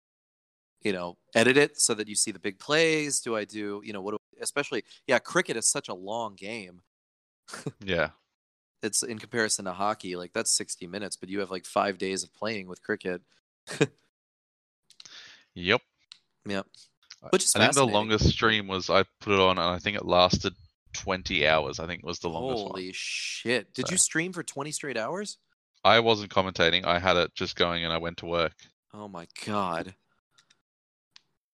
you 0.81 0.93
know, 0.93 1.17
edit 1.35 1.57
it 1.57 1.79
so 1.79 1.93
that 1.93 2.07
you 2.07 2.15
see 2.15 2.31
the 2.31 2.39
big 2.39 2.57
plays? 2.57 3.19
Do 3.19 3.35
I 3.35 3.45
do, 3.45 3.81
you 3.83 3.93
know, 3.93 4.01
what? 4.01 4.11
Do, 4.11 4.17
especially, 4.41 4.83
yeah, 5.07 5.19
cricket 5.19 5.57
is 5.57 5.67
such 5.67 5.89
a 5.89 5.93
long 5.93 6.35
game. 6.35 6.81
Yeah, 7.83 8.11
It's 8.81 9.03
in 9.03 9.19
comparison 9.19 9.65
to 9.65 9.73
hockey, 9.73 10.15
like 10.15 10.31
that's 10.33 10.51
60 10.51 10.87
minutes, 10.87 11.17
but 11.17 11.27
you 11.27 11.39
have 11.41 11.51
like 11.51 11.65
five 11.65 11.97
days 11.97 12.23
of 12.23 12.33
playing 12.33 12.67
with 12.67 12.81
cricket. 12.81 13.21
yep. 15.53 15.81
Yep. 16.47 16.65
Which 17.29 17.43
is 17.43 17.55
I 17.55 17.59
think 17.59 17.73
the 17.73 17.85
longest 17.85 18.29
stream 18.29 18.67
was 18.67 18.89
I 18.89 19.03
put 19.19 19.33
it 19.33 19.39
on, 19.39 19.57
and 19.57 19.67
I 19.67 19.77
think 19.79 19.97
it 19.97 20.05
lasted 20.05 20.55
20 20.93 21.47
hours. 21.47 21.79
I 21.79 21.87
think 21.87 22.05
was 22.05 22.19
the 22.19 22.29
longest 22.29 22.63
one. 22.63 22.71
Holy 22.71 22.91
shit! 22.93 23.73
Did 23.73 23.89
you 23.89 23.97
stream 23.97 24.33
for 24.33 24.43
20 24.43 24.71
straight 24.71 24.97
hours? 24.97 25.37
I 25.83 25.99
wasn't 25.99 26.31
commentating. 26.31 26.85
I 26.85 26.99
had 26.99 27.17
it 27.17 27.33
just 27.33 27.55
going, 27.55 27.83
and 27.83 27.93
I 27.93 27.97
went 27.97 28.17
to 28.17 28.25
work. 28.25 28.53
Oh 28.93 29.07
my 29.07 29.27
god! 29.45 29.95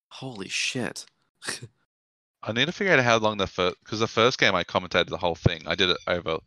Holy 0.09 0.49
shit! 0.49 1.05
I 2.43 2.51
need 2.51 2.65
to 2.65 2.71
figure 2.71 2.93
out 2.93 3.03
how 3.03 3.17
long 3.17 3.37
the 3.37 3.47
first 3.47 3.75
because 3.83 3.99
the 3.99 4.07
first 4.07 4.39
game 4.39 4.55
I 4.55 4.63
commentated 4.63 5.09
the 5.09 5.17
whole 5.17 5.35
thing. 5.35 5.63
I 5.65 5.75
did 5.75 5.89
it 5.89 5.97
over 6.07 6.37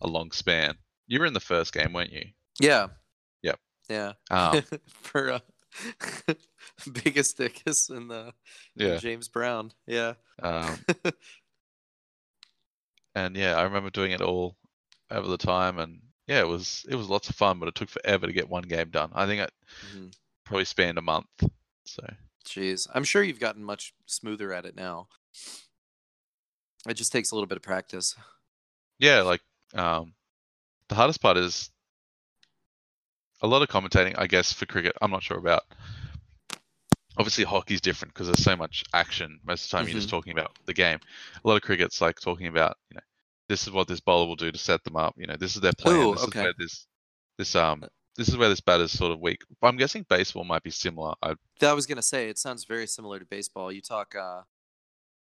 a 0.00 0.06
long 0.06 0.30
span. 0.32 0.76
You 1.06 1.20
were 1.20 1.26
in 1.26 1.32
the 1.32 1.40
first 1.40 1.72
game, 1.72 1.92
weren't 1.92 2.12
you? 2.12 2.26
Yeah. 2.60 2.88
Yep. 3.42 3.58
Yeah. 3.88 4.12
Um, 4.30 4.62
for 4.88 5.32
uh, 5.32 5.40
biggest 7.04 7.38
dickus 7.38 7.90
in 7.90 8.08
the 8.08 8.32
yeah. 8.76 8.96
James 8.96 9.28
Brown. 9.28 9.72
Yeah. 9.86 10.14
Um, 10.42 10.78
and 13.26 13.36
yeah, 13.36 13.56
I 13.56 13.62
remember 13.62 13.90
doing 13.90 14.12
it 14.12 14.20
all 14.20 14.56
over 15.10 15.28
the 15.28 15.38
time, 15.38 15.78
and 15.78 16.00
yeah, 16.26 16.40
it 16.40 16.48
was 16.48 16.84
it 16.88 16.94
was 16.94 17.08
lots 17.08 17.28
of 17.28 17.36
fun, 17.36 17.58
but 17.58 17.68
it 17.68 17.74
took 17.74 17.88
forever 17.88 18.26
to 18.26 18.32
get 18.32 18.48
one 18.48 18.62
game 18.64 18.90
done. 18.90 19.10
I 19.14 19.26
think 19.26 19.42
it 19.42 19.52
Mhm. 19.84 20.12
probably 20.44 20.64
spanned 20.64 20.98
a 20.98 21.02
month. 21.02 21.28
So 21.84 22.02
Jeez, 22.44 22.88
I'm 22.94 23.04
sure 23.04 23.22
you've 23.22 23.40
gotten 23.40 23.62
much 23.64 23.94
smoother 24.06 24.52
at 24.52 24.64
it 24.64 24.74
now. 24.74 25.08
It 26.88 26.94
just 26.94 27.12
takes 27.12 27.30
a 27.30 27.34
little 27.34 27.46
bit 27.46 27.56
of 27.56 27.62
practice. 27.62 28.16
yeah, 28.98 29.22
like 29.22 29.40
um, 29.74 30.14
the 30.88 30.94
hardest 30.94 31.20
part 31.20 31.36
is 31.36 31.70
a 33.42 33.46
lot 33.46 33.62
of 33.62 33.68
commentating, 33.68 34.14
I 34.18 34.26
guess, 34.26 34.52
for 34.52 34.66
cricket. 34.66 34.96
I'm 35.00 35.10
not 35.10 35.22
sure 35.22 35.38
about. 35.38 35.62
Obviously, 37.18 37.44
hockey's 37.44 37.80
different 37.80 38.14
because 38.14 38.28
there's 38.28 38.42
so 38.42 38.56
much 38.56 38.84
action. 38.94 39.40
Most 39.44 39.64
of 39.64 39.70
the 39.70 39.76
time, 39.76 39.86
you're 39.88 39.94
just 39.96 40.08
Mm-hmm. 40.08 40.10
talking 40.10 40.32
about 40.32 40.52
the 40.66 40.74
game. 40.74 40.98
A 41.44 41.48
lot 41.48 41.56
of 41.56 41.62
cricket's 41.62 42.00
like 42.00 42.20
talking 42.20 42.46
about, 42.46 42.76
you 42.90 42.94
know, 42.96 43.00
this 43.50 43.66
is 43.66 43.72
what 43.72 43.88
this 43.88 43.98
bowler 43.98 44.28
will 44.28 44.36
do 44.36 44.52
to 44.52 44.58
set 44.58 44.84
them 44.84 44.94
up. 44.94 45.12
You 45.16 45.26
know, 45.26 45.34
this 45.36 45.56
is 45.56 45.60
their 45.60 45.72
plan. 45.72 45.96
Ooh, 45.96 46.14
this 46.14 46.24
okay. 46.24 46.38
is 46.38 46.44
where 46.44 46.54
this, 46.56 46.86
this 47.36 47.56
um, 47.56 47.84
this 48.16 48.28
is 48.28 48.36
where 48.36 48.48
this 48.48 48.60
batter's 48.60 48.92
sort 48.92 49.10
of 49.10 49.18
weak. 49.18 49.42
I'm 49.60 49.76
guessing 49.76 50.06
baseball 50.08 50.44
might 50.44 50.62
be 50.62 50.70
similar. 50.70 51.14
I 51.20 51.34
That 51.58 51.74
was 51.74 51.84
gonna 51.84 52.00
say 52.00 52.28
it 52.28 52.38
sounds 52.38 52.64
very 52.64 52.86
similar 52.86 53.18
to 53.18 53.24
baseball. 53.24 53.72
You 53.72 53.82
talk 53.82 54.14
uh, 54.14 54.42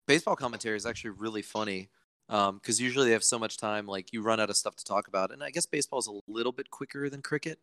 baseball 0.09 0.35
commentary 0.35 0.77
is 0.77 0.87
actually 0.87 1.11
really 1.11 1.43
funny 1.43 1.89
because 2.27 2.81
usually 2.81 3.07
they 3.07 3.13
have 3.13 3.23
so 3.23 3.39
much 3.39 3.59
time, 3.59 3.87
like 3.87 4.13
you 4.13 4.23
run 4.23 4.41
out 4.41 4.51
of 4.51 4.57
stuff 4.57 4.75
to 4.75 4.85
talk 4.85 5.07
about. 5.07 5.31
And 5.31 5.45
I 5.45 5.51
guess 5.51 5.65
baseball 5.65 6.01
is 6.01 6.09
a 6.09 6.19
little 6.27 6.53
bit 6.53 6.71
quicker 6.71 7.09
than 7.09 7.23
cricket, 7.23 7.61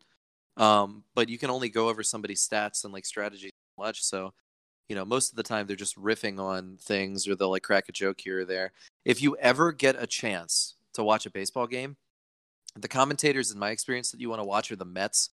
um, 0.56 1.04
but 1.14 1.28
you 1.28 1.36
can 1.36 1.50
only 1.50 1.68
go 1.68 1.90
over 1.90 2.02
somebody's 2.02 2.46
stats 2.46 2.84
and 2.84 2.92
like 2.92 3.04
strategies 3.04 3.52
so 3.52 3.84
much. 3.84 4.02
So, 4.02 4.32
you 4.88 4.96
know, 4.96 5.04
most 5.04 5.30
of 5.30 5.36
the 5.36 5.42
time 5.42 5.66
they're 5.66 5.76
just 5.76 5.96
riffing 5.96 6.38
on 6.38 6.76
things, 6.80 7.26
or 7.26 7.34
they'll 7.34 7.50
like 7.50 7.62
crack 7.62 7.88
a 7.88 7.92
joke 7.92 8.20
here 8.20 8.40
or 8.40 8.44
there. 8.44 8.72
If 9.04 9.22
you 9.22 9.36
ever 9.38 9.72
get 9.72 9.96
a 10.00 10.06
chance 10.06 10.74
to 10.94 11.02
watch 11.02 11.26
a 11.26 11.30
baseball 11.30 11.66
game, 11.66 11.96
the 12.76 12.88
commentators, 12.88 13.50
in 13.50 13.58
my 13.58 13.70
experience, 13.70 14.10
that 14.10 14.20
you 14.20 14.28
want 14.28 14.40
to 14.40 14.46
watch 14.46 14.70
are 14.70 14.76
the 14.76 14.84
Mets 14.84 15.30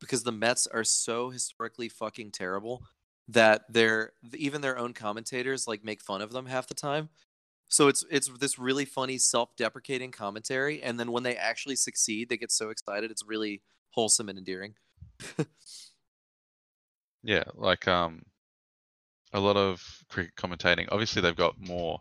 because 0.00 0.22
the 0.22 0.32
Mets 0.32 0.66
are 0.66 0.84
so 0.84 1.30
historically 1.30 1.88
fucking 1.88 2.30
terrible 2.30 2.82
that 3.28 3.64
they're 3.68 4.12
even 4.34 4.60
their 4.60 4.78
own 4.78 4.92
commentators 4.92 5.66
like 5.66 5.84
make 5.84 6.00
fun 6.00 6.22
of 6.22 6.32
them 6.32 6.46
half 6.46 6.68
the 6.68 6.74
time. 6.74 7.08
So 7.68 7.88
it's 7.88 8.04
it's 8.10 8.28
this 8.38 8.58
really 8.58 8.84
funny 8.84 9.18
self-deprecating 9.18 10.12
commentary 10.12 10.82
and 10.82 11.00
then 11.00 11.10
when 11.10 11.24
they 11.24 11.36
actually 11.36 11.74
succeed 11.74 12.28
they 12.28 12.36
get 12.36 12.52
so 12.52 12.70
excited 12.70 13.10
it's 13.10 13.26
really 13.26 13.62
wholesome 13.90 14.28
and 14.28 14.38
endearing. 14.38 14.74
yeah, 17.24 17.44
like 17.54 17.88
um, 17.88 18.22
a 19.32 19.40
lot 19.40 19.56
of 19.56 19.82
cricket 20.08 20.34
commentating. 20.36 20.88
Obviously, 20.90 21.22
they've 21.22 21.36
got 21.36 21.58
more 21.58 22.00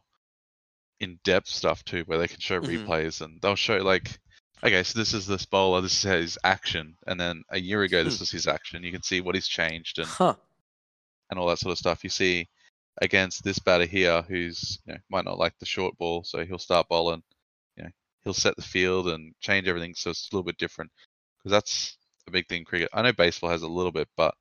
in-depth 1.00 1.48
stuff 1.48 1.84
too, 1.84 2.04
where 2.06 2.18
they 2.18 2.28
can 2.28 2.40
show 2.40 2.62
Mhm. 2.62 2.86
replays 2.86 3.22
and 3.22 3.42
they'll 3.42 3.56
show 3.56 3.78
like, 3.78 4.20
okay, 4.64 4.84
so 4.84 4.98
this 4.98 5.14
is 5.14 5.28
this 5.28 5.46
bowler, 5.46 5.82
this 5.82 5.98
is 5.98 6.02
his 6.04 6.38
action, 6.44 6.98
and 7.08 7.20
then 7.20 7.44
a 7.50 7.60
year 7.60 7.84
ago 7.84 8.04
this 8.04 8.18
Hmm. 8.18 8.22
was 8.22 8.32
his 8.32 8.48
action. 8.48 8.84
You 8.84 8.92
can 8.92 9.04
see 9.04 9.22
what 9.22 9.36
he's 9.36 9.48
changed 9.48 10.00
and 10.00 10.08
Huh. 10.08 10.36
and 11.30 11.40
all 11.40 11.48
that 11.48 11.60
sort 11.60 11.72
of 11.72 11.78
stuff. 11.78 12.04
You 12.04 12.10
see 12.10 12.48
against 13.02 13.44
this 13.44 13.60
batter 13.60 13.86
here, 13.86 14.22
who's 14.22 14.80
you 14.86 14.94
know 14.94 15.00
might 15.10 15.26
not 15.26 15.38
like 15.38 15.58
the 15.60 15.66
short 15.66 15.98
ball, 15.98 16.24
so 16.24 16.46
he'll 16.46 16.60
start 16.60 16.88
bowling. 16.88 17.24
You 17.76 17.84
know, 17.84 17.90
he'll 18.24 18.34
set 18.34 18.56
the 18.56 18.62
field 18.62 19.10
and 19.10 19.36
change 19.42 19.68
everything, 19.68 19.96
so 19.96 20.12
it's 20.12 20.30
a 20.32 20.36
little 20.36 20.46
bit 20.46 20.58
different 20.58 20.92
because 21.38 21.52
that's 21.52 21.98
a 22.28 22.32
big 22.32 22.48
thing 22.48 22.60
in 22.60 22.66
cricket. 22.66 22.90
I 22.94 23.02
know 23.02 23.12
baseball 23.12 23.50
has 23.50 23.64
a 23.64 23.68
little 23.68 23.92
bit, 23.92 24.08
but 24.16 24.36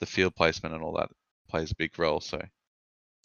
the 0.00 0.06
field 0.06 0.34
placement 0.34 0.74
and 0.74 0.82
all 0.82 0.94
that 0.94 1.10
plays 1.48 1.70
a 1.70 1.74
big 1.76 1.98
role. 1.98 2.20
So 2.20 2.40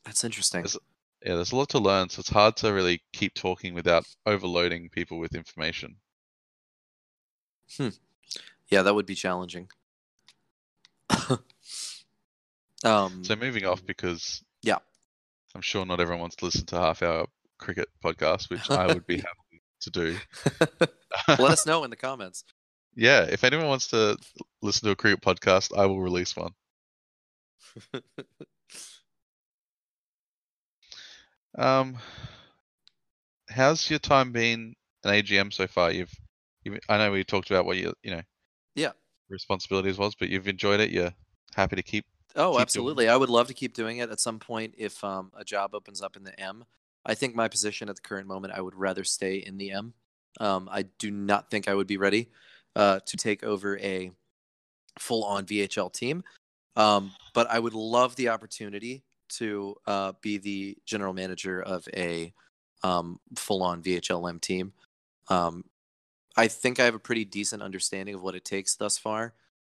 That's 0.06 0.24
interesting. 0.24 0.62
There's- 0.62 0.78
yeah, 1.26 1.36
there's 1.36 1.54
a 1.54 1.56
lot 1.56 1.70
to 1.70 1.80
learn, 1.80 2.10
so 2.10 2.20
it's 2.20 2.30
hard 2.30 2.58
to 2.58 2.74
really 2.74 3.02
keep 3.14 3.34
talking 3.34 3.74
without 3.74 4.04
overloading 4.26 4.90
people 4.90 5.20
with 5.20 5.36
information. 5.36 5.96
Hmm. 7.78 7.90
Yeah, 8.68 8.82
that 8.82 8.94
would 8.94 9.06
be 9.06 9.16
challenging. 9.16 9.70
um, 12.84 13.24
So 13.24 13.36
moving 13.36 13.66
off 13.66 13.86
because 13.86 14.44
Yeah. 14.62 14.80
I'm 15.56 15.62
sure 15.62 15.86
not 15.86 16.00
everyone 16.00 16.22
wants 16.22 16.36
to 16.38 16.46
listen 16.46 16.66
to 16.68 16.76
half 16.80 17.02
hour 17.02 17.28
cricket 17.58 17.88
podcast, 18.04 18.50
which 18.50 18.70
I 18.70 18.88
would 18.88 19.06
be 19.08 19.18
happy 19.18 19.62
to 19.82 19.90
do. 19.92 20.18
let 21.28 21.40
us 21.52 21.66
know 21.66 21.84
in 21.84 21.90
the 21.90 21.96
comments. 21.96 22.44
yeah, 22.96 23.22
if 23.24 23.44
anyone 23.44 23.68
wants 23.68 23.88
to 23.90 24.18
listen 24.62 24.86
to 24.88 24.92
a 24.92 24.96
cricket 24.96 25.22
podcast, 25.22 25.78
I 25.78 25.86
will 25.86 26.02
release 26.02 26.36
one. 26.36 26.52
Um, 31.56 31.98
how's 33.50 33.90
your 33.90 34.00
time 34.00 34.32
been 34.32 34.74
an 35.04 35.12
AGM 35.12 35.54
so 35.54 35.68
far? 35.68 35.92
You've, 35.92 36.12
you've 36.64 36.80
I 36.90 36.98
know 36.98 37.12
we 37.12 37.24
talked 37.24 37.52
about 37.52 37.66
what 37.66 37.78
you 37.78 37.94
you 38.02 38.12
know, 38.12 38.22
Yeah. 38.76 38.92
responsibilities 39.30 39.98
was, 39.98 40.16
but 40.16 40.30
you've 40.30 40.48
enjoyed 40.48 40.80
it. 40.80 40.92
You're 40.92 41.14
happy 41.56 41.76
to 41.76 41.84
keep. 41.84 42.06
Oh, 42.36 42.54
doing 42.54 42.56
it. 42.56 42.62
absolutely. 42.62 43.10
I 43.10 43.16
would 43.16 43.30
love 43.30 43.48
to 43.48 43.54
keep 43.54 43.76
doing 43.76 43.98
it 43.98 44.10
at 44.10 44.20
some 44.20 44.40
point 44.40 44.74
if 44.78 45.04
um, 45.04 45.32
a 45.36 45.44
job 45.44 45.76
opens 45.76 46.02
up 46.02 46.16
in 46.16 46.24
the 46.24 46.40
M. 46.40 46.66
I 47.06 47.14
think 47.14 47.36
my 47.36 47.48
position 47.48 47.90
at 47.90 47.96
the 47.96 48.02
current 48.02 48.28
moment, 48.28 48.54
I 48.56 48.62
would 48.62 48.76
rather 48.76 49.04
stay 49.04 49.36
in 49.36 49.58
the 49.58 49.72
M. 49.72 49.94
Um, 50.40 50.68
I 50.72 50.84
do 50.98 51.12
not 51.12 51.52
think 51.52 51.68
I 51.68 51.76
would 51.76 51.86
be 51.86 51.98
ready 51.98 52.30
uh, 52.76 53.02
to 53.06 53.18
take 53.18 53.44
over 53.44 53.78
a 53.78 54.10
full 54.98 55.24
on 55.24 55.46
VHL 55.46 55.94
team. 55.94 56.24
Um, 56.76 57.12
but 57.34 57.50
I 57.50 57.60
would 57.60 57.74
love 57.74 58.16
the 58.16 58.30
opportunity 58.30 59.04
to 59.30 59.76
uh, 59.88 60.14
be 60.22 60.38
the 60.38 60.78
general 60.86 61.14
manager 61.14 61.62
of 61.62 61.88
a 61.96 62.34
um, 62.84 63.20
full 63.36 63.64
on 63.64 63.82
VHLM 63.82 64.42
team. 64.42 64.74
Um, 65.30 65.66
I 66.36 66.48
think 66.48 66.80
I 66.80 66.86
have 66.86 66.96
a 66.96 67.00
pretty 67.00 67.26
decent 67.26 67.62
understanding 67.62 68.16
of 68.16 68.22
what 68.22 68.36
it 68.36 68.44
takes 68.44 68.76
thus 68.76 68.98
far. 68.98 69.34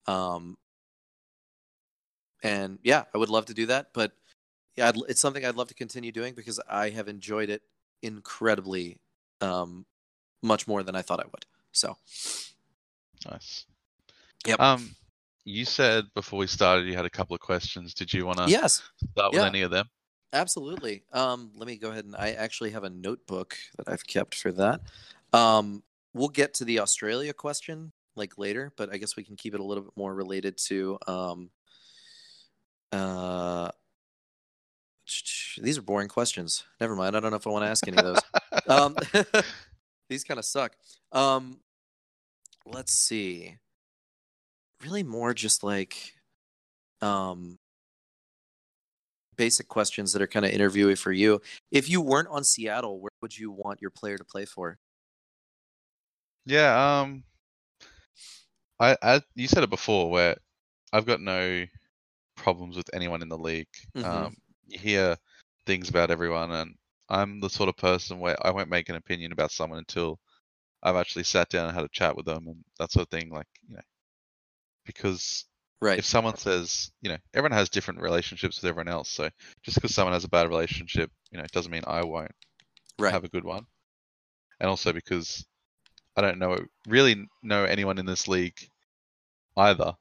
Um, 0.08 0.58
and 2.44 2.80
yeah, 2.84 3.04
I 3.14 3.18
would 3.18 3.30
love 3.30 3.46
to 3.46 3.54
do 3.54 3.66
that. 3.68 3.88
But 3.94 4.12
yeah, 4.76 4.90
I'd, 4.90 4.96
it's 5.08 5.22
something 5.22 5.46
I'd 5.46 5.56
love 5.56 5.70
to 5.70 5.74
continue 5.74 6.12
doing 6.12 6.34
because 6.34 6.60
I 6.70 6.90
have 6.92 7.08
enjoyed 7.08 7.50
it 7.50 7.62
incredibly 8.02 9.00
um, 9.42 9.86
much 10.42 10.68
more 10.68 10.84
than 10.84 10.96
I 10.96 11.02
thought 11.02 11.20
I 11.20 11.26
would. 11.26 11.46
So 11.72 11.98
Nice. 13.30 13.66
Yep. 14.46 14.60
Um, 14.60 14.96
you 15.46 15.66
said 15.66 16.06
before 16.16 16.40
we 16.40 16.48
started 16.48 16.88
you 16.88 16.96
had 16.96 17.06
a 17.06 17.10
couple 17.10 17.34
of 17.34 17.40
questions. 17.42 17.94
Did 17.94 18.14
you 18.14 18.26
want 18.26 18.40
to 18.40 18.50
yes, 18.50 18.82
start 19.12 19.34
with 19.34 19.42
yeah. 19.42 19.48
any 19.48 19.62
of 19.62 19.72
them? 19.72 19.88
absolutely. 20.34 21.04
Um, 21.14 21.52
let 21.56 21.68
me 21.68 21.78
go 21.78 21.92
ahead 21.92 22.06
and 22.06 22.16
I 22.16 22.32
actually 22.32 22.72
have 22.72 22.84
a 22.84 22.90
notebook 22.90 23.56
that 23.78 23.88
I've 23.88 24.06
kept 24.06 24.36
for 24.36 24.52
that. 24.54 24.82
Um, 25.32 25.84
we'll 26.14 26.30
get 26.30 26.56
to 26.56 26.66
the 26.66 26.80
Australia 26.80 27.34
question 27.34 27.92
like 28.16 28.38
later, 28.38 28.72
but 28.76 28.92
I 28.92 28.98
guess 28.98 29.16
we 29.16 29.24
can 29.24 29.36
keep 29.36 29.54
it 29.54 29.60
a 29.60 29.64
little 29.64 29.84
bit 29.84 29.94
more 29.96 30.14
related 30.14 30.58
to 30.66 30.98
um, 31.08 31.50
uh, 32.92 33.70
these 35.62 35.78
are 35.78 35.82
boring 35.82 36.08
questions. 36.08 36.64
Never 36.80 36.96
mind. 36.96 37.16
I 37.16 37.20
don't 37.20 37.32
know 37.32 37.38
if 37.38 37.48
I 37.48 37.50
want 37.50 37.66
to 37.66 37.70
ask 37.70 37.88
any 37.88 37.98
of 37.98 38.04
those. 38.04 38.22
um, 38.68 38.96
these 40.10 40.24
kind 40.24 40.38
of 40.38 40.46
suck. 40.46 40.76
Um, 41.12 41.60
let's 42.66 42.94
see. 42.94 43.58
Really, 44.84 45.04
more 45.04 45.34
just 45.34 45.64
like 45.64 46.14
um, 47.02 47.58
basic 49.38 49.68
questions 49.68 50.14
that 50.14 50.22
are 50.22 50.28
kind 50.28 50.46
of 50.46 50.52
interviewee 50.52 50.98
for 50.98 51.12
you. 51.12 51.42
If 51.72 51.90
you 51.90 52.02
weren't 52.02 52.28
on 52.30 52.44
Seattle, 52.44 53.00
where 53.00 53.12
would 53.22 53.38
you 53.38 53.52
want 53.52 53.82
your 53.82 53.92
player 53.92 54.18
to 54.18 54.24
play 54.24 54.46
for? 54.46 54.78
Yeah. 56.46 57.00
Um, 57.02 57.24
I, 58.80 58.98
I 59.02 59.22
you 59.36 59.48
said 59.48 59.64
it 59.64 59.70
before 59.70 60.10
where 60.10 60.36
I've 60.92 61.06
got 61.06 61.22
no 61.22 61.66
problems 62.36 62.78
with 62.78 62.90
anyone 62.94 63.22
in 63.22 63.30
the 63.30 63.38
league. 63.38 63.68
Mhm. 63.96 64.06
Um, 64.06 64.38
you 64.68 64.80
hear 64.80 65.18
things 65.66 65.90
about 65.90 66.12
everyone, 66.12 66.52
and 66.52 66.76
I'm 67.10 67.40
the 67.40 67.50
sort 67.50 67.70
of 67.70 67.78
person 67.78 68.20
where 68.20 68.38
I 68.46 68.52
won't 68.52 68.70
make 68.70 68.90
an 68.90 68.96
opinion 68.96 69.32
about 69.32 69.52
someone 69.52 69.80
until 69.80 70.20
I've 70.84 70.96
actually 70.98 71.26
sat 71.26 71.50
down 71.50 71.68
and 71.68 71.76
had 71.76 71.86
a 71.86 71.90
chat 71.90 72.16
with 72.16 72.26
them 72.26 72.48
and 72.48 72.64
that 72.80 72.92
sort 72.92 73.08
of 73.08 73.10
thing. 73.10 73.30
Like 73.32 73.48
you 73.68 73.76
know, 73.76 73.82
because 74.86 75.46
Right. 75.82 76.00
if 76.00 76.06
someone 76.06 76.38
says, 76.38 76.92
you 77.02 77.10
know, 77.10 77.18
everyone 77.34 77.58
has 77.58 77.70
different 77.70 78.00
relationships 78.00 78.62
with 78.62 78.70
everyone 78.70 78.88
else. 78.88 79.10
So 79.10 79.30
just 79.64 79.76
because 79.76 79.94
someone 79.94 80.14
has 80.14 80.24
a 80.24 80.30
bad 80.30 80.48
relationship, 80.48 81.12
you 81.30 81.38
know, 81.38 81.44
it 81.44 81.52
doesn't 81.52 81.72
mean 81.72 81.84
I 81.86 82.04
won't 82.04 82.32
Right. 82.98 83.12
have 83.12 83.26
a 83.26 83.30
good 83.30 83.44
one. 83.44 83.66
And 84.62 84.70
also 84.70 84.94
because 84.94 85.46
I 86.16 86.22
don't 86.22 86.40
know 86.40 86.58
really 86.88 87.28
know 87.42 87.66
anyone 87.66 87.98
in 87.98 88.06
this 88.06 88.30
league 88.30 88.58
either. 89.58 89.94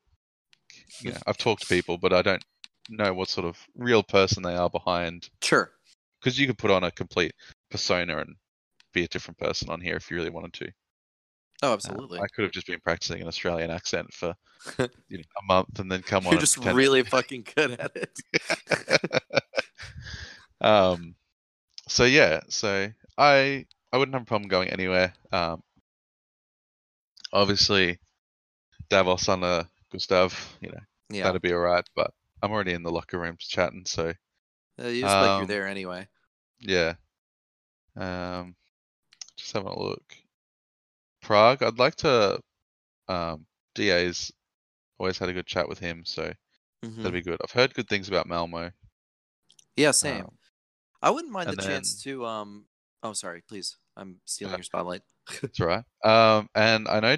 You 1.00 1.10
know, 1.10 1.18
I've 1.26 1.36
talked 1.36 1.62
to 1.62 1.68
people, 1.68 1.98
but 1.98 2.12
I 2.12 2.22
don't 2.22 2.44
know 2.88 3.12
what 3.12 3.28
sort 3.28 3.46
of 3.46 3.58
real 3.74 4.04
person 4.04 4.42
they 4.42 4.54
are 4.54 4.70
behind. 4.70 5.28
Sure. 5.42 5.72
Because 6.20 6.38
you 6.38 6.46
could 6.46 6.58
put 6.58 6.70
on 6.70 6.84
a 6.84 6.92
complete 6.92 7.32
persona 7.70 8.18
and 8.18 8.36
be 8.92 9.02
a 9.02 9.08
different 9.08 9.38
person 9.38 9.68
on 9.68 9.80
here 9.80 9.96
if 9.96 10.10
you 10.10 10.16
really 10.16 10.30
wanted 10.30 10.52
to. 10.52 10.70
Oh, 11.62 11.68
Uh, 11.68 11.72
absolutely. 11.74 12.18
I 12.20 12.26
could 12.28 12.42
have 12.44 12.52
just 12.52 12.66
been 12.66 12.80
practicing 12.80 13.20
an 13.22 13.28
Australian 13.28 13.70
accent 13.70 14.12
for 14.12 14.34
you 15.08 15.18
know, 15.18 15.24
a 15.40 15.44
month 15.46 15.78
and 15.78 15.90
then 15.90 16.02
come 16.02 16.26
on. 16.26 16.32
You're 16.32 16.40
just 16.40 16.56
really 16.58 17.02
fucking 17.04 17.46
good 17.54 17.72
at 17.72 17.96
it. 17.96 18.18
um, 20.60 21.14
so 21.88 22.04
yeah, 22.04 22.40
so 22.48 22.88
I 23.18 23.66
I 23.92 23.96
wouldn't 23.96 24.14
have 24.14 24.22
a 24.22 24.26
problem 24.26 24.48
going 24.48 24.68
anywhere. 24.70 25.12
Um, 25.32 25.62
obviously, 27.32 27.98
Davos 28.88 29.28
under 29.28 29.68
Gustav, 29.92 30.58
you 30.60 30.70
know, 30.70 30.80
Yeah. 31.10 31.24
that'd 31.24 31.42
be 31.42 31.52
alright. 31.52 31.86
But 31.94 32.12
I'm 32.42 32.52
already 32.52 32.72
in 32.72 32.82
the 32.82 32.92
locker 32.92 33.18
rooms 33.18 33.46
chatting, 33.46 33.84
so 33.86 34.12
Uh, 34.80 34.88
you 34.88 35.02
just 35.02 35.20
like 35.20 35.38
you're 35.38 35.44
um, 35.44 35.46
there 35.46 35.66
anyway. 35.68 36.08
yeah. 36.60 36.94
Um, 37.96 38.56
just 39.36 39.52
having 39.52 39.68
a 39.68 39.78
look. 39.78 40.16
Prague, 41.22 41.62
I'd 41.62 41.78
like 41.78 41.94
to. 41.96 42.40
Um, 43.08 43.46
DA's 43.74 44.30
always 44.98 45.18
had 45.18 45.28
a 45.28 45.32
good 45.32 45.46
chat 45.46 45.68
with 45.68 45.78
him, 45.78 46.04
so 46.04 46.32
Mhm. 46.84 46.96
that'd 46.96 47.12
be 47.12 47.22
good. 47.22 47.40
I've 47.42 47.52
heard 47.52 47.74
good 47.74 47.88
things 47.88 48.08
about 48.08 48.26
Malmo. 48.26 48.72
Yeah, 49.76 49.92
same. 49.92 50.24
Um, 50.24 50.38
I 51.00 51.10
wouldn't 51.10 51.32
mind 51.32 51.50
the 51.50 51.56
chance 51.56 52.02
to 52.02 52.24
um 52.26 52.68
oh 53.02 53.12
sorry, 53.12 53.42
please. 53.42 53.76
I'm 53.96 54.20
stealing 54.24 54.54
your 54.54 54.62
spotlight. 54.62 55.02
That's 55.42 55.60
right. 55.60 55.84
Um, 56.04 56.48
and 56.54 56.88
I 56.88 57.00
know 57.00 57.16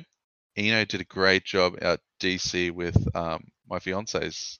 Eno 0.57 0.84
did 0.84 1.00
a 1.00 1.05
great 1.05 1.44
job 1.44 1.76
at 1.82 2.00
DC 2.20 2.70
with 2.72 2.96
um, 3.16 3.44
my 3.68 3.78
fiance's 3.78 4.59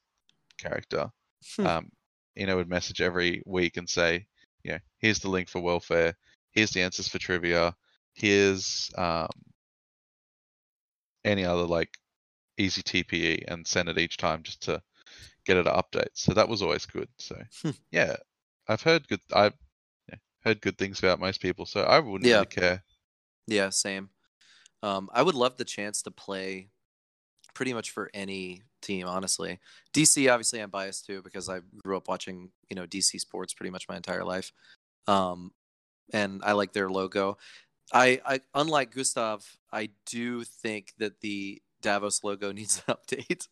character. 0.59 1.11
Hmm. 1.57 1.67
Um, 1.67 1.93
Eno 2.37 2.57
would 2.57 2.69
message 2.69 3.01
every 3.01 3.43
week 3.47 3.77
and 3.77 3.89
say, 3.89 4.27
you 4.63 4.73
know, 4.73 4.79
here's 4.99 5.19
the 5.21 5.29
link 5.29 5.49
for 5.49 5.61
welfare, 5.61 6.17
here's 6.53 6.71
the 6.71 6.83
answers 6.83 7.09
for 7.09 7.19
trivia, 7.19 7.75
here's 8.15 8.91
um, 8.97 9.29
any 11.25 11.45
other 11.45 11.65
like 11.67 11.99
easy 12.59 12.83
TPE, 12.83 13.45
and 13.49 13.67
send 13.67 13.89
it 13.89 13.99
each 13.99 14.17
time 14.19 14.43
just 14.45 14.63
to 14.63 14.83
get 15.47 15.57
it 15.59 15.65
to 15.65 15.71
update. 15.73 16.11
So 16.15 16.35
that 16.35 16.49
was 16.49 16.63
always 16.63 16.87
good. 16.87 17.09
So 17.19 17.41
yeah, 17.93 18.17
I've 18.69 18.83
heard 18.83 19.09
good. 19.09 19.21
I've 19.35 19.57
yeah, 20.09 20.19
heard 20.45 20.63
good 20.63 20.79
things 20.79 20.99
about 21.01 21.21
most 21.21 21.43
people, 21.43 21.67
so 21.67 21.83
I 21.83 22.01
wouldn't 22.01 22.31
Yeah. 22.31 22.33
really 22.33 22.47
care. 22.47 22.85
Yeah, 23.47 23.71
same. 23.71 24.11
Um, 24.83 25.11
I 25.13 25.23
would 25.23 25.35
love 25.35 25.57
the 25.59 25.65
chance 25.67 26.03
to 26.03 26.13
play 26.13 26.71
pretty 27.55 27.75
much 27.75 27.91
for 27.93 28.11
any 28.15 28.63
team, 28.83 29.07
honestly. 29.09 29.61
DC, 29.93 30.29
obviously, 30.29 30.61
I'm 30.61 30.71
biased 30.71 31.07
too 31.07 31.23
because 31.23 31.49
I 31.49 31.61
grew 31.85 31.97
up 31.97 32.09
watching, 32.09 32.53
you 32.71 32.77
know, 32.77 32.87
DC 32.87 33.19
sports 33.19 33.55
pretty 33.55 33.71
much 33.71 33.89
my 33.89 33.97
entire 33.97 34.25
life. 34.25 34.53
Um, 35.09 35.53
and 36.13 36.43
I 36.45 36.53
like 36.53 36.73
their 36.73 36.91
logo. 36.91 37.39
I, 37.93 38.21
I, 38.25 38.41
unlike 38.55 38.95
Gustav, 38.95 39.45
I 39.73 39.91
do 40.07 40.45
think 40.45 40.93
that 40.99 41.21
the 41.21 41.63
Davos 41.83 42.25
logo 42.25 42.51
needs 42.53 42.83
an 42.87 42.95
update. 42.95 43.47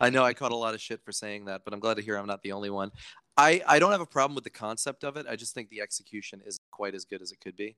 I 0.00 0.10
know 0.10 0.24
I 0.24 0.34
caught 0.34 0.52
a 0.52 0.56
lot 0.56 0.74
of 0.74 0.80
shit 0.80 1.04
for 1.04 1.12
saying 1.12 1.46
that, 1.46 1.62
but 1.64 1.74
I'm 1.74 1.80
glad 1.80 1.96
to 1.96 2.02
hear 2.02 2.16
I'm 2.16 2.26
not 2.26 2.42
the 2.42 2.52
only 2.52 2.70
one. 2.70 2.90
I, 3.36 3.62
I 3.66 3.78
don't 3.78 3.92
have 3.92 4.00
a 4.00 4.06
problem 4.06 4.34
with 4.34 4.44
the 4.44 4.50
concept 4.50 5.04
of 5.04 5.16
it. 5.16 5.26
I 5.28 5.36
just 5.36 5.54
think 5.54 5.68
the 5.68 5.80
execution 5.80 6.42
isn't 6.46 6.62
quite 6.70 6.94
as 6.94 7.04
good 7.04 7.22
as 7.22 7.32
it 7.32 7.40
could 7.40 7.56
be. 7.56 7.76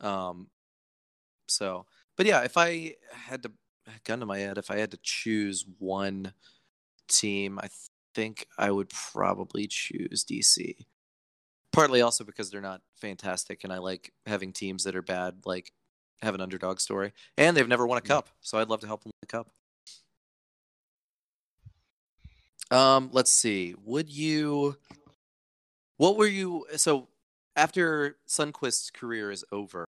Um, 0.00 0.48
so, 1.48 1.86
but 2.16 2.26
yeah, 2.26 2.42
if 2.42 2.56
I 2.56 2.94
had 3.12 3.42
to 3.44 3.52
gun 4.04 4.20
to 4.20 4.26
my 4.26 4.38
head, 4.38 4.58
if 4.58 4.70
I 4.70 4.78
had 4.78 4.90
to 4.92 4.98
choose 5.02 5.64
one 5.78 6.32
team, 7.08 7.58
I 7.62 7.68
think 8.14 8.46
I 8.58 8.70
would 8.70 8.90
probably 8.90 9.66
choose 9.66 10.24
DC. 10.24 10.74
Partly 11.74 12.00
also 12.00 12.24
because 12.24 12.50
they're 12.50 12.60
not 12.60 12.80
fantastic, 12.94 13.64
and 13.64 13.72
I 13.72 13.78
like 13.78 14.12
having 14.26 14.52
teams 14.52 14.84
that 14.84 14.94
are 14.94 15.02
bad, 15.02 15.42
like 15.44 15.72
have 16.22 16.34
an 16.34 16.40
underdog 16.40 16.80
story, 16.80 17.12
and 17.36 17.56
they've 17.56 17.68
never 17.68 17.86
won 17.86 17.98
a 17.98 18.00
cup, 18.00 18.28
so 18.40 18.58
I'd 18.58 18.68
love 18.68 18.80
to 18.80 18.86
help 18.86 19.02
them 19.02 19.10
win 19.10 19.20
a 19.22 19.26
cup. 19.26 19.50
Um, 22.70 23.10
let's 23.12 23.30
see. 23.30 23.74
Would 23.84 24.08
you 24.08 24.76
What 25.96 26.16
were 26.16 26.26
you 26.26 26.66
so 26.76 27.08
after 27.56 28.16
Sunquist's 28.28 28.90
career 28.90 29.30
is 29.30 29.44
over? 29.52 29.84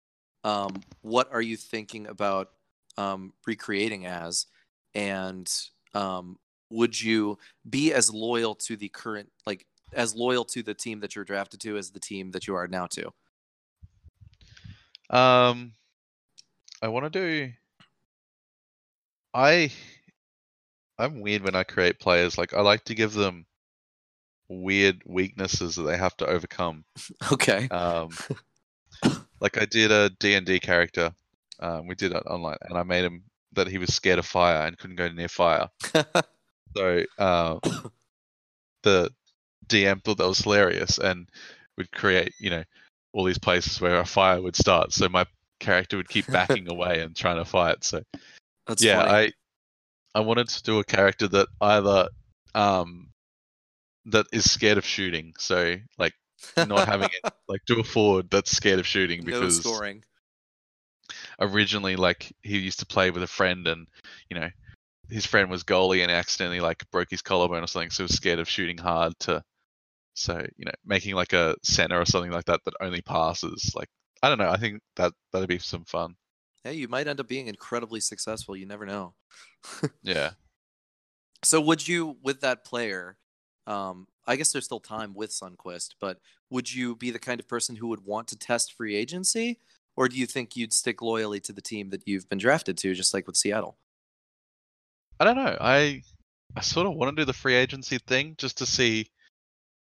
Um, 0.44 0.82
what 1.02 1.30
are 1.32 1.42
you 1.42 1.56
thinking 1.56 2.06
about 2.06 2.50
um, 2.96 3.32
recreating 3.46 4.06
as? 4.06 4.46
And 4.94 5.50
um, 5.94 6.38
would 6.70 7.00
you 7.00 7.38
be 7.68 7.92
as 7.92 8.12
loyal 8.12 8.54
to 8.54 8.76
the 8.76 8.88
current, 8.88 9.30
like 9.46 9.66
as 9.92 10.14
loyal 10.14 10.44
to 10.46 10.62
the 10.62 10.74
team 10.74 11.00
that 11.00 11.14
you're 11.14 11.24
drafted 11.24 11.60
to 11.60 11.76
as 11.76 11.90
the 11.90 12.00
team 12.00 12.30
that 12.32 12.46
you 12.46 12.54
are 12.54 12.68
now 12.68 12.86
to? 12.86 13.10
Um, 15.10 15.72
I 16.82 16.88
want 16.88 17.10
to 17.12 17.18
do. 17.20 17.52
I 19.34 19.70
I'm 20.98 21.20
weird 21.20 21.42
when 21.42 21.54
I 21.54 21.62
create 21.62 21.98
players. 21.98 22.36
Like 22.36 22.54
I 22.54 22.60
like 22.60 22.84
to 22.84 22.94
give 22.94 23.14
them 23.14 23.46
weird 24.48 25.02
weaknesses 25.06 25.76
that 25.76 25.82
they 25.82 25.96
have 25.96 26.16
to 26.18 26.26
overcome. 26.26 26.84
Okay. 27.32 27.68
Um, 27.68 28.10
like 29.40 29.60
I 29.60 29.64
did 29.64 29.90
a 29.90 30.10
D 30.20 30.34
and 30.34 30.46
D 30.46 30.58
character. 30.58 31.12
Um, 31.60 31.86
we 31.86 31.94
did 31.94 32.12
it 32.12 32.22
online, 32.26 32.56
and 32.62 32.78
I 32.78 32.82
made 32.82 33.04
him 33.04 33.22
that 33.52 33.66
he 33.66 33.78
was 33.78 33.94
scared 33.94 34.18
of 34.18 34.26
fire 34.26 34.66
and 34.66 34.78
couldn't 34.78 34.96
go 34.96 35.08
near 35.08 35.28
fire. 35.28 35.68
so 36.76 37.04
uh, 37.18 37.58
the 38.82 39.10
DM 39.70 40.02
thought 40.02 40.18
that 40.18 40.28
was 40.28 40.40
hilarious 40.40 40.98
and 40.98 41.28
would 41.76 41.90
create, 41.92 42.32
you 42.38 42.50
know, 42.50 42.64
all 43.12 43.24
these 43.24 43.38
places 43.38 43.80
where 43.80 44.00
a 44.00 44.04
fire 44.04 44.40
would 44.40 44.56
start. 44.56 44.92
So 44.92 45.08
my 45.08 45.26
character 45.58 45.96
would 45.96 46.08
keep 46.08 46.26
backing 46.32 46.70
away 46.70 47.00
and 47.00 47.16
trying 47.16 47.36
to 47.36 47.44
fight. 47.44 47.84
So 47.84 48.02
That's 48.66 48.82
yeah, 48.82 49.02
funny. 49.02 49.10
I 49.10 50.18
I 50.18 50.20
wanted 50.20 50.48
to 50.48 50.62
do 50.62 50.78
a 50.78 50.84
character 50.84 51.28
that 51.28 51.48
either 51.60 52.08
um 52.54 53.10
that 54.06 54.26
is 54.32 54.50
scared 54.50 54.78
of 54.78 54.84
shooting. 54.84 55.34
So 55.38 55.76
like 55.98 56.14
not 56.56 56.88
having 56.88 57.08
it 57.22 57.32
like 57.48 57.60
do 57.66 57.80
a 57.80 57.84
forward 57.84 58.30
that's 58.30 58.50
scared 58.50 58.78
of 58.78 58.86
shooting 58.86 59.20
no 59.20 59.26
because 59.26 59.60
scoring. 59.60 60.02
originally 61.40 61.96
like 61.96 62.32
he 62.42 62.58
used 62.58 62.78
to 62.80 62.86
play 62.86 63.10
with 63.10 63.22
a 63.22 63.26
friend 63.26 63.66
and 63.66 63.86
you 64.30 64.38
know 64.38 64.48
his 65.08 65.26
friend 65.26 65.50
was 65.50 65.64
goalie 65.64 66.02
and 66.02 66.10
accidentally 66.10 66.60
like 66.60 66.88
broke 66.90 67.10
his 67.10 67.22
collarbone 67.22 67.62
or 67.62 67.66
something 67.66 67.90
so 67.90 68.02
he 68.02 68.04
was 68.04 68.14
scared 68.14 68.38
of 68.38 68.48
shooting 68.48 68.78
hard 68.78 69.12
to 69.18 69.42
so 70.20 70.44
you 70.56 70.64
know 70.64 70.72
making 70.84 71.14
like 71.14 71.32
a 71.32 71.54
center 71.62 72.00
or 72.00 72.04
something 72.04 72.30
like 72.32 72.44
that 72.46 72.60
that 72.64 72.74
only 72.80 73.02
passes 73.02 73.72
like 73.76 73.88
i 74.22 74.28
don't 74.28 74.38
know 74.38 74.50
i 74.50 74.56
think 74.56 74.80
that 74.96 75.12
that'd 75.32 75.48
be 75.48 75.58
some 75.58 75.84
fun 75.84 76.14
Hey, 76.64 76.74
you 76.74 76.88
might 76.88 77.06
end 77.08 77.20
up 77.20 77.28
being 77.28 77.46
incredibly 77.48 78.00
successful. 78.00 78.56
You 78.56 78.66
never 78.66 78.84
know. 78.86 79.14
yeah 80.02 80.32
So 81.42 81.60
would 81.60 81.86
you 81.86 82.16
with 82.22 82.40
that 82.40 82.64
player? 82.64 83.18
Um, 83.66 84.08
I 84.26 84.36
guess 84.36 84.52
there's 84.52 84.64
still 84.64 84.80
time 84.80 85.14
with 85.14 85.30
Sunquist, 85.30 85.94
but 86.00 86.18
would 86.50 86.72
you 86.72 86.96
be 86.96 87.10
the 87.10 87.18
kind 87.18 87.40
of 87.40 87.48
person 87.48 87.76
who 87.76 87.88
would 87.88 88.04
want 88.04 88.28
to 88.28 88.38
test 88.38 88.72
free 88.72 88.96
agency, 88.96 89.60
or 89.96 90.08
do 90.08 90.16
you 90.16 90.26
think 90.26 90.56
you'd 90.56 90.72
stick 90.72 91.02
loyally 91.02 91.40
to 91.40 91.52
the 91.52 91.62
team 91.62 91.90
that 91.90 92.02
you've 92.06 92.28
been 92.28 92.38
drafted 92.38 92.76
to, 92.78 92.94
just 92.94 93.14
like 93.14 93.26
with 93.26 93.36
Seattle? 93.36 93.78
i 95.18 95.24
don't 95.24 95.36
know 95.36 95.56
i 95.60 96.02
i 96.56 96.60
sort 96.60 96.86
of 96.86 96.94
want 96.94 97.14
to 97.14 97.20
do 97.22 97.26
the 97.26 97.32
free 97.32 97.54
agency 97.54 97.98
thing 97.98 98.34
just 98.38 98.58
to 98.58 98.66
see 98.66 99.10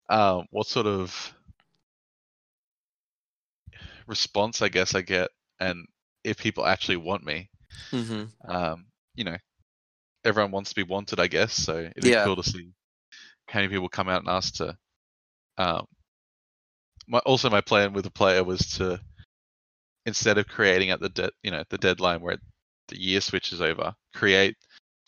um 0.09 0.46
what 0.50 0.66
sort 0.66 0.86
of 0.86 1.34
response 4.07 4.62
i 4.62 4.68
guess 4.68 4.94
i 4.94 5.00
get 5.00 5.30
and 5.61 5.86
if 6.24 6.38
people 6.38 6.66
actually 6.66 6.96
want 6.96 7.24
me 7.24 7.48
Mm-hmm. 7.92 8.24
um, 8.50 8.86
you 9.14 9.24
know, 9.24 9.36
everyone 10.24 10.50
wants 10.50 10.70
to 10.70 10.76
be 10.76 10.82
wanted, 10.82 11.20
I 11.20 11.26
guess. 11.26 11.52
So 11.52 11.78
it'd 11.78 12.02
be 12.02 12.11
Yeah. 12.11 12.24
cool 12.24 12.36
to 12.36 12.42
see 12.42 12.72
how 13.48 13.61
many 13.61 13.68
people 13.72 13.88
come 13.88 14.09
out 14.09 14.20
and 14.20 14.28
ask 14.28 14.54
to. 14.57 14.76
Um, 15.59 15.86
my 17.07 17.18
also 17.20 17.50
my 17.50 17.61
plan 17.61 17.92
with 17.92 18.04
the 18.04 18.11
player 18.11 18.42
was 18.42 18.61
to 18.78 19.00
instead 20.07 20.38
of 20.38 20.48
creating 20.48 20.90
at 20.90 21.00
the 21.00 21.09
de- 21.11 21.30
you 21.42 21.50
know 21.50 21.64
the 21.70 21.78
deadline 21.78 22.20
where 22.20 22.38
the 22.88 23.00
year 23.00 23.20
switches 23.20 23.61
over, 23.61 23.94
create 24.14 24.57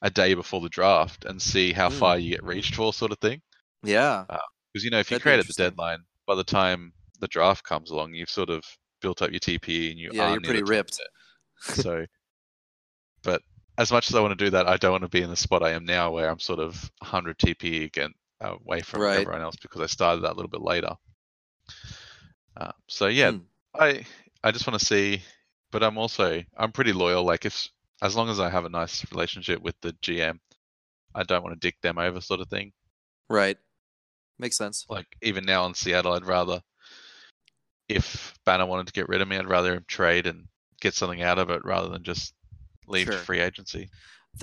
a 0.02 0.10
day 0.10 0.34
before 0.34 0.60
the 0.60 0.68
draft 0.68 1.24
and 1.24 1.40
see 1.40 1.72
how 1.72 1.88
Mm. 1.88 1.98
far 1.98 2.18
you 2.18 2.30
get 2.30 2.44
reached 2.44 2.74
for, 2.74 2.92
sort 2.92 3.12
of 3.12 3.18
thing. 3.18 3.40
Yeah. 3.82 4.26
Because 4.72 4.84
you 4.84 4.90
know 4.90 4.98
if 5.00 5.10
you 5.10 5.16
That'd 5.16 5.24
be 5.24 5.32
create 5.32 5.40
at 5.40 5.46
the 5.46 5.52
interesting. 5.52 5.54
deadline, 5.54 6.04
by 6.26 6.34
the 6.34 6.44
time 6.44 6.92
the 7.20 7.28
draft 7.28 7.64
comes 7.64 7.90
along, 7.90 8.14
you've 8.14 8.30
sort 8.30 8.50
of 8.50 8.64
built 9.00 9.22
up 9.22 9.30
your 9.30 9.40
TPE 9.40 9.90
and 9.90 9.98
you 10.00 10.10
Yeah, 10.10 10.14
are 10.18 10.36
you're 10.36 10.40
near 10.40 10.52
pretty 10.52 10.54
the 10.54 10.62
top 10.62 10.80
ripped. 10.80 11.00
So, 11.60 12.06
but 13.22 13.42
as 13.76 13.92
much 13.92 14.08
as 14.10 14.16
I 14.16 14.20
want 14.20 14.36
to 14.36 14.44
do 14.44 14.50
that, 14.50 14.66
I 14.66 14.76
don't 14.76 14.90
want 14.90 15.02
to 15.04 15.08
be 15.08 15.22
in 15.22 15.30
the 15.30 15.36
spot 15.36 15.62
I 15.62 15.70
am 15.70 15.84
now, 15.84 16.10
where 16.10 16.28
I'm 16.28 16.40
sort 16.40 16.58
of 16.58 16.90
100 16.98 17.38
TPE 17.38 17.84
again 17.84 18.12
away 18.40 18.80
from 18.82 19.02
Right. 19.02 19.12
everyone 19.12 19.42
else 19.42 19.56
because 19.56 19.80
I 19.82 19.86
started 19.86 20.22
that 20.22 20.32
a 20.32 20.34
little 20.34 20.50
bit 20.50 20.62
later. 20.62 20.96
Uh, 22.56 22.72
so 22.88 23.06
yeah, 23.06 23.32
Hmm. 23.32 23.48
I 23.78 24.04
I 24.42 24.50
just 24.52 24.66
want 24.66 24.78
to 24.78 24.84
see, 24.86 25.22
but 25.70 25.82
I'm 25.82 25.98
also 25.98 26.42
I'm 26.56 26.72
pretty 26.72 26.92
loyal. 26.92 27.24
Like 27.24 27.44
if 27.44 27.68
as 28.02 28.16
long 28.16 28.28
as 28.28 28.40
I 28.40 28.50
have 28.50 28.64
a 28.64 28.68
nice 28.68 29.04
relationship 29.12 29.62
with 29.62 29.76
the 29.80 29.92
GM, 30.02 30.40
I 31.14 31.22
don't 31.24 31.42
want 31.44 31.60
to 31.60 31.66
dick 31.66 31.80
them 31.82 31.98
over, 31.98 32.20
sort 32.20 32.40
of 32.40 32.48
thing. 32.48 32.72
Right. 33.28 33.58
Makes 34.38 34.56
sense. 34.56 34.86
Like 34.88 35.06
even 35.22 35.44
now 35.44 35.66
in 35.66 35.74
Seattle, 35.74 36.12
I'd 36.12 36.24
rather 36.24 36.62
if 37.88 38.34
Banner 38.44 38.66
wanted 38.66 38.86
to 38.86 38.92
get 38.92 39.08
rid 39.08 39.20
of 39.20 39.28
me, 39.28 39.36
I'd 39.36 39.48
rather 39.48 39.74
him 39.74 39.84
trade 39.88 40.26
and 40.26 40.46
get 40.80 40.94
something 40.94 41.22
out 41.22 41.38
of 41.38 41.50
it 41.50 41.64
rather 41.64 41.88
than 41.88 42.02
just 42.02 42.34
leave 42.86 43.06
Sure. 43.06 43.16
free 43.16 43.40
agency. 43.40 43.90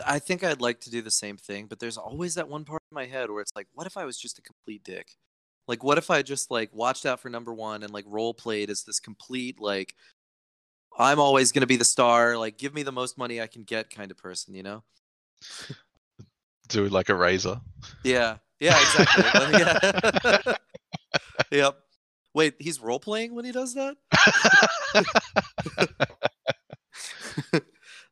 I 0.06 0.20
think 0.20 0.44
I'd 0.44 0.62
like 0.62 0.82
to 0.82 0.90
do 0.90 1.02
the 1.02 1.12
same 1.12 1.38
thing, 1.38 1.68
but 1.68 1.80
there's 1.80 1.98
always 1.98 2.36
that 2.36 2.50
one 2.50 2.66
part 2.66 2.82
in 2.92 2.96
my 2.96 3.06
head 3.06 3.30
where 3.30 3.42
it's 3.42 3.56
like, 3.56 3.68
what 3.74 3.88
if 3.88 3.98
I 3.98 4.06
was 4.06 4.18
just 4.18 4.40
a 4.40 4.42
complete 4.42 4.84
dick? 4.84 5.12
Like, 5.68 5.84
what 5.84 5.98
if 5.98 6.10
I 6.10 6.22
just 6.22 6.52
like 6.52 6.74
watched 6.74 7.06
out 7.06 7.20
for 7.20 7.30
number 7.30 7.54
one 7.54 7.84
and 7.84 7.94
like 7.94 8.06
role 8.08 8.34
played 8.34 8.70
as 8.70 8.84
this 8.84 9.00
complete 9.00 9.60
like, 9.60 9.96
I'm 10.98 11.20
always 11.20 11.52
gonna 11.52 11.66
be 11.68 11.76
the 11.76 11.86
star. 11.86 12.38
Like, 12.38 12.58
give 12.58 12.74
me 12.74 12.84
the 12.84 12.92
most 12.92 13.18
money 13.18 13.42
I 13.42 13.48
can 13.48 13.64
get 13.64 13.90
kind 13.90 14.12
of 14.12 14.18
person, 14.18 14.56
you 14.56 14.64
know? 14.64 14.84
Do 16.68 16.88
like 16.88 17.10
a 17.10 17.16
razor. 17.16 17.62
Yeah. 18.04 18.38
Yeah. 18.60 18.78
Exactly. 18.80 19.24
yeah. 19.60 20.54
yep. 21.52 21.78
Wait, 22.34 22.56
he's 22.60 22.82
role 22.82 23.00
playing 23.00 23.34
when 23.34 23.46
he 23.46 23.52
does 23.52 23.74
that? 23.76 23.96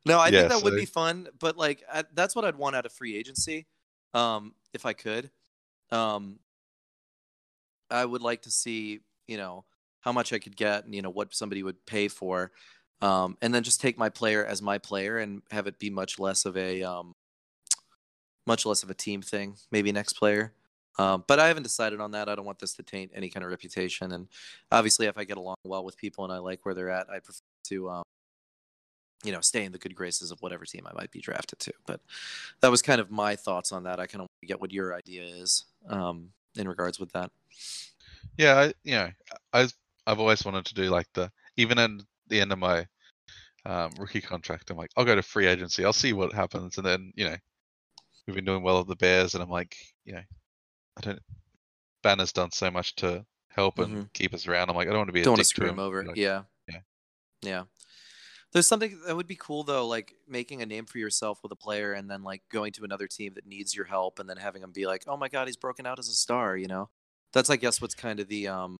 no, 0.06 0.18
I 0.18 0.30
Yeah, 0.30 0.40
think 0.40 0.48
that 0.50 0.62
would 0.62 0.76
be 0.76 0.86
fun, 0.86 1.28
but 1.38 1.56
like 1.58 1.82
I, 1.92 2.04
that's 2.14 2.34
what 2.34 2.44
I'd 2.44 2.56
want 2.56 2.74
out 2.74 2.86
of 2.86 2.92
free 2.92 3.16
agency, 3.16 3.66
um, 4.14 4.54
if 4.72 4.86
I 4.86 4.94
could. 4.94 5.30
Um, 5.90 6.38
I 7.90 8.04
would 8.04 8.22
like 8.22 8.42
to 8.42 8.50
see, 8.50 9.00
you 9.26 9.36
know, 9.36 9.64
how 10.00 10.12
much 10.12 10.32
I 10.32 10.38
could 10.38 10.56
get, 10.56 10.84
and 10.84 10.94
you 10.94 11.02
know 11.02 11.10
what 11.10 11.34
somebody 11.34 11.62
would 11.62 11.84
pay 11.86 12.08
for, 12.08 12.52
um, 13.02 13.36
and 13.42 13.54
then 13.54 13.62
just 13.62 13.80
take 13.80 13.98
my 13.98 14.08
player 14.08 14.44
as 14.44 14.62
my 14.62 14.78
player 14.78 15.18
and 15.18 15.42
have 15.50 15.66
it 15.66 15.78
be 15.78 15.90
much 15.90 16.18
less 16.18 16.44
of 16.46 16.56
a, 16.56 16.82
um, 16.82 17.14
much 18.46 18.66
less 18.66 18.82
of 18.82 18.90
a 18.90 18.94
team 18.94 19.22
thing. 19.22 19.56
Maybe 19.70 19.92
next 19.92 20.14
player. 20.14 20.52
Um, 20.98 21.24
but 21.26 21.40
I 21.40 21.48
haven't 21.48 21.64
decided 21.64 22.00
on 22.00 22.12
that. 22.12 22.28
I 22.28 22.34
don't 22.34 22.44
want 22.44 22.60
this 22.60 22.74
to 22.74 22.82
taint 22.82 23.10
any 23.14 23.28
kind 23.28 23.44
of 23.44 23.50
reputation. 23.50 24.12
And 24.12 24.28
obviously, 24.70 25.06
if 25.06 25.18
I 25.18 25.24
get 25.24 25.36
along 25.36 25.56
well 25.64 25.84
with 25.84 25.96
people 25.96 26.24
and 26.24 26.32
I 26.32 26.38
like 26.38 26.64
where 26.64 26.74
they're 26.74 26.90
at, 26.90 27.10
I 27.10 27.18
prefer 27.18 27.40
to, 27.64 27.90
um, 27.90 28.02
you 29.24 29.32
know, 29.32 29.40
stay 29.40 29.64
in 29.64 29.72
the 29.72 29.78
good 29.78 29.94
graces 29.94 30.30
of 30.30 30.40
whatever 30.40 30.64
team 30.64 30.86
I 30.86 30.92
might 30.94 31.10
be 31.10 31.20
drafted 31.20 31.58
to. 31.60 31.72
But 31.86 32.00
that 32.60 32.70
was 32.70 32.82
kind 32.82 33.00
of 33.00 33.10
my 33.10 33.34
thoughts 33.34 33.72
on 33.72 33.82
that. 33.84 33.98
I 33.98 34.06
kind 34.06 34.20
of 34.20 34.22
want 34.22 34.40
to 34.42 34.46
get 34.46 34.60
what 34.60 34.72
your 34.72 34.94
idea 34.94 35.24
is 35.24 35.64
um, 35.88 36.28
in 36.56 36.68
regards 36.68 37.00
with 37.00 37.10
that. 37.12 37.32
Yeah, 38.38 38.54
I, 38.54 38.72
you 38.84 38.94
know, 38.94 39.10
I 39.52 39.68
I've 40.06 40.20
always 40.20 40.44
wanted 40.44 40.64
to 40.66 40.74
do 40.74 40.90
like 40.90 41.06
the 41.14 41.30
even 41.56 41.78
at 41.78 41.90
the 42.28 42.40
end 42.40 42.52
of 42.52 42.58
my 42.58 42.86
um, 43.66 43.92
rookie 43.98 44.20
contract, 44.20 44.70
I'm 44.70 44.76
like, 44.76 44.90
I'll 44.96 45.04
go 45.04 45.14
to 45.14 45.22
free 45.22 45.46
agency. 45.46 45.84
I'll 45.84 45.92
see 45.92 46.12
what 46.12 46.32
happens, 46.32 46.76
and 46.76 46.86
then 46.86 47.12
you 47.16 47.24
know, 47.24 47.36
we've 48.26 48.36
been 48.36 48.44
doing 48.44 48.62
well 48.62 48.80
at 48.80 48.86
the 48.86 48.96
Bears, 48.96 49.34
and 49.34 49.42
I'm 49.42 49.50
like, 49.50 49.76
you 50.04 50.14
know, 50.14 50.22
I 50.96 51.00
don't. 51.00 51.20
Banner's 52.02 52.32
done 52.32 52.50
so 52.50 52.70
much 52.70 52.94
to 52.96 53.24
help 53.48 53.78
and 53.78 54.12
keep 54.12 54.34
us 54.34 54.46
around. 54.46 54.68
I'm 54.68 54.76
like, 54.76 54.88
I 54.88 54.90
don't 54.90 54.98
want 54.98 55.08
to 55.08 55.12
be 55.12 55.20
a 55.20 55.22
Mm-hmm. 55.22 55.26
Don't 55.26 55.32
want 55.32 55.38
to 55.38 55.44
screw 55.44 55.68
him. 55.68 55.74
him 55.74 55.78
over. 55.78 56.04
Like, 56.04 56.16
yeah. 56.16 56.42
yeah. 56.68 56.80
Yeah. 57.42 57.62
There's 58.52 58.68
something 58.68 59.00
that 59.06 59.16
would 59.16 59.26
be 59.26 59.36
cool 59.36 59.64
though, 59.64 59.86
like 59.86 60.14
making 60.28 60.62
a 60.62 60.66
name 60.66 60.86
for 60.86 60.98
yourself 60.98 61.40
with 61.42 61.50
a 61.50 61.56
player 61.56 61.92
and 61.92 62.08
then 62.08 62.22
like 62.22 62.42
going 62.52 62.72
to 62.74 62.84
another 62.84 63.08
team 63.08 63.32
that 63.34 63.46
needs 63.46 63.74
your 63.74 63.86
help 63.86 64.18
and 64.18 64.28
then 64.28 64.36
having 64.36 64.62
them 64.62 64.70
be 64.70 64.86
like, 64.86 65.04
"Oh 65.08 65.16
my 65.16 65.28
god, 65.28 65.48
he's 65.48 65.56
broken 65.56 65.86
out 65.86 65.98
as 65.98 66.08
a 66.08 66.12
star," 66.12 66.56
you 66.56 66.68
know? 66.68 66.88
That's 67.32 67.50
I 67.50 67.56
guess 67.56 67.80
what's 67.80 67.96
kind 67.96 68.20
of 68.20 68.28
the 68.28 68.46
um 68.48 68.76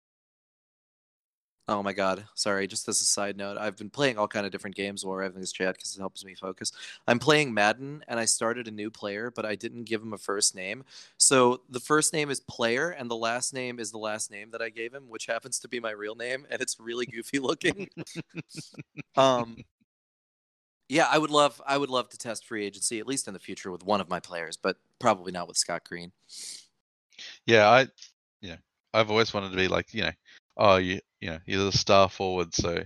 Oh 1.67 1.83
my 1.83 1.95
god, 1.95 2.27
sorry, 2.35 2.67
just 2.67 2.89
as 2.89 3.01
a 3.01 3.05
side 3.05 3.39
note, 3.39 3.57
I've 3.57 3.79
been 3.79 3.89
playing 3.89 4.19
all 4.19 4.29
kind 4.29 4.45
of 4.45 4.53
different 4.53 4.77
games 4.77 5.03
while 5.03 5.15
we're 5.15 5.23
having 5.23 5.41
this 5.41 5.53
chat 5.53 5.75
because 5.77 5.97
it 5.97 5.99
helps 6.01 6.23
me 6.23 6.35
focus. 6.35 6.73
I'm 7.09 7.19
playing 7.19 7.55
Madden 7.55 8.05
and 8.07 8.21
I 8.21 8.27
started 8.27 8.69
a 8.69 8.71
new 8.71 8.91
player, 8.91 9.31
but 9.35 9.47
I 9.47 9.55
didn't 9.55 9.85
give 9.85 10.03
him 10.03 10.13
a 10.13 10.19
first 10.19 10.55
name. 10.55 10.85
So 11.17 11.63
the 11.71 11.81
first 11.81 12.13
name 12.13 12.29
is 12.29 12.41
player 12.41 12.91
and 12.91 13.11
the 13.11 13.17
last 13.17 13.55
name 13.55 13.81
is 13.81 13.91
the 13.91 13.99
last 13.99 14.31
name 14.31 14.51
that 14.51 14.61
I 14.61 14.69
gave 14.69 14.93
him, 14.93 15.05
which 15.09 15.25
happens 15.25 15.59
to 15.61 15.69
be 15.69 15.81
my 15.81 15.93
real 15.93 16.15
name, 16.15 16.47
and 16.51 16.61
it's 16.61 16.79
really 16.79 17.07
goofy 17.07 17.39
looking. 17.39 17.89
um 19.17 19.57
yeah, 20.89 21.09
I 21.11 21.17
would 21.17 21.31
love 21.31 21.63
I 21.67 21.79
would 21.79 21.91
love 21.91 22.11
to 22.11 22.19
test 22.19 22.45
free 22.47 22.67
agency, 22.67 23.01
at 23.01 23.07
least 23.07 23.27
in 23.27 23.33
the 23.33 23.41
future 23.41 23.71
with 23.71 23.85
one 23.85 24.03
of 24.03 24.11
my 24.11 24.21
players, 24.21 24.57
but 24.57 24.77
probably 24.99 25.33
not 25.33 25.49
with 25.49 25.57
Scott 25.57 25.83
Green. 25.85 26.13
Yeah, 27.47 27.69
I, 27.71 27.81
you 28.43 28.51
know, 28.51 28.57
I've 28.93 29.11
always 29.11 29.33
wanted 29.33 29.51
to 29.51 29.57
be 29.57 29.69
like 29.69 29.95
you 29.95 30.03
know, 30.03 30.13
oh 30.59 30.77
you 30.77 31.01
you 31.25 31.31
know 31.33 31.41
you're 31.47 31.65
the 31.71 31.79
star 31.79 32.09
forward, 32.11 32.55
so 32.55 32.85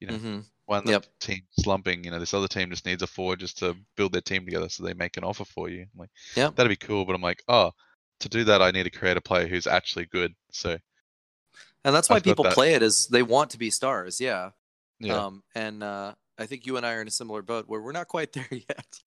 you 0.00 0.08
know 0.08 0.18
hmm 0.18 0.40
when 0.66 0.84
the 0.86 0.92
Yep. 0.92 1.06
team's 1.20 1.48
slumping, 1.60 2.04
you 2.04 2.10
know 2.12 2.20
this 2.20 2.34
other 2.34 2.48
team 2.48 2.70
just 2.70 2.86
needs 2.86 3.02
a 3.02 3.08
forward 3.08 3.40
just 3.40 3.58
to 3.58 3.76
build 3.96 4.12
their 4.14 4.22
team 4.22 4.46
together, 4.46 4.70
so 4.70 4.84
they 4.84 4.94
make 4.94 5.16
an 5.18 5.24
offer 5.24 5.44
for 5.46 5.68
you. 5.70 5.82
I'm 5.82 6.00
like 6.00 6.10
Yep. 6.36 6.56
that'd 6.56 6.70
be 6.70 6.76
cool, 6.86 7.06
but 7.06 7.14
I'm 7.16 7.22
like 7.22 7.42
oh 7.48 7.72
to 8.20 8.30
do 8.30 8.44
that 8.44 8.62
I 8.62 8.72
need 8.72 8.84
to 8.84 8.90
create 8.90 9.16
a 9.18 9.22
player 9.22 9.48
who's 9.48 9.66
actually 9.68 10.06
good. 10.06 10.34
So 10.52 10.78
And 11.84 11.94
that's 11.94 12.10
why 12.10 12.20
I've 12.20 12.22
people 12.22 12.44
that. 12.44 12.58
play 12.58 12.74
it 12.74 12.82
is 12.82 13.06
they 13.08 13.22
want 13.22 13.50
to 13.50 13.58
be 13.58 13.70
stars. 13.70 14.20
Yeah. 14.20 14.50
yeah, 15.00 15.22
Um, 15.24 15.44
and 15.54 15.82
uh, 15.84 16.14
I 16.38 16.46
think 16.46 16.66
you 16.66 16.76
and 16.78 16.86
I 16.86 16.94
are 16.94 17.02
in 17.02 17.08
a 17.08 17.12
similar 17.12 17.42
boat 17.42 17.68
where 17.68 17.82
we're 17.82 17.92
not 17.92 18.08
quite 18.08 18.32
there 18.34 18.48
yet. 18.50 19.00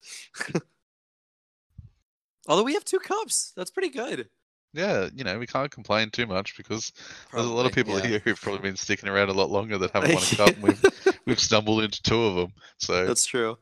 Although 2.48 2.62
we 2.62 2.72
have 2.74 2.84
two 2.86 2.98
cups, 3.00 3.52
that's 3.56 3.70
pretty 3.70 3.90
good. 3.90 4.30
Yeah, 4.74 5.08
you 5.14 5.24
know 5.24 5.38
we 5.38 5.46
can't 5.46 5.70
complain 5.70 6.10
too 6.10 6.26
much 6.26 6.56
because 6.56 6.92
there's 7.32 7.46
a 7.46 7.48
lot 7.48 7.64
of 7.64 7.72
people 7.72 7.96
yeah. 7.98 8.06
here 8.06 8.18
who've 8.18 8.40
probably 8.40 8.60
been 8.60 8.76
sticking 8.76 9.08
around 9.08 9.28
a 9.28 9.32
lot 9.32 9.48
longer 9.50 9.78
that 9.78 9.92
haven't 9.92 10.14
won 10.14 10.22
a 10.22 10.36
cup. 10.36 10.48
And 10.48 10.62
we've 10.62 10.84
we've 11.26 11.40
stumbled 11.40 11.82
into 11.84 12.02
two 12.02 12.22
of 12.24 12.34
them. 12.34 12.52
So 12.78 13.06
That's 13.06 13.24
true. 13.24 13.56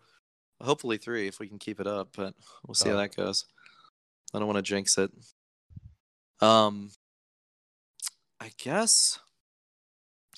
Hopefully 0.60 0.96
three 0.96 1.28
if 1.28 1.38
we 1.38 1.48
can 1.48 1.58
keep 1.58 1.80
it 1.80 1.86
up, 1.86 2.08
but 2.16 2.34
we'll 2.66 2.74
see 2.74 2.88
how 2.88 2.94
Oh. 2.94 2.98
that 2.98 3.14
goes. 3.14 3.44
I 4.32 4.38
don't 4.38 4.46
want 4.46 4.56
to 4.56 4.62
jinx 4.62 4.96
it. 4.96 5.10
Um, 6.40 6.90
I 8.40 8.50
guess. 8.58 9.18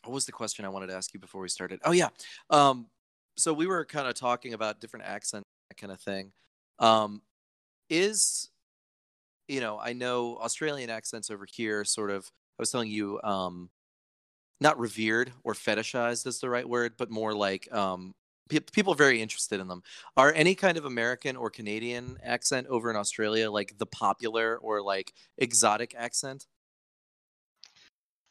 What 0.02 0.12
was 0.12 0.26
the 0.26 0.32
question 0.32 0.64
I 0.64 0.68
wanted 0.68 0.88
to 0.88 0.94
ask 0.94 1.14
you 1.14 1.20
before 1.20 1.40
we 1.40 1.48
started? 1.48 1.80
Oh 1.84 1.92
yeah. 1.92 2.08
Um, 2.50 2.88
so 3.36 3.52
we 3.52 3.66
were 3.66 3.84
kind 3.84 4.06
of 4.06 4.14
talking 4.14 4.52
about 4.54 4.80
different 4.80 5.06
accents, 5.06 5.46
that 5.70 5.76
kind 5.76 5.92
of 5.92 6.00
thing. 6.00 6.32
Um, 6.78 7.22
is 7.88 8.50
you 9.48 9.60
know 9.60 9.78
I 9.78 9.92
know 9.92 10.36
Australian 10.38 10.90
accents 10.90 11.30
over 11.30 11.46
here 11.52 11.84
sort 11.84 12.10
of. 12.10 12.30
I 12.58 12.62
was 12.62 12.70
telling 12.70 12.90
you, 12.90 13.20
um, 13.22 13.70
not 14.60 14.78
revered 14.78 15.32
or 15.44 15.54
fetishized 15.54 16.26
is 16.26 16.40
the 16.40 16.50
right 16.50 16.68
word, 16.68 16.94
but 16.96 17.10
more 17.10 17.34
like 17.34 17.70
um, 17.72 18.14
pe- 18.48 18.60
people 18.60 18.92
are 18.92 18.96
very 18.96 19.20
interested 19.20 19.60
in 19.60 19.68
them. 19.68 19.82
Are 20.16 20.32
any 20.32 20.54
kind 20.54 20.78
of 20.78 20.84
American 20.84 21.36
or 21.36 21.50
Canadian 21.50 22.16
accent 22.22 22.66
over 22.68 22.90
in 22.90 22.96
Australia 22.96 23.50
like 23.50 23.76
the 23.78 23.86
popular 23.86 24.56
or 24.58 24.82
like 24.82 25.12
exotic 25.38 25.94
accent? 25.96 26.46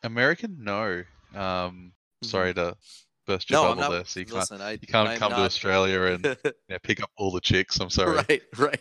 American, 0.04 0.64
no. 0.64 1.04
Um, 1.34 1.94
Mhm. 2.24 2.28
sorry 2.30 2.54
to 2.56 2.78
burst 3.26 3.50
your 3.50 3.58
No, 3.58 3.70
bubble 3.70 3.82
not. 3.82 3.92
there. 3.92 4.06
So 4.06 4.20
you 4.20 4.26
can't 4.26 4.36
listen, 4.38 4.62
I 4.62 4.72
you 4.72 4.88
can't 4.88 5.16
come 5.16 5.32
to 5.34 5.42
Australia 5.42 6.02
and 6.14 6.24
you 6.46 6.52
know, 6.70 6.80
pick 6.80 7.02
up 7.02 7.12
all 7.18 7.32
the 7.32 7.42
chicks. 7.42 7.80
I'm 7.80 7.90
sorry. 7.90 8.26
right, 8.30 8.44
right. 8.58 8.80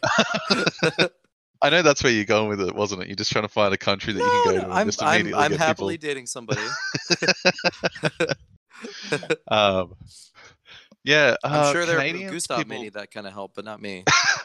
I 1.63 1.71
know 1.71 1.83
that's 1.83 2.03
where 2.03 2.13
you're 2.13 2.25
going 2.25 2.49
with 2.49 2.61
it, 2.61 2.75
wasn't 2.75 3.03
it? 3.03 3.09
You're 3.09 3.17
just 3.17 3.31
trying 3.31 3.45
to 3.45 3.49
find 3.49 3.73
a 3.73 3.79
country 3.79 4.13
that 4.13 4.19
you 4.19 4.43
can 4.45 4.55
go 4.55 4.61
no, 4.63 4.69
to 4.69 4.75
I'm 4.75 4.87
just 4.89 5.03
I'm, 5.03 5.33
I'm 5.35 5.53
happily 5.53 5.97
people. 5.97 6.09
dating 6.09 6.27
somebody. 6.27 6.61
Um, 9.49 9.95
yeah, 11.05 11.37
I'm 11.45 11.53
uh, 11.53 11.73
sure 11.73 11.87
there 11.87 11.99
Canadians, 11.99 12.33
Gustav 12.33 12.59
may 12.59 12.65
people- 12.65 12.83
need 12.83 12.95
that 12.95 13.11
kind 13.13 13.27
of 13.27 13.33
help, 13.33 13.53
but 13.55 13.65
not 13.65 13.81
me. 13.81 14.05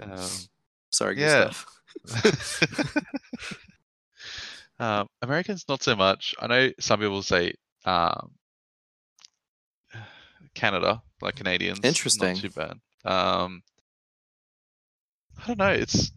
um, 0.00 0.28
Sorry, 0.92 1.18
Yeah. 1.18 1.52
Gustav. 2.06 3.06
um, 4.78 5.06
Americans, 5.22 5.64
not 5.68 5.82
so 5.82 5.94
much. 5.96 6.34
I 6.38 6.46
know 6.46 6.70
some 6.80 7.00
people 7.00 7.22
say 7.22 7.54
um, 7.84 8.32
Canada, 10.54 11.02
like 11.22 11.36
Canadians. 11.36 11.80
Interesting. 11.82 12.34
Not 12.34 12.42
too 12.42 12.50
bad. 12.50 12.78
Um, 13.04 13.62
I 15.42 15.46
don't 15.46 15.58
know. 15.58 15.70
It's 15.70 16.12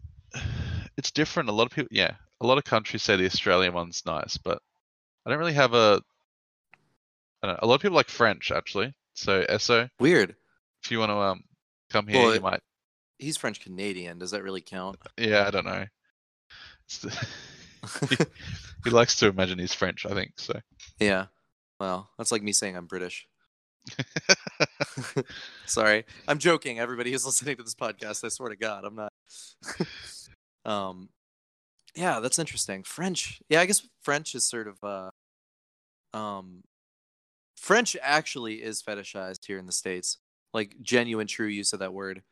it's 0.96 1.10
different. 1.10 1.48
A 1.48 1.52
lot 1.52 1.66
of 1.66 1.72
people, 1.72 1.88
yeah, 1.90 2.12
a 2.40 2.46
lot 2.46 2.58
of 2.58 2.64
countries 2.64 3.02
say 3.02 3.16
the 3.16 3.26
Australian 3.26 3.72
one's 3.74 4.02
nice, 4.06 4.36
but 4.36 4.60
I 5.26 5.30
don't 5.30 5.38
really 5.38 5.54
have 5.54 5.74
a. 5.74 6.02
I 7.42 7.46
don't 7.46 7.54
know, 7.56 7.60
a 7.62 7.66
lot 7.66 7.74
of 7.76 7.80
people 7.82 7.96
like 7.96 8.08
French 8.08 8.50
actually. 8.50 8.94
So 9.14 9.44
Esso, 9.44 9.88
Weird. 10.00 10.34
if 10.82 10.90
you 10.90 10.98
want 10.98 11.10
to 11.10 11.16
um 11.16 11.44
come 11.90 12.06
here, 12.06 12.20
Well, 12.22 12.34
you 12.34 12.40
might. 12.40 12.60
He's 13.18 13.36
French 13.36 13.60
Canadian. 13.60 14.18
Does 14.18 14.32
that 14.32 14.42
really 14.42 14.60
count? 14.60 14.98
Yeah, 15.18 15.46
I 15.46 15.50
don't 15.50 15.64
know. 15.66 15.84
The- 17.02 17.26
he 18.84 18.90
likes 18.90 19.16
to 19.16 19.28
imagine 19.28 19.58
he's 19.58 19.74
French. 19.74 20.06
I 20.06 20.14
think 20.14 20.32
so. 20.38 20.58
yeah. 20.98 21.26
Well, 21.78 22.08
that's 22.16 22.32
like 22.32 22.42
me 22.42 22.52
saying 22.52 22.76
I'm 22.76 22.86
British. 22.86 23.26
Sorry, 25.66 26.04
I'm 26.28 26.38
joking. 26.38 26.78
Everybody 26.78 27.12
who's 27.12 27.26
listening 27.26 27.56
to 27.56 27.62
this 27.62 27.74
podcast, 27.74 28.24
I 28.24 28.28
swear 28.28 28.50
to 28.50 28.56
God, 28.56 28.84
I'm 28.84 28.96
not. 28.96 29.12
um, 30.64 31.08
yeah, 31.94 32.20
that's 32.20 32.38
interesting. 32.38 32.82
French. 32.82 33.40
Yeah, 33.48 33.60
I 33.60 33.66
guess 33.66 33.86
French 34.02 34.34
is 34.34 34.44
sort 34.44 34.68
of 34.68 34.82
uh, 34.82 36.16
um, 36.16 36.62
French 37.56 37.96
actually 38.02 38.62
is 38.62 38.82
fetishized 38.82 39.46
here 39.46 39.58
in 39.58 39.66
the 39.66 39.72
states, 39.72 40.18
like 40.52 40.76
genuine, 40.82 41.26
true 41.26 41.46
use 41.46 41.72
of 41.72 41.78
that 41.80 41.94
word. 41.94 42.22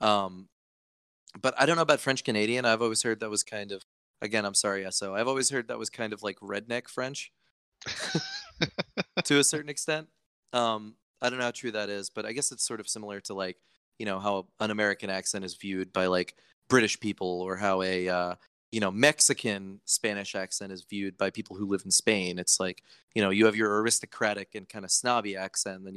Um, 0.00 0.48
but 1.40 1.54
I 1.58 1.66
don't 1.66 1.76
know 1.76 1.82
about 1.82 2.00
French 2.00 2.24
Canadian. 2.24 2.64
I've 2.64 2.82
always 2.82 3.02
heard 3.02 3.20
that 3.20 3.30
was 3.30 3.42
kind 3.42 3.72
of. 3.72 3.82
Again, 4.22 4.46
I'm 4.46 4.54
sorry, 4.54 4.86
so 4.92 5.14
I've 5.14 5.28
always 5.28 5.50
heard 5.50 5.68
that 5.68 5.78
was 5.78 5.90
kind 5.90 6.14
of 6.14 6.22
like 6.22 6.38
redneck 6.40 6.88
French 6.88 7.32
to 9.24 9.38
a 9.38 9.44
certain 9.44 9.68
extent. 9.68 10.08
Um, 10.54 10.94
I 11.22 11.30
don't 11.30 11.38
know 11.38 11.44
how 11.46 11.50
true 11.50 11.72
that 11.72 11.88
is, 11.88 12.10
but 12.10 12.26
I 12.26 12.32
guess 12.32 12.52
it's 12.52 12.66
sort 12.66 12.80
of 12.80 12.88
similar 12.88 13.20
to 13.22 13.34
like 13.34 13.58
you 13.98 14.06
know 14.06 14.18
how 14.18 14.46
an 14.60 14.70
American 14.70 15.10
accent 15.10 15.44
is 15.44 15.54
viewed 15.54 15.92
by 15.92 16.06
like 16.06 16.34
British 16.68 17.00
people, 17.00 17.40
or 17.40 17.56
how 17.56 17.82
a 17.82 18.08
uh, 18.08 18.34
you 18.72 18.80
know 18.80 18.90
Mexican 18.90 19.80
Spanish 19.86 20.34
accent 20.34 20.72
is 20.72 20.84
viewed 20.88 21.16
by 21.16 21.30
people 21.30 21.56
who 21.56 21.66
live 21.66 21.82
in 21.84 21.90
Spain. 21.90 22.38
It's 22.38 22.60
like 22.60 22.82
you 23.14 23.22
know 23.22 23.30
you 23.30 23.46
have 23.46 23.56
your 23.56 23.80
aristocratic 23.80 24.54
and 24.54 24.68
kind 24.68 24.84
of 24.84 24.90
snobby 24.90 25.36
accent, 25.36 25.78
and 25.78 25.86
then 25.86 25.96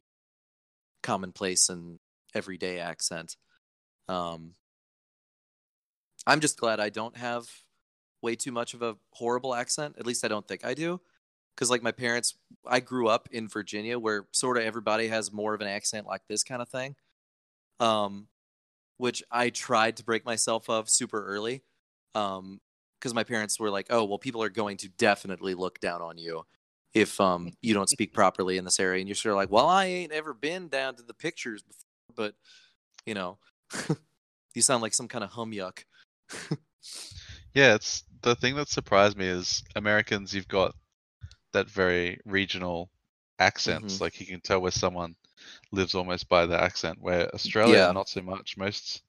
commonplace 1.03 1.69
and 1.69 1.99
everyday 2.33 2.79
accent. 2.79 3.35
Um, 4.07 4.53
I'm 6.27 6.39
just 6.39 6.59
glad 6.59 6.79
I 6.79 6.89
don't 6.89 7.17
have 7.17 7.47
way 8.21 8.35
too 8.35 8.51
much 8.51 8.73
of 8.73 8.81
a 8.81 8.97
horrible 9.11 9.55
accent. 9.55 9.95
At 9.97 10.05
least 10.05 10.25
I 10.25 10.27
don't 10.27 10.47
think 10.47 10.65
I 10.65 10.73
do 10.73 11.01
because 11.60 11.69
like 11.69 11.84
my 11.84 11.91
parents 11.91 12.36
i 12.65 12.80
grew 12.80 13.10
up 13.10 13.27
in 13.31 13.48
virginia 13.48 13.99
where 13.99 14.26
sort 14.31 14.57
of 14.57 14.64
everybody 14.64 15.07
has 15.10 15.34
more 15.34 15.53
of 15.53 15.60
an 15.60 15.68
accent 15.68 16.07
like 16.07 16.22
this 16.30 16.44
kind 16.44 16.61
of 16.61 16.69
thing 16.69 16.95
um 17.81 18.27
which 18.98 19.22
i 19.30 19.49
tried 19.49 19.98
to 19.98 20.03
break 20.03 20.26
myself 20.26 20.69
of 20.69 20.90
super 20.90 21.26
early 21.26 21.61
um 22.15 22.61
because 22.98 23.14
my 23.14 23.23
parents 23.23 23.60
were 23.60 23.69
like 23.69 23.88
oh 23.90 24.06
well 24.06 24.18
people 24.18 24.41
are 24.41 24.49
going 24.49 24.77
to 24.77 24.88
definitely 24.90 25.53
look 25.53 25.80
down 25.80 26.02
on 26.02 26.18
you 26.18 26.44
if 26.94 27.19
um 27.19 27.52
you 27.61 27.73
don't 27.73 27.90
speak 27.90 28.14
properly 28.14 28.57
in 28.57 28.64
this 28.64 28.80
area 28.80 28.99
and 28.99 29.07
you're 29.10 29.15
sort 29.15 29.34
of 29.34 29.38
like 29.38 29.52
well 29.52 29.68
i 29.68 29.86
ain't 29.86 30.14
ever 30.14 30.34
been 30.34 30.69
down 30.69 30.95
to 30.95 31.03
the 31.03 31.14
pictures 31.14 31.61
before 31.61 31.86
but 32.15 32.36
you 33.06 33.14
know 33.14 33.38
you 34.56 34.61
sound 34.61 34.81
like 34.81 34.94
some 34.94 35.07
kind 35.07 35.23
of 35.23 35.31
hum 35.31 35.52
yuck 35.52 35.84
Yeah, 37.53 37.73
it's 37.76 38.03
the 38.22 38.36
thing 38.36 38.56
that 38.56 38.69
surprised 38.69 39.18
me 39.18 39.27
is 39.27 39.64
Americans. 39.76 40.34
You've 40.34 40.48
got 40.48 40.76
that 41.60 41.69
very 41.69 42.19
regional 42.26 42.90
accents. 43.40 43.98
Mhm. 43.98 44.02
Like 44.02 44.19
you 44.19 44.26
can 44.26 44.41
tell 44.41 44.60
where 44.61 44.72
someone 44.72 45.15
lives 45.72 45.95
almost 45.95 46.27
by 46.30 46.45
the 46.45 46.60
accent. 46.61 46.98
Where 47.02 47.34
Australia, 47.34 47.77
Yeah. 47.88 47.91
not 47.91 48.10
so 48.10 48.22
much. 48.22 48.57
Most 48.57 49.02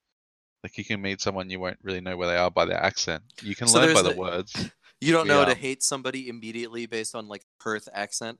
like 0.63 0.77
you 0.77 0.85
can 0.85 1.01
meet 1.01 1.21
someone 1.21 1.49
you 1.49 1.59
won't 1.61 1.79
really 1.83 2.01
know 2.03 2.17
where 2.17 2.29
they 2.29 2.37
are 2.37 2.51
by 2.51 2.65
their 2.67 2.83
accent. 2.83 3.23
You 3.43 3.55
can 3.57 3.67
So 3.69 3.81
learn 3.81 3.95
by 3.95 4.03
the 4.03 4.11
the- 4.13 4.17
words. 4.21 4.53
you 5.01 5.13
don't 5.13 5.27
know 5.27 5.45
to 5.45 5.55
hate 5.55 5.83
somebody 5.83 6.29
immediately 6.29 6.85
based 6.87 7.15
on 7.15 7.29
like 7.29 7.45
perth 7.59 7.89
accent 7.95 8.39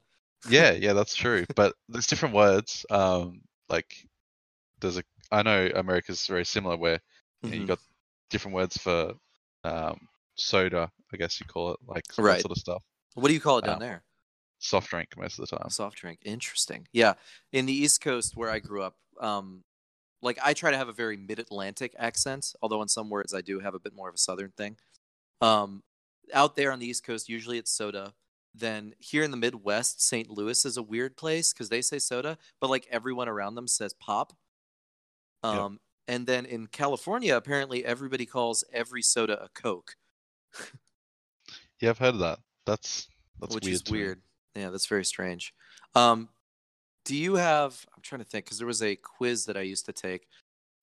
Yeah, 0.49 0.73
yeah, 0.85 0.93
that's 0.93 1.15
true. 1.15 1.45
But 1.57 1.75
there's 1.89 2.07
different 2.07 2.35
words. 2.35 2.85
Um, 2.91 3.43
like 3.69 3.91
there's 4.81 4.97
a. 4.99 5.05
I 5.33 5.43
know 5.43 5.71
America's 5.75 6.27
very 6.27 6.45
similar 6.45 6.77
where 6.77 7.01
you, 7.43 7.51
know, 7.51 7.57
you 7.57 7.63
Mhm. 7.65 7.69
got 7.69 7.79
different 8.31 8.55
words 8.55 8.77
for 8.77 9.15
um, 9.65 10.09
soda. 10.37 10.91
I 11.13 11.17
guess 11.17 11.41
you 11.41 11.47
call 11.47 11.73
it 11.75 11.81
like 11.87 12.05
that 12.17 12.23
Right. 12.23 12.41
sort 12.41 12.53
of 12.53 12.59
stuff. 12.59 12.83
What 13.15 13.29
do 13.29 13.35
you 13.35 13.41
call 13.41 13.59
it 13.59 13.65
down 13.65 13.75
Um, 13.75 13.81
there? 13.81 14.05
Soft 14.59 14.91
drink 14.91 15.17
most 15.17 15.39
of 15.39 15.49
the 15.49 15.57
time. 15.57 15.71
Soft 15.71 15.97
drink. 15.97 16.21
Interesting. 16.25 16.87
Yeah. 16.93 17.15
In 17.53 17.67
the 17.67 17.73
East 17.73 18.01
Coast 18.01 18.37
where 18.37 18.51
I 18.51 18.59
grew 18.59 18.83
up, 18.83 18.97
um, 19.19 19.65
like 20.23 20.39
I 20.43 20.53
try 20.53 20.71
to 20.71 20.77
have 20.77 20.89
a 20.89 20.93
very 20.93 21.17
mid-Atlantic 21.17 21.95
accent, 21.99 22.53
although 22.61 22.83
in 22.83 22.89
some 22.89 23.09
words 23.09 23.33
I 23.33 23.41
do 23.41 23.59
have 23.61 23.75
a 23.75 23.79
bit 23.81 23.95
more 23.95 24.09
of 24.09 24.15
a 24.15 24.19
Southern 24.19 24.53
thing. 24.53 24.77
Um, 25.41 25.83
out 26.35 26.57
there 26.57 26.73
on 26.73 26.79
the 26.79 26.87
East 26.87 27.05
Coast, 27.05 27.29
usually 27.29 27.57
it's 27.59 27.71
soda. 27.71 28.15
Then 28.55 28.95
here 28.99 29.23
in 29.23 29.31
the 29.31 29.37
Midwest, 29.39 30.03
St. 30.03 30.29
Louis 30.29 30.65
is 30.65 30.77
a 30.77 30.83
weird 30.83 31.17
place 31.17 31.53
because 31.53 31.69
they 31.71 31.81
say 31.81 31.99
soda, 31.99 32.37
but 32.61 32.69
like 32.69 32.87
everyone 32.91 33.29
around 33.29 33.55
them 33.55 33.67
says 33.69 33.95
pop. 33.95 34.35
Yep. 35.43 35.55
Um, 35.55 35.81
and 36.07 36.27
then 36.27 36.45
in 36.45 36.67
California, 36.67 37.35
apparently 37.37 37.85
everybody 37.85 38.27
calls 38.27 38.63
every 38.73 39.03
soda 39.03 39.43
a 39.43 39.49
Coke. 39.49 39.97
Yeah, 41.81 41.89
I've 41.91 41.99
heard 41.99 42.13
of 42.15 42.21
that. 42.21 42.41
That's 42.67 43.09
that's 43.41 43.55
which 43.55 43.65
weird. 43.65 43.75
is 43.75 43.83
to 43.83 43.93
me. 43.93 43.99
weird. 44.01 44.23
Yeah, 44.55 44.71
that's 44.71 44.87
very 44.87 45.05
strange. 45.05 45.53
Um, 45.95 46.29
do 47.05 47.17
you 47.17 47.35
have? 47.37 47.85
I'm 47.95 48.03
trying 48.03 48.21
to 48.21 48.25
think 48.27 48.45
because 48.45 48.59
there 48.59 48.67
was 48.67 48.83
a 48.83 48.97
quiz 48.97 49.47
that 49.47 49.57
I 49.57 49.63
used 49.63 49.87
to 49.87 49.93
take. 49.93 50.27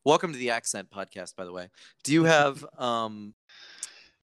Welcome 0.06 0.32
to 0.32 0.40
the 0.40 0.52
Accent 0.52 0.90
Podcast, 0.90 1.36
by 1.36 1.45
the 1.45 1.52
way. 1.52 1.70
Do 2.04 2.14
you 2.14 2.24
have 2.24 2.66
um, 2.78 3.34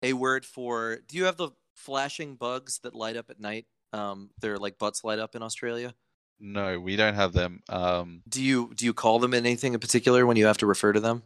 a 0.02 0.12
word 0.12 0.44
for? 0.44 0.98
Do 1.08 1.16
you 1.16 1.24
have 1.24 1.36
the 1.36 1.50
flashing 1.74 2.36
bugs 2.36 2.78
that 2.82 2.94
light 2.94 3.16
up 3.16 3.28
at 3.30 3.40
night? 3.40 3.66
Um, 3.92 4.30
they're 4.40 4.58
like 4.58 4.78
butts 4.78 5.04
light 5.04 5.18
up 5.18 5.34
in 5.36 5.42
Australia. 5.42 5.94
No, 6.40 6.80
we 6.80 6.96
don't 6.96 7.14
have 7.14 7.32
them. 7.32 7.62
Um, 7.68 8.22
Do 8.28 8.42
you 8.42 8.72
do 8.74 8.84
you 8.84 8.94
call 8.94 9.18
them 9.18 9.34
anything 9.34 9.74
in 9.74 9.80
particular 9.80 10.26
when 10.26 10.36
you 10.36 10.46
have 10.46 10.58
to 10.58 10.66
refer 10.66 10.92
to 10.92 11.00
them? 11.00 11.22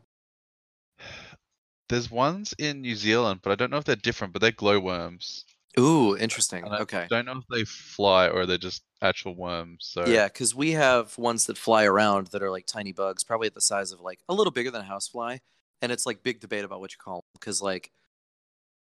there's 1.89 2.11
ones 2.11 2.55
in 2.59 2.83
New 2.83 2.95
Zealand, 2.95 3.41
but 3.43 3.53
I 3.53 3.55
don't 3.55 3.71
know 3.71 3.79
if 3.79 3.85
they're 3.85 3.97
different. 3.97 4.33
But 4.33 4.43
they're 4.43 4.51
glowworms. 4.53 5.45
Ooh, 5.79 6.17
interesting. 6.17 6.65
I 6.65 6.79
Okay. 6.83 7.07
Don't 7.09 7.27
know 7.27 7.39
if 7.39 7.47
they 7.51 7.65
fly 7.65 8.29
or 8.29 8.47
they're 8.47 8.59
just 8.59 8.85
actual 9.03 9.35
worms. 9.35 9.87
So 9.91 10.05
Yeah, 10.11 10.27
because 10.29 10.55
we 10.55 10.73
have 10.73 11.17
ones 11.19 11.47
that 11.47 11.59
fly 11.59 11.85
around 11.85 12.29
that 12.29 12.43
are 12.43 12.51
like 12.51 12.67
tiny 12.67 12.93
bugs, 12.93 13.25
probably 13.25 13.47
at 13.49 13.55
the 13.55 13.61
size 13.61 13.93
of 13.93 14.01
like 14.01 14.21
a 14.29 14.35
little 14.35 14.51
bigger 14.53 14.71
than 14.71 14.83
a 14.83 14.85
housefly, 14.85 15.39
and 15.83 15.93
it's 15.93 16.07
like 16.07 16.23
big 16.23 16.41
debate 16.41 16.65
about 16.65 16.81
what 16.81 16.93
you 16.93 16.99
call 16.99 17.17
them. 17.17 17.23
Because 17.35 17.61
like, 17.63 17.93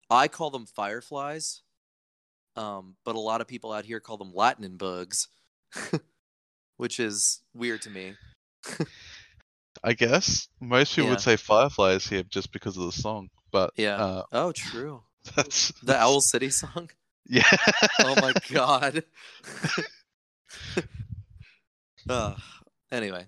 I 0.09 0.27
call 0.27 0.49
them 0.51 0.65
fireflies, 0.65 1.63
um, 2.55 2.97
but 3.05 3.15
a 3.15 3.19
lot 3.19 3.41
of 3.41 3.47
people 3.47 3.73
out 3.73 3.85
here 3.85 3.99
call 4.01 4.17
them 4.17 4.33
lightning 4.33 4.77
bugs, 4.77 5.29
which 6.77 6.99
is 6.99 7.41
weird 7.53 7.81
to 7.83 7.89
me. 7.89 8.17
I 9.83 9.93
guess 9.93 10.47
most 10.61 10.95
people 10.95 11.09
Yeah. 11.09 11.09
would 11.09 11.21
say 11.21 11.35
fireflies 11.35 12.05
here 12.07 12.23
just 12.23 12.51
because 12.51 12.77
of 12.77 12.83
the 12.85 12.91
song. 12.91 13.29
But 13.51 13.73
Yeah. 13.75 14.01
uh, 14.01 14.23
Oh, 14.31 14.51
true. 14.51 15.06
that's 15.35 15.71
The 15.83 15.97
Owl 15.97 16.21
City 16.21 16.49
song. 16.49 16.89
Yeah. 17.27 17.43
Oh 17.99 18.15
my 18.21 18.33
god. 18.51 19.03
uh, 22.09 22.35
anyway, 22.91 23.27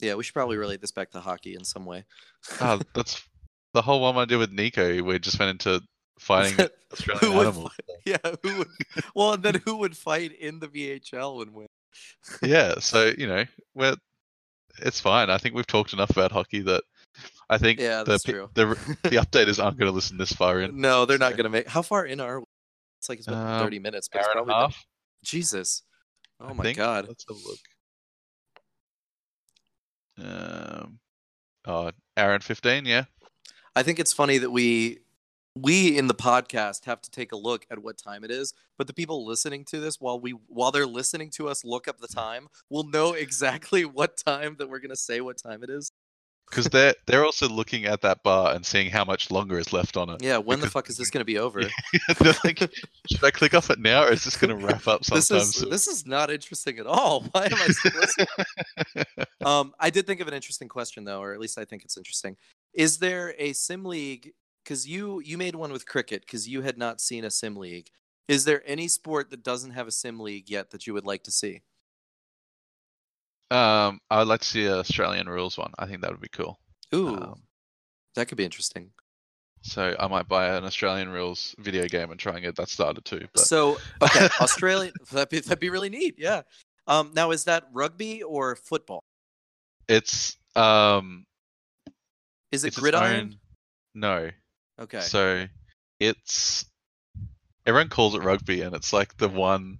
yeah, 0.00 0.14
we 0.14 0.22
should 0.22 0.34
probably 0.34 0.56
relate 0.56 0.80
this 0.80 0.92
back 0.92 1.10
to 1.10 1.20
hockey 1.20 1.54
in 1.54 1.64
some 1.64 1.84
way. 1.84 2.04
Oh, 2.60 2.80
that's 2.94 3.22
the 3.74 3.82
whole 3.82 4.00
one 4.00 4.16
I 4.16 4.24
did 4.24 4.36
with 4.36 4.52
Nico. 4.52 5.02
We 5.02 5.18
just 5.18 5.38
went 5.38 5.50
into 5.50 5.82
fighting 6.18 6.68
Australian 6.92 7.24
Who 7.24 7.32
would 7.38 7.46
animals. 7.48 7.72
yeah, 8.04 8.18
who 8.42 8.58
would? 8.58 8.68
Well, 9.14 9.32
and 9.34 9.42
then 9.42 9.60
who 9.64 9.78
would 9.78 9.96
fight 9.96 10.32
in 10.38 10.60
the 10.60 10.68
VHL 10.68 11.42
and 11.42 11.52
win? 11.54 11.66
yeah, 12.42 12.74
so 12.78 13.12
you 13.18 13.26
know, 13.26 13.44
we're 13.74 13.96
it's 14.78 15.00
fine. 15.00 15.30
I 15.30 15.38
think 15.38 15.54
we've 15.54 15.66
talked 15.66 15.92
enough 15.92 16.10
about 16.10 16.32
hockey 16.32 16.60
that 16.60 16.84
I 17.50 17.58
think 17.58 17.80
Yeah, 17.80 18.04
the 18.04 18.12
that's 18.12 18.24
pe- 18.24 18.32
true. 18.32 18.48
the 18.54 18.66
the 19.02 19.16
updaters 19.22 19.62
aren't 19.62 19.76
going 19.76 19.90
to 19.90 19.94
listen 19.94 20.16
this 20.16 20.32
far 20.32 20.60
in. 20.60 20.80
no, 20.80 21.04
they're 21.04 21.18
not 21.18 21.36
gonna 21.36 21.48
make. 21.50 21.66
How 21.68 21.82
far 21.82 22.06
in 22.06 22.20
are 22.20 22.38
we? 22.40 22.46
It's 23.00 23.08
like 23.08 23.18
it's 23.18 23.26
been 23.26 23.36
Um, 23.36 23.62
thirty 23.62 23.78
minutes, 23.80 24.08
but 24.10 24.20
it's 24.20 24.28
Hour 24.28 24.38
and 24.38 24.46
probably 24.46 24.64
a 24.64 24.68
been-. 24.68 24.76
Jesus. 25.24 25.82
I 26.40 26.50
Oh 26.50 26.54
my 26.54 26.62
think. 26.64 26.78
god. 26.78 27.08
Let's 27.08 27.24
have 27.28 27.36
a 27.36 27.48
look. 27.48 27.58
Um, 30.18 30.98
oh, 31.66 31.90
hour 32.16 32.34
and 32.34 32.44
fifteen. 32.44 32.84
Yeah. 32.84 33.04
I 33.74 33.82
think 33.82 33.98
it's 33.98 34.12
funny 34.12 34.38
that 34.38 34.50
we 34.50 34.98
we 35.56 35.98
in 35.98 36.06
the 36.06 36.14
podcast 36.14 36.84
have 36.84 37.00
to 37.02 37.10
take 37.10 37.32
a 37.32 37.36
look 37.36 37.66
at 37.70 37.80
what 37.80 37.98
time 37.98 38.22
it 38.24 38.30
is, 38.30 38.54
but 38.78 38.86
the 38.86 38.92
people 38.92 39.26
listening 39.26 39.64
to 39.66 39.80
this 39.80 40.00
while 40.00 40.20
we 40.20 40.32
while 40.46 40.70
they're 40.70 40.86
listening 40.86 41.30
to 41.30 41.48
us 41.48 41.64
look 41.64 41.88
up 41.88 41.98
the 42.00 42.08
time 42.08 42.48
will 42.68 42.84
know 42.84 43.12
exactly 43.14 43.84
what 43.84 44.16
time 44.16 44.56
that 44.58 44.68
we're 44.68 44.78
gonna 44.78 44.96
say 44.96 45.20
what 45.20 45.38
time 45.38 45.62
it 45.64 45.70
is. 45.70 45.90
Because 46.50 46.66
they're 46.66 46.94
they're 47.06 47.24
also 47.24 47.48
looking 47.48 47.84
at 47.84 48.00
that 48.02 48.22
bar 48.22 48.54
and 48.54 48.66
seeing 48.66 48.90
how 48.90 49.04
much 49.04 49.30
longer 49.30 49.58
is 49.58 49.72
left 49.72 49.96
on 49.96 50.10
it. 50.10 50.22
Yeah, 50.22 50.38
when 50.38 50.60
the 50.60 50.68
fuck 50.68 50.90
is 50.90 50.96
this 50.96 51.10
gonna 51.10 51.24
be 51.24 51.38
over? 51.38 51.62
they're 52.18 52.34
like, 52.44 52.58
should 52.58 53.24
I 53.24 53.30
click 53.30 53.54
off 53.54 53.70
it 53.70 53.78
now, 53.78 54.04
or 54.04 54.12
is 54.12 54.24
this 54.24 54.36
going 54.36 54.58
to 54.58 54.66
wrap 54.66 54.86
up 54.88 55.00
this 55.04 55.28
sometime 55.28 55.42
is 55.42 55.54
soon? 55.54 55.70
this 55.70 55.86
is 55.86 56.06
not 56.06 56.30
interesting 56.30 56.78
at 56.78 56.86
all. 56.86 57.20
Why 57.32 57.46
am 57.46 57.54
I 57.54 57.68
still 57.68 58.00
listening? 58.00 59.06
um, 59.44 59.72
I 59.78 59.90
did 59.90 60.06
think 60.06 60.20
of 60.20 60.28
an 60.28 60.34
interesting 60.34 60.68
question 60.68 61.04
though, 61.04 61.20
or 61.20 61.32
at 61.32 61.40
least 61.40 61.58
I 61.58 61.64
think 61.64 61.84
it's 61.84 61.96
interesting. 61.96 62.36
Is 62.74 62.98
there 62.98 63.34
a 63.38 63.52
sim 63.52 63.84
league? 63.84 64.32
Because 64.64 64.86
you 64.86 65.20
you 65.20 65.38
made 65.38 65.54
one 65.54 65.72
with 65.72 65.86
cricket 65.86 66.22
because 66.22 66.48
you 66.48 66.62
had 66.62 66.76
not 66.76 67.00
seen 67.00 67.24
a 67.24 67.30
sim 67.30 67.56
league. 67.56 67.88
Is 68.28 68.44
there 68.44 68.62
any 68.64 68.88
sport 68.88 69.30
that 69.30 69.42
doesn't 69.42 69.72
have 69.72 69.88
a 69.88 69.92
sim 69.92 70.20
league 70.20 70.48
yet 70.50 70.70
that 70.70 70.86
you 70.86 70.94
would 70.94 71.06
like 71.06 71.24
to 71.24 71.30
see? 71.30 71.62
Um, 73.50 74.00
I 74.10 74.18
would 74.18 74.28
like 74.28 74.40
to 74.40 74.46
see 74.46 74.66
an 74.66 74.72
Australian 74.74 75.28
rules 75.28 75.58
one. 75.58 75.72
I 75.78 75.86
think 75.86 76.00
that 76.02 76.10
would 76.10 76.20
be 76.20 76.28
cool. 76.28 76.58
Ooh, 76.94 77.08
Um, 77.16 77.42
that 78.14 78.26
could 78.28 78.38
be 78.38 78.44
interesting. 78.44 78.90
so 79.62 79.94
I 79.98 80.06
might 80.08 80.26
buy 80.28 80.56
an 80.56 80.64
Australian 80.64 81.08
rules 81.10 81.54
video 81.58 81.86
game 81.86 82.10
and 82.10 82.18
try 82.18 82.32
and 82.34 82.42
get 82.42 82.56
that 82.56 82.68
started 82.68 83.04
too. 83.04 83.26
But 83.34 83.44
So 83.44 83.78
okay, 84.02 84.28
Australia 84.40 84.92
that'd 85.12 85.28
be 85.28 85.40
that'd 85.40 85.60
be 85.60 85.70
really 85.70 85.90
neat. 85.90 86.14
Yeah. 86.18 86.42
Um, 86.86 87.12
now 87.14 87.30
is 87.30 87.44
that 87.44 87.68
rugby 87.72 88.22
or 88.22 88.56
football? 88.56 89.04
it's 89.88 90.36
um, 90.56 91.24
Is 92.52 92.64
it 92.64 92.74
gridiron? 92.74 93.38
No. 93.94 94.30
Okay. 94.80 95.00
So 95.00 95.46
it's 96.00 96.64
everyone 97.66 97.88
calls 97.90 98.14
it 98.14 98.22
rugby, 98.22 98.62
and 98.62 98.74
it's 98.74 98.92
like 98.92 99.16
the 99.18 99.28
one, 99.28 99.78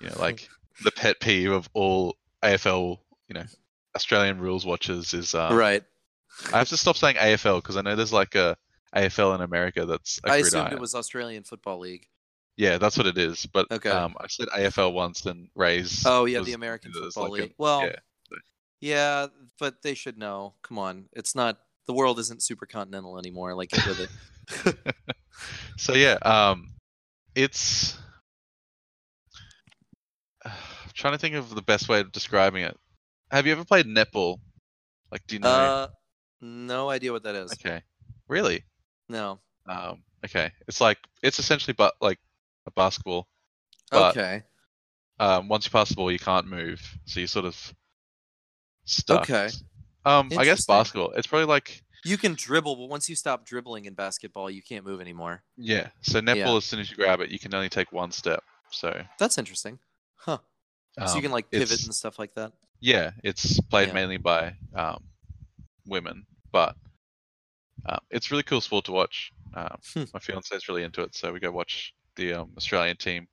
you 0.00 0.08
know, 0.10 0.16
like 0.18 0.48
the 0.84 0.90
pet 0.92 1.18
peeve 1.20 1.50
of 1.50 1.68
all 1.72 2.16
AFL, 2.42 2.98
you 3.28 3.34
know, 3.34 3.44
Australian 3.96 4.38
rules 4.38 4.64
watchers 4.66 5.14
is. 5.14 5.34
Um, 5.34 5.54
right. 5.56 5.82
I 6.52 6.58
have 6.58 6.68
to 6.68 6.76
stop 6.76 6.96
saying 6.96 7.16
AFL 7.16 7.62
because 7.62 7.76
I 7.76 7.82
know 7.82 7.96
there's 7.96 8.12
like 8.12 8.34
a 8.34 8.56
AFL 8.94 9.34
in 9.34 9.40
America 9.40 9.84
that's 9.86 10.20
a 10.24 10.30
I 10.30 10.36
assumed 10.36 10.72
it 10.72 10.80
was 10.80 10.94
Australian 10.94 11.42
Football 11.44 11.80
League. 11.80 12.06
Yeah, 12.56 12.78
that's 12.78 12.96
what 12.96 13.06
it 13.06 13.16
is. 13.18 13.46
But 13.46 13.70
Okay. 13.70 13.90
um, 13.90 14.16
I 14.20 14.26
said 14.26 14.48
AFL 14.48 14.92
once, 14.92 15.26
and 15.26 15.48
Ray's. 15.54 16.04
Oh 16.06 16.24
yeah, 16.24 16.38
was 16.38 16.46
the 16.46 16.54
American 16.54 16.92
Football 16.92 17.30
like 17.30 17.40
a- 17.40 17.42
League. 17.44 17.54
well, 17.58 17.84
yeah. 17.84 17.96
yeah. 18.80 19.26
but 19.60 19.82
they 19.82 19.94
should 19.94 20.18
know. 20.18 20.54
Come 20.62 20.78
on, 20.78 21.06
it's 21.12 21.34
not. 21.34 21.58
The 21.86 21.92
world 21.94 22.18
isn't 22.18 22.42
super 22.42 22.66
continental 22.66 23.18
anymore. 23.18 23.54
Like 23.54 23.70
get 23.70 23.86
with 23.86 24.00
it. 24.66 24.76
so 25.76 25.94
yeah, 25.94 26.18
um, 26.22 26.72
it's. 27.34 27.96
Trying 30.98 31.14
to 31.14 31.18
think 31.18 31.36
of 31.36 31.54
the 31.54 31.62
best 31.62 31.88
way 31.88 32.00
of 32.00 32.10
describing 32.10 32.64
it. 32.64 32.76
Have 33.30 33.46
you 33.46 33.52
ever 33.52 33.64
played 33.64 33.86
netball? 33.86 34.38
Like, 35.12 35.24
do 35.28 35.36
you 35.36 35.40
know? 35.40 35.48
Uh, 35.48 35.86
no 36.40 36.90
idea 36.90 37.12
what 37.12 37.22
that 37.22 37.36
is. 37.36 37.52
okay, 37.52 37.82
really? 38.26 38.64
No. 39.08 39.38
Um, 39.68 40.02
okay, 40.24 40.50
it's 40.66 40.80
like 40.80 40.98
it's 41.22 41.38
essentially 41.38 41.74
but 41.78 41.94
like 42.00 42.18
a 42.66 42.70
basketball. 42.72 43.28
But- 43.92 44.16
okay. 44.16 44.42
Um, 45.20 45.48
once 45.48 45.64
you 45.66 45.70
pass 45.72 45.88
the 45.88 45.94
ball, 45.96 46.12
you 46.12 46.18
can't 46.18 46.46
move, 46.46 46.80
so 47.06 47.18
you're 47.20 47.26
sort 47.26 47.44
of 47.44 47.74
stuck. 48.84 49.22
Okay. 49.22 49.48
Um, 50.04 50.30
I 50.36 50.44
guess 50.44 50.64
basketball. 50.66 51.10
It's 51.12 51.26
probably 51.26 51.46
like 51.46 51.82
You 52.04 52.16
can 52.16 52.34
dribble, 52.34 52.76
but 52.76 52.86
once 52.88 53.08
you 53.08 53.16
stop 53.16 53.44
dribbling 53.44 53.84
in 53.86 53.94
basketball, 53.94 54.48
you 54.50 54.62
can't 54.62 54.84
move 54.84 55.00
anymore. 55.00 55.42
yeah. 55.56 55.88
So 56.02 56.20
netball, 56.20 56.36
Yeah. 56.36 56.56
as 56.56 56.64
soon 56.64 56.80
as 56.80 56.90
you 56.90 56.96
grab 56.96 57.20
it, 57.20 57.30
you 57.30 57.38
can 57.40 57.52
only 57.54 57.68
take 57.68 57.90
one 57.92 58.10
step. 58.12 58.42
So 58.70 59.04
That's 59.18 59.38
interesting. 59.38 59.78
Huh. 60.16 60.38
So 60.96 61.04
you 61.04 61.16
um, 61.16 61.22
can 61.22 61.32
like 61.32 61.50
pivot 61.50 61.84
and 61.84 61.94
stuff 61.94 62.18
like 62.18 62.34
that. 62.34 62.52
Yeah, 62.80 63.10
it's 63.24 63.60
played 63.60 63.88
Yeah. 63.88 63.94
mainly 63.94 64.16
by 64.18 64.54
um, 64.74 65.02
women, 65.86 66.26
but 66.52 66.76
um, 67.86 67.98
it's 68.10 68.30
really 68.30 68.42
cool 68.42 68.60
sport 68.60 68.84
to 68.86 68.92
watch. 68.92 69.32
Um, 69.54 69.76
Hmm. 69.94 70.04
my 70.12 70.20
fiance 70.20 70.54
is 70.54 70.68
really 70.68 70.82
into 70.84 71.02
it, 71.02 71.14
so 71.14 71.32
we 71.32 71.40
go 71.40 71.50
watch 71.50 71.94
the 72.16 72.34
um, 72.34 72.50
Australian 72.56 72.96
team. 72.96 73.26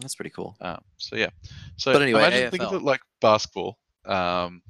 That's 0.00 0.14
pretty 0.14 0.30
cool. 0.30 0.56
Um, 0.60 0.80
so 0.96 1.16
yeah, 1.16 1.30
so 1.76 1.92
But 1.92 2.02
anyway, 2.02 2.20
imagine 2.20 2.50
think 2.50 2.62
of 2.62 2.72
AFL. 2.72 2.76
it 2.80 2.82
like 2.84 3.00
basketball 3.20 3.78
um, 4.04 4.62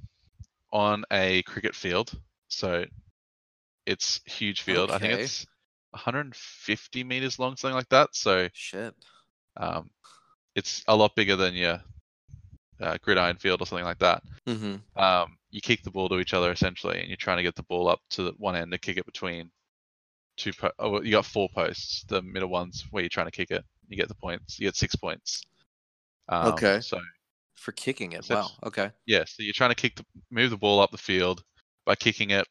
on 0.73 1.05
a 1.11 1.43
cricket 1.43 1.75
field. 1.75 2.13
So 2.49 2.85
it's 3.87 4.21
huge 4.27 4.63
field. 4.63 4.91
I 4.91 4.99
think 4.99 5.13
it's 5.15 5.47
150 5.91 7.05
meters 7.05 7.39
long, 7.39 7.57
something 7.57 7.75
like 7.77 7.89
that. 7.91 8.11
So 8.15 8.49
Shit. 8.53 8.95
um, 9.57 9.91
it's 10.55 10.83
a 10.89 10.97
lot 10.97 11.15
bigger 11.15 11.37
than 11.37 11.55
your 11.55 11.81
uh, 12.81 12.97
gridiron 13.03 13.37
field 13.37 13.61
or 13.63 13.67
something 13.67 13.85
like 13.85 13.99
that. 13.99 14.23
Mm-hmm. 14.47 14.77
um, 15.01 15.37
you 15.51 15.61
kick 15.63 15.83
the 15.83 15.91
ball 15.91 16.09
to 16.11 16.19
each 16.19 16.35
other 16.35 16.53
essentially, 16.53 16.99
and 17.01 17.09
you're 17.09 17.17
trying 17.17 17.39
to 17.39 17.43
get 17.43 17.55
the 17.57 17.63
ball 17.65 17.89
up 17.89 18.01
to 18.11 18.23
the 18.25 18.33
one 18.39 18.55
end 18.55 18.71
to 18.73 18.79
kick 18.79 18.99
it 18.99 19.07
between 19.07 19.51
two. 20.37 20.53
Po- 20.53 20.73
oh, 20.79 21.01
you 21.03 21.11
got 21.13 21.25
four 21.25 21.49
posts. 21.55 22.05
The 22.09 22.21
middle 22.21 22.51
ones 22.51 22.85
where 22.91 23.03
you're 23.03 23.09
trying 23.09 23.29
to 23.29 23.33
kick 23.33 23.51
it, 23.51 23.65
you 23.89 23.97
get 23.97 24.09
the 24.09 24.15
points. 24.15 24.59
You 24.61 24.67
get 24.67 24.77
six 24.77 24.95
points. 24.95 25.43
Um, 26.29 26.49
Okay. 26.53 26.81
So 26.81 27.01
For 27.55 27.73
kicking 27.73 28.13
it. 28.13 28.29
Wow. 28.29 28.49
Okay. 28.63 28.91
yeah, 29.07 29.25
so 29.27 29.43
you're 29.43 29.55
trying 29.55 29.71
to 29.71 29.75
kick 29.75 29.97
the 29.97 30.05
move 30.31 30.51
the 30.51 30.57
ball 30.59 30.81
up 30.81 30.91
the 30.91 30.99
field 30.99 31.43
by 31.87 31.95
kicking 31.95 32.31
it. 32.31 32.47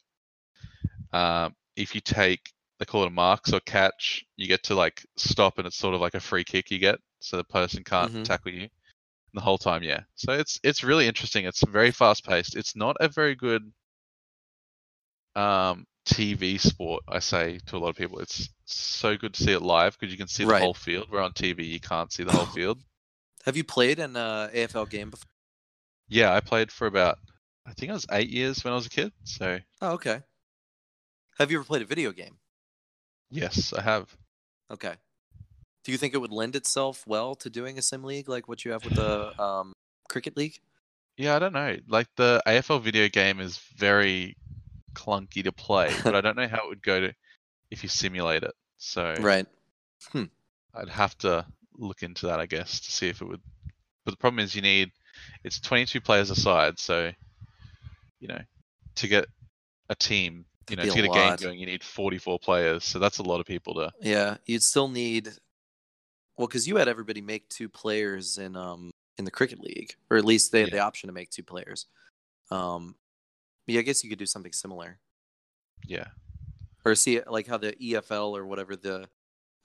Um, 1.14 1.56
if 1.76 1.94
you 1.96 2.02
take 2.02 2.52
they 2.80 2.86
call 2.86 3.04
it 3.04 3.08
a 3.08 3.12
marks 3.12 3.54
or 3.54 3.60
catch, 3.62 4.24
you 4.36 4.48
get 4.48 4.64
to 4.64 4.76
like 4.76 5.04
stop, 5.16 5.58
and 5.58 5.66
it's 5.68 5.78
sort 5.78 5.96
of 5.96 6.02
like 6.02 6.14
a 6.16 6.20
free 6.20 6.44
kick 6.44 6.70
you 6.72 6.78
get, 6.80 7.00
so 7.20 7.38
the 7.38 7.44
person 7.44 7.84
can't 7.84 8.12
Mhm. 8.12 8.24
tackle 8.24 8.52
you 8.54 8.70
the 9.34 9.42
whole 9.42 9.58
time. 9.58 9.84
Yeah, 9.84 10.02
so 10.16 10.34
it's 10.34 10.60
it's 10.64 10.84
really 10.84 11.08
interesting. 11.08 11.46
It's 11.46 11.64
very 11.66 11.92
fast 11.92 12.26
paced. 12.26 12.56
It's 12.56 12.76
not 12.76 12.98
a 13.00 13.08
very 13.08 13.36
good 13.36 13.72
um, 15.36 15.86
TV 16.06 16.58
sport. 16.58 17.04
I 17.08 17.20
say 17.20 17.60
to 17.68 17.78
a 17.78 17.80
lot 17.80 17.90
of 17.90 17.96
people, 17.96 18.20
it's 18.20 18.50
so 18.66 19.18
good 19.18 19.34
to 19.36 19.44
see 19.44 19.52
it 19.54 19.62
live 19.62 19.98
because 19.98 20.12
you 20.12 20.18
can 20.18 20.28
see 20.28 20.46
the 20.46 20.50
Right. 20.52 20.62
whole 20.62 20.74
field. 20.74 21.10
Where 21.12 21.22
on 21.22 21.34
TV 21.34 21.64
you 21.64 21.80
can't 21.80 22.12
see 22.12 22.24
the 22.24 22.32
whole 22.32 22.46
field. 22.54 22.82
Have 23.46 23.56
you 23.58 23.64
played 23.64 24.00
an 24.00 24.16
uh, 24.16 24.50
AFL 24.54 24.86
game 24.86 25.10
before? 25.10 25.30
Yeah, 26.10 26.34
I 26.34 26.40
played 26.40 26.72
for 26.72 26.88
about 26.88 27.20
I 27.66 27.74
think 27.74 27.90
I 27.92 27.94
was 27.94 28.06
eight 28.12 28.30
years 28.30 28.64
when 28.64 28.72
I 28.74 28.76
was 28.76 28.86
a 28.86 28.90
kid. 28.90 29.12
So 29.24 29.60
Oh, 29.82 29.94
okay. 29.94 30.24
Have 31.38 31.52
you 31.52 31.58
ever 31.60 31.66
played 31.66 31.82
a 31.82 31.86
video 31.86 32.12
game? 32.12 32.40
yes, 33.30 33.74
I 33.74 33.82
have. 33.82 34.16
Okay. 34.70 34.96
Do 35.88 35.94
you 35.94 35.98
think 35.98 36.14
it 36.14 36.18
would 36.18 36.34
lend 36.34 36.58
itself 36.58 37.08
well 37.08 37.34
to 37.36 37.50
doing 37.50 37.78
a 37.78 37.82
sim 37.82 38.04
league 38.04 38.28
like 38.28 38.50
what 38.50 38.66
you 38.66 38.72
have 38.72 38.84
with 38.84 38.96
the 38.96 39.42
um, 39.42 39.72
cricket 40.10 40.36
league? 40.36 40.60
Yeah, 41.16 41.34
I 41.34 41.40
don't 41.40 41.54
know. 41.54 41.78
Like 41.88 42.08
the 42.18 42.44
AFL 42.46 42.82
video 42.82 43.08
game 43.08 43.40
is 43.40 43.58
very 43.78 44.36
clunky 44.94 45.46
to 45.46 45.54
play, 45.54 45.96
but 46.04 46.14
I 46.14 46.20
don't 46.26 46.36
know 46.36 46.50
how 46.50 46.58
it 46.58 46.68
would 46.68 46.84
go 46.84 47.00
to 47.00 47.14
if 47.72 47.84
you 47.84 47.88
simulate 47.88 48.44
it. 48.44 48.52
So 48.78 49.16
Right. 49.18 49.48
I'd 50.14 50.90
have 50.90 51.18
to 51.20 51.46
look 51.78 52.04
into 52.04 52.26
that, 52.26 52.42
I 52.42 52.48
guess, 52.48 52.82
to 52.82 52.92
see 52.92 53.08
if 53.08 53.22
it 53.22 53.26
would. 53.26 53.42
But 54.04 54.12
the 54.12 54.18
problem 54.18 54.44
is 54.44 54.54
you 54.54 54.62
need 54.62 54.92
it's 55.46 55.58
22 55.62 56.02
players 56.02 56.30
aside, 56.30 56.80
so 56.80 57.14
you 58.20 58.28
know 58.28 58.42
to 58.96 59.08
get 59.08 59.26
a 59.88 59.96
team, 59.96 60.44
you 60.70 60.76
know, 60.76 60.84
to 60.84 60.94
get 60.94 61.06
a 61.06 61.12
a 61.12 61.14
game 61.14 61.36
going, 61.38 61.60
you 61.60 61.66
need 61.66 61.82
44 61.82 62.40
players. 62.40 62.84
So 62.84 63.00
that's 63.00 63.20
a 63.20 63.24
lot 63.24 63.40
of 63.40 63.46
people 63.46 63.76
to. 63.76 63.94
Yeah, 64.02 64.36
you'd 64.46 64.64
still 64.64 64.90
need 64.90 65.30
well 66.38 66.48
because 66.48 66.68
you 66.68 66.78
had 66.78 66.88
everybody 66.88 67.22
make 67.22 67.48
two 67.50 67.68
players 67.70 68.38
in 68.38 68.56
um 68.56 68.92
in 69.18 69.26
the 69.26 69.32
cricket 69.32 69.60
league, 69.60 69.96
or 70.10 70.18
at 70.18 70.26
least 70.26 70.52
they 70.52 70.60
had 70.62 70.70
Yeah. 70.70 70.76
the 70.76 70.82
option 70.82 71.08
to 71.08 71.14
make 71.14 71.30
two 71.32 71.44
players. 71.44 71.88
Um, 72.52 72.96
yeah, 73.66 73.80
I 73.80 73.84
guess 73.84 74.04
you 74.04 74.10
could 74.10 74.20
do 74.20 74.26
something 74.26 74.54
similar, 74.54 75.00
Yeah, 75.86 76.08
or 76.86 76.96
see 76.96 77.20
like 77.28 77.48
how 77.48 77.58
the 77.58 77.74
EFL 77.74 78.38
or 78.38 78.46
whatever 78.46 78.76
the 78.76 79.10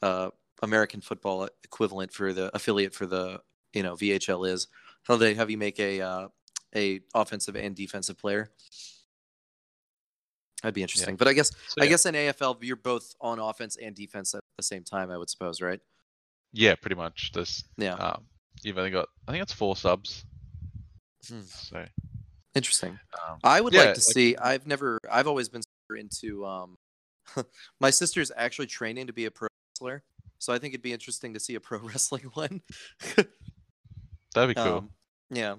uh, 0.00 0.30
American 0.62 1.00
football 1.00 1.48
equivalent 1.64 2.12
for 2.12 2.32
the 2.32 2.54
affiliate 2.56 2.94
for 2.94 3.06
the 3.06 3.40
you 3.72 3.82
know 3.82 3.94
VHL 3.94 4.48
is. 4.48 4.68
How 5.04 5.16
they 5.16 5.34
have 5.34 5.50
you 5.50 5.58
make 5.58 5.78
a 5.78 6.00
uh, 6.00 6.28
a 6.74 7.00
offensive 7.14 7.56
and 7.56 7.76
defensive 7.76 8.18
player. 8.18 8.50
That'd 10.62 10.74
be 10.74 10.82
interesting, 10.82 11.16
but 11.16 11.26
I 11.26 11.32
guess 11.32 11.50
so, 11.50 11.80
I 11.80 11.84
yeah. 11.84 11.90
guess 11.90 12.06
in 12.06 12.14
AFL 12.14 12.58
you're 12.62 12.76
both 12.76 13.14
on 13.20 13.40
offense 13.40 13.76
and 13.76 13.96
defense 13.96 14.32
at 14.34 14.40
the 14.56 14.62
same 14.62 14.84
time. 14.84 15.10
I 15.10 15.18
would 15.18 15.28
suppose, 15.28 15.60
right? 15.60 15.80
Yeah, 16.52 16.74
pretty 16.74 16.96
much. 16.96 17.32
This 17.32 17.64
Yeah. 17.76 17.94
um, 17.94 18.24
you've 18.62 18.78
only 18.78 18.90
got 18.90 19.08
I 19.28 19.32
think 19.32 19.42
it's 19.42 19.52
four 19.52 19.76
subs. 19.76 20.24
Hmm. 21.28 21.40
So 21.42 21.84
Interesting. 22.54 22.98
um, 23.28 23.38
I 23.44 23.60
would 23.60 23.72
Yeah, 23.72 23.80
like 23.80 23.94
to 23.94 24.00
like- 24.00 24.14
see. 24.14 24.36
I've 24.36 24.66
never. 24.66 24.98
I've 25.10 25.26
always 25.26 25.48
been 25.48 25.62
super 25.62 25.96
into. 25.98 26.44
Um, 26.44 26.76
my 27.80 27.90
sister's 27.90 28.30
actually 28.36 28.66
training 28.66 29.06
to 29.06 29.12
be 29.12 29.24
a 29.26 29.30
pro 29.30 29.48
wrestler, 29.74 30.02
so 30.38 30.52
I 30.52 30.58
think 30.58 30.74
it'd 30.74 30.82
be 30.82 30.92
interesting 30.92 31.32
to 31.34 31.40
see 31.40 31.54
a 31.54 31.60
pro 31.60 31.78
wrestling 31.82 32.24
one. 32.34 32.60
that'd 34.34 34.54
be 34.54 34.60
cool. 34.60 34.78
Um, 34.78 34.90
yeah, 35.30 35.56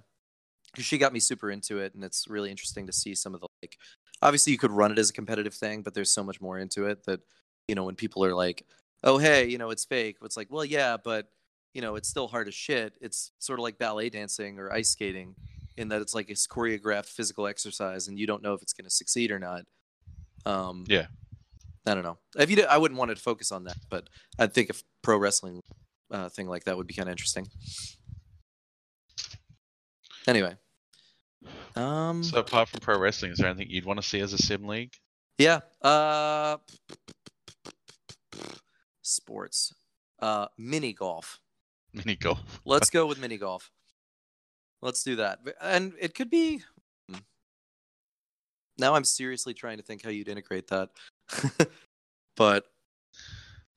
'Cause 0.76 0.86
she 0.86 0.98
got 0.98 1.14
me 1.14 1.20
super 1.20 1.50
into 1.52 1.80
it, 1.80 1.94
and 1.96 2.04
it's 2.04 2.28
really 2.28 2.50
interesting 2.52 2.86
to 2.88 2.94
see 2.94 3.16
some 3.16 3.34
of 3.34 3.42
the 3.42 3.48
like. 3.62 3.78
Obviously, 4.22 4.52
you 4.54 4.58
could 4.60 4.72
run 4.72 4.92
it 4.92 4.98
as 5.00 5.10
a 5.10 5.14
competitive 5.14 5.54
thing, 5.54 5.82
but 5.82 5.94
there's 5.94 6.12
so 6.12 6.24
much 6.24 6.40
more 6.42 6.58
into 6.60 6.86
it 6.86 7.04
that 7.06 7.20
you 7.68 7.76
know 7.76 7.84
when 7.84 7.96
people 7.96 8.24
are 8.26 8.34
like, 8.36 8.66
"Oh, 9.04 9.18
hey, 9.18 9.48
you 9.48 9.58
know, 9.58 9.70
it's 9.70 9.86
fake." 9.86 10.18
It's 10.24 10.38
like, 10.38 10.52
well, 10.52 10.66
yeah, 10.66 10.98
but 11.04 11.28
you 11.74 11.82
know, 11.82 11.96
it's 11.96 12.08
still 12.08 12.28
hard 12.28 12.48
as 12.48 12.54
shit. 12.56 12.94
It's 13.02 13.32
sort 13.40 13.60
of 13.60 13.64
like 13.64 13.78
ballet 13.78 14.10
dancing 14.10 14.60
or 14.60 14.72
ice 14.72 14.90
skating, 14.92 15.36
in 15.78 15.88
that 15.90 16.02
it's 16.02 16.14
like 16.14 16.30
it's 16.30 16.46
choreographed 16.48 17.08
physical 17.08 17.48
exercise, 17.48 18.08
and 18.08 18.20
you 18.20 18.28
don't 18.28 18.44
know 18.44 18.54
if 18.54 18.62
it's 18.62 18.74
going 18.74 18.86
to 18.86 18.92
succeed 18.92 19.32
or 19.32 19.40
not. 19.40 19.64
Um, 20.46 20.86
Yeah. 20.88 21.08
I 21.86 21.94
don't 21.96 22.04
know. 22.04 22.18
If 22.38 22.50
you, 22.50 22.56
did, 22.56 22.66
I 22.68 22.78
wouldn't 22.78 22.98
want 22.98 23.10
to 23.12 23.18
focus 23.18 23.52
on 23.52 23.66
that, 23.66 23.76
but 23.90 24.08
I 24.40 24.48
think 24.48 24.70
a 24.70 24.74
pro 25.02 25.18
wrestling 25.18 25.62
uh, 26.12 26.30
thing 26.30 26.48
like 26.48 26.64
that 26.64 26.78
would 26.78 26.88
be 26.88 26.94
kind 26.94 27.10
of 27.10 27.12
interesting. 27.12 27.48
Anyway, 30.26 30.56
um, 31.76 32.24
So 32.24 32.38
apart 32.40 32.70
from 32.70 32.80
pro 32.80 32.98
wrestling, 32.98 33.32
is 33.32 33.40
there 33.40 33.48
anything 33.50 33.70
you'd 33.70 33.84
want 33.84 34.02
to 34.02 34.08
see 34.08 34.22
as 34.22 34.32
a 34.32 34.38
sim 34.38 34.66
league? 34.66 34.94
yeah, 35.38 35.60
uh, 35.82 36.58
sports, 39.04 39.74
uh, 40.20 40.48
mini 40.58 40.94
golf. 40.94 41.40
Mini 41.94 42.16
golf. 42.16 42.62
Let's 42.66 42.90
go 42.90 43.06
with 43.06 43.20
mini 43.20 43.38
golf. 43.38 43.70
Let's 44.82 45.04
do 45.04 45.18
that, 45.18 45.40
and 45.62 45.94
it 46.00 46.16
could 46.16 46.30
be. 46.30 46.64
hmm. 47.10 47.20
Now 48.78 48.96
I'm 48.96 49.04
seriously 49.04 49.54
trying 49.54 49.78
to 49.78 49.84
think 49.84 50.04
how 50.04 50.10
you'd 50.10 50.28
integrate 50.28 50.68
that, 50.70 50.90
but 52.36 52.66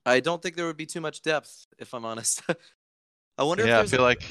I 0.04 0.20
don't 0.20 0.40
think 0.40 0.56
there 0.56 0.66
would 0.66 0.76
be 0.76 0.86
too 0.86 1.00
much 1.00 1.22
depth, 1.22 1.66
if 1.78 1.92
I'm 1.92 2.04
honest. 2.04 2.42
I 3.38 3.42
wonder 3.42 3.66
yeah, 3.66 3.80
I 3.80 3.86
feel 3.86 4.00
a, 4.00 4.02
like 4.02 4.24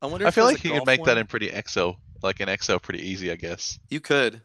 I 0.00 0.06
wonder. 0.06 0.26
I 0.26 0.30
feel 0.30 0.44
like 0.44 0.62
you 0.62 0.72
could 0.72 0.86
make 0.86 1.02
that 1.04 1.18
in 1.18 1.26
pretty 1.26 1.48
Excel, 1.48 1.96
like 2.22 2.40
in 2.40 2.48
Excel, 2.48 2.78
pretty 2.78 3.06
easy, 3.08 3.30
I 3.30 3.36
guess. 3.36 3.78
You 3.90 4.00
could. 4.00 4.40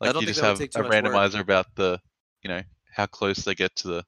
I 0.00 0.06
Like 0.06 0.12
don't 0.12 0.22
you 0.22 0.26
think 0.26 0.36
just 0.36 0.76
have 0.76 0.84
a 0.84 0.88
much 0.88 0.92
work. 0.92 1.04
randomizer 1.04 1.40
about 1.40 1.66
the, 1.74 2.00
you 2.42 2.48
know, 2.48 2.62
how 2.92 3.06
close 3.06 3.38
they 3.44 3.54
get 3.54 3.74
to 3.76 3.88
the, 3.88 4.04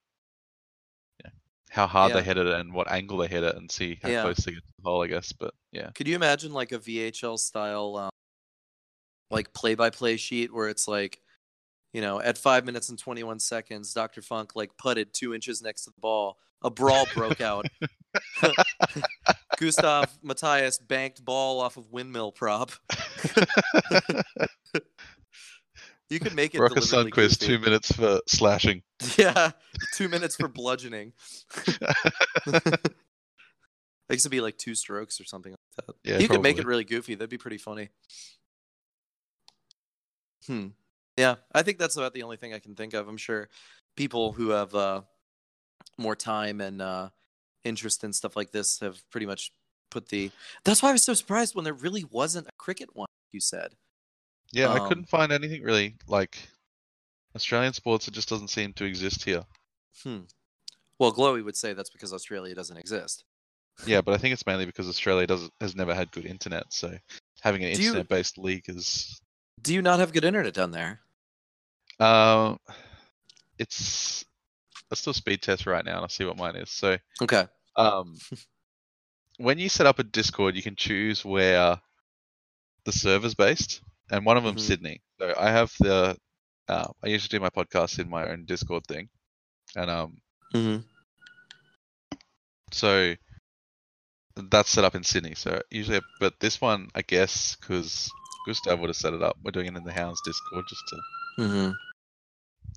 how 1.70 1.86
hard 1.86 2.10
Yeah. 2.10 2.16
they 2.16 2.22
hit 2.24 2.36
it 2.36 2.46
and 2.46 2.74
what 2.74 2.90
angle 2.90 3.16
they 3.18 3.28
hit 3.28 3.44
it, 3.44 3.56
and 3.56 3.70
see 3.70 3.98
how 4.02 4.08
Yeah. 4.08 4.22
close 4.22 4.36
they 4.38 4.52
get 4.52 4.60
to 4.66 4.72
the 4.78 4.88
hole, 4.88 5.02
I 5.02 5.06
guess. 5.06 5.32
But 5.32 5.54
yeah, 5.72 5.90
Could 5.94 6.08
you 6.08 6.14
imagine 6.16 6.52
like 6.52 6.72
a 6.72 6.78
VHL 6.78 7.38
style, 7.38 7.96
um, 7.96 8.10
like 9.30 9.52
play-by-play 9.54 10.16
sheet 10.16 10.52
where 10.52 10.68
it's 10.68 10.88
like, 10.88 11.20
you 11.92 12.00
know, 12.00 12.20
at 12.20 12.36
five 12.36 12.64
minutes 12.64 12.88
and 12.88 12.98
twenty-one 12.98 13.38
seconds, 13.38 13.94
Dr. 13.94 14.22
Funk 14.22 14.56
like 14.56 14.76
putted 14.76 15.14
two 15.14 15.32
inches 15.34 15.62
next 15.62 15.84
to 15.84 15.90
the 15.90 16.00
ball. 16.00 16.38
A 16.62 16.70
brawl 16.70 17.06
broke 17.14 17.40
out. 17.40 17.66
Gustav 19.58 20.18
Matthias 20.22 20.78
banked 20.78 21.24
ball 21.24 21.60
off 21.60 21.76
of 21.76 21.90
windmill 21.90 22.32
prop. 22.32 22.72
You 26.10 26.18
could 26.18 26.34
make 26.34 26.54
it 26.54 26.58
deliberately 26.58 27.10
Sunquist, 27.12 27.40
goofy. 27.40 27.46
two 27.46 27.58
minutes 27.60 27.92
for 27.92 28.20
slashing. 28.26 28.82
Yeah, 29.16 29.52
two 29.94 30.08
minutes 30.08 30.36
for 30.36 30.48
bludgeoning. 30.48 31.12
It 34.10 34.14
used 34.14 34.24
to 34.24 34.30
be 34.30 34.40
like 34.40 34.58
two 34.58 34.74
strokes 34.74 35.20
or 35.20 35.24
something 35.24 35.52
like 35.52 35.86
that. 35.86 35.94
Yeah, 36.02 36.18
you 36.18 36.26
could 36.26 36.42
make 36.42 36.58
it 36.58 36.66
really 36.66 36.82
goofy. 36.82 37.14
That'd 37.14 37.30
be 37.30 37.38
pretty 37.38 37.58
funny. 37.58 37.90
Hmm. 40.48 40.68
Yeah, 41.16 41.36
I 41.54 41.62
think 41.62 41.78
that's 41.78 41.96
about 41.96 42.12
the 42.12 42.24
only 42.24 42.36
thing 42.36 42.52
I 42.52 42.58
can 42.58 42.74
think 42.74 42.92
of. 42.92 43.06
I'm 43.06 43.16
sure 43.16 43.48
people 43.96 44.32
who 44.32 44.50
have 44.50 44.74
uh, 44.74 45.02
more 45.96 46.16
time 46.16 46.60
and 46.60 46.82
uh, 46.82 47.10
interest 47.62 48.02
in 48.02 48.12
stuff 48.12 48.34
like 48.34 48.50
this 48.50 48.80
have 48.80 49.00
pretty 49.10 49.26
much 49.26 49.52
put 49.92 50.08
the. 50.08 50.32
That's 50.64 50.82
why 50.82 50.88
I 50.88 50.92
was 50.92 51.04
so 51.04 51.14
surprised 51.14 51.54
when 51.54 51.64
there 51.64 51.72
really 51.72 52.04
wasn't 52.10 52.48
a 52.48 52.52
cricket 52.58 52.88
one. 52.94 53.06
You 53.30 53.40
said. 53.40 53.74
Yeah, 54.52 54.70
I 54.72 54.78
Um, 54.80 54.88
couldn't 54.88 55.08
find 55.08 55.32
anything 55.32 55.62
really 55.62 55.96
like 56.06 56.36
Australian 57.36 57.72
sports. 57.72 58.08
It 58.08 58.14
just 58.14 58.28
doesn't 58.28 58.48
seem 58.48 58.72
to 58.74 58.84
exist 58.84 59.24
here. 59.24 59.44
Hmm. 60.02 60.20
Well, 60.98 61.12
Glowy 61.12 61.44
would 61.44 61.56
say 61.56 61.72
that's 61.72 61.90
because 61.90 62.12
Australia 62.12 62.54
doesn't 62.54 62.76
exist. 62.76 63.24
Yeah, 63.86 64.00
but 64.02 64.14
I 64.14 64.18
think 64.18 64.32
it's 64.34 64.46
mainly 64.46 64.66
because 64.66 64.88
Australia 64.88 65.26
does 65.26 65.48
has 65.60 65.74
never 65.74 65.94
had 65.94 66.12
good 66.12 66.26
internet, 66.26 66.72
so 66.72 66.98
having 67.40 67.64
an 67.64 67.72
Do 67.72 67.82
internet-based 67.82 68.36
league 68.36 68.64
is 68.68 69.20
Do 69.62 69.72
you 69.72 69.80
not 69.82 70.00
have 70.00 70.12
good 70.12 70.24
internet 70.24 70.52
down 70.52 70.70
there? 70.72 71.00
um, 71.98 72.58
it's 73.58 74.24
let's 74.90 75.02
do 75.02 75.10
a 75.10 75.14
speed 75.14 75.42
test 75.42 75.66
right 75.66 75.84
now 75.84 75.92
and 75.92 76.00
I'll 76.02 76.08
see 76.08 76.24
what 76.24 76.36
mine 76.36 76.56
is. 76.56 76.70
So 76.70 76.96
Okay. 77.22 77.46
um, 77.76 78.18
when 79.38 79.58
you 79.58 79.68
set 79.68 79.86
up 79.86 79.98
a 79.98 80.02
Discord, 80.02 80.56
you 80.56 80.62
can 80.62 80.76
choose 80.76 81.24
where 81.24 81.80
the 82.84 82.92
server's 82.92 83.34
based, 83.34 83.80
and 84.10 84.24
one 84.24 84.36
of 84.36 84.44
them's 84.44 84.62
Mhm. 84.62 84.66
Sydney. 84.66 85.00
So 85.18 85.34
I 85.38 85.50
have 85.50 85.72
the 85.80 86.16
uh, 86.68 86.88
I 87.02 87.08
usually 87.08 87.36
do 87.38 87.40
my 87.42 87.50
podcast 87.50 87.98
in 87.98 88.08
my 88.08 88.28
own 88.28 88.44
Discord 88.44 88.86
thing, 88.86 89.08
and 89.76 89.90
um, 89.90 90.16
Mm-hmm. 90.54 90.82
so 92.72 93.14
that's 94.36 94.70
set 94.70 94.84
up 94.84 94.94
in 94.94 95.02
Sydney. 95.04 95.34
So 95.34 95.60
usually, 95.70 96.00
but 96.20 96.34
this 96.40 96.60
one, 96.60 96.88
I 96.94 97.02
guess, 97.02 97.56
because 97.56 98.10
Gustav 98.46 98.78
would 98.80 98.88
have 98.88 98.96
set 98.96 99.12
it 99.14 99.22
up. 99.22 99.36
We're 99.42 99.50
doing 99.50 99.66
it 99.66 99.76
in 99.76 99.84
the 99.84 99.92
Hounds 99.92 100.20
Discord 100.24 100.64
just 100.68 100.82
to. 100.88 101.42
Mm-hmm. 101.42 101.70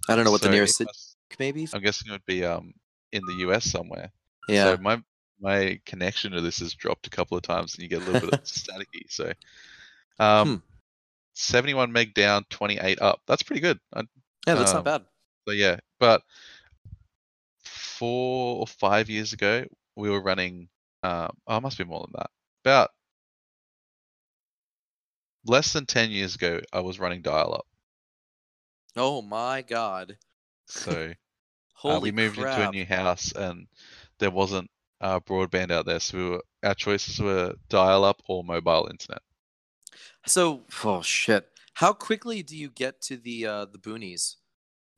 I 0.10 0.16
don't 0.16 0.26
know 0.26 0.32
what 0.32 0.42
the 0.42 0.48
so 0.48 0.52
it 0.52 0.56
nearest 0.56 0.78
city 0.78 0.88
must- 0.90 1.16
maybe. 1.40 1.68
I'm 1.74 1.82
guessing 1.82 2.10
it 2.10 2.12
would 2.12 2.26
be 2.26 2.44
um 2.46 2.74
in 3.12 3.22
the 3.28 3.34
US 3.48 3.66
somewhere. 3.66 4.12
Yeah. 4.50 4.76
So 4.76 4.82
my 4.82 5.02
my 5.40 5.80
connection 5.86 6.32
to 6.34 6.42
this 6.42 6.60
has 6.60 6.74
dropped 6.74 7.08
a 7.08 7.10
couple 7.12 7.38
of 7.38 7.44
times, 7.44 7.76
and 7.76 7.84
you 7.84 7.90
get 7.90 8.02
a 8.02 8.06
little 8.12 8.30
bit 8.30 8.40
of 8.40 8.44
staticky. 8.46 9.10
So, 9.10 9.32
um, 10.20 10.48
Hmm. 10.48 10.56
71 11.34 11.92
meg 11.92 12.14
down, 12.14 12.46
28 12.50 13.02
up. 13.02 13.22
That's 13.28 13.44
pretty 13.44 13.62
good. 13.62 13.80
I, 13.94 14.02
yeah, 14.48 14.56
that's 14.56 14.72
um, 14.72 14.78
not 14.78 14.86
bad. 14.86 15.02
so 15.48 15.54
yeah, 15.54 15.78
but 16.00 16.22
four 17.64 18.60
or 18.60 18.68
five 18.68 19.10
years 19.10 19.34
ago, 19.34 19.66
we 19.96 20.10
were 20.10 20.22
running. 20.22 20.70
Um, 21.04 21.32
oh, 21.48 21.58
it 21.58 21.62
must 21.62 21.78
be 21.78 21.84
more 21.84 22.02
than 22.02 22.14
that. 22.16 22.30
About 22.64 22.90
less 25.46 25.74
than 25.74 25.86
10 25.86 26.12
years 26.12 26.36
ago, 26.36 26.62
I 26.72 26.80
was 26.80 27.00
running 27.00 27.22
dial-up. 27.22 27.66
Oh 28.96 29.22
my 29.22 29.62
god. 29.62 30.18
So 30.68 31.14
Holy 31.74 31.96
uh, 31.98 32.00
we 32.00 32.12
moved 32.12 32.38
crap. 32.38 32.58
into 32.58 32.70
a 32.70 32.72
new 32.72 32.86
house, 32.86 33.34
and 33.34 33.68
there 34.20 34.32
wasn't 34.32 34.70
uh, 35.02 35.20
broadband 35.20 35.72
out 35.72 35.86
there, 35.86 36.00
so 36.00 36.18
we 36.18 36.30
were, 36.30 36.44
our 36.64 36.76
choices 36.76 37.20
were 37.20 37.56
dial-up 37.70 38.22
or 38.28 38.44
mobile 38.44 38.88
internet. 38.90 39.22
So, 40.26 40.62
oh 40.84 41.02
shit. 41.02 41.48
How 41.74 41.92
quickly 41.94 42.44
do 42.44 42.56
you 42.56 42.70
get 42.70 43.02
to 43.04 43.18
the 43.18 43.46
uh 43.46 43.66
the 43.66 43.80
boonies? 43.80 44.36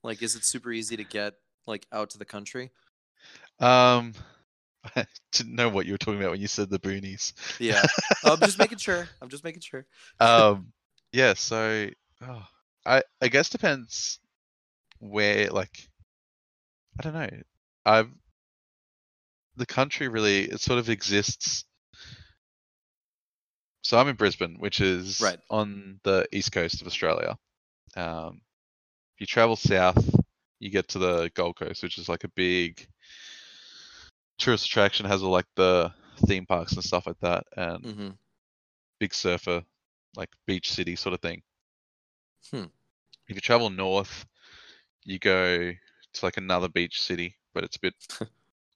Like 0.03 0.21
is 0.21 0.35
it 0.35 0.43
super 0.43 0.71
easy 0.71 0.97
to 0.97 1.03
get 1.03 1.33
like 1.65 1.87
out 1.91 2.11
to 2.11 2.17
the 2.17 2.25
country? 2.25 2.71
Um, 3.59 4.13
I 4.95 5.05
didn't 5.31 5.55
know 5.55 5.69
what 5.69 5.85
you 5.85 5.93
were 5.93 5.97
talking 5.97 6.19
about 6.19 6.31
when 6.31 6.41
you 6.41 6.47
said 6.47 6.69
the 6.69 6.79
boonies. 6.79 7.33
Yeah, 7.59 7.83
I'm 8.23 8.39
just 8.39 8.59
making 8.59 8.77
sure. 8.77 9.07
I'm 9.21 9.29
just 9.29 9.43
making 9.43 9.61
sure. 9.61 9.85
Um, 10.19 10.71
yeah. 11.11 11.33
So, 11.33 11.89
oh, 12.21 12.45
I 12.85 13.03
I 13.21 13.27
guess 13.27 13.49
depends 13.49 14.19
where. 14.99 15.49
Like, 15.49 15.89
I 16.99 17.03
don't 17.03 17.13
know. 17.13 17.29
I've 17.85 18.09
the 19.55 19.65
country 19.65 20.07
really 20.07 20.43
it 20.45 20.59
sort 20.59 20.79
of 20.79 20.89
exists. 20.89 21.65
So 23.85 23.99
I'm 23.99 24.07
in 24.07 24.15
Brisbane, 24.15 24.55
which 24.57 24.81
is 24.81 25.21
Right. 25.21 25.39
on 25.51 25.99
the 26.03 26.27
east 26.31 26.51
coast 26.51 26.81
of 26.81 26.87
Australia. 26.87 27.37
Um, 27.95 28.41
if 29.15 29.21
you 29.21 29.27
travel 29.27 29.55
south, 29.55 30.03
you 30.59 30.71
get 30.71 30.87
to 30.89 30.97
the 30.97 31.29
Gold 31.35 31.57
Coast, 31.57 31.83
which 31.83 31.99
is 31.99 32.09
like 32.09 32.23
a 32.23 32.29
big 32.29 32.87
tourist 34.39 34.65
attraction. 34.65 35.05
Has 35.05 35.21
all 35.21 35.31
like 35.31 35.45
the 35.55 35.93
theme 36.25 36.47
parks 36.47 36.73
and 36.73 36.83
stuff 36.83 37.05
like 37.05 37.19
that, 37.21 37.43
and 37.55 37.83
hmm 37.83 38.09
big 38.99 39.13
surfer, 39.13 39.63
like 40.15 40.29
beach 40.47 40.71
city 40.71 40.95
sort 40.95 41.13
of 41.13 41.21
thing. 41.21 41.43
Hmm. 42.51 42.65
If 43.27 43.35
you 43.35 43.41
travel 43.41 43.69
north, 43.69 44.25
you 45.03 45.19
go 45.19 45.71
to 46.13 46.25
like 46.25 46.37
another 46.37 46.69
beach 46.69 47.03
city, 47.03 47.35
but 47.53 47.63
it's 47.63 47.77
a 47.77 47.81
bit 47.81 47.93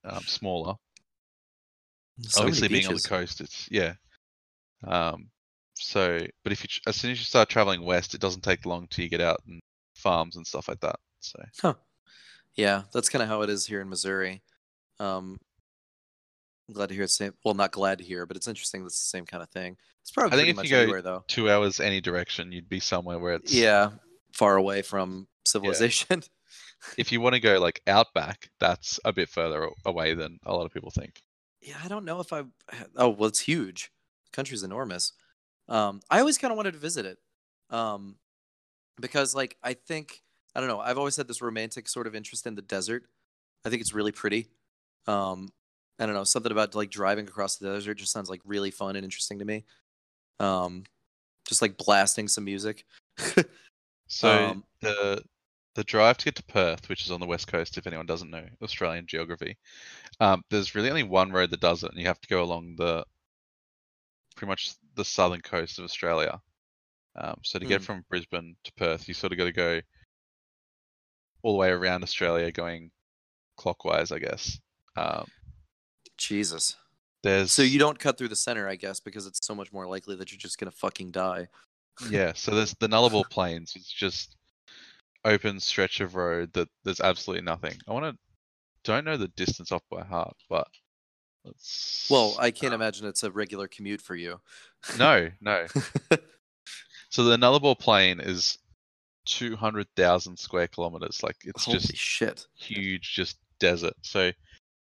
um, 0.05 0.21
smaller. 0.27 0.75
So 2.21 2.41
Obviously, 2.41 2.67
being 2.67 2.85
on 2.87 2.93
the 2.93 3.01
coast, 3.01 3.41
it's 3.41 3.67
yeah. 3.71 3.95
Um, 4.85 5.29
so, 5.75 6.19
but 6.43 6.51
if 6.51 6.63
you 6.63 6.69
as 6.87 6.95
soon 6.95 7.11
as 7.11 7.19
you 7.19 7.25
start 7.25 7.49
traveling 7.49 7.83
west, 7.85 8.13
it 8.13 8.21
doesn't 8.21 8.43
take 8.43 8.65
long 8.65 8.87
till 8.89 9.03
you 9.03 9.09
get 9.09 9.21
out 9.21 9.41
and 9.47 9.61
farms 9.95 10.35
and 10.35 10.45
stuff 10.45 10.67
like 10.67 10.79
that. 10.81 10.97
So 11.19 11.39
Huh. 11.61 11.73
Yeah, 12.55 12.83
that's 12.93 13.09
kind 13.09 13.23
of 13.23 13.29
how 13.29 13.41
it 13.41 13.49
is 13.49 13.65
here 13.65 13.81
in 13.81 13.89
Missouri. 13.89 14.41
Um, 14.99 15.37
I'm 16.67 16.73
glad 16.73 16.89
to 16.89 16.95
hear 16.95 17.03
it's 17.03 17.15
same. 17.17 17.33
Well, 17.43 17.53
not 17.53 17.71
glad 17.71 17.97
to 17.99 18.03
hear, 18.03 18.25
but 18.25 18.37
it's 18.37 18.47
interesting. 18.47 18.83
That's 18.83 18.99
the 18.99 19.17
same 19.17 19.25
kind 19.25 19.41
of 19.41 19.49
thing. 19.49 19.77
It's 20.01 20.11
probably 20.11 20.37
I 20.37 20.43
think 20.45 20.57
if 20.57 20.63
you 20.63 20.69
go 20.69 20.79
everywhere, 20.81 21.01
though. 21.01 21.23
two 21.27 21.49
hours 21.49 21.79
any 21.79 22.01
direction, 22.01 22.51
you'd 22.51 22.69
be 22.69 22.79
somewhere 22.79 23.17
where 23.17 23.35
it's 23.35 23.53
Yeah, 23.53 23.91
far 24.33 24.57
away 24.57 24.81
from 24.81 25.27
civilization. 25.45 26.23
If 26.97 27.11
you 27.11 27.19
want 27.19 27.35
to 27.35 27.41
go 27.41 27.59
like 27.59 27.81
outback, 27.87 28.49
that's 28.59 28.99
a 29.03 29.11
bit 29.11 29.27
further 29.29 29.69
away 29.85 30.13
than 30.13 30.39
a 30.45 30.53
lot 30.53 30.65
of 30.65 30.71
people 30.73 30.91
think. 30.91 31.21
Yeah, 31.61 31.75
I 31.83 31.89
don't 31.89 32.05
know 32.05 32.21
if 32.21 32.31
I've. 32.31 32.47
Oh, 32.95 33.09
well, 33.09 33.27
it's 33.27 33.41
huge. 33.41 33.91
Country's 34.33 34.63
enormous. 34.63 35.13
Um, 35.67 36.01
I 36.09 36.19
always 36.19 36.37
kind 36.37 36.51
of 36.51 36.57
wanted 36.57 36.73
to 36.73 36.79
visit 36.79 37.05
it, 37.05 37.17
um, 37.69 38.17
because 38.99 39.35
like 39.35 39.57
I 39.63 39.73
think 39.73 40.23
I 40.55 40.59
don't 40.59 40.69
know. 40.69 40.79
I've 40.79 40.97
always 40.97 41.15
had 41.15 41.27
this 41.27 41.41
romantic 41.41 41.87
sort 41.87 42.07
of 42.07 42.15
interest 42.15 42.47
in 42.47 42.55
the 42.55 42.61
desert. 42.61 43.03
I 43.65 43.69
think 43.69 43.81
it's 43.81 43.93
really 43.93 44.11
pretty. 44.11 44.49
Um, 45.07 45.49
I 45.99 46.05
don't 46.05 46.15
know 46.15 46.23
something 46.23 46.51
about 46.51 46.75
like 46.75 46.89
driving 46.91 47.27
across 47.27 47.57
the 47.57 47.71
desert 47.73 47.95
just 47.95 48.11
sounds 48.11 48.29
like 48.29 48.41
really 48.45 48.71
fun 48.71 48.95
and 48.95 49.03
interesting 49.03 49.39
to 49.39 49.45
me. 49.45 49.65
Um, 50.39 50.83
just 51.47 51.61
like 51.61 51.77
blasting 51.77 52.27
some 52.27 52.45
music. 52.45 52.85
So 54.07 54.29
Um, 54.29 54.63
the 54.81 55.23
the 55.75 55.83
drive 55.83 56.17
to 56.17 56.25
get 56.25 56.35
to 56.35 56.43
Perth, 56.43 56.89
which 56.89 57.03
is 57.05 57.11
on 57.11 57.19
the 57.19 57.27
west 57.27 57.47
coast, 57.47 57.77
if 57.77 57.87
anyone 57.87 58.05
doesn't 58.05 58.31
know 58.31 58.45
Australian 58.61 59.05
geography, 59.07 59.57
um, 60.19 60.43
there's 60.49 60.75
really 60.75 60.89
only 60.89 61.03
one 61.03 61.31
road 61.31 61.51
that 61.51 61.61
does 61.61 61.83
it, 61.83 61.91
and 61.91 61.99
you 61.99 62.07
have 62.07 62.21
to 62.21 62.27
go 62.29 62.43
along 62.43 62.75
the 62.77 63.05
pretty 64.39 64.49
much 64.49 64.73
the 64.95 65.03
southern 65.03 65.41
coast 65.41 65.79
of 65.79 65.83
Australia. 65.85 66.39
Um, 67.17 67.35
so 67.43 67.59
to 67.59 67.65
get 67.65 67.81
Mm. 67.81 67.85
from 67.85 68.05
Brisbane 68.09 68.55
to 68.63 68.73
Perth, 68.73 69.07
you 69.09 69.13
sort 69.13 69.33
of 69.33 69.37
got 69.37 69.43
to 69.45 69.51
go 69.51 69.81
all 71.43 71.51
the 71.53 71.57
way 71.59 71.69
around 71.69 72.03
Australia, 72.03 72.49
going 72.49 72.89
clockwise, 73.57 74.13
I 74.13 74.19
guess. 74.19 74.57
Um, 74.95 75.27
Jesus. 76.17 76.77
there's 77.21 77.51
So 77.51 77.63
you 77.63 77.79
don't 77.79 77.99
cut 77.99 78.17
through 78.17 78.29
the 78.29 78.35
center, 78.37 78.67
I 78.69 78.75
guess, 78.77 79.01
because 79.01 79.27
it's 79.27 79.45
so 79.45 79.53
much 79.53 79.73
more 79.73 79.85
likely 79.87 80.15
that 80.15 80.31
you're 80.31 80.39
just 80.39 80.57
gonna 80.57 80.71
fucking 80.71 81.11
die. 81.11 81.49
yeah, 82.09 82.31
so 82.33 82.55
there's 82.55 82.73
the 82.75 82.87
Nullarbor 82.87 83.23
Plains. 83.29 83.73
It's 83.75 83.91
just 83.91 84.37
open 85.25 85.59
stretch 85.59 85.99
of 85.99 86.15
road 86.15 86.53
that 86.53 86.69
there's 86.85 87.01
absolutely 87.01 87.43
nothing. 87.43 87.77
I 87.89 87.91
want 87.91 88.05
to 88.15 88.17
don't 88.85 89.03
know 89.03 89.17
the 89.17 89.27
distance 89.27 89.73
off 89.73 89.83
by 89.91 90.03
heart, 90.03 90.37
but. 90.49 90.69
Well, 92.09 92.35
I 92.39 92.51
can't 92.51 92.73
um, 92.73 92.81
imagine 92.81 93.07
it's 93.07 93.23
a 93.23 93.31
regular 93.31 93.67
commute 93.67 94.01
for 94.01 94.15
you. 94.15 94.39
No, 94.97 95.29
no. 95.41 95.65
So 97.09 97.23
the 97.23 97.37
Nullarbor 97.37 97.77
Plain 97.77 98.19
is 98.19 98.57
two 99.25 99.55
hundred 99.55 99.87
thousand 99.95 100.37
square 100.37 100.67
kilometers. 100.67 101.21
Like 101.23 101.37
it's 101.43 101.65
Holy 101.65 101.79
just 101.79 101.95
shit. 101.95 102.47
huge, 102.55 103.13
just 103.13 103.37
desert. 103.59 103.95
So 104.01 104.31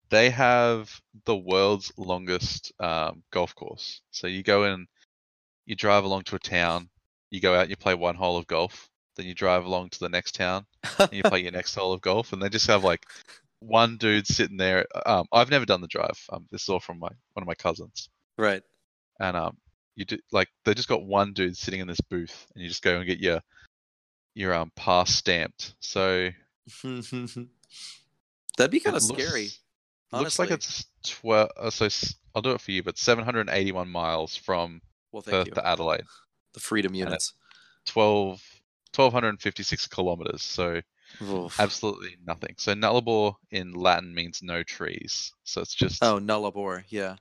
they 0.10 0.30
have 0.30 0.92
the 1.26 1.36
world's 1.36 1.92
longest 1.98 2.74
um, 2.80 3.24
golf 3.32 3.56
course. 3.56 4.02
So 4.12 4.28
you 4.28 4.44
go 4.44 4.66
in, 4.66 4.88
you 5.66 5.76
drive 5.76 6.04
along 6.04 6.24
to 6.24 6.36
a 6.36 6.40
town, 6.40 6.90
you 7.30 7.40
go 7.40 7.56
out 7.56 7.62
and 7.62 7.70
you 7.70 7.78
play 7.78 7.96
one 7.96 8.16
hole 8.16 8.38
of 8.38 8.48
golf. 8.48 8.90
Then 9.16 9.26
you 9.26 9.34
drive 9.34 9.66
along 9.66 9.90
to 9.90 10.00
the 10.00 10.10
next 10.10 10.36
town 10.36 10.66
and 11.00 11.12
you 11.12 11.24
play 11.24 11.42
your 11.44 11.52
next 11.54 11.76
hole 11.76 11.94
of 11.94 12.02
golf. 12.02 12.34
And 12.34 12.42
they 12.42 12.50
just 12.50 12.68
have 12.68 12.84
like 12.84 13.06
one 13.62 13.98
dude 13.98 14.28
sitting 14.28 14.58
there. 14.58 14.86
Um, 15.06 15.26
I've 15.32 15.50
never 15.50 15.66
done 15.66 15.80
the 15.82 15.88
drive. 15.88 16.20
Um, 16.32 16.46
this 16.52 16.64
is 16.64 16.70
all 16.70 16.80
from 16.82 17.00
my 17.00 17.08
one 17.34 17.42
of 17.44 17.48
my 17.48 17.56
cousins. 17.56 18.10
right. 18.38 18.62
And 19.20 19.38
um, 19.38 19.58
you 19.96 20.04
do 20.06 20.18
like 20.32 20.50
they 20.66 20.74
just 20.74 20.88
got 20.90 21.04
one 21.06 21.34
dude 21.34 21.56
sitting 21.56 21.80
in 21.80 21.88
this 21.88 22.02
booth, 22.02 22.48
and 22.54 22.64
you 22.64 22.68
just 22.70 22.82
go 22.84 22.98
and 22.98 23.06
get 23.06 23.20
your 23.20 23.40
your 24.34 24.54
um 24.54 24.72
pass 24.76 25.14
stamped. 25.14 25.76
So 25.80 26.30
That'd 26.84 28.72
be 28.72 28.80
kind 28.80 28.96
of 28.96 29.02
scary. 29.04 29.44
looks- 29.44 29.60
Looks 30.14 30.40
like 30.40 30.52
it's 30.52 30.86
twelve. 31.06 31.50
Uh, 31.58 31.70
so 31.70 31.88
I'll 32.36 32.42
do 32.42 32.52
it 32.52 32.60
for 32.62 32.72
you, 32.72 32.84
but 32.84 32.98
781 32.98 33.88
miles 33.90 34.36
from 34.36 34.82
Well, 35.14 35.22
Perth 35.22 35.48
you. 35.48 35.54
to 35.54 35.66
Adelaide. 35.66 36.04
The 36.54 36.60
freedom 36.60 36.94
it- 36.96 37.00
units. 37.00 37.34
12, 37.86 38.42
1256 38.96 39.88
kilometers. 39.88 40.44
So 40.44 40.82
Oof. 41.22 41.60
absolutely 41.60 42.16
nothing. 42.26 42.56
So 42.58 42.74
Nullarbor 42.74 43.36
in 43.52 43.74
Latin 43.74 44.14
means 44.14 44.42
no 44.42 44.64
trees. 44.64 45.32
So 45.44 45.62
it's 45.62 45.74
just 45.76 46.04
Oh, 46.04 46.20
Nullarbor. 46.20 46.84
Yeah. 46.90 47.18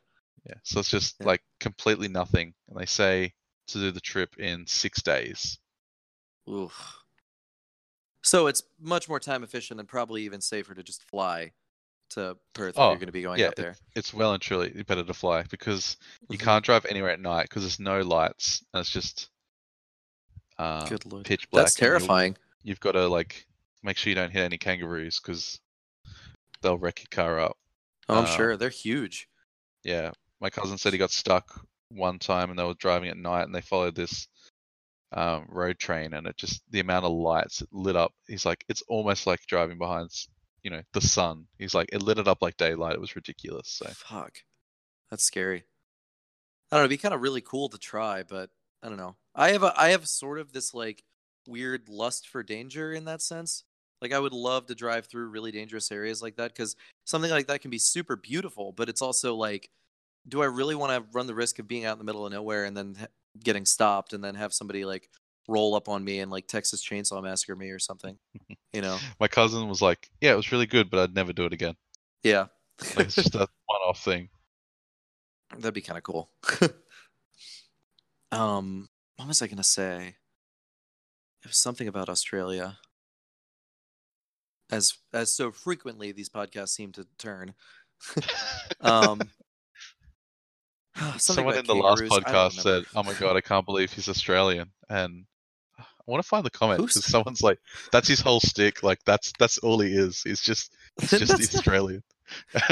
yeah. 0.47 0.55
So 0.65 0.81
it's 0.81 0.91
just 0.91 1.17
Yeah. 1.21 1.27
like 1.27 1.43
completely 1.61 2.09
nothing. 2.09 2.55
And 2.69 2.79
they 2.79 2.87
say 2.87 3.35
to 3.69 3.79
do 3.79 3.91
the 3.91 4.01
trip 4.01 4.37
in 4.39 4.67
six 4.67 5.03
days. 5.03 5.59
Oof. 6.49 6.97
So 8.23 8.47
it's 8.49 8.63
much 8.79 9.09
more 9.09 9.21
time 9.21 9.43
efficient 9.43 9.81
and 9.81 9.89
probably 9.89 10.23
even 10.23 10.41
safer 10.41 10.75
to 10.75 10.83
just 10.83 11.03
fly 11.05 11.53
to 12.11 12.37
Perth 12.55 12.75
if 12.77 12.79
Oh, 12.79 12.91
you're 12.91 12.99
going 12.99 13.07
to 13.07 13.13
be 13.13 13.23
going 13.23 13.39
yeah, 13.41 13.47
out 13.49 13.57
there. 13.57 13.77
It's 13.95 14.13
well 14.13 14.33
and 14.33 14.43
truly 14.43 14.83
better 14.83 15.05
to 15.05 15.15
fly 15.15 15.43
because 15.45 15.97
you 16.29 16.37
Mhm. 16.39 16.43
can't 16.43 16.65
drive 16.65 16.85
anywhere 16.87 17.13
at 17.13 17.21
night 17.21 17.45
because 17.45 17.63
there's 17.63 17.79
no 17.81 18.03
lights 18.03 18.65
and 18.75 18.81
it's 18.81 18.91
just 18.91 19.31
uh, 20.59 20.87
pitch 21.25 21.49
black. 21.51 21.65
That's 21.65 21.75
terrifying. 21.75 22.37
You've 22.63 22.81
got 22.81 22.93
to 22.93 23.07
like 23.07 23.47
make 23.83 23.97
sure 23.97 24.11
you 24.11 24.15
don't 24.15 24.33
hit 24.33 24.45
any 24.45 24.59
kangaroos 24.59 25.21
because 25.21 25.61
they'll 26.63 26.79
wreck 26.79 27.01
your 27.01 27.09
car 27.11 27.41
up. 27.41 27.57
Oh, 28.09 28.19
I'm 28.19 28.25
uh, 28.25 28.29
sure 28.29 28.57
they're 28.57 28.69
huge. 28.71 29.29
Yeah, 29.85 30.11
my 30.41 30.51
cousin 30.51 30.79
said 30.79 30.93
he 30.93 30.99
got 30.99 31.11
stuck 31.11 31.65
one 31.91 32.19
time 32.19 32.51
and 32.51 32.59
they 32.59 32.65
were 32.65 32.75
driving 32.75 33.09
at 33.09 33.17
night 33.17 33.45
and 33.45 33.55
they 33.55 33.61
followed 33.61 33.95
this 33.95 34.29
um, 35.13 35.47
road 35.49 35.79
train 35.79 36.15
and 36.15 36.27
it 36.27 36.37
just 36.37 36.63
the 36.71 36.81
amount 36.81 37.05
of 37.05 37.13
lights 37.13 37.63
it 37.63 37.69
lit 37.73 37.97
up. 37.97 38.13
He's 38.27 38.47
like, 38.47 38.65
it's 38.69 38.83
almost 38.89 39.27
like 39.27 39.41
driving 39.47 39.79
behind, 39.79 40.11
you 40.63 40.71
know, 40.71 40.83
the 40.93 41.01
sun. 41.01 41.47
He's 41.59 41.75
like, 41.75 41.91
it 41.93 42.03
lit 42.03 42.19
it 42.19 42.29
up 42.29 42.43
like 42.43 42.57
daylight. 42.57 42.95
It 42.95 43.01
was 43.01 43.17
ridiculous. 43.17 43.69
So 43.69 43.87
Fuck. 43.91 44.39
That's 45.11 45.25
scary. 45.25 45.65
I 46.71 46.77
don't 46.77 46.83
know. 46.83 46.85
It'd 46.85 46.91
be 46.91 47.03
kind 47.03 47.15
of 47.15 47.23
really 47.23 47.41
cool 47.41 47.69
to 47.69 47.79
try, 47.79 48.23
but 48.23 48.51
I 48.83 48.89
don't 48.89 48.99
know. 48.99 49.17
I 49.35 49.51
have 49.51 49.63
a 49.63 49.73
I 49.77 49.91
have 49.91 50.07
sort 50.07 50.39
of 50.39 50.53
this 50.53 50.73
like 50.73 51.03
weird 51.47 51.89
lust 51.89 52.29
for 52.29 52.43
danger 52.43 52.93
in 52.93 53.05
that 53.07 53.23
sense. 53.23 53.65
Like 54.01 54.13
I 54.13 54.19
would 54.19 54.33
love 54.33 54.67
to 54.67 54.75
drive 54.75 55.07
through 55.07 55.29
really 55.29 55.53
dangerous 55.53 55.93
areas 55.93 56.23
like 56.23 56.37
that 56.37 56.53
because 56.55 56.77
something 57.05 57.31
like 57.31 57.47
that 57.49 57.61
can 57.61 57.71
be 57.71 57.79
super 57.79 58.17
beautiful, 58.17 58.73
but 58.73 58.89
it's 58.89 59.03
also 59.03 59.35
like, 59.35 59.71
do 60.29 60.43
I 60.43 60.47
really 60.47 60.75
want 60.75 60.93
to 60.93 61.11
run 61.13 61.27
the 61.27 61.35
risk 61.35 61.59
of 61.59 61.69
being 61.69 61.85
out 61.85 61.93
in 61.93 61.99
the 61.99 62.05
middle 62.05 62.27
of 62.27 62.33
nowhere 62.33 62.65
and 62.65 62.77
then 62.77 62.97
getting 63.43 63.65
stopped 63.65 64.13
and 64.13 64.23
then 64.23 64.35
have 64.35 64.53
somebody 64.53 64.85
like 64.85 65.09
roll 65.49 65.75
up 65.75 65.89
on 65.89 66.05
me 66.05 66.21
and 66.21 66.31
like 66.31 66.47
Texas 66.47 66.85
Chainsaw 66.85 67.23
Massacre 67.23 67.57
me 67.57 67.71
or 67.71 67.79
something? 67.79 68.17
You 68.73 68.83
know? 68.83 68.99
my 69.19 69.27
cousin 69.27 69.69
was 69.69 69.83
like, 69.83 70.09
yeah, 70.21 70.31
it 70.31 70.37
was 70.37 70.53
really 70.53 70.67
good, 70.67 70.91
but 70.91 71.01
I'd 71.01 71.13
never 71.13 71.33
do 71.33 71.45
it 71.45 71.53
again. 71.53 71.75
Yeah. 72.23 72.47
Like 72.95 73.07
it's 73.07 73.17
just 73.17 73.35
a 73.35 73.49
one-off 73.67 74.05
thing. 74.05 74.29
That'd 75.59 75.75
be 75.75 75.81
kind 75.81 75.99
of 75.99 76.05
cool. 76.05 76.31
um, 78.31 78.89
what 79.17 79.27
was 79.27 79.43
I 79.43 79.49
gonna 79.49 79.65
say? 79.65 80.15
It 81.43 81.49
was 81.49 81.57
something 81.57 81.89
about 81.89 82.09
Australia. 82.09 82.79
As 84.71 84.95
as 85.13 85.33
so 85.33 85.51
frequently 85.51 86.13
these 86.13 86.29
podcasts 86.29 86.71
seem 86.71 86.93
to 86.93 87.07
turn. 87.19 87.55
um, 88.81 89.21
Someone 91.19 91.59
in 91.59 91.67
the 91.67 91.75
last 91.75 92.01
kangaroos, 92.01 92.13
I 92.13 92.33
don't 92.33 92.53
podcast 92.53 92.53
said, 92.61 92.85
"Oh 92.95 93.03
my 93.03 93.15
god, 93.15 93.37
I 93.37 93.41
can't 93.41 93.67
believe 93.67 93.93
he's 93.93 94.09
Australian," 94.09 94.71
and 94.89 95.25
I 95.79 95.85
want 96.07 96.23
to 96.23 96.29
find 96.29 96.45
the 96.45 96.51
comment 96.51 96.81
because 96.81 97.05
someone's 97.05 97.43
like, 97.43 97.59
"That's 97.93 98.09
his 98.09 98.21
whole 98.21 98.41
stick. 98.41 98.83
Like 98.83 98.99
that's 99.05 99.33
that's 99.39 99.59
all 99.59 99.81
he 99.81 99.93
is. 99.93 100.23
He's 100.23 100.41
just 100.41 100.73
he's 101.01 101.11
just 101.11 101.55
Australian." 101.55 102.03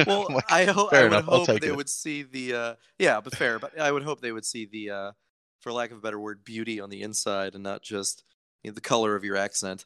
Well, 0.07 0.29
like, 0.31 0.53
I, 0.53 0.67
ho- 0.67 0.89
I 0.93 1.03
would 1.03 1.13
enough, 1.13 1.25
hope 1.25 1.47
they 1.49 1.67
it. 1.67 1.77
would 1.77 1.89
see 1.89 2.23
the 2.23 2.55
uh, 2.55 2.75
yeah, 2.97 3.21
but 3.21 3.35
fair. 3.35 3.59
But 3.59 3.77
I 3.77 3.91
would 3.91 4.05
hope 4.05 4.21
they 4.21 4.31
would 4.31 4.45
see 4.45 4.67
the 4.67 4.91
uh, 4.91 5.13
for 5.59 5.73
lack 5.73 5.91
of 5.91 5.99
a 5.99 6.01
better 6.01 6.21
word, 6.21 6.45
beauty 6.45 6.79
on 6.79 6.91
the 6.91 7.03
inside 7.03 7.55
and 7.55 7.65
not 7.65 7.83
just 7.83 8.23
you 8.63 8.71
know, 8.71 8.75
the 8.77 8.81
color 8.81 9.17
of 9.17 9.25
your 9.25 9.37
accent. 9.37 9.85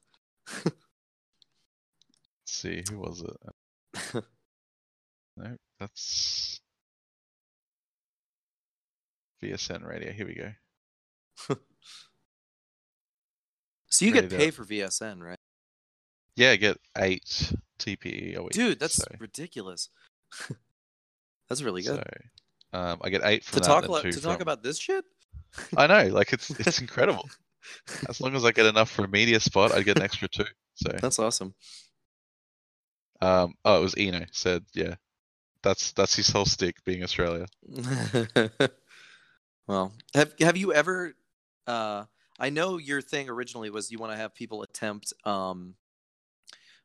Let's 2.53 2.61
see, 2.61 2.83
who 2.91 2.99
was 2.99 3.23
it? 3.23 4.25
No, 5.39 5.57
that's 5.81 6.61
VSN 9.43 9.87
radio. 9.89 10.13
Here 10.13 10.27
we 10.27 10.35
go. 10.35 10.53
So 13.89 14.07
you 14.07 14.15
Ready 14.15 14.27
get 14.27 14.31
to- 14.31 14.37
pay 14.43 14.51
for 14.51 14.65
VSN, 14.65 15.21
right? 15.23 15.39
Yeah, 16.35 16.53
I 16.53 16.57
get 16.57 16.79
eight 16.97 17.53
TPE 17.79 18.37
a 18.37 18.43
week. 18.43 18.53
Dude, 18.53 18.81
that's 18.81 18.95
so, 18.95 19.05
ridiculous. 19.19 19.91
that's 21.51 21.61
really 21.61 21.83
good. 21.83 22.03
so, 22.73 22.79
um, 22.79 23.01
I 23.03 23.11
get 23.11 23.21
eight 23.23 23.45
to 23.49 23.57
that. 23.57 23.65
talk 23.65 23.85
and 23.85 23.93
lo- 23.93 24.01
two 24.01 24.13
to 24.13 24.21
talk 24.23 24.41
about 24.41 24.63
this 24.63 24.79
shit. 24.79 25.05
I 25.77 25.87
know, 25.87 26.07
like 26.15 26.33
it's 26.33 26.49
it's 26.59 26.81
incredible. 26.81 27.29
As 28.09 28.19
long 28.23 28.35
as 28.35 28.47
I 28.47 28.53
get 28.53 28.65
enough 28.65 28.91
for 28.91 29.05
a 29.05 29.09
media 29.09 29.41
spot, 29.41 29.73
I 29.73 29.83
get 29.83 29.99
an 29.99 30.03
extra 30.05 30.27
two. 30.27 30.47
So, 30.75 30.91
That's 30.99 31.19
awesome. 31.19 31.55
Um, 33.23 33.55
oh, 33.65 33.79
it 33.79 33.83
was 33.83 33.95
Eno 33.97 34.25
said, 34.33 34.65
yeah, 34.75 34.97
that's 35.63 35.93
that's 35.93 36.15
his 36.17 36.29
whole 36.29 36.45
stick 36.45 36.77
being 36.85 37.05
Australia. 37.05 37.47
well, 39.69 39.93
have 40.15 40.35
have 40.41 40.57
you 40.57 40.75
ever? 40.75 41.15
Uh, 41.67 42.05
I 42.39 42.51
know 42.51 42.79
your 42.79 43.01
thing 43.01 43.29
originally 43.29 43.71
was 43.71 43.93
you 43.93 43.99
want 43.99 44.13
to 44.13 44.19
have 44.19 44.35
people 44.35 44.63
attempt 44.63 45.13
um, 45.25 45.75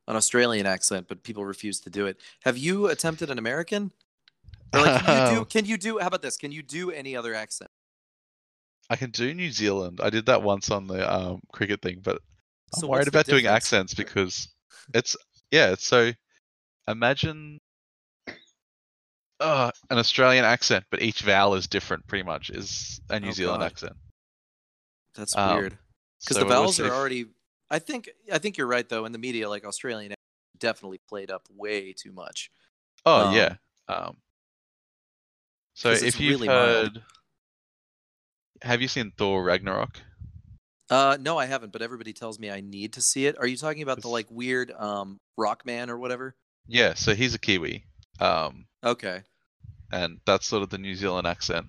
an 0.08 0.16
Australian 0.16 0.68
accent, 0.68 1.08
but 1.08 1.24
people 1.24 1.44
refuse 1.44 1.80
to 1.82 1.90
do 1.90 2.06
it. 2.06 2.18
Have 2.44 2.58
you 2.58 2.88
attempted 2.88 3.32
an 3.32 3.40
American? 3.40 3.92
Like, 4.74 5.04
can 5.04 5.34
you 5.34 5.40
do? 5.40 5.46
Can 5.50 5.66
you 5.66 5.78
do? 5.78 5.98
How 5.98 6.08
about 6.08 6.22
this? 6.22 6.38
Can 6.38 6.52
you 6.52 6.62
do 6.62 6.92
any 6.92 7.16
other 7.16 7.34
accent? 7.34 7.72
I 8.90 8.96
can 8.96 9.10
do 9.10 9.34
New 9.34 9.52
Zealand. 9.52 10.00
I 10.04 10.10
did 10.10 10.28
that 10.28 10.44
once 10.44 10.70
on 10.72 10.88
the 10.88 11.12
um, 11.12 11.42
cricket 11.52 11.82
thing, 11.82 12.00
but 12.04 12.22
I'm 12.76 12.82
So 12.82 12.88
worried 12.88 13.08
about 13.08 13.26
doing 13.26 13.48
accents 13.48 13.94
because 13.94 14.50
it's 14.94 15.16
yeah. 15.52 15.72
It's 15.72 15.86
so 15.86 16.12
imagine 16.88 17.60
uh, 19.40 19.72
an 19.90 19.98
Australian 19.98 20.46
accent, 20.46 20.86
but 20.90 21.02
each 21.02 21.22
vowel 21.22 21.56
is 21.56 21.68
different. 21.68 22.08
Pretty 22.08 22.24
much 22.24 22.50
is 22.50 23.00
a 23.10 23.20
New 23.20 23.30
Oh, 23.30 23.32
Zealand 23.32 23.62
God. 23.62 23.66
accent. 23.68 23.94
That's 25.16 25.36
Um, 25.36 25.58
weird. 25.58 25.78
Because 26.20 26.38
So 26.38 26.44
the 26.44 26.50
vowels 26.50 26.80
are 26.80 26.92
already. 26.92 27.28
I 27.70 27.80
think. 27.80 28.10
I 28.32 28.38
think 28.38 28.58
you're 28.58 28.68
right 28.68 28.88
though. 28.88 29.06
In 29.06 29.12
the 29.12 29.20
media, 29.20 29.50
like 29.50 29.66
Australian, 29.66 30.14
definitely 30.58 31.00
played 31.08 31.30
up 31.30 31.44
way 31.50 31.94
too 31.94 32.12
much. 32.12 32.50
Oh 33.06 33.28
um, 33.28 33.36
yeah. 33.36 33.56
Um, 33.88 34.18
so 35.76 35.92
it's 35.92 36.02
if 36.02 36.20
you've 36.20 36.40
really 36.40 36.48
mild. 36.48 36.98
heard, 36.98 37.04
have 38.62 38.82
you 38.82 38.88
seen 38.88 39.12
Thor 39.18 39.44
Ragnarok? 39.44 40.00
Uh, 40.90 41.18
no, 41.20 41.38
I 41.38 41.46
haven't, 41.46 41.74
but 41.74 41.82
everybody 41.82 42.14
tells 42.14 42.40
me 42.40 42.50
I 42.50 42.62
need 42.62 42.94
to 42.94 43.02
see 43.02 43.28
it. 43.28 43.38
Are 43.38 43.46
you 43.46 43.58
talking 43.58 43.84
about 43.84 44.02
the 44.02 44.08
like 44.08 44.28
weird 44.32 44.72
um 44.72 45.20
rock 45.38 45.66
man 45.66 45.90
or 45.90 45.98
whatever? 45.98 46.36
Yeah. 46.68 46.94
So 46.94 47.16
he's 47.16 47.34
a 47.34 47.40
Kiwi. 47.40 47.86
Um, 48.20 48.66
Okay, 48.84 49.22
and 49.92 50.20
that's 50.26 50.46
sort 50.46 50.64
of 50.64 50.70
the 50.70 50.78
New 50.78 50.96
Zealand 50.96 51.28
accent. 51.28 51.66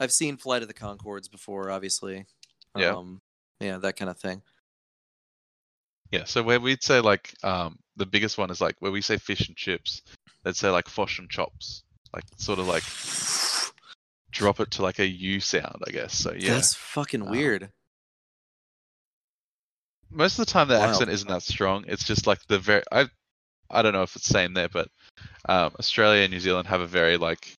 I've 0.00 0.12
seen 0.12 0.36
Flight 0.36 0.62
of 0.62 0.68
the 0.68 0.74
Conchords 0.74 1.30
before, 1.30 1.70
obviously. 1.70 2.26
Yeah. 2.76 2.94
Um, 2.96 3.20
yeah, 3.60 3.78
that 3.78 3.96
kind 3.96 4.10
of 4.10 4.16
thing. 4.18 4.42
Yeah, 6.10 6.24
so 6.24 6.42
where 6.42 6.58
we'd 6.60 6.82
say 6.82 7.00
like 7.00 7.34
um 7.42 7.78
the 7.96 8.06
biggest 8.06 8.38
one 8.38 8.50
is 8.50 8.60
like 8.60 8.76
where 8.80 8.92
we 8.92 9.02
say 9.02 9.18
fish 9.18 9.46
and 9.48 9.56
chips, 9.56 10.02
they'd 10.42 10.56
say 10.56 10.70
like 10.70 10.88
fosh 10.88 11.18
and 11.18 11.28
chops. 11.28 11.82
Like 12.14 12.24
sort 12.38 12.58
of 12.58 12.66
like 12.66 12.84
drop 14.30 14.60
it 14.60 14.70
to 14.72 14.82
like 14.82 14.98
a 15.00 15.06
U 15.06 15.40
sound, 15.40 15.82
I 15.86 15.90
guess. 15.90 16.14
So 16.14 16.32
yeah. 16.32 16.54
That's 16.54 16.74
fucking 16.74 17.22
Um, 17.22 17.30
weird. 17.30 17.70
Most 20.10 20.38
of 20.38 20.46
the 20.46 20.52
time 20.52 20.68
the 20.68 20.78
Wow. 20.78 20.88
accent 20.90 21.10
isn't 21.10 21.28
that 21.28 21.42
strong. 21.42 21.84
It's 21.86 22.04
just 22.04 22.26
like 22.26 22.38
the 22.46 22.58
very 22.58 22.82
I 22.90 23.08
I 23.70 23.82
don't 23.82 23.92
know 23.92 24.02
if 24.02 24.16
it's 24.16 24.26
the 24.28 24.34
same 24.34 24.54
there, 24.54 24.68
but 24.68 24.88
um 25.48 25.72
Australia 25.78 26.22
and 26.22 26.32
New 26.32 26.40
Zealand 26.40 26.68
have 26.68 26.80
a 26.80 26.86
very 26.86 27.16
like 27.16 27.54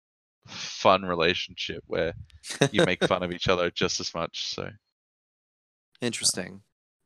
fun 0.48 1.03
relationship 1.03 1.84
where 1.88 2.14
you 2.72 2.84
make 2.86 3.03
fun 3.06 3.23
of 3.23 3.31
each 3.31 3.48
other 3.48 3.69
just 3.76 3.99
as 3.99 4.14
much. 4.14 4.48
So 4.48 4.69
Interesting. 6.02 6.61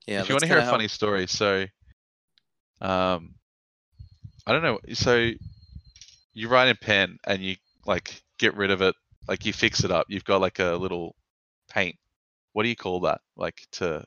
Yeah. 0.06 0.22
if 0.22 0.30
you 0.30 0.34
want 0.36 0.42
to 0.44 0.48
hear 0.48 0.58
a 0.58 0.62
kinda 0.62 0.72
funny 0.72 0.88
story, 0.88 1.28
so 1.28 1.66
um, 2.82 3.36
I 4.46 4.52
don't 4.52 4.62
know. 4.64 4.80
So 4.94 5.32
you 6.34 6.50
write 6.50 6.68
in 6.68 6.76
pen 6.82 7.18
and 7.26 7.42
you 7.42 7.56
like 7.86 8.22
get 8.38 8.56
rid 8.56 8.72
of 8.72 8.82
it, 8.82 8.96
like 9.28 9.46
you 9.46 9.54
fix 9.54 9.84
it 9.84 9.92
up. 9.92 10.08
You've 10.10 10.26
got 10.26 10.42
like 10.42 10.60
a 10.60 10.72
little 10.76 11.16
paint. 11.70 11.96
What 12.52 12.64
do 12.64 12.70
you 12.70 12.76
call 12.76 13.00
that? 13.02 13.22
Like 13.36 13.66
to 13.74 14.04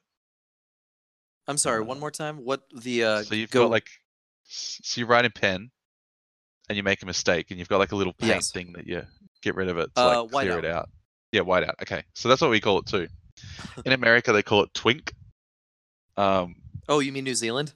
I'm 1.48 1.56
sorry. 1.58 1.80
uh, 1.80 1.84
One 1.84 2.00
more 2.00 2.10
time. 2.10 2.44
What 2.44 2.62
the 2.74 3.04
uh? 3.04 3.22
so 3.22 3.34
you've 3.34 3.50
go 3.50 3.64
got 3.64 3.70
like 3.70 3.88
so 4.48 5.00
you 5.00 5.06
write 5.06 5.24
in 5.24 5.32
pen 5.32 5.70
and 6.68 6.76
you 6.76 6.82
make 6.82 7.02
a 7.02 7.06
mistake 7.06 7.50
and 7.50 7.58
you've 7.58 7.68
got 7.68 7.78
like 7.78 7.92
a 7.92 7.96
little 7.96 8.12
paint 8.14 8.28
Yes. 8.34 8.50
thing 8.52 8.72
that 8.74 8.86
you 8.86 9.02
get 9.42 9.54
rid 9.54 9.68
of 9.68 9.78
it 9.78 9.94
to 9.94 10.00
Uh, 10.00 10.22
like 10.22 10.30
clear 10.32 10.52
whiteout. 10.54 10.58
it 10.58 10.64
out. 10.64 10.88
Yeah, 11.32 11.40
whiteout. 11.42 11.74
Okay, 11.82 12.02
so 12.14 12.28
that's 12.28 12.40
what 12.40 12.50
we 12.50 12.60
call 12.60 12.78
it 12.80 12.86
too. 12.86 13.08
In 13.84 13.92
America, 14.00 14.32
they 14.32 14.42
call 14.42 14.62
it 14.62 14.72
twink. 14.74 15.12
Um, 16.16 16.56
Oh, 16.88 17.00
you 17.00 17.12
mean 17.12 17.24
New 17.24 17.34
Zealand? 17.34 17.72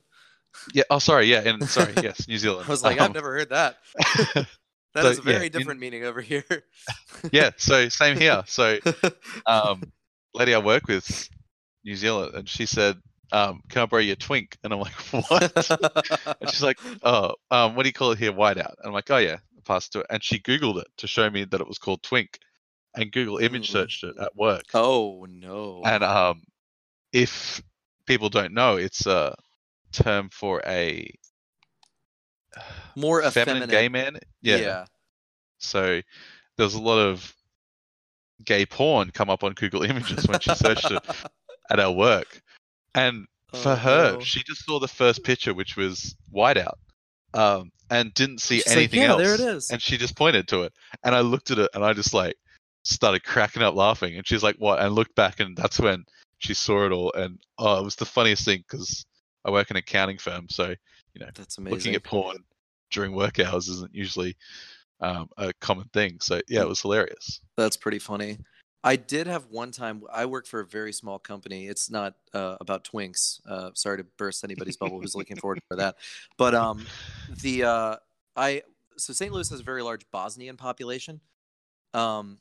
yeah. 0.72 0.84
Oh, 0.90 0.98
sorry. 0.98 1.26
Yeah. 1.26 1.40
And 1.40 1.68
sorry. 1.68 1.92
Yes, 2.02 2.26
New 2.28 2.38
Zealand. 2.38 2.66
I 2.66 2.70
was 2.70 2.82
like, 2.82 3.00
Um, 3.00 3.06
I've 3.06 3.14
never 3.14 3.32
heard 3.32 3.50
that. 3.50 3.78
That 4.92 5.02
So, 5.04 5.08
is 5.10 5.18
a 5.18 5.22
yeah, 5.22 5.32
very 5.34 5.46
in- 5.46 5.52
different 5.52 5.78
meaning 5.78 6.04
over 6.04 6.20
here. 6.20 6.42
yeah 7.30 7.50
so 7.56 7.88
same 7.88 8.16
here 8.18 8.42
so 8.46 8.78
um 9.46 9.84
lady 10.34 10.52
i 10.52 10.58
work 10.58 10.88
with 10.88 11.28
new 11.84 11.94
zealand 11.94 12.34
and 12.34 12.48
she 12.48 12.66
said 12.66 12.98
um 13.32 13.60
can 13.68 13.82
i 13.82 13.86
borrow 13.86 14.02
your 14.02 14.16
twink 14.16 14.56
and 14.64 14.72
i'm 14.72 14.80
like 14.80 14.92
what 15.12 16.36
and 16.40 16.50
she's 16.50 16.62
like 16.62 16.78
oh 17.02 17.34
um 17.50 17.74
what 17.74 17.82
do 17.84 17.88
you 17.88 17.92
call 17.92 18.10
it 18.12 18.18
here 18.18 18.32
whiteout 18.32 18.74
and 18.78 18.86
i'm 18.86 18.92
like 18.92 19.10
oh 19.10 19.18
yeah 19.18 19.36
passed 19.64 19.92
to 19.92 20.00
it 20.00 20.06
and 20.10 20.22
she 20.22 20.38
googled 20.40 20.80
it 20.80 20.86
to 20.96 21.06
show 21.06 21.28
me 21.30 21.44
that 21.44 21.60
it 21.60 21.66
was 21.68 21.78
called 21.78 22.02
twink 22.02 22.38
and 22.96 23.12
google 23.12 23.38
image 23.38 23.68
Mm. 23.68 23.72
searched 23.72 24.04
it 24.04 24.16
at 24.20 24.34
work 24.36 24.64
oh 24.74 25.26
no. 25.28 25.82
and 25.84 26.02
um 26.02 26.42
if 27.12 27.62
people 28.06 28.28
don't 28.28 28.52
know 28.52 28.76
it's 28.76 29.06
a 29.06 29.34
term 29.92 30.28
for 30.30 30.60
a 30.66 31.08
More 32.96 33.22
feminine 33.30 33.64
effeminate. 33.64 33.70
gay 33.70 33.88
man 33.88 34.18
yeah. 34.42 34.56
yeah. 34.56 34.84
So 35.58 36.00
there's 36.56 36.74
a 36.74 36.80
lot 36.80 36.98
of 36.98 37.34
gay 38.44 38.64
porn 38.66 39.10
come 39.10 39.28
up 39.30 39.44
on 39.44 39.52
Google 39.52 39.82
Images 39.90 40.26
when 40.26 40.40
she 40.40 40.54
searched 40.54 40.90
it 40.90 41.02
at 41.70 41.78
our 41.78 41.92
work. 41.92 42.40
And 42.94 43.26
for 43.54 43.72
Oh, 43.72 43.76
her, 43.76 44.12
no. 44.14 44.20
she 44.20 44.42
just 44.44 44.64
saw 44.64 44.78
the 44.78 44.88
first 44.88 45.24
picture, 45.24 45.54
which 45.54 45.76
was 45.76 46.14
whiteout, 46.32 46.74
um, 47.34 47.70
and 47.90 48.12
didn't 48.14 48.40
see 48.40 48.56
She's 48.58 48.66
like, 48.68 48.76
anything 48.76 49.00
"Yeah, 49.02 49.10
else. 49.10 49.22
there 49.22 49.34
it 49.34 49.40
is." 49.40 49.70
And 49.70 49.80
she 49.82 49.96
just 49.96 50.16
pointed 50.16 50.48
to 50.48 50.62
it. 50.62 50.72
And 51.02 51.14
I 51.14 51.20
looked 51.20 51.50
at 51.50 51.58
it 51.58 51.70
and 51.74 51.84
I 51.84 51.92
just 51.92 52.14
like 52.14 52.36
started 52.84 53.24
cracking 53.24 53.62
up 53.62 53.74
laughing. 53.74 54.16
And 54.16 54.26
she's 54.26 54.42
like, 54.42 54.56
what? 54.56 54.80
And 54.80 54.94
looked 54.94 55.14
back 55.14 55.40
and 55.40 55.56
that's 55.56 55.78
when 55.80 56.04
she 56.38 56.54
saw 56.54 56.86
it 56.86 56.92
all. 56.92 57.12
And 57.12 57.38
oh, 57.58 57.78
it 57.80 57.84
was 57.84 57.96
the 57.96 58.04
funniest 58.06 58.44
thing 58.44 58.64
because 58.68 59.04
I 59.44 59.50
work 59.50 59.70
in 59.70 59.76
an 59.76 59.80
accounting 59.80 60.18
firm. 60.18 60.48
So 60.48 60.68
you 61.14 61.20
know, 61.20 61.28
That's 61.34 61.58
amazing. 61.58 61.76
looking 61.76 61.94
at 61.96 62.04
porn 62.04 62.38
during 62.92 63.12
work 63.14 63.38
hours 63.40 63.68
isn't 63.68 63.94
usually 63.94 64.36
um, 65.00 65.28
a 65.36 65.52
common 65.60 65.88
thing. 65.92 66.18
So 66.20 66.40
yeah, 66.48 66.60
it 66.62 66.68
was 66.68 66.80
hilarious. 66.82 67.40
That's 67.56 67.76
pretty 67.76 67.98
funny. 67.98 68.38
I 68.82 68.96
did 68.96 69.26
have 69.26 69.46
one 69.50 69.72
time. 69.72 70.02
I 70.10 70.24
work 70.24 70.46
for 70.46 70.60
a 70.60 70.66
very 70.66 70.92
small 70.92 71.18
company. 71.18 71.66
It's 71.66 71.90
not 71.90 72.14
uh, 72.32 72.56
about 72.60 72.84
Twinks. 72.84 73.40
Uh, 73.46 73.70
sorry 73.74 73.98
to 73.98 74.04
burst 74.16 74.42
anybody's 74.42 74.76
bubble 74.76 75.00
who's 75.00 75.14
looking 75.14 75.36
forward 75.36 75.60
for 75.68 75.76
that. 75.76 75.96
But 76.38 76.54
um, 76.54 76.86
the 77.42 77.64
uh, 77.64 77.96
I 78.36 78.62
so 78.96 79.12
St. 79.12 79.32
Louis 79.32 79.48
has 79.50 79.60
a 79.60 79.62
very 79.62 79.82
large 79.82 80.10
Bosnian 80.10 80.56
population, 80.56 81.20
um, 81.92 82.38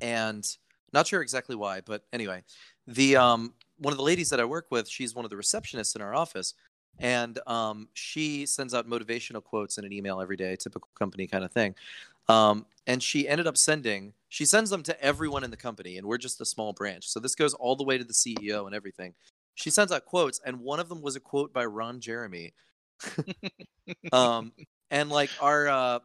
and 0.00 0.44
not 0.92 1.06
sure 1.06 1.22
exactly 1.22 1.54
why, 1.54 1.82
but 1.82 2.04
anyway, 2.12 2.42
the 2.86 3.16
um, 3.16 3.54
one 3.78 3.92
of 3.92 3.98
the 3.98 4.04
ladies 4.04 4.30
that 4.30 4.40
I 4.40 4.44
work 4.44 4.66
with, 4.70 4.88
she's 4.88 5.14
one 5.14 5.24
of 5.24 5.30
the 5.30 5.36
receptionists 5.36 5.94
in 5.94 6.02
our 6.02 6.14
office, 6.14 6.54
and 6.98 7.38
um, 7.46 7.88
she 7.94 8.46
sends 8.46 8.74
out 8.74 8.88
motivational 8.88 9.42
quotes 9.42 9.78
in 9.78 9.84
an 9.84 9.92
email 9.92 10.20
every 10.20 10.36
day, 10.36 10.56
typical 10.56 10.88
company 10.98 11.26
kind 11.26 11.44
of 11.44 11.52
thing. 11.52 11.74
Um, 12.28 12.66
and 12.86 13.02
she 13.02 13.28
ended 13.28 13.46
up 13.46 13.56
sending, 13.56 14.14
she 14.28 14.44
sends 14.44 14.70
them 14.70 14.82
to 14.84 15.02
everyone 15.02 15.44
in 15.44 15.50
the 15.50 15.56
company, 15.56 15.96
and 15.96 16.06
we're 16.06 16.18
just 16.18 16.40
a 16.40 16.44
small 16.44 16.72
branch. 16.72 17.08
So 17.08 17.20
this 17.20 17.34
goes 17.34 17.54
all 17.54 17.76
the 17.76 17.84
way 17.84 17.98
to 17.98 18.04
the 18.04 18.12
CEO 18.14 18.66
and 18.66 18.74
everything. 18.74 19.14
She 19.54 19.70
sends 19.70 19.92
out 19.92 20.04
quotes, 20.04 20.40
and 20.44 20.60
one 20.60 20.80
of 20.80 20.88
them 20.88 21.02
was 21.02 21.16
a 21.16 21.20
quote 21.20 21.52
by 21.52 21.64
Ron 21.64 22.00
Jeremy. 22.00 22.52
um, 24.12 24.52
and 24.90 25.10
like 25.10 25.30
our, 25.40 25.68
uh, 25.68 25.98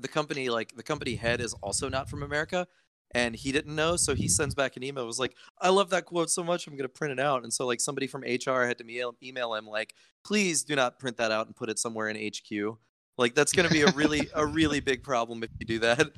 the 0.00 0.08
company, 0.08 0.48
like 0.48 0.76
the 0.76 0.82
company 0.82 1.14
head 1.14 1.40
is 1.40 1.54
also 1.54 1.88
not 1.88 2.08
from 2.08 2.22
America, 2.22 2.66
and 3.12 3.34
he 3.34 3.52
didn't 3.52 3.74
know, 3.74 3.96
so 3.96 4.14
he 4.14 4.28
sends 4.28 4.54
back 4.54 4.76
an 4.76 4.82
email. 4.84 5.04
It 5.04 5.06
was 5.06 5.18
like, 5.18 5.34
I 5.60 5.70
love 5.70 5.90
that 5.90 6.04
quote 6.04 6.30
so 6.30 6.44
much, 6.44 6.66
I'm 6.66 6.76
gonna 6.76 6.88
print 6.88 7.12
it 7.12 7.20
out. 7.20 7.42
And 7.42 7.52
so 7.52 7.66
like 7.66 7.80
somebody 7.80 8.06
from 8.06 8.22
HR 8.22 8.66
had 8.66 8.78
to 8.78 8.84
mail, 8.84 9.14
email 9.22 9.54
him 9.54 9.66
like, 9.66 9.94
please 10.24 10.62
do 10.62 10.76
not 10.76 10.98
print 10.98 11.16
that 11.16 11.32
out 11.32 11.46
and 11.46 11.56
put 11.56 11.70
it 11.70 11.78
somewhere 11.78 12.08
in 12.08 12.16
HQ. 12.16 12.78
Like 13.18 13.34
that's 13.34 13.52
gonna 13.52 13.68
be 13.68 13.82
a 13.82 13.90
really 13.90 14.30
a 14.34 14.46
really 14.46 14.80
big 14.80 15.02
problem 15.02 15.42
if 15.42 15.50
you 15.58 15.66
do 15.66 15.80
that. 15.80 16.10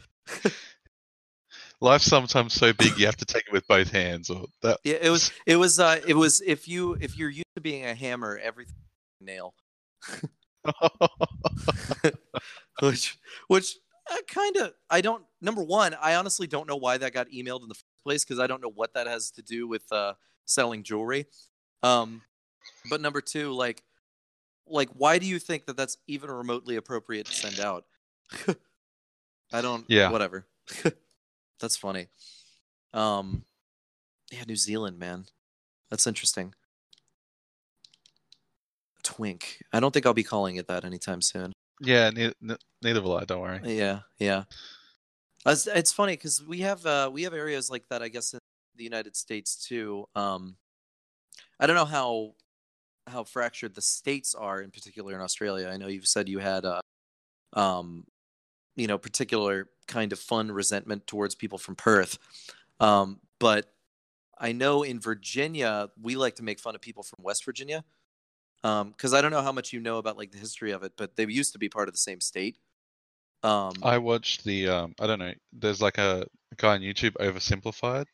Life's 1.81 2.05
sometimes 2.05 2.53
so 2.53 2.75
big 2.75 2.99
you 2.99 3.07
have 3.07 3.17
to 3.17 3.25
take 3.25 3.47
it 3.47 3.53
with 3.53 3.67
both 3.67 3.91
hands, 3.91 4.29
or 4.29 4.45
that. 4.63 4.81
Yeah, 4.85 4.99
it 5.01 5.09
was 5.09 5.33
it 5.47 5.57
was 5.57 5.81
uh 5.81 5.99
it 6.07 6.15
was 6.15 6.43
if 6.43 6.69
you 6.69 6.99
if 7.01 7.19
you're 7.19 7.31
used 7.31 7.47
to 7.57 7.63
being 7.63 7.87
a 7.87 7.95
hammer, 7.95 8.39
everything 8.43 8.77
nail. 9.21 9.55
which 12.81 13.19
which 13.49 13.77
uh, 14.11 14.17
kind 14.29 14.57
of 14.57 14.75
I 14.91 15.01
don't 15.01 15.25
number 15.41 15.63
one, 15.63 15.97
I 16.01 16.17
honestly 16.17 16.47
don't 16.47 16.69
know 16.69 16.77
why 16.77 16.99
that 16.99 17.15
got 17.15 17.29
emailed 17.29 17.63
in 17.63 17.69
the 17.69 17.75
first 17.75 18.05
place 18.05 18.25
because 18.25 18.39
I 18.39 18.47
don't 18.47 18.61
know 18.61 18.71
what 18.75 18.93
that 18.93 19.07
has 19.07 19.31
to 19.33 19.43
do 19.43 19.67
with 19.67 19.91
uh 19.91 20.13
selling 20.45 20.83
jewelry. 20.83 21.27
Um 21.83 22.21
but 22.91 23.01
number 23.01 23.23
two, 23.23 23.53
like 23.53 23.83
like 24.71 24.89
why 24.91 25.19
do 25.19 25.27
you 25.27 25.39
think 25.39 25.67
that 25.67 25.77
that's 25.77 25.97
even 26.07 26.31
remotely 26.31 26.77
appropriate 26.77 27.27
to 27.27 27.33
send 27.35 27.61
out? 27.61 27.85
I 29.53 29.61
don't 29.61 29.85
Yeah. 29.89 30.11
whatever. 30.11 30.47
that's 31.61 31.77
funny. 31.77 32.09
Um 32.93 33.45
yeah, 34.33 34.45
New 34.47 34.57
Zealand, 34.57 34.99
man. 34.99 35.27
That's 35.91 36.07
interesting. 36.07 36.55
Twink. 39.03 39.63
I 39.73 39.81
don't 39.81 39.93
think 39.93 40.07
I'll 40.07 40.15
be 40.15 40.23
calling 40.23 40.57
it 40.57 40.69
that 40.69 40.85
anytime 40.85 41.23
soon. 41.23 41.53
yeah, 41.81 42.11
neither, 42.11 42.35
neither 42.83 43.03
will 43.03 43.17
I. 43.17 43.25
Don't 43.25 43.41
worry. 43.41 43.61
Yeah, 43.65 44.01
yeah. 44.19 44.45
It's, 45.47 45.67
it's 45.67 45.91
funny 45.93 46.13
because 46.13 46.45
we 46.47 46.59
have 46.61 46.85
uh, 46.85 47.11
we 47.13 47.23
have 47.23 47.33
areas 47.33 47.71
like 47.71 47.85
that, 47.89 48.03
I 48.03 48.09
guess, 48.09 48.35
in 48.35 48.39
the 48.77 48.85
United 48.85 49.17
States 49.17 49.57
too. 49.57 50.05
Um, 50.15 50.57
I 51.59 51.67
don't 51.67 51.77
know 51.77 51.87
how 51.87 52.35
how 53.11 53.25
fractured 53.25 53.75
the 53.75 53.83
states 53.83 54.35
are, 54.35 54.61
in 54.63 54.71
particular 54.71 55.15
in 55.15 55.21
Australia. 55.21 55.69
I 55.69 55.77
know 55.77 55.89
you've 55.89 56.07
said 56.07 56.29
you 56.29 56.39
had 56.39 56.65
a, 56.65 56.81
um, 57.53 58.05
you 58.77 58.87
know, 58.87 58.99
particular 58.99 59.69
kind 59.87 60.13
of 60.13 60.19
fun 60.19 60.51
resentment 60.51 61.07
towards 61.07 61.35
people 61.35 61.59
from 61.59 61.77
Perth, 61.77 62.19
um, 62.81 63.21
but 63.39 63.73
I 64.39 64.53
know 64.53 64.83
in 64.83 65.01
Virginia 65.01 65.91
we 66.01 66.17
like 66.17 66.37
to 66.37 66.43
make 66.43 66.59
fun 66.61 66.75
of 66.75 66.81
people 66.81 67.03
from 67.03 67.23
West 67.23 67.45
Virginia. 67.45 67.85
Because 68.63 69.15
I 69.15 69.23
don't 69.23 69.31
know 69.31 69.41
how 69.41 69.53
much 69.53 69.73
you 69.73 69.81
know 69.81 69.97
about 69.97 70.19
like 70.19 70.33
the 70.33 70.39
history 70.39 70.71
of 70.73 70.83
it, 70.83 70.93
but 70.99 71.17
they 71.17 71.25
used 71.25 71.55
to 71.55 71.59
be 71.59 71.71
part 71.71 71.89
of 71.89 71.95
the 71.95 71.99
same 71.99 72.21
state. 72.21 72.59
Um, 73.43 73.73
I 73.83 73.97
watched 73.97 74.45
the. 74.45 74.69
Um, 74.69 74.95
I 75.01 75.07
don't 75.07 75.19
know. 75.19 75.33
There's 75.51 75.81
like 75.81 75.97
a 75.97 76.27
guy 76.59 76.75
on 76.75 76.83
YouTube, 76.83 77.13
Oversimplified, 77.13 78.05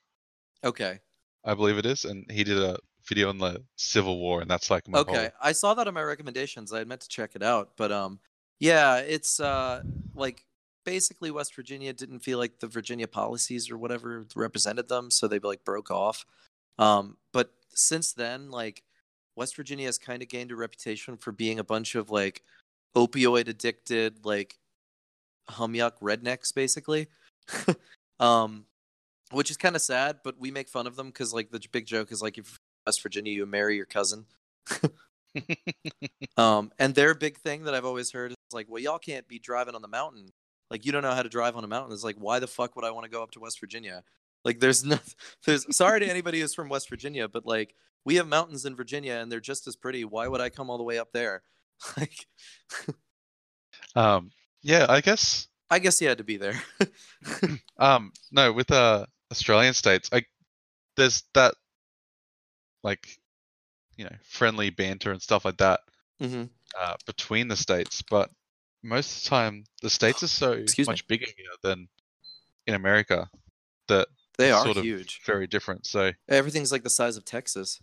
okay. 0.62 1.00
I 1.44 1.54
believe 1.54 1.78
it 1.78 1.86
is, 1.86 2.04
and 2.04 2.30
he 2.30 2.44
did 2.44 2.58
a 2.58 2.78
video 3.08 3.28
on 3.28 3.38
the 3.38 3.62
Civil 3.76 4.18
War, 4.18 4.40
and 4.40 4.50
that's 4.50 4.70
like 4.70 4.88
my 4.88 4.98
Okay, 4.98 5.16
whole. 5.16 5.28
I 5.40 5.52
saw 5.52 5.74
that 5.74 5.88
on 5.88 5.94
my 5.94 6.02
recommendations. 6.02 6.72
I 6.72 6.78
had 6.78 6.88
meant 6.88 7.02
to 7.02 7.08
check 7.08 7.32
it 7.34 7.42
out, 7.42 7.70
but 7.76 7.92
um, 7.92 8.20
yeah, 8.60 8.98
it's 8.98 9.40
uh 9.40 9.82
like 10.14 10.44
basically 10.84 11.30
West 11.30 11.54
Virginia 11.54 11.92
didn't 11.92 12.20
feel 12.20 12.38
like 12.38 12.60
the 12.60 12.66
Virginia 12.66 13.08
policies 13.08 13.70
or 13.70 13.78
whatever 13.78 14.24
represented 14.34 14.88
them, 14.88 15.10
so 15.10 15.28
they 15.28 15.38
like 15.38 15.64
broke 15.64 15.90
off. 15.90 16.24
Um, 16.78 17.16
but 17.32 17.50
since 17.74 18.12
then, 18.12 18.50
like 18.50 18.82
West 19.36 19.56
Virginia 19.56 19.86
has 19.86 19.98
kind 19.98 20.22
of 20.22 20.28
gained 20.28 20.52
a 20.52 20.56
reputation 20.56 21.16
for 21.16 21.32
being 21.32 21.58
a 21.58 21.64
bunch 21.64 21.94
of 21.94 22.10
like 22.10 22.42
opioid 22.96 23.48
addicted, 23.48 24.24
like 24.24 24.58
humyuck 25.50 25.92
rednecks, 26.00 26.54
basically. 26.54 27.08
um, 28.20 28.64
which 29.32 29.50
is 29.50 29.56
kind 29.56 29.76
of 29.76 29.82
sad, 29.82 30.18
but 30.22 30.38
we 30.38 30.50
make 30.50 30.68
fun 30.68 30.86
of 30.86 30.96
them 30.96 31.08
because 31.08 31.34
like 31.34 31.50
the 31.50 31.60
big 31.72 31.86
joke 31.86 32.12
is 32.12 32.22
like 32.22 32.38
if 32.38 32.60
West 32.86 33.02
Virginia, 33.02 33.32
you 33.32 33.46
marry 33.46 33.76
your 33.76 33.86
cousin. 33.86 34.26
Um, 36.38 36.70
and 36.78 36.94
their 36.94 37.14
big 37.14 37.38
thing 37.38 37.64
that 37.64 37.74
I've 37.74 37.86
always 37.86 38.12
heard 38.12 38.32
is 38.32 38.36
like, 38.52 38.66
well, 38.68 38.82
y'all 38.82 38.98
can't 38.98 39.26
be 39.26 39.38
driving 39.38 39.74
on 39.74 39.80
the 39.80 39.88
mountain. 39.88 40.28
Like, 40.70 40.84
you 40.84 40.92
don't 40.92 41.02
know 41.02 41.14
how 41.14 41.22
to 41.22 41.30
drive 41.30 41.56
on 41.56 41.64
a 41.64 41.66
mountain. 41.68 41.92
It's 41.92 42.04
like, 42.04 42.16
why 42.18 42.40
the 42.40 42.46
fuck 42.46 42.76
would 42.76 42.84
I 42.84 42.90
want 42.90 43.04
to 43.04 43.10
go 43.10 43.22
up 43.22 43.30
to 43.32 43.40
West 43.40 43.58
Virginia? 43.58 44.02
Like, 44.44 44.60
there's 44.60 44.84
no, 44.84 44.98
there's 45.46 45.64
sorry 45.74 46.00
to 46.00 46.06
anybody 46.06 46.40
who's 46.40 46.54
from 46.54 46.68
West 46.68 46.90
Virginia, 46.90 47.26
but 47.26 47.46
like, 47.46 47.74
we 48.04 48.16
have 48.16 48.28
mountains 48.28 48.66
in 48.66 48.76
Virginia 48.76 49.14
and 49.14 49.32
they're 49.32 49.40
just 49.40 49.66
as 49.66 49.76
pretty. 49.76 50.04
Why 50.04 50.28
would 50.28 50.42
I 50.42 50.50
come 50.50 50.68
all 50.68 50.76
the 50.78 50.84
way 50.84 50.98
up 50.98 51.12
there? 51.12 51.42
Like, 51.96 52.26
um, 53.94 54.30
yeah, 54.62 54.86
I 54.88 55.00
guess. 55.00 55.48
I 55.70 55.78
guess 55.78 56.00
you 56.00 56.08
had 56.08 56.18
to 56.18 56.24
be 56.24 56.36
there. 56.36 56.60
Um, 57.78 58.12
no, 58.32 58.52
with 58.52 58.70
uh 58.70 59.04
Australian 59.30 59.74
states, 59.74 60.08
I 60.10 60.24
there's 60.96 61.24
that 61.34 61.54
like 62.86 63.18
you 63.96 64.04
know 64.04 64.16
friendly 64.22 64.70
banter 64.70 65.10
and 65.12 65.20
stuff 65.20 65.44
like 65.44 65.58
that 65.58 65.80
hmm 66.20 66.44
uh, 66.80 66.94
between 67.06 67.48
the 67.48 67.56
states, 67.56 68.02
but 68.10 68.30
most 68.82 69.16
of 69.18 69.22
the 69.24 69.28
time 69.28 69.64
the 69.82 69.90
states 69.90 70.22
are 70.22 70.28
so 70.28 70.52
Excuse 70.52 70.86
me. 70.88 70.92
much 70.92 71.06
bigger 71.08 71.26
here 71.36 71.46
than 71.62 71.88
in 72.66 72.74
America 72.74 73.28
that 73.88 74.08
They 74.38 74.50
are 74.50 74.62
sort 74.64 74.76
of 74.76 74.84
huge. 74.84 75.20
very 75.26 75.46
different. 75.46 75.86
So, 75.86 76.12
Everything's 76.28 76.72
like 76.72 76.82
the 76.82 76.90
size 76.90 77.16
of 77.16 77.24
Texas. 77.24 77.80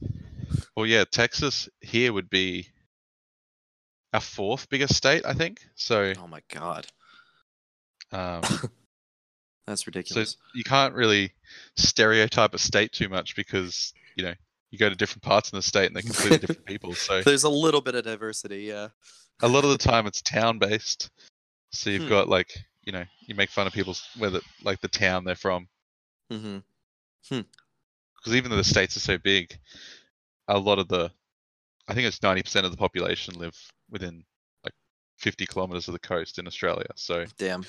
well, 0.75 0.85
yeah, 0.85 1.03
Texas 1.09 1.69
here 1.81 2.13
would 2.13 2.29
be 2.29 2.67
our 4.13 4.21
fourth 4.21 4.69
biggest 4.69 4.95
state, 4.95 5.25
I 5.25 5.33
think. 5.33 5.61
So, 5.75 6.13
Oh 6.21 6.27
my 6.27 6.41
god, 6.49 6.85
um, 8.11 8.43
that's 9.67 9.81
so 9.81 9.85
ridiculous. 9.87 10.37
you 10.53 10.63
can't 10.63 10.93
really 10.93 11.33
stereotype 11.77 12.53
a 12.53 12.59
state 12.59 12.91
too 12.91 13.09
much 13.09 13.35
because 13.35 13.93
you 14.15 14.23
know 14.25 14.33
you 14.73 14.79
go 14.79 14.89
to 14.89 14.95
different 14.95 15.21
parts 15.21 15.51
in 15.51 15.55
the 15.55 15.61
state 15.61 15.85
and 15.85 15.95
they're 15.95 16.01
completely 16.01 16.37
different 16.47 16.65
people. 16.65 16.95
So 16.95 17.21
There's 17.21 17.43
a 17.43 17.49
little 17.49 17.79
bit 17.79 17.93
of 17.93 18.03
diversity, 18.03 18.63
yeah. 18.63 18.87
a 19.43 19.47
lot 19.47 19.63
of 19.63 19.69
the 19.69 19.77
time 19.77 20.07
it's 20.07 20.21
town 20.23 20.57
based. 20.57 21.11
So 21.71 21.91
you've 21.91 22.03
Hmm. 22.03 22.09
got 22.09 22.27
like 22.27 22.57
you 22.83 22.91
know 22.91 23.03
you 23.27 23.35
make 23.35 23.49
fun 23.51 23.67
of 23.67 23.73
people's 23.73 24.03
whether 24.17 24.41
like 24.63 24.81
the 24.81 24.87
town 24.87 25.23
they're 25.23 25.35
from 25.35 25.67
Mm-hmm. 26.31 26.57
because 27.29 28.35
even 28.35 28.49
though 28.49 28.57
the 28.57 28.63
states 28.63 28.97
are 28.97 29.01
so 29.01 29.17
big, 29.19 29.55
a 30.47 30.57
lot 30.57 30.79
of 30.79 30.87
the 30.87 31.11
I 31.87 31.93
think 31.93 32.07
it's 32.07 32.23
ninety 32.23 32.41
percent 32.41 32.65
of 32.65 32.71
the 32.71 32.77
population 32.77 33.35
live 33.35 33.55
within 33.91 34.23
like 34.63 34.73
fifty 35.19 35.45
kilometers 35.45 35.87
of 35.87 35.93
the 35.93 35.99
coast 35.99 36.39
in 36.39 36.47
Australia. 36.47 36.87
So 36.95 37.25
Damn. 37.37 37.63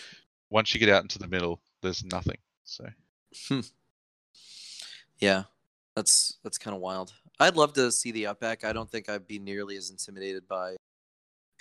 once 0.49 0.73
you 0.73 0.81
get 0.81 0.89
out 0.89 1.03
into 1.03 1.19
the 1.19 1.29
middle, 1.29 1.61
there's 1.83 2.03
nothing. 2.05 2.39
So 2.65 2.87
Hmm. 3.49 3.61
Yeah, 5.19 5.45
that's 5.97 6.39
that's 6.43 6.59
kind 6.59 6.75
of 6.75 6.81
wild. 6.81 7.13
I'd 7.41 7.57
love 7.57 7.73
to 7.75 7.91
see 7.93 8.11
the 8.13 8.27
Outback. 8.27 8.65
I 8.65 8.73
don't 8.73 8.91
think 8.91 9.09
I'd 9.09 9.27
be 9.27 9.39
nearly 9.39 9.77
as 9.77 9.91
intimidated 9.91 10.47
by, 10.49 10.77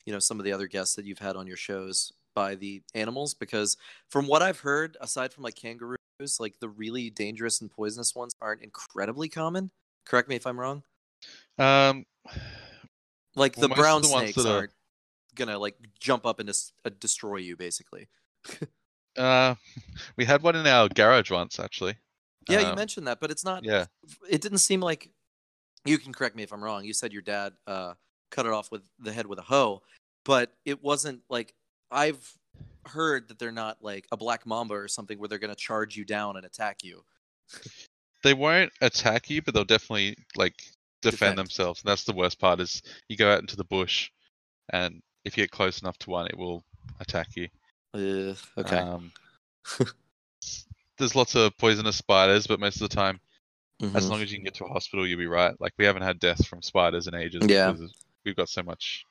you 0.05 0.14
know, 0.14 0.19
some 0.19 0.39
of 0.39 0.45
the 0.45 0.51
other 0.51 0.68
guests 0.68 0.95
that 0.95 1.05
you've 1.05 1.19
had 1.19 1.35
on 1.35 1.47
your 1.47 1.57
shows 1.57 2.11
by 2.35 2.55
the 2.55 2.81
animals 2.95 3.34
because 3.34 3.77
from 4.10 4.27
what 4.27 4.41
I've 4.41 4.60
heard, 4.60 4.97
aside 5.01 5.31
from 5.34 5.43
like 5.43 5.55
kangaroos, 5.55 5.97
like 6.39 6.60
the 6.60 6.69
really 6.69 7.10
dangerous 7.10 7.61
and 7.61 7.69
poisonous 7.72 8.15
ones 8.15 8.35
aren't 8.41 8.61
incredibly 8.61 9.30
common. 9.30 9.72
Correct 10.05 10.27
me 10.30 10.35
if 10.35 10.45
I'm 10.47 10.60
wrong. 10.60 10.84
um, 11.57 12.05
Like 13.35 13.55
the 13.55 13.65
of 13.69 13.76
brown 13.76 14.01
the 14.01 14.07
snakes 14.07 14.38
are- 14.45 14.57
aren't 14.57 14.72
gonna 15.35 15.57
like 15.57 15.76
jump 15.99 16.26
up 16.26 16.39
and 16.39 16.47
dis- 16.47 16.73
uh, 16.85 16.91
destroy 16.99 17.38
you, 17.38 17.55
basically. 17.57 18.07
uh, 19.18 19.55
we 20.18 20.26
had 20.26 20.41
one 20.43 20.55
in 20.55 20.68
our 20.68 20.88
garage 20.89 21.31
once 21.31 21.60
actually. 21.60 21.95
Yeah, 22.49 22.60
you 22.60 22.68
Um, 22.68 22.76
mentioned 22.76 23.07
that, 23.07 23.20
but 23.20 23.32
it's 23.32 23.45
not. 23.45 23.64
Yeah, 23.64 23.86
it 24.30 24.41
didn't 24.41 24.60
seem 24.60 24.82
like 24.82 25.11
you 25.86 25.98
can 25.98 26.14
correct 26.14 26.36
me 26.36 26.44
if 26.44 26.52
I'm 26.52 26.64
wrong. 26.64 26.84
You 26.84 26.94
said 26.94 27.14
your 27.14 27.22
dad 27.22 27.53
uh, 27.68 27.94
cut 28.32 28.45
it 28.45 28.52
off 28.52 28.72
with 28.72 28.82
the 28.99 29.11
head 29.11 29.28
with 29.28 29.40
a 29.40 29.44
hoe, 29.44 29.82
but 30.26 30.52
it 30.65 30.84
wasn't 30.84 31.22
like 31.30 31.53
I've 31.91 32.38
heard 32.86 33.30
that 33.30 33.40
they're 33.40 33.52
not 33.52 33.78
like 33.82 34.06
a 34.11 34.18
black 34.18 34.45
mamba 34.45 34.74
or 34.74 34.88
something 34.88 35.18
where 35.20 35.28
they're 35.30 35.40
going 35.40 35.49
to 35.49 35.56
charge 35.56 35.95
you 35.95 36.03
down 36.06 36.36
and 36.38 36.45
attack 36.45 36.84
you. 36.84 37.03
they 38.24 38.34
won't 38.34 38.72
attack 38.82 39.30
you, 39.30 39.41
but 39.41 39.53
they'll 39.53 39.64
definitely 39.64 40.15
like 40.36 40.56
defend, 41.02 41.20
Defend. 41.20 41.38
themselves. 41.38 41.82
And 41.82 41.90
that's 41.90 42.03
the 42.03 42.14
worst 42.14 42.40
part 42.40 42.60
is 42.60 42.82
you 43.07 43.18
go 43.18 43.32
out 43.32 43.40
into 43.41 43.56
the 43.56 43.64
bush, 43.65 44.10
and 44.72 45.02
if 45.26 45.38
you 45.38 45.44
get 45.44 45.52
close 45.52 45.82
enough 45.82 45.98
to 45.99 46.10
one, 46.10 46.28
it 46.28 46.38
will 46.38 46.64
attack 46.99 47.36
you. 47.36 47.48
Uh, 47.94 48.34
okay. 48.57 48.78
Um, 48.78 49.11
there's 50.98 51.15
lots 51.15 51.36
of 51.36 51.56
poisonous 51.57 51.95
spiders, 51.95 52.48
but 52.48 52.60
most 52.60 52.82
of 52.82 52.90
the 52.90 52.95
time, 52.95 53.20
as 53.82 54.06
Mhm. 54.06 54.10
long 54.10 54.22
as 54.22 54.32
you 54.32 54.38
can 54.38 54.44
get 54.45 54.53
to 54.56 54.65
a 54.65 54.70
hospital, 54.70 55.06
you'll 55.07 55.18
be 55.20 55.28
right. 55.28 55.60
Like 55.60 55.74
we 55.78 55.86
haven't 55.86 56.03
had 56.03 56.20
deaths 56.20 56.45
from 56.45 56.61
spiders 56.61 57.07
in 57.07 57.15
ages. 57.15 57.44
Yeah. 57.48 57.72
because 57.72 57.91
we've 58.26 58.36
got 58.36 58.49
so 58.49 58.64
much. 58.64 59.06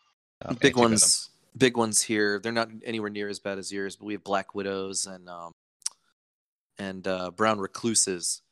Um, 0.45 0.55
big 0.55 0.71
anti-venom. 0.73 0.91
ones, 0.93 1.31
big 1.57 1.77
ones 1.77 2.03
here. 2.03 2.39
They're 2.41 2.53
not 2.53 2.69
anywhere 2.85 3.11
near 3.11 3.29
as 3.29 3.39
bad 3.39 3.59
as 3.59 3.71
yours, 3.73 3.97
but 3.97 4.07
we 4.07 4.15
have 4.15 4.25
black 4.25 4.55
widows 4.55 5.07
and 5.07 5.29
um, 5.29 5.53
and 6.79 7.07
uh, 7.07 7.31
brown 7.31 7.59
recluses. 7.59 8.43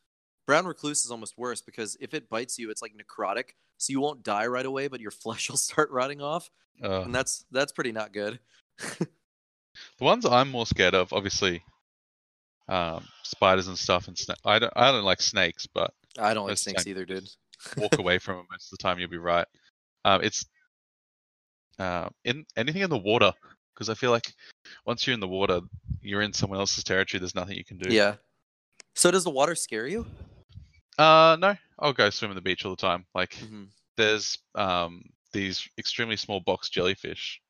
Brown 0.46 0.66
recluse 0.66 1.04
is 1.04 1.10
almost 1.10 1.38
worse 1.38 1.60
because 1.62 1.96
if 2.00 2.12
it 2.14 2.28
bites 2.28 2.58
you, 2.58 2.70
it's 2.70 2.82
like 2.82 2.92
necrotic, 2.94 3.50
so 3.78 3.92
you 3.92 4.00
won't 4.00 4.22
die 4.22 4.46
right 4.46 4.66
away, 4.66 4.88
but 4.88 5.00
your 5.00 5.10
flesh 5.22 5.48
will 5.48 5.56
start 5.56 5.90
rotting 5.90 6.20
off, 6.20 6.50
Uh, 6.82 7.02
and 7.02 7.14
that's 7.14 7.44
that's 7.50 7.72
pretty 7.72 7.92
not 7.92 8.12
good. 8.12 8.38
the 8.98 9.08
ones 10.00 10.26
I'm 10.26 10.50
more 10.50 10.66
scared 10.66 10.94
of, 10.94 11.12
obviously, 11.12 11.62
um, 12.68 13.06
spiders 13.22 13.68
and 13.68 13.78
stuff, 13.78 14.08
and 14.08 14.16
sna- 14.16 14.36
I 14.44 14.58
don't. 14.58 14.72
I 14.76 14.92
don't 14.92 15.04
like 15.04 15.20
snakes, 15.20 15.66
but 15.66 15.92
I 16.18 16.34
don't 16.34 16.48
like 16.48 16.58
snakes 16.58 16.86
either, 16.86 17.04
dude. 17.04 17.28
walk 17.76 17.98
away 17.98 18.18
from 18.18 18.36
them 18.36 18.46
most 18.50 18.72
of 18.72 18.78
the 18.78 18.82
time. 18.82 18.98
You'll 18.98 19.10
be 19.10 19.18
right. 19.18 19.46
Um, 20.04 20.22
it's 20.22 20.44
uh, 21.78 22.08
in 22.24 22.44
anything 22.56 22.82
in 22.82 22.90
the 22.90 22.98
water 22.98 23.32
because 23.74 23.88
I 23.88 23.94
feel 23.94 24.10
like 24.10 24.32
once 24.86 25.06
you're 25.06 25.14
in 25.14 25.20
the 25.20 25.28
water, 25.28 25.60
you're 26.02 26.22
in 26.22 26.32
someone 26.32 26.58
else's 26.58 26.84
territory. 26.84 27.18
There's 27.18 27.34
nothing 27.34 27.56
you 27.56 27.64
can 27.64 27.78
do. 27.78 27.92
Yeah. 27.92 28.16
So 28.94 29.10
does 29.10 29.24
the 29.24 29.30
water 29.30 29.54
scare 29.54 29.86
you? 29.86 30.06
Uh, 30.98 31.36
no, 31.40 31.56
I'll 31.78 31.92
go 31.92 32.10
swim 32.10 32.30
in 32.30 32.34
the 32.34 32.40
beach 32.42 32.64
all 32.64 32.72
the 32.72 32.76
time. 32.80 33.06
Like 33.14 33.30
Mm-hmm. 33.36 33.64
there's 33.96 34.38
um 34.54 35.02
these 35.32 35.66
extremely 35.78 36.16
small 36.16 36.40
box 36.40 36.68
jellyfish. 36.68 37.40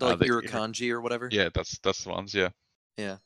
uh, 0.00 0.06
Like 0.06 0.18
that 0.20 0.26
you- 0.26 0.40
Irukandji 0.40 0.90
or 0.90 1.00
whatever. 1.00 1.28
Yeah, 1.30 1.50
that's 1.54 1.78
that's 1.80 2.02
the 2.04 2.10
ones. 2.10 2.34
Yeah. 2.34 2.48
Yeah. 2.96 3.16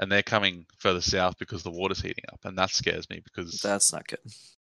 And 0.00 0.10
they're 0.10 0.22
coming 0.22 0.66
further 0.78 1.00
south 1.02 1.36
because 1.38 1.62
the 1.62 1.70
water's 1.70 2.00
heating 2.00 2.24
up, 2.32 2.40
and 2.44 2.56
that 2.58 2.70
scares 2.70 3.08
me 3.10 3.20
because 3.22 3.60
That's 3.60 3.92
not 3.92 4.08
good. 4.08 4.18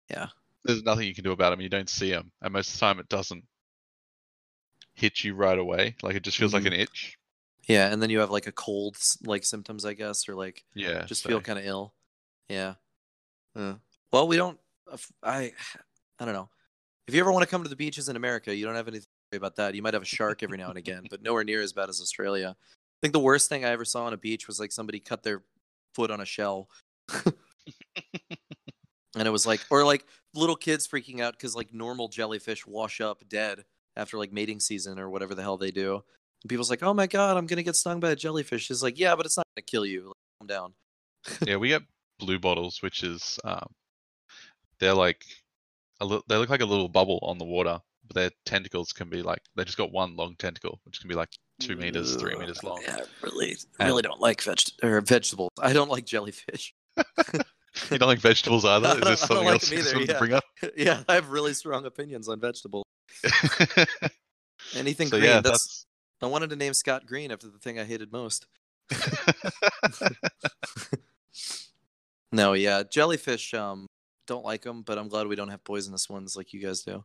Yeah, 0.09 0.29
there's 0.65 0.85
nothing 0.85 1.07
you 1.09 1.15
can 1.15 1.25
do 1.25 1.33
about 1.33 1.51
them. 1.51 1.61
You 1.61 1.69
don't 1.69 1.91
see 1.91 2.11
them, 2.11 2.31
and 2.41 2.53
most 2.53 2.69
of 2.73 2.75
the 2.75 2.87
time 2.87 2.99
it 3.01 3.09
doesn't 3.09 3.45
hit 4.95 5.25
you 5.25 5.35
right 5.35 5.59
away. 5.59 5.97
Like 6.03 6.15
it 6.17 6.23
just 6.23 6.39
feels 6.39 6.53
Mhm. 6.53 6.55
like 6.55 6.67
an 6.67 6.73
itch. 6.73 7.19
Yeah, 7.67 7.93
and 7.93 8.01
then 8.01 8.11
you 8.11 8.21
have 8.21 8.31
like 8.31 8.47
a 8.47 8.53
cold 8.53 8.97
like 9.25 9.45
symptoms, 9.45 9.85
I 9.85 9.95
guess, 9.95 10.29
or 10.29 10.35
like 10.37 10.65
Yeah. 10.75 11.05
just 11.05 11.23
so- 11.23 11.29
feel 11.29 11.41
kind 11.41 11.59
of 11.59 11.65
ill. 11.65 11.95
Yeah. 12.49 12.77
Uh, 13.55 13.75
well, 14.13 14.29
we 14.29 14.37
don't. 14.37 14.61
I 15.23 15.53
I 16.19 16.25
don't 16.25 16.35
know. 16.35 16.49
If 17.09 17.15
you 17.15 17.21
ever 17.21 17.33
want 17.33 17.43
to 17.43 17.51
come 17.51 17.63
to 17.63 17.69
the 17.69 17.77
beaches 17.77 18.09
in 18.09 18.17
America, 18.17 18.55
you 18.55 18.65
don't 18.65 18.75
have 18.77 18.89
anything 18.89 19.03
to 19.05 19.09
worry 19.33 19.39
about 19.39 19.57
that. 19.57 19.75
You 19.75 19.83
might 19.83 19.95
have 19.95 20.03
a 20.03 20.07
shark 20.07 20.43
every 20.43 20.57
now 20.59 20.69
and 20.69 20.79
again, 20.79 21.07
but 21.11 21.23
nowhere 21.23 21.45
near 21.45 21.61
as 21.63 21.73
bad 21.73 21.89
as 21.89 22.01
Australia. 22.01 22.57
I 23.07 23.09
think 23.09 23.13
the 23.13 23.21
worst 23.21 23.49
thing 23.49 23.65
I 23.65 23.69
ever 23.69 23.85
saw 23.85 24.07
on 24.07 24.15
a 24.15 24.17
beach 24.17 24.49
was 24.49 24.59
like 24.59 24.73
somebody 24.73 24.99
cut 24.99 25.23
their 25.23 25.45
foot 25.95 26.11
on 26.11 26.21
a 26.21 26.25
shell. 26.25 26.69
and 27.25 27.35
it 29.15 29.31
was 29.31 29.47
like 29.47 29.61
or 29.71 29.85
like 29.85 30.05
little 30.35 30.57
kids 30.57 30.89
freaking 30.89 31.21
out 31.21 31.35
because 31.35 31.55
like 31.55 31.73
normal 31.73 32.09
jellyfish 32.09 32.67
wash 32.67 33.01
up 33.01 33.23
dead 33.29 33.65
after 33.95 34.19
like 34.19 34.33
mating 34.33 34.59
season 34.59 34.99
or 34.99 35.09
whatever 35.09 35.37
the 35.37 35.43
hell 35.43 35.57
they 35.57 35.71
do. 35.71 36.03
And 36.43 36.49
people's 36.49 36.69
like 36.69 36.83
oh 36.83 36.95
my 36.95 37.07
god 37.07 37.37
i'm 37.37 37.47
gonna 37.47 37.63
get 37.63 37.77
stung 37.77 38.01
by 38.01 38.11
a 38.11 38.17
jellyfish. 38.17 38.73
It's 38.73 38.83
like 38.83 38.99
yeah 38.99 39.15
but 39.15 39.25
it's 39.25 39.37
not 39.37 39.47
gonna 39.55 39.67
kill 39.67 39.87
you. 39.87 40.07
Like, 40.07 40.17
calm 40.41 40.47
down. 40.49 40.73
Yeah, 41.47 41.59
we 41.59 41.69
get 41.69 41.83
blue 42.19 42.41
bottles, 42.41 42.83
which 42.83 43.05
is 43.05 43.39
um, 43.45 43.69
they're 44.81 44.95
like 44.95 45.25
a 46.01 46.07
li- 46.07 46.23
they 46.29 46.37
look 46.39 46.51
like 46.51 46.61
a 46.61 46.67
little 46.67 46.89
bubble 46.89 47.21
on 47.23 47.39
the 47.39 47.45
water, 47.45 47.81
but 48.07 48.15
their 48.15 48.31
tentacles 48.45 48.93
can 48.93 49.09
be 49.09 49.23
like 49.23 49.41
they 49.57 49.65
just 49.65 49.79
got 49.79 49.93
one 49.93 50.17
long 50.17 50.35
tentacle, 50.39 50.81
which 50.85 51.01
can 51.01 51.09
be 51.09 51.15
like 51.15 51.29
two 51.61 51.77
meters, 51.77 52.17
three 52.17 52.35
meters 52.37 52.63
long. 52.63 52.81
yeah, 52.83 53.01
really 53.23 53.57
And- 53.79 53.89
really 53.89 54.03
don't 54.03 54.21
like 54.21 54.43
veg 54.43 54.59
or 54.83 55.01
vegetables 55.01 55.51
i 55.61 55.73
don't 55.73 55.91
like 55.91 56.05
jellyfish 56.05 56.75
You 57.91 57.99
don't 57.99 58.09
like 58.09 58.21
vegetables 58.21 58.65
either? 58.67 58.89
Is 58.89 59.01
this 59.01 59.21
something 59.21 59.45
like 59.45 59.53
else 59.55 59.71
you 59.71 59.79
just 59.79 59.95
either, 59.95 60.07
to 60.07 60.13
yeah. 60.13 60.19
bring 60.19 60.33
up? 60.35 60.45
yeah 60.77 61.03
i 61.09 61.15
have 61.15 61.29
really 61.31 61.55
strong 61.55 61.87
opinions 61.87 62.29
on 62.29 62.41
vegetables 62.41 62.85
anything 64.75 65.09
so 65.09 65.17
green 65.19 65.31
yeah, 65.31 65.41
that's 65.41 65.87
i 66.23 66.27
wanted 66.27 66.51
to 66.51 66.57
name 66.57 66.75
scott 66.75 67.07
green 67.07 67.31
after 67.31 67.49
the 67.49 67.59
thing 67.59 67.79
i 67.79 67.85
hated 67.85 68.13
most 68.13 68.47
No, 72.33 72.53
yeah, 72.53 72.83
jellyfish. 72.83 73.55
Um, 73.55 73.87
don't 74.27 74.45
like 74.45 74.63
them, 74.63 74.83
but 74.83 74.99
I'm 74.99 75.09
glad 75.09 75.27
we 75.27 75.37
don't 75.37 75.49
have 75.49 75.65
poisonous 75.65 76.11
ones 76.11 76.37
like 76.37 76.53
you 76.53 76.61
guys 76.61 76.83
do. 76.83 77.05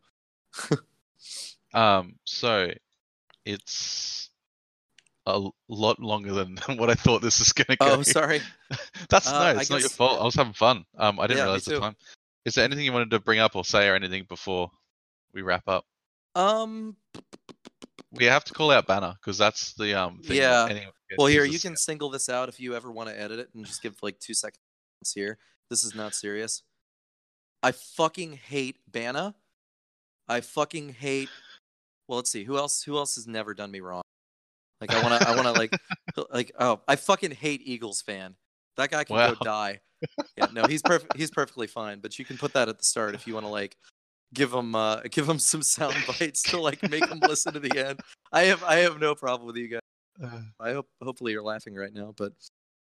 Um. 1.74 2.16
So 2.26 2.72
it's 3.46 4.30
a 5.26 5.40
lot 5.70 6.00
longer 6.00 6.34
than 6.34 6.58
what 6.78 6.90
I 6.90 6.96
thought 6.96 7.22
this 7.22 7.40
was 7.40 7.54
gonna 7.54 7.78
go. 7.78 8.00
Oh, 8.00 8.02
sorry. 8.04 8.42
That's 9.10 9.28
Uh, 9.28 9.54
no, 9.54 9.60
it's 9.60 9.70
not 9.70 9.80
your 9.82 9.90
fault. 9.90 10.22
I 10.22 10.24
was 10.24 10.36
having 10.36 10.54
fun. 10.54 10.86
Um, 10.98 11.20
I 11.20 11.28
didn't 11.28 11.40
Yeah, 11.40 11.44
realize 11.46 11.66
the 11.66 11.80
time. 11.80 11.96
Is 12.46 12.56
there 12.56 12.66
anything 12.66 12.86
you 12.86 12.94
wanted 12.94 13.12
to 13.12 13.20
bring 13.20 13.40
up 13.40 13.56
or 13.56 13.64
say 13.64 13.88
or 13.88 13.96
anything 13.96 14.26
before 14.28 14.72
we 15.34 15.44
wrap 15.44 15.68
up? 15.68 15.86
Um, 16.36 16.96
We 18.12 18.26
have 18.26 18.44
to 18.46 18.54
call 18.54 18.72
out 18.72 18.88
Banner 18.88 19.16
because 19.22 19.38
that's 19.38 19.74
the 19.74 19.94
um. 20.00 20.20
Yeah. 20.24 20.82
well, 21.18 21.28
here 21.28 21.46
you 21.46 21.60
can 21.60 21.78
single 21.78 22.10
this 22.10 22.30
out 22.30 22.50
if 22.50 22.60
you 22.60 22.76
ever 22.76 22.92
want 22.92 23.10
to 23.10 23.20
edit 23.20 23.40
it 23.40 23.50
and 23.54 23.66
just 23.66 23.84
give 23.84 23.96
like 24.02 24.20
two 24.20 24.34
seconds 24.34 24.60
here. 25.14 25.38
This 25.70 25.84
is 25.84 25.94
not 25.96 26.16
serious. 26.16 26.64
I 27.64 27.72
fucking 27.72 28.34
hate 28.34 28.78
Banna. 28.92 29.36
I 30.32 30.42
fucking 30.42 30.90
hate. 30.94 31.30
Well, 32.08 32.18
let's 32.18 32.32
see 32.32 32.44
who 32.44 32.58
else. 32.58 32.84
Who 32.84 32.98
else 32.98 33.16
has 33.16 33.28
never 33.28 33.54
done 33.54 33.72
me 33.72 33.80
wrong? 33.82 34.02
Like 34.80 34.94
I 34.94 35.02
want 35.04 35.22
to. 35.22 35.28
I 35.30 35.32
want 35.36 35.48
to 35.48 35.52
like. 35.54 35.72
Like 36.30 36.52
oh, 36.60 36.82
I 36.90 36.98
fucking 36.98 37.32
hate 37.32 37.62
Eagles 37.64 38.02
fan. 38.02 38.36
That 38.76 38.92
guy 38.92 39.06
can 39.06 39.16
Wow. 39.16 39.34
go 39.34 39.38
die. 39.44 39.80
Yeah, 40.38 40.48
no, 40.52 40.64
he's 40.68 40.82
perfect. 40.82 41.16
He's 41.16 41.30
perfectly 41.32 41.68
fine. 41.68 42.00
But 42.00 42.18
you 42.20 42.26
can 42.26 42.38
put 42.38 42.54
that 42.54 42.68
at 42.68 42.78
the 42.80 42.84
start 42.84 43.16
if 43.16 43.26
you 43.28 43.34
want 43.36 43.46
to 43.46 43.52
like 43.52 43.78
give 44.34 44.52
him 44.52 44.74
uh 44.76 45.02
give 45.12 45.30
him 45.30 45.40
some 45.40 45.62
sound 45.62 45.96
bites 46.08 46.42
to 46.44 46.60
like 46.60 46.82
make 46.90 47.08
him 47.08 47.20
listen 47.20 47.54
to 47.54 47.60
the 47.60 47.78
end. 47.88 48.00
I 48.34 48.44
have 48.44 48.64
I 48.64 48.78
have 48.78 49.00
no 49.00 49.14
problem 49.16 49.46
with 49.48 49.56
you 49.58 49.68
guys. 49.70 49.80
Uh, 50.22 50.42
I 50.60 50.74
hope 50.74 50.88
hopefully 51.02 51.32
you're 51.32 51.44
laughing 51.44 51.76
right 51.76 51.94
now. 51.94 52.14
But 52.18 52.34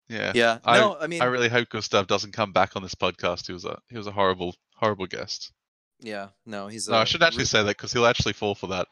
yeah. 0.09 0.31
yeah, 0.35 0.59
I- 0.63 0.77
no, 0.79 0.95
I 1.01 1.07
mean, 1.07 1.21
I 1.21 1.25
really 1.25 1.49
hope 1.49 1.67
Gustav 1.69 2.07
doesn't 2.07 2.31
come 2.33 2.53
back 2.53 2.75
on 2.75 2.83
this 2.83 2.95
podcast. 2.95 3.47
He 3.47 3.53
was 3.53 3.65
a 3.65 3.77
he 3.89 3.97
was 3.97 4.07
a 4.07 4.11
horrible 4.11 4.55
horrible 4.75 5.07
guest. 5.07 5.51
Yeah, 5.99 6.29
no, 6.45 6.67
he's. 6.67 6.87
No, 6.87 6.97
I 6.97 7.01
uh, 7.01 7.05
should 7.05 7.23
actually 7.23 7.45
say 7.45 7.63
that 7.63 7.77
because 7.77 7.91
he'll 7.91 8.05
actually 8.05 8.33
fall 8.33 8.55
for 8.55 8.67
that. 8.67 8.87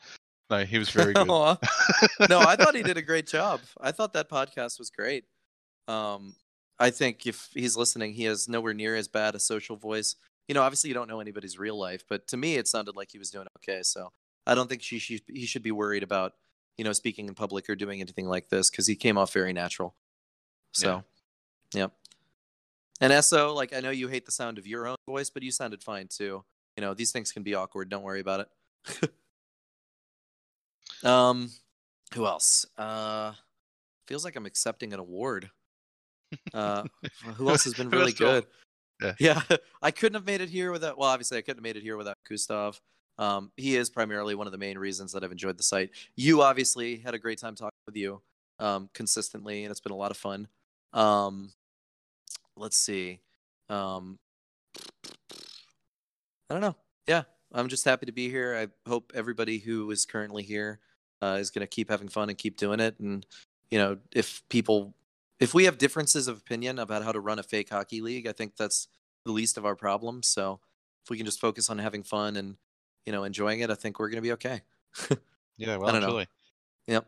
No, 0.50 0.64
he 0.64 0.78
was 0.78 0.90
very 0.90 1.14
good. 1.14 1.28
No, 2.30 2.40
I 2.40 2.56
thought 2.56 2.76
he 2.76 2.84
did 2.84 2.98
a 2.98 3.02
great 3.02 3.28
job. 3.28 3.62
I 3.80 3.92
thought 3.92 4.14
that 4.14 4.30
podcast 4.30 4.80
was 4.80 4.90
great. 4.90 5.26
Um, 5.88 6.36
I 6.80 6.90
think 6.90 7.26
if 7.26 7.50
he's 7.54 7.78
listening, 7.78 8.14
he 8.14 8.24
has 8.26 8.50
nowhere 8.50 8.74
near 8.74 8.96
as 8.96 9.08
bad 9.08 9.36
a 9.36 9.40
social 9.40 9.76
voice. 9.76 10.16
You 10.48 10.56
know, 10.56 10.62
obviously 10.62 10.90
you 10.90 10.94
don't 10.94 11.08
know 11.08 11.20
anybody's 11.20 11.58
real 11.58 11.80
life, 11.80 12.04
but 12.08 12.28
to 12.28 12.38
me, 12.38 12.56
it 12.56 12.68
sounded 12.68 12.96
like 12.96 13.12
he 13.12 13.18
was 13.18 13.32
doing 13.32 13.48
okay. 13.58 13.82
So 13.82 14.12
I 14.46 14.56
don't 14.56 14.70
think 14.70 14.82
she, 14.82 15.00
she 15.00 15.22
he 15.28 15.46
should 15.46 15.64
be 15.64 15.72
worried 15.72 16.04
about 16.04 16.34
you 16.78 16.84
know 16.84 16.94
speaking 16.94 17.28
in 17.28 17.36
public 17.36 17.70
or 17.70 17.76
doing 17.76 18.02
anything 18.02 18.28
like 18.28 18.50
this 18.50 18.70
because 18.70 18.86
he 18.86 18.96
came 18.96 19.18
off 19.18 19.34
very 19.34 19.54
natural. 19.54 19.96
So, 20.74 21.04
yep. 21.74 21.94
And 23.00 23.14
Eso, 23.14 23.54
like 23.54 23.74
I 23.74 23.80
know 23.80 23.92
you 23.92 24.10
hate 24.10 24.26
the 24.26 24.32
sound 24.32 24.58
of 24.58 24.68
your 24.68 24.88
own 24.88 24.98
voice, 25.08 25.30
but 25.30 25.42
you 25.42 25.52
sounded 25.52 25.82
fine 25.82 26.08
too. 26.08 26.44
You 26.78 26.82
know, 26.82 26.94
these 26.94 27.12
things 27.12 27.32
can 27.32 27.44
be 27.44 27.56
awkward. 27.56 27.90
Don't 27.90 28.04
worry 28.04 28.20
about 28.20 28.48
it. 29.02 29.10
um, 31.04 31.50
who 32.14 32.26
else? 32.26 32.66
Uh, 32.78 33.34
feels 34.08 34.26
like 34.26 34.36
I'm 34.36 34.46
accepting 34.46 34.94
an 34.94 35.00
award. 35.00 35.50
Uh, 36.54 36.84
who 37.36 37.50
else 37.50 37.64
has 37.64 37.74
been 37.74 37.90
really 37.92 38.12
else 38.12 38.14
do 38.14 38.28
I- 38.28 38.32
good? 38.32 38.46
Yeah. 39.02 39.14
yeah, 39.20 39.58
I 39.82 39.92
couldn't 39.92 40.16
have 40.16 40.26
made 40.26 40.42
it 40.42 40.50
here 40.50 40.72
without. 40.72 40.98
Well, 40.98 41.10
obviously, 41.10 41.38
I 41.38 41.42
couldn't 41.42 41.58
have 41.58 41.64
made 41.64 41.76
it 41.78 41.84
here 41.84 41.98
without 41.98 42.16
Gustav. 42.30 42.80
Um, 43.18 43.52
he 43.58 43.76
is 43.76 43.90
primarily 43.90 44.36
one 44.36 44.48
of 44.48 44.52
the 44.52 44.58
main 44.58 44.78
reasons 44.78 45.12
that 45.14 45.24
I've 45.24 45.32
enjoyed 45.32 45.58
the 45.58 45.64
site. 45.64 45.92
You 46.16 46.42
obviously 46.42 46.98
had 46.98 47.14
a 47.14 47.20
great 47.20 47.40
time 47.40 47.56
talking 47.56 47.78
with 47.86 47.96
you 47.96 48.22
um, 48.60 48.90
consistently, 48.94 49.64
and 49.64 49.72
it's 49.72 49.80
been 49.82 49.92
a 49.92 49.98
lot 49.98 50.12
of 50.12 50.18
fun. 50.18 50.48
Um, 50.94 51.52
let's 52.56 52.78
see. 52.78 53.20
Um, 53.70 54.18
I 56.50 56.54
don't 56.54 56.62
know. 56.62 56.76
Yeah, 57.08 57.24
I'm 57.54 57.68
just 57.70 57.86
happy 57.86 58.06
to 58.06 58.12
be 58.12 58.30
here. 58.30 58.56
I 58.56 58.90
hope 58.90 59.12
everybody 59.16 59.60
who 59.60 59.90
is 59.92 60.06
currently 60.06 60.44
here 60.44 60.80
uh, 61.22 61.38
is 61.40 61.50
going 61.52 61.62
to 61.62 61.68
keep 61.68 61.90
having 61.90 62.08
fun 62.08 62.30
and 62.30 62.38
keep 62.38 62.58
doing 62.58 62.80
it. 62.80 63.00
And 63.00 63.26
you 63.72 63.78
know, 63.80 63.98
if 64.12 64.42
people, 64.50 64.94
if 65.40 65.54
we 65.54 65.66
have 65.66 65.78
differences 65.78 66.28
of 66.28 66.38
opinion 66.38 66.80
about 66.80 67.04
how 67.04 67.12
to 67.12 67.20
run 67.20 67.40
a 67.40 67.44
fake 67.44 67.70
hockey 67.70 68.02
league, 68.02 68.28
I 68.28 68.32
think 68.32 68.56
that's 68.58 68.88
the 69.26 69.32
least 69.32 69.58
of 69.58 69.66
our 69.66 69.76
problems. 69.76 70.28
So 70.28 70.60
if 71.04 71.10
we 71.10 71.18
can 71.18 71.26
just 71.26 71.40
focus 71.42 71.70
on 71.70 71.78
having 71.80 72.04
fun 72.04 72.36
and 72.36 72.58
you 73.06 73.12
know 73.12 73.24
enjoying 73.24 73.60
it, 73.62 73.70
I 73.72 73.76
think 73.76 74.00
we're 74.00 74.10
going 74.10 74.18
to 74.18 74.22
be 74.22 74.34
okay. 74.34 74.62
Yeah, 75.58 75.78
well, 75.78 75.90
don't 75.94 76.02
know. 76.02 76.08
truly. 76.10 76.28
Yep. 76.88 77.08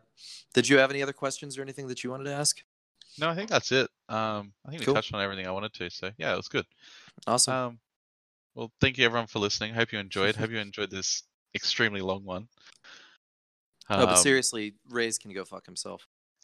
Did 0.54 0.70
you 0.70 0.78
have 0.78 0.90
any 0.90 1.04
other 1.04 1.12
questions 1.12 1.58
or 1.58 1.62
anything 1.62 1.90
that 1.90 2.02
you 2.02 2.10
wanted 2.12 2.24
to 2.24 2.34
ask? 2.34 2.64
No, 3.20 3.28
I 3.30 3.36
think 3.36 3.50
that's 3.50 3.74
it. 3.74 3.90
Um, 4.08 4.54
I 4.66 4.70
think 4.70 4.80
we 4.80 4.86
Cool. 4.86 4.94
touched 4.96 5.14
on 5.14 5.22
everything 5.22 5.46
I 5.46 5.52
wanted 5.52 5.74
to. 5.74 5.90
So 5.90 6.12
yeah, 6.18 6.32
it 6.32 6.38
was 6.38 6.48
good. 6.48 6.66
Awesome. 7.28 7.54
Um, 7.54 7.80
well, 8.58 8.72
thank 8.82 8.98
you 8.98 9.06
everyone 9.06 9.28
for 9.28 9.38
listening. 9.38 9.72
Hope 9.76 9.92
you 9.92 10.00
enjoyed. 10.00 10.36
Hope 10.36 10.50
you 10.50 10.58
enjoyed 10.60 10.90
this 10.90 11.22
extremely 11.54 12.02
long 12.02 12.26
one. 12.26 12.48
oh, 13.90 14.06
but 14.06 14.10
Um, 14.10 14.16
seriously, 14.18 14.74
Ray's 14.90 15.20
can 15.20 15.32
go 15.32 15.46
fuck 15.46 15.66
himself. 15.66 16.08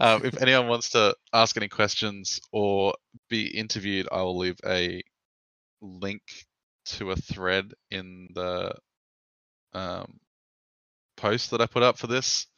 um, 0.00 0.24
if 0.24 0.42
anyone 0.42 0.66
wants 0.66 0.90
to 0.90 1.14
ask 1.32 1.56
any 1.56 1.68
questions 1.68 2.40
or 2.50 2.94
be 3.28 3.46
interviewed, 3.46 4.08
I 4.10 4.22
will 4.22 4.38
leave 4.38 4.58
a 4.66 5.02
link 5.80 6.22
to 6.86 7.12
a 7.12 7.16
thread 7.16 7.72
in 7.92 8.28
the 8.34 8.74
um, 9.72 10.18
post 11.16 11.52
that 11.52 11.60
I 11.60 11.66
put 11.66 11.84
up 11.84 11.96
for 11.96 12.08
this. 12.08 12.48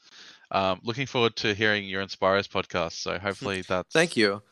Um, 0.50 0.80
looking 0.82 1.06
forward 1.06 1.36
to 1.36 1.54
hearing 1.54 1.84
your 1.84 2.00
Inspires 2.00 2.48
podcast. 2.48 2.92
So 2.92 3.18
hopefully 3.18 3.62
that's 3.68 3.92
Thank 3.92 4.16
you. 4.16 4.42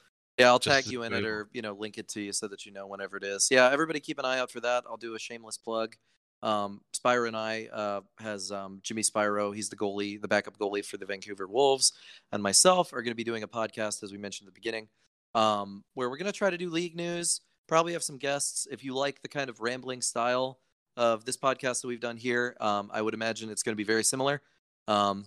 Yeah, 0.40 0.48
I'll 0.48 0.58
tag 0.58 0.86
you 0.86 1.02
in 1.02 1.12
it 1.12 1.24
or 1.24 1.48
you 1.52 1.62
know 1.62 1.74
link 1.74 1.98
it 1.98 2.08
to 2.10 2.20
you 2.20 2.32
so 2.32 2.48
that 2.48 2.66
you 2.66 2.72
know 2.72 2.86
whenever 2.86 3.16
it 3.16 3.24
is. 3.24 3.48
Yeah, 3.50 3.70
everybody 3.70 4.00
keep 4.00 4.18
an 4.18 4.24
eye 4.24 4.38
out 4.38 4.50
for 4.50 4.60
that. 4.60 4.84
I'll 4.88 4.96
do 4.96 5.14
a 5.14 5.18
shameless 5.18 5.56
plug. 5.56 5.94
Um, 6.42 6.80
Spyro 6.94 7.28
and 7.28 7.36
I 7.36 7.66
uh, 7.66 8.00
has 8.18 8.50
um, 8.50 8.80
Jimmy 8.82 9.02
Spyro. 9.02 9.54
He's 9.54 9.68
the 9.68 9.76
goalie, 9.76 10.20
the 10.20 10.28
backup 10.28 10.56
goalie 10.58 10.84
for 10.84 10.96
the 10.96 11.06
Vancouver 11.06 11.46
Wolves, 11.46 11.92
and 12.32 12.42
myself 12.42 12.92
are 12.92 13.02
going 13.02 13.12
to 13.12 13.16
be 13.16 13.24
doing 13.24 13.42
a 13.42 13.48
podcast 13.48 14.02
as 14.02 14.10
we 14.12 14.18
mentioned 14.18 14.48
at 14.48 14.54
the 14.54 14.58
beginning, 14.58 14.88
um, 15.34 15.84
where 15.94 16.08
we're 16.08 16.16
going 16.16 16.32
to 16.32 16.36
try 16.36 16.50
to 16.50 16.58
do 16.58 16.70
league 16.70 16.96
news. 16.96 17.40
Probably 17.68 17.92
have 17.92 18.02
some 18.02 18.18
guests. 18.18 18.66
If 18.70 18.82
you 18.82 18.94
like 18.94 19.22
the 19.22 19.28
kind 19.28 19.48
of 19.50 19.60
rambling 19.60 20.02
style, 20.02 20.58
of 20.96 21.24
this 21.24 21.36
podcast 21.36 21.80
that 21.80 21.88
we've 21.88 22.00
done 22.00 22.16
here. 22.16 22.56
Um, 22.60 22.90
I 22.92 23.00
would 23.00 23.14
imagine 23.14 23.50
it's 23.50 23.62
going 23.62 23.72
to 23.72 23.76
be 23.76 23.84
very 23.84 24.04
similar. 24.04 24.42
Um, 24.88 25.26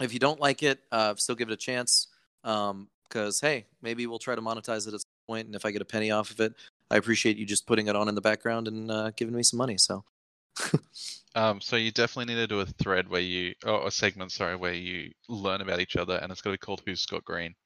if 0.00 0.12
you 0.12 0.18
don't 0.18 0.40
like 0.40 0.62
it, 0.62 0.80
uh, 0.90 1.14
still 1.16 1.36
give 1.36 1.48
it 1.48 1.52
a 1.52 1.56
chance. 1.56 2.08
Because 3.08 3.40
hey, 3.40 3.66
maybe 3.82 4.06
we'll 4.06 4.18
try 4.18 4.34
to 4.34 4.42
monetize 4.42 4.88
it 4.88 4.94
at 4.94 5.00
some 5.00 5.26
point, 5.28 5.46
and 5.46 5.54
if 5.54 5.64
I 5.64 5.70
get 5.70 5.82
a 5.82 5.84
penny 5.86 6.10
off 6.10 6.30
of 6.30 6.40
it, 6.40 6.54
I 6.90 6.96
appreciate 6.96 7.36
you 7.36 7.46
just 7.46 7.66
putting 7.66 7.86
it 7.86 7.96
on 7.96 8.08
in 8.08 8.14
the 8.14 8.20
background 8.20 8.68
and 8.68 8.90
uh, 8.90 9.10
giving 9.16 9.34
me 9.34 9.42
some 9.42 9.58
money. 9.58 9.78
So. 9.78 10.04
Um, 11.36 11.60
so 11.60 11.74
you 11.74 11.90
definitely 11.90 12.32
need 12.32 12.40
to 12.40 12.46
do 12.46 12.60
a 12.60 12.66
thread 12.66 13.08
where 13.08 13.20
you, 13.20 13.54
or 13.66 13.88
a 13.88 13.90
segment, 13.90 14.30
sorry, 14.30 14.54
where 14.54 14.72
you 14.72 15.10
learn 15.28 15.60
about 15.62 15.80
each 15.80 15.96
other, 15.96 16.14
and 16.22 16.30
it's 16.30 16.40
going 16.40 16.54
to 16.54 16.60
be 16.60 16.64
called 16.64 16.82
"Who's 16.86 17.00
Scott 17.00 17.24
Green." 17.24 17.56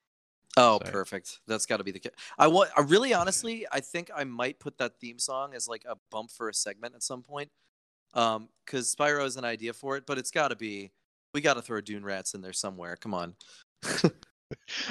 Oh, 0.57 0.81
So- 0.83 0.91
perfect. 0.91 1.41
That's 1.47 1.67
got 1.67 1.77
to 1.77 1.85
be 1.85 1.91
the 1.91 1.99
case. 1.99 2.13
I 2.39 2.47
want. 2.47 2.71
I 2.77 2.81
really, 2.81 3.13
honestly, 3.13 3.67
I 3.71 3.81
think 3.81 4.11
I 4.17 4.25
might 4.25 4.59
put 4.59 4.79
that 4.79 4.99
theme 5.01 5.19
song 5.19 5.53
as 5.55 5.69
like 5.69 5.85
a 5.87 5.97
bump 6.11 6.31
for 6.31 6.49
a 6.49 6.55
segment 6.55 6.95
at 6.95 7.03
some 7.03 7.23
point. 7.23 7.51
Um, 8.15 8.49
because 8.65 8.95
Spyro 8.95 9.23
has 9.23 9.37
an 9.37 9.45
idea 9.45 9.75
for 9.75 9.99
it, 9.99 10.05
but 10.07 10.17
it's 10.17 10.31
got 10.31 10.49
to 10.49 10.57
be. 10.57 10.91
We 11.35 11.43
got 11.43 11.55
to 11.55 11.63
throw 11.63 11.83
Dune 11.83 12.05
Rats 12.05 12.33
in 12.33 12.41
there 12.41 12.55
somewhere. 12.55 12.97
Come 12.97 13.13
on. 13.13 13.35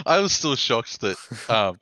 I 0.05 0.19
was 0.19 0.31
still 0.33 0.55
shocked 0.55 1.01
that 1.01 1.17
um, 1.49 1.79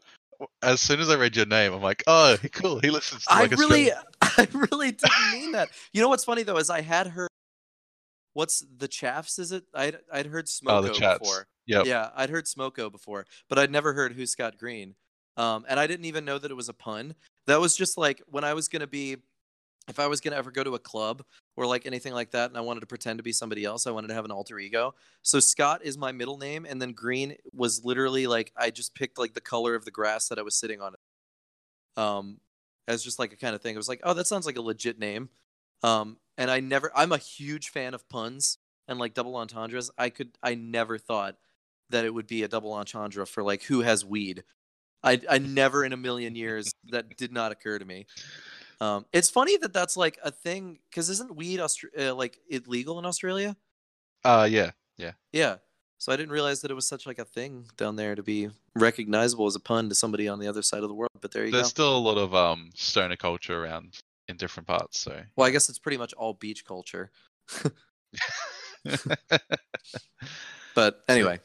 as 0.61 0.81
soon 0.81 0.99
as 0.99 1.09
I 1.09 1.15
read 1.15 1.35
your 1.35 1.45
name, 1.45 1.73
I'm 1.73 1.81
like, 1.81 2.03
oh, 2.07 2.37
cool. 2.53 2.79
He 2.79 2.89
listens 2.89 3.25
to 3.25 3.33
I 3.33 3.41
like 3.41 3.51
really, 3.51 3.91
Australian- 3.91 4.03
I 4.21 4.47
really 4.71 4.91
didn't 4.91 5.31
mean 5.31 5.51
that. 5.53 5.69
You 5.93 6.01
know 6.01 6.09
what's 6.09 6.25
funny 6.25 6.43
though 6.43 6.57
is 6.57 6.69
I 6.69 6.81
had 6.81 7.07
heard. 7.07 7.29
What's 8.33 8.65
the 8.77 8.87
Chats? 8.89 9.39
Is 9.39 9.51
it? 9.53 9.63
I'd 9.73 9.97
I'd 10.11 10.25
heard 10.25 10.47
Smoko 10.47 10.89
Oh, 10.89 11.19
before. 11.19 11.47
Yeah, 11.65 11.83
Yeah, 11.85 12.09
I'd 12.15 12.29
heard 12.29 12.45
Smoko 12.45 12.91
before, 12.91 13.25
but 13.49 13.57
I'd 13.57 13.71
never 13.71 13.93
heard 13.93 14.13
Who's 14.13 14.31
Scott 14.31 14.57
Green. 14.57 14.95
Um, 15.37 15.65
and 15.67 15.79
I 15.79 15.87
didn't 15.87 16.05
even 16.05 16.25
know 16.25 16.37
that 16.37 16.51
it 16.51 16.53
was 16.53 16.69
a 16.69 16.73
pun. 16.73 17.15
That 17.47 17.59
was 17.59 17.75
just 17.75 17.97
like 17.97 18.21
when 18.27 18.43
I 18.43 18.53
was 18.53 18.67
gonna 18.67 18.87
be, 18.87 19.17
if 19.87 19.99
I 19.99 20.07
was 20.07 20.21
gonna 20.21 20.35
ever 20.35 20.51
go 20.51 20.63
to 20.63 20.75
a 20.75 20.79
club 20.79 21.23
or 21.55 21.65
like 21.65 21.85
anything 21.85 22.13
like 22.13 22.31
that, 22.31 22.49
and 22.49 22.57
I 22.57 22.61
wanted 22.61 22.81
to 22.81 22.87
pretend 22.87 23.19
to 23.19 23.23
be 23.23 23.31
somebody 23.31 23.65
else, 23.65 23.87
I 23.87 23.91
wanted 23.91 24.07
to 24.09 24.13
have 24.13 24.25
an 24.25 24.31
alter 24.31 24.59
ego. 24.59 24.95
So 25.21 25.39
Scott 25.39 25.81
is 25.83 25.97
my 25.97 26.11
middle 26.11 26.37
name, 26.37 26.65
and 26.67 26.81
then 26.81 26.93
Green 26.93 27.35
was 27.53 27.83
literally 27.85 28.27
like 28.27 28.51
I 28.57 28.71
just 28.71 28.95
picked 28.95 29.17
like 29.17 29.33
the 29.33 29.41
color 29.41 29.75
of 29.75 29.85
the 29.85 29.91
grass 29.91 30.29
that 30.29 30.39
I 30.39 30.43
was 30.43 30.55
sitting 30.55 30.81
on. 30.81 30.95
Um, 31.97 32.39
as 32.87 33.03
just 33.03 33.19
like 33.19 33.33
a 33.33 33.37
kind 33.37 33.55
of 33.55 33.61
thing. 33.61 33.73
It 33.75 33.77
was 33.77 33.89
like, 33.89 34.01
oh, 34.03 34.13
that 34.13 34.27
sounds 34.27 34.45
like 34.45 34.57
a 34.57 34.61
legit 34.61 34.99
name. 34.99 35.29
Um, 35.83 36.17
and 36.37 36.51
I 36.51 36.59
never, 36.59 36.91
I'm 36.95 37.11
a 37.11 37.17
huge 37.17 37.69
fan 37.69 37.93
of 37.93 38.07
puns 38.09 38.57
and 38.87 38.99
like 38.99 39.13
double 39.13 39.35
entendres. 39.35 39.91
I 39.97 40.09
could, 40.09 40.37
I 40.43 40.55
never 40.55 40.97
thought 40.97 41.35
that 41.89 42.05
it 42.05 42.13
would 42.13 42.27
be 42.27 42.43
a 42.43 42.47
double 42.47 42.73
entendre 42.73 43.25
for 43.25 43.43
like 43.43 43.63
who 43.63 43.81
has 43.81 44.05
weed. 44.05 44.43
I, 45.03 45.21
I 45.29 45.37
never 45.37 45.85
in 45.85 45.93
a 45.93 45.97
million 45.97 46.35
years 46.35 46.71
that 46.89 47.15
did 47.17 47.31
not 47.31 47.51
occur 47.51 47.77
to 47.77 47.85
me. 47.85 48.07
Um, 48.81 49.05
it's 49.13 49.29
funny 49.29 49.57
that 49.57 49.73
that's 49.73 49.95
like 49.95 50.17
a 50.23 50.31
thing 50.31 50.79
because 50.89 51.09
isn't 51.09 51.35
weed 51.35 51.59
Austra- 51.59 52.09
uh, 52.09 52.15
like 52.15 52.37
illegal 52.49 52.99
in 52.99 53.05
Australia? 53.05 53.55
Uh, 54.23 54.47
yeah. 54.49 54.71
Yeah. 54.97 55.11
Yeah. 55.31 55.57
So 55.97 56.11
I 56.11 56.17
didn't 56.17 56.31
realize 56.31 56.61
that 56.61 56.71
it 56.71 56.73
was 56.73 56.87
such 56.87 57.05
like 57.07 57.19
a 57.19 57.25
thing 57.25 57.65
down 57.77 57.95
there 57.95 58.15
to 58.15 58.23
be 58.23 58.49
recognizable 58.75 59.47
as 59.47 59.55
a 59.55 59.59
pun 59.59 59.89
to 59.89 59.95
somebody 59.95 60.27
on 60.27 60.39
the 60.39 60.47
other 60.47 60.61
side 60.61 60.83
of 60.83 60.89
the 60.89 60.95
world. 60.95 61.11
But 61.21 61.31
there 61.31 61.45
you 61.45 61.51
There's 61.51 61.61
go. 61.61 61.63
There's 61.63 61.69
still 61.69 61.97
a 61.97 61.99
lot 61.99 62.17
of 62.17 62.35
um 62.35 62.71
stoner 62.75 63.15
culture 63.15 63.63
around 63.63 63.95
in 64.27 64.37
different 64.37 64.67
parts. 64.67 64.99
So 64.99 65.21
Well, 65.35 65.47
I 65.47 65.51
guess 65.51 65.69
it's 65.69 65.79
pretty 65.79 65.97
much 65.97 66.13
all 66.13 66.33
beach 66.33 66.65
culture. 66.65 67.11
But 70.75 71.03
anyway, 71.07 71.39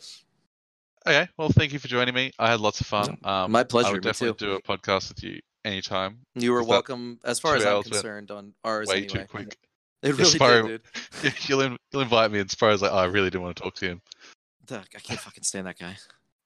okay. 1.07 1.29
Well, 1.39 1.51
thank 1.51 1.73
you 1.73 1.79
for 1.79 1.87
joining 1.87 2.15
me. 2.15 2.33
I 2.41 2.51
had 2.51 2.59
lots 2.59 2.81
of 2.81 2.89
fun. 2.89 3.17
Um, 3.23 3.53
my 3.53 3.61
I 3.61 3.63
pleasure. 3.63 3.93
would 3.93 4.05
Me 4.05 4.09
definitely 4.11 4.45
do 4.45 4.55
a 4.55 4.63
podcast 4.63 5.09
with 5.11 5.23
you 5.23 5.41
anytime. 5.65 6.19
You 6.35 6.53
were 6.53 6.63
welcome. 6.63 7.19
As 7.25 7.39
far 7.39 7.57
as 7.57 7.65
I'm 7.65 7.83
concerned, 7.83 8.31
on 8.31 8.55
ours 8.65 8.89
Way 8.89 9.05
anyway. 9.05 9.09
too 9.09 9.25
quick. 9.27 9.57
It 10.03 10.17
really 10.17 10.39
did, 10.39 10.83
dude. 11.23 11.35
you'll, 11.47 11.61
in, 11.61 11.77
you'll 11.93 12.01
invite 12.01 12.31
me, 12.31 12.39
and 12.39 12.51
Sparrow's 12.51 12.81
like, 12.81 12.91
oh, 12.91 12.97
I 12.97 13.05
really 13.05 13.29
didn't 13.29 13.43
want 13.43 13.57
to 13.59 13.63
talk 13.63 13.75
to 13.75 13.87
him. 13.87 14.01
I 14.73 14.99
can't 14.99 15.21
fucking 15.21 15.43
stand 15.43 15.67
that 15.67 15.79
guy. 15.79 15.97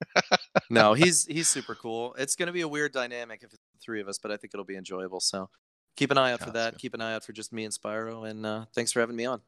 no, 0.70 0.94
he's 0.94 1.24
he's 1.26 1.48
super 1.48 1.74
cool. 1.74 2.14
It's 2.18 2.36
gonna 2.36 2.52
be 2.52 2.62
a 2.62 2.68
weird 2.68 2.92
dynamic 2.92 3.42
if 3.42 3.52
it's 3.52 3.62
the 3.72 3.78
three 3.80 4.00
of 4.00 4.08
us, 4.08 4.18
but 4.18 4.30
I 4.30 4.36
think 4.36 4.54
it'll 4.54 4.64
be 4.64 4.76
enjoyable. 4.76 5.20
So 5.20 5.48
keep 5.96 6.10
an 6.10 6.18
eye 6.18 6.32
out 6.32 6.40
for 6.40 6.50
that. 6.50 6.78
Keep 6.78 6.94
an 6.94 7.00
eye 7.00 7.14
out 7.14 7.24
for 7.24 7.32
just 7.32 7.52
me 7.52 7.64
and 7.64 7.72
Spyro. 7.72 8.28
And 8.28 8.44
uh, 8.44 8.64
thanks 8.74 8.92
for 8.92 9.00
having 9.00 9.16
me 9.16 9.26
on. 9.26 9.40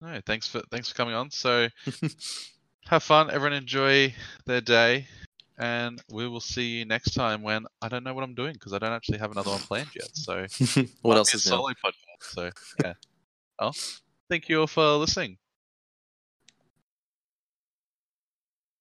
No, 0.00 0.20
thanks 0.26 0.46
for 0.46 0.62
thanks 0.70 0.88
for 0.88 0.94
coming 0.94 1.14
on. 1.14 1.30
So 1.30 1.68
have 2.86 3.02
fun. 3.02 3.30
Everyone 3.30 3.54
enjoy 3.54 4.14
their 4.46 4.60
day, 4.60 5.06
and 5.58 6.02
we 6.10 6.28
will 6.28 6.40
see 6.40 6.78
you 6.78 6.84
next 6.84 7.14
time. 7.14 7.42
When 7.42 7.66
I 7.82 7.88
don't 7.88 8.04
know 8.04 8.14
what 8.14 8.24
I'm 8.24 8.34
doing 8.34 8.54
because 8.54 8.72
I 8.72 8.78
don't 8.78 8.92
actually 8.92 9.18
have 9.18 9.32
another 9.32 9.50
one 9.50 9.60
planned 9.60 9.90
yet. 9.94 10.10
So 10.12 10.46
what 11.02 11.16
else 11.16 11.34
is 11.34 11.44
solo 11.44 11.68
podcast? 11.68 12.20
So 12.20 12.50
yeah. 12.82 12.94
Well, 13.58 13.74
thank 14.28 14.48
you 14.48 14.60
all 14.60 14.66
for 14.66 14.96
listening. 14.96 15.38